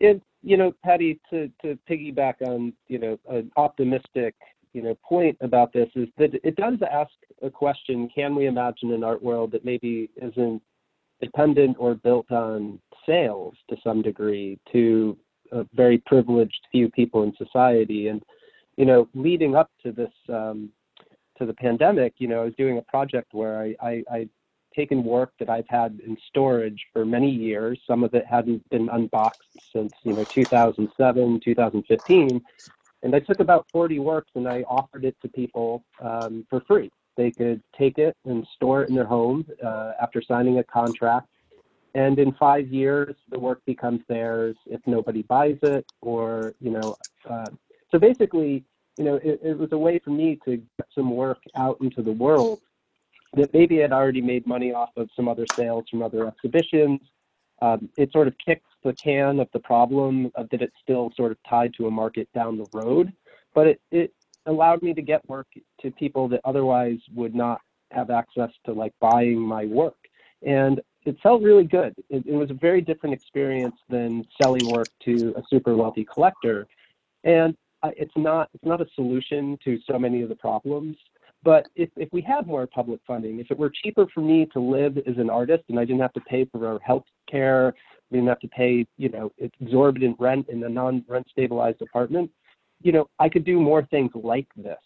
And 0.02 0.22
you 0.44 0.58
know, 0.58 0.74
Paddy, 0.84 1.20
to 1.30 1.50
to 1.62 1.78
piggyback 1.90 2.36
on 2.46 2.74
you 2.88 3.00
know 3.00 3.18
an 3.30 3.52
optimistic 3.58 4.36
you 4.74 4.82
know 4.82 4.96
point 5.04 5.38
about 5.42 5.72
this 5.74 5.90
is 5.96 6.10
that 6.18 6.34
it 6.44 6.56
does 6.58 6.78
ask 6.92 7.12
a 7.42 7.50
question: 7.50 8.10
Can 8.14 8.36
we 8.36 8.46
imagine 8.48 8.92
an 8.94 9.04
art 9.04 9.24
world 9.24 9.52
that 9.54 9.66
maybe 9.66 10.10
isn't 10.22 10.62
dependent 11.22 11.78
or 11.80 11.96
built 11.96 12.30
on 12.32 12.80
sales 13.06 13.56
to 13.70 13.78
some 13.84 14.02
degree 14.02 14.60
to 14.74 15.18
a 15.52 15.66
very 15.74 16.00
privileged 16.00 16.68
few 16.72 16.90
people 16.90 17.24
in 17.24 17.34
society? 17.38 18.10
And 18.10 18.22
you 18.76 18.86
know, 18.86 19.08
leading 19.14 19.56
up 19.56 19.72
to 19.84 19.92
this 19.94 20.12
um, 20.28 20.70
to 21.38 21.46
the 21.46 21.54
pandemic, 21.54 22.16
you 22.18 22.28
know, 22.28 22.42
I 22.42 22.46
was 22.46 22.54
doing 22.58 22.78
a 22.78 22.82
project 22.84 23.34
where 23.34 23.62
I, 23.62 23.76
I, 23.82 24.04
I 24.12 24.30
taken 24.76 25.04
work 25.04 25.32
that 25.40 25.50
I've 25.50 25.68
had 25.68 26.00
in 26.06 26.18
storage 26.30 26.82
for 26.92 27.06
many 27.06 27.30
years. 27.30 27.80
Some 27.88 28.04
of 28.04 28.14
it 28.14 28.26
hadn't 28.26 28.68
been 28.70 28.90
unboxed 28.90 29.50
since 29.74 29.92
you 30.04 30.14
know 30.14 30.24
2007, 30.34 31.40
2015, 31.44 32.42
And 33.04 33.16
I 33.16 33.20
took 33.20 33.40
about 33.40 33.66
40 33.72 34.00
works 34.00 34.32
and 34.36 34.48
I 34.48 34.62
offered 34.64 35.06
it 35.06 35.16
to 35.22 35.28
people 35.30 35.84
um, 36.02 36.46
for 36.50 36.62
free. 36.62 36.92
They 37.16 37.32
could 37.32 37.62
take 37.78 37.98
it 37.98 38.16
and 38.26 38.46
store 38.56 38.84
it 38.84 38.90
in 38.90 38.96
their 38.96 39.06
home 39.06 39.46
uh, 39.64 39.92
after 40.02 40.22
signing 40.22 40.60
a 40.60 40.64
contract. 40.64 41.28
And 41.96 42.18
in 42.18 42.34
five 42.34 42.68
years, 42.70 43.16
the 43.30 43.38
work 43.38 43.62
becomes 43.66 44.02
theirs 44.10 44.56
if 44.66 44.82
nobody 44.88 45.22
buys 45.22 45.58
it, 45.62 45.86
or 46.02 46.56
you 46.60 46.72
know. 46.72 46.96
Uh, 47.30 47.46
so 47.92 48.00
basically, 48.00 48.64
you 48.98 49.04
know, 49.04 49.16
it, 49.16 49.40
it 49.44 49.58
was 49.58 49.72
a 49.74 49.78
way 49.78 50.00
for 50.00 50.10
me 50.10 50.40
to 50.46 50.58
get 50.58 50.88
some 50.96 51.16
work 51.16 51.38
out 51.56 51.78
into 51.82 52.02
the 52.02 52.12
world 52.12 52.62
that 53.36 53.54
maybe 53.54 53.78
had 53.78 53.92
already 53.92 54.22
made 54.22 54.46
money 54.46 54.74
off 54.74 54.90
of 54.96 55.10
some 55.16 55.28
other 55.28 55.48
sales 55.56 55.86
from 55.90 56.02
other 56.02 56.28
exhibitions. 56.28 57.00
Um, 57.62 57.90
it 57.98 58.12
sort 58.12 58.28
of 58.28 58.36
kicks 58.44 58.70
the 58.84 58.94
can 58.94 59.40
of 59.40 59.48
the 59.54 59.60
problem 59.60 60.32
of 60.36 60.50
that 60.50 60.62
it's 60.62 60.76
still 60.82 61.12
sort 61.16 61.32
of 61.32 61.38
tied 61.50 61.74
to 61.78 61.88
a 61.88 61.92
market 61.92 62.28
down 62.34 62.58
the 62.58 62.68
road, 62.74 63.14
but 63.56 63.68
it, 63.68 63.82
it 63.92 64.14
allowed 64.46 64.82
me 64.82 64.94
to 64.94 65.02
get 65.02 65.28
work 65.30 65.48
to 65.82 65.92
people 65.92 66.28
that 66.28 66.42
otherwise 66.44 67.00
would 67.16 67.34
not 67.34 67.62
have 67.92 68.10
access 68.10 68.50
to 68.66 68.74
like 68.74 68.94
buying 69.00 69.40
my 69.40 69.66
work. 69.66 69.96
And 70.46 70.82
it 71.06 71.16
felt 71.24 71.42
really 71.42 71.64
good. 71.64 71.94
It, 72.10 72.26
it 72.26 72.34
was 72.34 72.50
a 72.50 72.56
very 72.56 72.82
different 72.82 73.14
experience 73.14 73.76
than 73.90 74.26
selling 74.42 74.70
work 74.70 74.90
to 75.06 75.34
a 75.38 75.42
super 75.50 75.76
wealthy 75.76 76.06
collector. 76.06 76.68
And 77.24 77.56
it's 77.98 78.14
not 78.16 78.50
it's 78.54 78.64
not 78.64 78.82
a 78.82 78.86
solution 78.96 79.58
to 79.64 79.78
so 79.90 80.00
many 80.00 80.22
of 80.22 80.30
the 80.30 80.36
problems. 80.36 80.96
But 81.44 81.68
if, 81.76 81.90
if 81.98 82.10
we 82.12 82.22
had 82.22 82.48
more 82.48 82.66
public 82.68 83.02
funding, 83.06 83.40
if 83.40 83.52
it 83.52 83.58
were 83.58 83.72
cheaper 83.84 84.08
for 84.14 84.22
me 84.22 84.48
to 84.54 84.60
live 84.60 84.98
as 84.98 85.18
an 85.18 85.30
artist 85.30 85.64
and 85.70 85.80
I 85.80 85.86
didn't 85.86 86.02
have 86.02 86.14
to 86.14 86.22
pay 86.22 86.46
for 86.46 86.80
health 86.84 87.04
care, 87.30 87.74
we 88.10 88.18
didn't 88.18 88.30
have 88.30 88.40
to 88.40 88.48
pay, 88.50 88.86
you 88.98 89.10
know, 89.10 89.32
exorbitant 89.60 90.16
rent 90.20 90.48
in 90.50 90.64
a 90.64 90.70
non-rent 90.70 91.28
stabilized 91.30 91.82
apartment, 91.82 92.32
you 92.82 92.92
know, 92.92 93.10
I 93.20 93.30
could 93.30 93.44
do 93.44 93.60
more 93.60 93.86
things 93.86 94.12
like 94.14 94.48
this, 94.56 94.78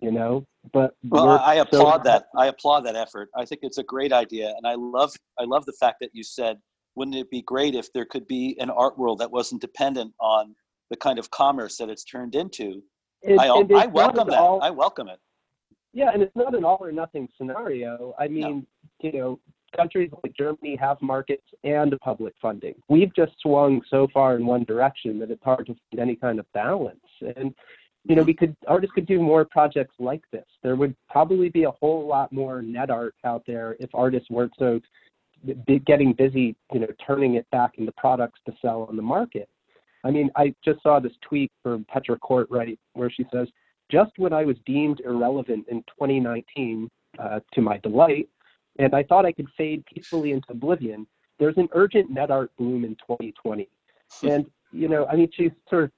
you 0.00 0.12
know. 0.12 0.44
But 0.72 0.94
well, 1.08 1.28
I 1.28 1.56
applaud 1.56 1.98
so- 1.98 2.10
that. 2.10 2.26
I 2.36 2.46
applaud 2.46 2.80
that 2.82 2.96
effort. 2.96 3.28
I 3.36 3.44
think 3.44 3.60
it's 3.62 3.78
a 3.78 3.84
great 3.84 4.12
idea, 4.12 4.52
and 4.56 4.66
I 4.66 4.74
love 4.74 5.14
I 5.38 5.44
love 5.44 5.64
the 5.64 5.76
fact 5.80 5.98
that 6.00 6.10
you 6.12 6.24
said, 6.24 6.58
wouldn't 6.96 7.16
it 7.16 7.30
be 7.30 7.42
great 7.42 7.74
if 7.74 7.92
there 7.92 8.04
could 8.04 8.26
be 8.26 8.56
an 8.58 8.70
art 8.70 8.98
world 8.98 9.18
that 9.20 9.30
wasn't 9.30 9.60
dependent 9.60 10.12
on 10.20 10.54
the 10.90 10.96
kind 10.96 11.18
of 11.18 11.30
commerce 11.30 11.76
that 11.78 11.88
it's 11.88 12.04
turned 12.04 12.34
into. 12.34 12.82
It, 13.22 13.38
I, 13.40 13.46
I 13.74 13.86
welcome 13.86 14.28
that. 14.28 14.38
All, 14.38 14.62
I 14.62 14.70
welcome 14.70 15.08
it. 15.08 15.18
Yeah, 15.96 16.10
and 16.12 16.22
it's 16.22 16.36
not 16.36 16.54
an 16.54 16.62
all 16.62 16.76
or 16.78 16.92
nothing 16.92 17.26
scenario. 17.38 18.14
I 18.18 18.28
mean, 18.28 18.66
no. 19.02 19.10
you 19.10 19.18
know, 19.18 19.40
countries 19.74 20.10
like 20.22 20.36
Germany 20.36 20.76
have 20.76 21.00
markets 21.00 21.46
and 21.64 21.98
public 22.00 22.34
funding. 22.40 22.74
We've 22.90 23.14
just 23.14 23.32
swung 23.40 23.80
so 23.88 24.06
far 24.12 24.36
in 24.36 24.44
one 24.44 24.64
direction 24.64 25.18
that 25.20 25.30
it's 25.30 25.42
hard 25.42 25.64
to 25.68 25.74
find 25.90 26.00
any 26.00 26.14
kind 26.14 26.38
of 26.38 26.44
balance. 26.52 27.00
And 27.22 27.54
you 28.04 28.14
know, 28.14 28.24
we 28.24 28.34
could 28.34 28.54
artists 28.68 28.92
could 28.94 29.06
do 29.06 29.22
more 29.22 29.46
projects 29.46 29.94
like 29.98 30.20
this. 30.32 30.44
There 30.62 30.76
would 30.76 30.94
probably 31.08 31.48
be 31.48 31.64
a 31.64 31.70
whole 31.70 32.06
lot 32.06 32.30
more 32.30 32.60
net 32.60 32.90
art 32.90 33.14
out 33.24 33.44
there 33.46 33.74
if 33.80 33.88
artists 33.94 34.28
weren't 34.28 34.52
so 34.58 34.78
getting 35.86 36.12
busy, 36.12 36.54
you 36.74 36.80
know, 36.80 36.88
turning 37.06 37.36
it 37.36 37.46
back 37.52 37.78
into 37.78 37.92
products 37.92 38.40
to 38.44 38.52
sell 38.60 38.82
on 38.90 38.96
the 38.96 39.02
market. 39.02 39.48
I 40.04 40.10
mean, 40.10 40.28
I 40.36 40.54
just 40.62 40.82
saw 40.82 41.00
this 41.00 41.12
tweet 41.26 41.50
from 41.62 41.86
Petra 41.88 42.18
Cortright 42.18 42.76
where 42.92 43.10
she 43.10 43.24
says, 43.32 43.48
just 43.90 44.12
when 44.16 44.32
I 44.32 44.44
was 44.44 44.56
deemed 44.66 45.00
irrelevant 45.04 45.66
in 45.68 45.82
2019, 45.82 46.88
uh, 47.18 47.40
to 47.54 47.60
my 47.60 47.78
delight, 47.78 48.28
and 48.78 48.94
I 48.94 49.02
thought 49.02 49.24
I 49.24 49.32
could 49.32 49.48
fade 49.56 49.84
peacefully 49.86 50.32
into 50.32 50.50
oblivion, 50.50 51.06
there's 51.38 51.56
an 51.56 51.68
urgent 51.72 52.10
net 52.10 52.30
art 52.30 52.50
boom 52.58 52.84
in 52.84 52.94
2020. 52.96 53.68
Hmm. 54.20 54.26
and, 54.28 54.46
you 54.72 54.88
know, 54.88 55.06
I 55.06 55.16
mean, 55.16 55.30
she's 55.34 55.52
sort 55.68 55.84
of 55.84 55.90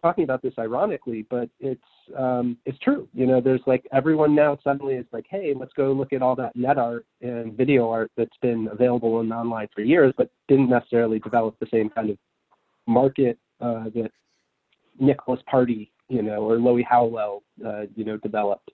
talking 0.00 0.24
about 0.24 0.42
this 0.42 0.54
ironically, 0.58 1.26
but 1.28 1.48
it's 1.58 1.82
um, 2.16 2.56
it's 2.64 2.78
true. 2.78 3.08
You 3.12 3.26
know, 3.26 3.40
there's 3.40 3.60
like 3.66 3.86
everyone 3.92 4.34
now 4.34 4.58
suddenly 4.64 4.94
is 4.94 5.06
like, 5.12 5.26
hey, 5.28 5.54
let's 5.54 5.72
go 5.74 5.92
look 5.92 6.12
at 6.12 6.22
all 6.22 6.34
that 6.36 6.56
net 6.56 6.78
art 6.78 7.06
and 7.20 7.56
video 7.56 7.90
art 7.90 8.10
that's 8.16 8.36
been 8.40 8.68
available 8.72 9.20
in 9.20 9.32
online 9.32 9.68
for 9.74 9.82
years, 9.82 10.12
but 10.16 10.30
didn't 10.48 10.70
necessarily 10.70 11.18
develop 11.18 11.56
the 11.60 11.66
same 11.70 11.90
kind 11.90 12.10
of 12.10 12.18
market 12.86 13.38
uh, 13.60 13.84
that 13.94 14.10
Nicholas 14.98 15.40
Party, 15.46 15.92
you 16.10 16.22
know, 16.22 16.42
or 16.42 16.58
Loie 16.58 16.82
Hollowell, 16.82 17.42
uh, 17.64 17.82
you 17.94 18.04
know, 18.04 18.16
developed. 18.18 18.70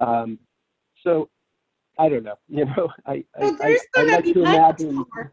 Um, 0.00 0.38
so 1.02 1.30
I 1.98 2.08
don't 2.08 2.24
know, 2.24 2.36
you 2.48 2.64
know, 2.64 2.90
I, 3.06 3.24
so 3.40 3.56
I, 3.62 3.68
I, 3.68 3.78
I 3.96 4.02
like 4.02 4.24
to 4.24 4.40
imagine. 4.40 4.94
More. 4.96 5.32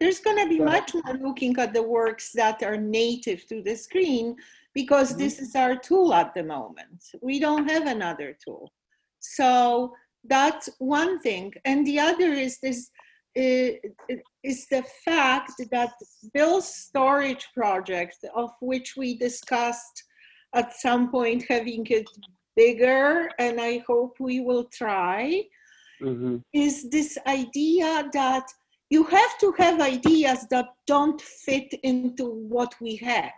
There's 0.00 0.20
going 0.20 0.38
to 0.38 0.48
be 0.48 0.60
much 0.60 0.94
more 0.94 1.16
looking 1.16 1.58
at 1.58 1.74
the 1.74 1.82
works 1.82 2.32
that 2.32 2.62
are 2.62 2.76
native 2.76 3.46
to 3.48 3.62
the 3.62 3.74
screen 3.76 4.36
because 4.72 5.10
mm-hmm. 5.10 5.18
this 5.18 5.40
is 5.40 5.54
our 5.54 5.76
tool 5.76 6.14
at 6.14 6.34
the 6.34 6.44
moment. 6.44 7.04
We 7.20 7.38
don't 7.40 7.68
have 7.68 7.86
another 7.86 8.36
tool. 8.42 8.72
So 9.18 9.92
that's 10.24 10.68
one 10.78 11.18
thing. 11.18 11.52
And 11.64 11.86
the 11.86 11.98
other 11.98 12.32
is 12.32 12.58
this 12.60 12.90
is 13.34 14.66
the 14.70 14.84
fact 15.04 15.52
that 15.70 15.92
Bill's 16.34 16.74
storage 16.74 17.46
project, 17.54 18.18
of 18.34 18.50
which 18.60 18.94
we 18.96 19.16
discussed 19.16 20.04
at 20.54 20.74
some 20.74 21.10
point 21.10 21.44
having 21.48 21.86
it 21.86 22.08
bigger, 22.56 23.28
and 23.38 23.60
I 23.60 23.84
hope 23.86 24.16
we 24.18 24.40
will 24.40 24.64
try, 24.72 25.44
mm-hmm. 26.02 26.36
is 26.52 26.88
this 26.90 27.16
idea 27.26 28.08
that 28.12 28.46
you 28.90 29.04
have 29.04 29.38
to 29.40 29.52
have 29.58 29.80
ideas 29.80 30.46
that 30.50 30.66
don't 30.86 31.20
fit 31.20 31.72
into 31.82 32.24
what 32.24 32.74
we 32.80 32.96
have. 32.96 33.32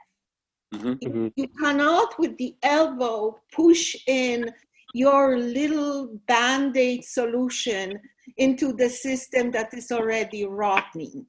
Mm-hmm. 0.74 1.28
You, 1.34 1.48
cannot, 1.60 2.18
with 2.18 2.36
the 2.38 2.54
elbow, 2.62 3.36
push 3.52 3.96
in 4.06 4.52
your 4.94 5.38
little 5.38 6.20
band 6.28 6.76
aid 6.76 7.04
solution 7.04 7.98
into 8.36 8.72
the 8.72 8.88
system 8.88 9.50
that 9.52 9.72
is 9.74 9.90
already 9.90 10.46
rotting. 10.46 11.26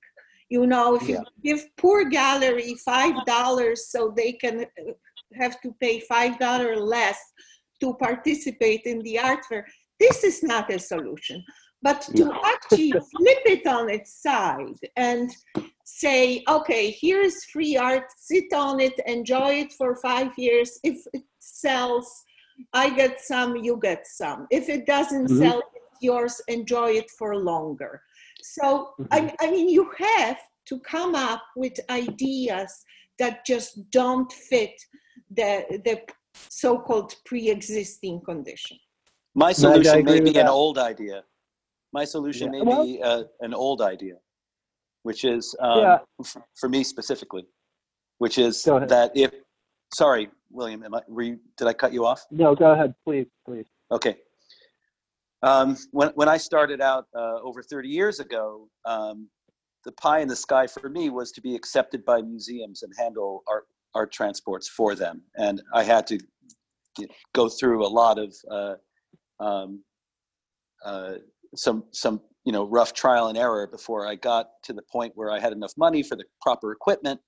You 0.49 0.68
know, 0.68 0.95
if 0.95 1.07
yeah. 1.07 1.19
you 1.44 1.56
give 1.56 1.65
poor 1.78 2.06
gallery 2.06 2.76
five 2.86 3.26
dollars 3.26 3.90
so 3.90 4.14
they 4.15 4.34
can 4.34 4.61
uh, 4.61 4.91
have 5.36 5.61
to 5.61 5.73
pay 5.80 6.02
five 6.02 6.40
dollars 6.40 6.80
less 6.80 7.19
to 7.80 7.94
participate 7.95 8.82
in 8.86 8.99
the 8.99 9.18
art 9.18 9.45
fair, 9.48 9.65
this 9.99 10.23
is 10.23 10.44
not 10.44 10.72
a 10.73 10.78
solution. 10.78 11.44
But 11.82 12.02
to 12.02 12.26
no. 12.26 12.41
actually 12.45 12.91
flip 12.91 13.44
it 13.45 13.65
on 13.65 13.90
its 13.90 14.22
side 14.22 14.80
and 14.98 15.32
say, 15.86 16.44
okay, 16.48 16.91
here's 16.99 17.45
free 17.45 17.78
art, 17.78 18.06
sit 18.18 18.52
on 18.53 18.80
it, 18.80 18.94
enjoy 19.06 19.52
it 19.64 19.73
for 19.73 19.95
five 19.95 20.32
years. 20.38 20.80
If 20.84 20.98
it 21.14 21.23
sells, 21.40 22.23
I 22.73 22.90
get 22.90 23.22
some, 23.22 23.56
you 23.56 23.80
get 23.82 24.06
some. 24.06 24.48
If 24.52 24.69
it 24.69 24.86
doesn't 24.86 25.28
mm-hmm. 25.28 25.40
sell, 25.40 25.61
yours, 26.02 26.41
enjoy 26.48 26.91
it 26.91 27.10
for 27.18 27.36
longer. 27.36 28.02
So, 28.41 28.94
mm-hmm. 28.99 29.06
I, 29.11 29.36
I 29.40 29.52
mean, 29.52 29.69
you 29.69 29.91
have 29.98 30.38
to 30.68 30.80
come 30.80 31.15
up 31.15 31.44
with 31.56 31.73
ideas 31.90 32.84
that 33.19 33.45
just 33.45 33.90
don't 33.91 34.32
fit 34.32 34.72
the, 35.30 35.65
the 35.86 36.02
so 36.49 36.80
called 36.80 37.14
pre 37.26 37.49
existing 37.49 38.22
condition. 38.22 38.78
My 39.36 39.52
solution 39.52 40.03
may 40.03 40.19
be 40.19 40.38
an 40.38 40.48
old 40.48 40.78
idea. 40.78 41.23
My 41.94 42.06
solution 42.06 42.53
yeah. 42.53 42.60
may 42.60 42.65
well, 42.65 42.86
be 42.86 43.02
uh, 43.02 43.23
an 43.41 43.53
old 43.53 43.82
idea, 43.82 44.15
which 45.03 45.23
is 45.23 45.56
um, 45.60 45.80
yeah. 45.80 45.98
f- 46.19 46.38
for 46.56 46.69
me 46.69 46.84
specifically, 46.84 47.45
which 48.18 48.38
is 48.38 48.64
that 48.64 49.11
if, 49.14 49.32
sorry, 49.94 50.30
William, 50.49 50.84
am 50.84 50.95
I, 50.95 51.02
were 51.07 51.23
you, 51.23 51.40
did 51.57 51.68
I 51.68 51.73
cut 51.73 51.94
you 51.94 52.06
off? 52.06 52.26
No, 52.32 52.56
go 52.56 52.72
ahead, 52.72 52.94
please, 53.06 53.28
please. 53.45 53.65
Okay. 53.91 54.18
Um, 55.43 55.76
when, 55.91 56.09
when 56.09 56.30
I 56.30 56.38
started 56.38 56.81
out 56.81 57.05
uh, 57.15 57.39
over 57.41 57.63
30 57.63 57.89
years 57.89 58.19
ago, 58.19 58.68
um, 58.85 59.27
the 59.85 59.91
pie 59.93 60.19
in 60.19 60.27
the 60.27 60.35
sky 60.35 60.68
for 60.68 60.89
me 60.89 61.09
was 61.09 61.31
to 61.31 61.41
be 61.41 61.55
accepted 61.55 62.05
by 62.05 62.22
museums 62.22 62.84
and 62.84 62.93
handle 62.97 63.43
art, 63.47 63.65
art 63.95 64.11
transports 64.11 64.68
for 64.69 64.93
them. 64.93 65.23
And 65.38 65.61
I 65.73 65.84
had 65.84 66.05
to 66.07 66.19
go 67.34 67.49
through 67.49 67.85
a 67.85 67.88
lot 67.88 68.19
of 68.19 68.35
uh, 68.49 68.76
um, 69.43 69.84
uh, 70.85 71.13
some, 71.55 71.85
some 71.91 72.22
you 72.45 72.51
know, 72.51 72.65
rough 72.65 72.93
trial 72.93 73.27
and 73.27 73.38
error 73.38 73.68
before 73.68 74.07
I 74.07 74.15
got 74.15 74.49
to 74.63 74.73
the 74.73 74.81
point 74.91 75.13
where 75.15 75.31
I 75.31 75.39
had 75.39 75.53
enough 75.53 75.73
money 75.77 76.03
for 76.03 76.15
the 76.15 76.26
proper 76.41 76.72
equipment 76.72 77.19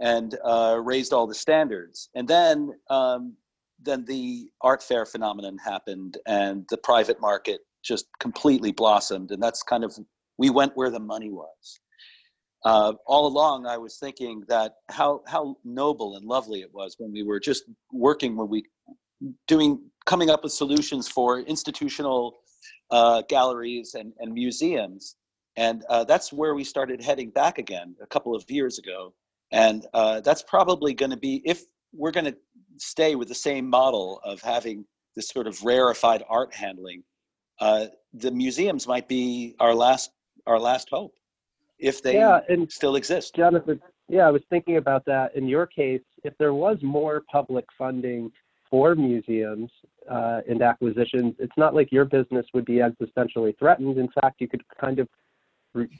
and 0.00 0.36
uh, 0.44 0.78
raised 0.82 1.12
all 1.12 1.26
the 1.26 1.34
standards. 1.34 2.10
And 2.14 2.26
then 2.28 2.72
um, 2.90 3.34
then 3.80 4.04
the 4.04 4.48
art 4.62 4.82
fair 4.82 5.06
phenomenon 5.06 5.58
happened 5.58 6.18
and 6.26 6.64
the 6.70 6.78
private 6.78 7.20
market 7.20 7.60
just 7.84 8.06
completely 8.20 8.72
blossomed. 8.72 9.30
And 9.30 9.42
that's 9.42 9.62
kind 9.62 9.84
of 9.84 9.96
we 10.38 10.50
went 10.50 10.76
where 10.76 10.90
the 10.90 11.00
money 11.00 11.30
was. 11.30 11.80
Uh, 12.64 12.94
all 13.06 13.26
along 13.26 13.66
i 13.66 13.76
was 13.76 13.98
thinking 13.98 14.42
that 14.48 14.76
how 14.88 15.20
how 15.26 15.54
noble 15.62 16.16
and 16.16 16.26
lovely 16.26 16.62
it 16.62 16.70
was 16.72 16.96
when 16.98 17.12
we 17.12 17.22
were 17.22 17.38
just 17.38 17.64
working 17.92 18.34
when 18.34 18.48
we 18.48 18.64
doing 19.46 19.80
coming 20.04 20.30
up 20.30 20.42
with 20.42 20.52
solutions 20.52 21.08
for 21.08 21.40
institutional 21.40 22.38
uh, 22.90 23.22
galleries 23.28 23.94
and, 23.94 24.12
and 24.18 24.32
museums. 24.32 25.16
And 25.56 25.84
uh, 25.88 26.04
that's 26.04 26.32
where 26.32 26.54
we 26.54 26.64
started 26.64 27.02
heading 27.02 27.30
back 27.30 27.58
again 27.58 27.96
a 28.02 28.06
couple 28.06 28.34
of 28.34 28.44
years 28.48 28.78
ago. 28.78 29.14
And 29.52 29.86
uh, 29.94 30.20
that's 30.20 30.42
probably 30.42 30.92
going 30.92 31.10
to 31.10 31.16
be 31.16 31.42
if 31.44 31.64
we're 31.96 32.10
going 32.10 32.26
to 32.26 32.36
stay 32.78 33.14
with 33.14 33.28
the 33.28 33.34
same 33.34 33.68
model 33.68 34.20
of 34.24 34.40
having 34.40 34.84
this 35.14 35.28
sort 35.28 35.46
of 35.46 35.62
rarefied 35.64 36.22
art 36.28 36.54
handling, 36.54 37.02
uh, 37.60 37.86
the 38.12 38.30
museums 38.30 38.86
might 38.86 39.08
be 39.08 39.54
our 39.60 39.74
last 39.74 40.10
our 40.46 40.58
last 40.58 40.88
hope 40.90 41.14
if 41.78 42.02
they 42.02 42.14
yeah, 42.14 42.40
and 42.48 42.70
still 42.70 42.96
exist. 42.96 43.34
Jonathan, 43.34 43.80
yeah, 44.08 44.26
I 44.26 44.30
was 44.30 44.42
thinking 44.50 44.76
about 44.76 45.04
that. 45.06 45.34
In 45.34 45.48
your 45.48 45.66
case, 45.66 46.02
if 46.24 46.34
there 46.38 46.54
was 46.54 46.78
more 46.82 47.22
public 47.30 47.64
funding 47.76 48.30
for 48.70 48.94
museums 48.94 49.70
uh, 50.10 50.40
and 50.48 50.62
acquisitions, 50.62 51.34
it's 51.38 51.52
not 51.56 51.74
like 51.74 51.90
your 51.92 52.04
business 52.04 52.46
would 52.54 52.64
be 52.64 52.80
existentially 52.80 53.58
threatened. 53.58 53.98
In 53.98 54.08
fact, 54.20 54.40
you 54.40 54.48
could 54.48 54.62
kind 54.80 54.98
of, 54.98 55.08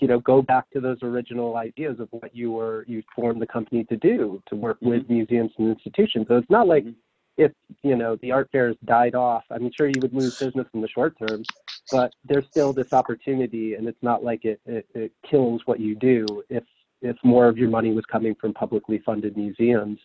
you 0.00 0.08
know, 0.08 0.18
go 0.20 0.42
back 0.42 0.68
to 0.70 0.80
those 0.80 0.98
original 1.02 1.56
ideas 1.56 2.00
of 2.00 2.08
what 2.10 2.34
you 2.34 2.52
were 2.52 2.84
you 2.88 3.02
formed 3.14 3.40
the 3.42 3.46
company 3.46 3.84
to 3.84 3.96
do, 3.96 4.42
to 4.48 4.56
work 4.56 4.78
with 4.80 5.08
museums 5.08 5.52
and 5.58 5.68
institutions. 5.68 6.26
So 6.28 6.36
it's 6.36 6.50
not 6.50 6.66
like 6.66 6.84
Mhm. 6.84 6.94
if 7.36 7.52
you 7.82 7.96
know 7.96 8.16
the 8.22 8.32
art 8.32 8.48
fairs 8.52 8.76
died 8.84 9.14
off. 9.14 9.44
I'm 9.50 9.70
sure 9.76 9.88
you 9.88 10.00
would 10.00 10.14
lose 10.14 10.34
business 10.40 10.66
in 10.74 10.80
the 10.80 10.88
short 10.88 11.18
term, 11.18 11.42
but 11.90 12.12
there's 12.24 12.46
still 12.50 12.72
this 12.72 12.92
opportunity, 12.92 13.74
and 13.74 13.86
it's 13.88 14.02
not 14.02 14.24
like 14.24 14.44
it, 14.44 14.60
it, 14.66 14.86
it 14.94 15.12
kills 15.28 15.60
what 15.66 15.80
you 15.80 15.94
do 15.94 16.42
if 16.48 16.64
if 17.02 17.16
more 17.22 17.46
of 17.46 17.58
your 17.58 17.68
money 17.68 17.92
was 17.92 18.04
coming 18.10 18.34
from 18.40 18.54
publicly 18.54 18.98
funded 19.04 19.36
museums 19.36 19.98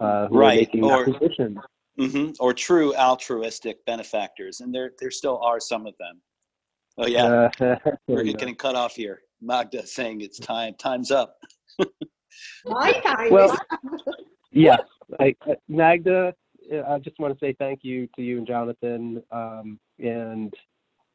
uh, 0.00 0.26
who 0.28 0.38
Right, 0.38 0.52
are 0.52 0.60
making 0.60 0.84
or- 0.84 1.00
acquisitions. 1.06 1.58
hmm 1.98 2.30
Or 2.40 2.54
true 2.54 2.94
altruistic 2.94 3.84
benefactors, 3.84 4.60
and 4.60 4.74
there 4.74 4.92
there 5.00 5.10
still 5.10 5.38
are 5.42 5.60
some 5.60 5.86
of 5.86 5.94
them. 5.98 6.20
Oh 6.98 7.06
yeah, 7.06 7.48
Uh, 7.60 7.76
we're 8.06 8.22
yeah. 8.22 8.32
getting 8.34 8.54
cut 8.56 8.74
off 8.74 8.94
here. 8.94 9.20
Magda 9.40 9.86
saying 9.86 10.20
it's 10.20 10.38
time. 10.38 10.74
Time's 10.78 11.10
up. 11.10 11.36
My 12.66 12.92
time 12.92 13.30
Well- 13.30 13.52
is 13.52 13.58
Yes, 14.52 14.80
I, 15.20 15.34
Magda, 15.68 16.34
uh, 16.74 16.82
I 16.88 16.98
just 16.98 17.20
want 17.20 17.32
to 17.32 17.38
say 17.38 17.54
thank 17.60 17.80
you 17.84 18.08
to 18.16 18.22
you 18.22 18.38
and 18.38 18.46
Jonathan, 18.46 19.22
um, 19.30 19.78
and 20.00 20.52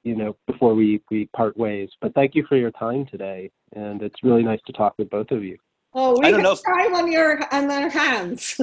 you 0.04 0.16
know 0.16 0.38
before 0.48 0.74
we 0.74 1.02
we 1.12 1.26
part 1.36 1.58
ways. 1.58 1.90
But 2.02 2.14
thank 2.16 2.34
you 2.34 2.46
for 2.48 2.56
your 2.56 2.72
time 2.72 3.06
today, 3.06 3.52
and 3.74 4.02
it's 4.02 4.16
really 4.24 4.42
nice 4.42 4.62
to 4.68 4.72
talk 4.74 4.96
with 4.98 5.10
both 5.10 5.32
of 5.32 5.44
you. 5.44 5.58
Oh, 5.94 6.18
we 6.18 6.28
I 6.28 6.32
don't 6.32 6.40
have 6.40 6.44
know 6.46 6.52
if- 6.54 6.64
time 6.64 6.96
on 6.96 7.12
your 7.12 7.42
on 7.54 7.70
our 7.70 7.90
hands. 7.90 8.60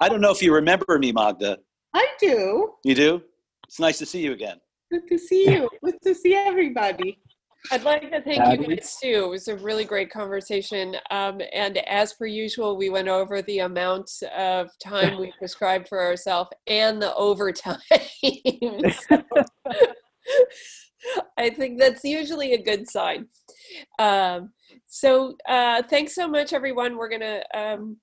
I 0.00 0.08
don't 0.08 0.20
know 0.20 0.32
if 0.32 0.42
you 0.42 0.52
remember 0.52 0.98
me, 0.98 1.12
Magda. 1.12 1.58
I 1.94 2.04
do. 2.18 2.72
You 2.84 2.94
do? 2.96 3.22
It's 3.68 3.78
nice 3.78 3.98
to 3.98 4.06
see 4.06 4.20
you 4.22 4.32
again. 4.32 4.58
Good 4.90 5.08
to 5.08 5.18
see 5.18 5.50
you. 5.50 5.68
Good 5.84 6.00
to 6.02 6.14
see 6.14 6.34
everybody. 6.34 7.18
I'd 7.70 7.84
like 7.84 8.10
to 8.10 8.22
thank 8.22 8.60
you 8.60 8.76
guys 8.76 8.96
too. 9.00 9.24
It 9.24 9.28
was 9.28 9.48
a 9.48 9.56
really 9.56 9.84
great 9.84 10.10
conversation. 10.10 10.96
Um, 11.10 11.40
and 11.52 11.78
as 11.78 12.14
per 12.14 12.26
usual, 12.26 12.76
we 12.76 12.88
went 12.88 13.08
over 13.08 13.42
the 13.42 13.60
amount 13.60 14.10
of 14.36 14.70
time 14.82 15.18
we 15.18 15.32
prescribed 15.38 15.88
for 15.88 16.00
ourselves 16.00 16.50
and 16.66 17.00
the 17.00 17.14
overtime. 17.14 17.78
So, 21.02 21.22
I 21.38 21.50
think 21.50 21.80
that's 21.80 22.04
usually 22.04 22.52
a 22.52 22.62
good 22.62 22.88
sign. 22.88 23.26
Um, 23.98 24.50
so 24.86 25.34
uh, 25.48 25.82
thanks 25.88 26.14
so 26.14 26.28
much, 26.28 26.52
everyone. 26.52 26.96
We're 26.96 27.08
gonna 27.08 27.42
um, 27.54 27.96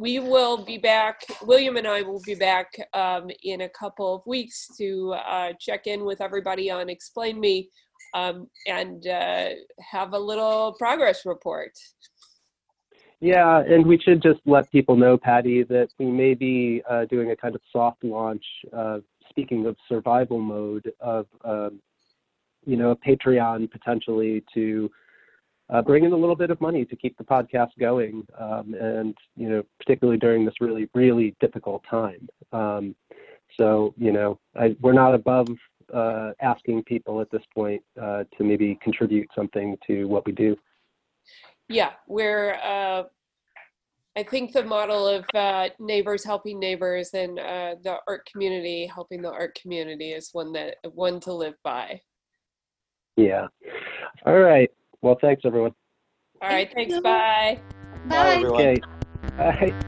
we 0.00 0.18
will 0.18 0.64
be 0.64 0.78
back. 0.78 1.20
William 1.42 1.76
and 1.76 1.86
I 1.86 2.00
will 2.00 2.22
be 2.24 2.34
back 2.34 2.72
um, 2.94 3.28
in 3.42 3.60
a 3.60 3.68
couple 3.68 4.14
of 4.14 4.22
weeks 4.26 4.66
to 4.78 5.12
uh, 5.12 5.52
check 5.60 5.86
in 5.86 6.06
with 6.06 6.22
everybody 6.22 6.70
on 6.70 6.88
Explain 6.88 7.38
Me 7.38 7.68
um, 8.14 8.48
and 8.66 9.06
uh, 9.06 9.50
have 9.78 10.14
a 10.14 10.18
little 10.18 10.74
progress 10.78 11.26
report. 11.26 11.72
Yeah, 13.20 13.60
and 13.60 13.84
we 13.84 13.98
should 13.98 14.22
just 14.22 14.40
let 14.46 14.72
people 14.72 14.96
know, 14.96 15.18
Paddy, 15.18 15.64
that 15.64 15.88
we 15.98 16.06
may 16.06 16.32
be 16.32 16.82
uh, 16.88 17.04
doing 17.04 17.32
a 17.32 17.36
kind 17.36 17.54
of 17.54 17.60
soft 17.70 18.02
launch. 18.02 18.44
Speaking 19.28 19.66
of 19.66 19.76
survival 19.86 20.40
mode, 20.40 20.90
of 21.00 21.26
um, 21.44 21.78
you 22.64 22.76
know, 22.76 22.90
a 22.90 22.96
Patreon 22.96 23.70
potentially 23.70 24.42
to 24.54 24.90
uh, 25.70 25.82
bring 25.82 26.04
in 26.04 26.12
a 26.12 26.16
little 26.16 26.36
bit 26.36 26.50
of 26.50 26.60
money 26.60 26.84
to 26.84 26.96
keep 26.96 27.16
the 27.16 27.24
podcast 27.24 27.70
going, 27.78 28.26
um, 28.38 28.74
and 28.74 29.14
you 29.36 29.48
know, 29.48 29.62
particularly 29.78 30.18
during 30.18 30.44
this 30.44 30.54
really, 30.60 30.88
really 30.94 31.36
difficult 31.40 31.82
time. 31.88 32.28
Um, 32.52 32.94
so 33.58 33.94
you 33.96 34.12
know, 34.12 34.38
I, 34.56 34.76
we're 34.80 34.92
not 34.92 35.14
above 35.14 35.48
uh, 35.92 36.32
asking 36.40 36.84
people 36.84 37.20
at 37.20 37.30
this 37.30 37.42
point 37.54 37.82
uh, 38.00 38.24
to 38.36 38.44
maybe 38.44 38.78
contribute 38.82 39.28
something 39.34 39.76
to 39.86 40.06
what 40.06 40.26
we 40.26 40.32
do. 40.32 40.56
Yeah, 41.68 41.90
we're. 42.08 42.54
Uh, 42.54 43.04
I 44.16 44.24
think 44.24 44.52
the 44.52 44.64
model 44.64 45.06
of 45.06 45.24
uh, 45.34 45.68
neighbors 45.78 46.24
helping 46.24 46.58
neighbors 46.58 47.10
and 47.14 47.38
uh, 47.38 47.76
the 47.82 47.98
art 48.08 48.28
community 48.30 48.86
helping 48.92 49.22
the 49.22 49.30
art 49.30 49.56
community 49.60 50.10
is 50.10 50.30
one 50.32 50.52
that 50.54 50.78
one 50.82 51.20
to 51.20 51.32
live 51.32 51.54
by. 51.62 52.00
Yeah. 53.16 53.46
All 54.26 54.38
right. 54.38 54.68
Well, 55.02 55.16
thanks, 55.20 55.42
everyone. 55.44 55.72
All 56.42 56.48
right, 56.48 56.68
Thank 56.74 56.90
thanks. 56.90 56.94
you. 56.96 57.02
Bye. 57.02 57.58
Bye, 58.06 58.16
Bye. 58.16 58.34
everyone. 58.36 58.60
Okay. 58.60 58.80
Bye. 59.36 59.86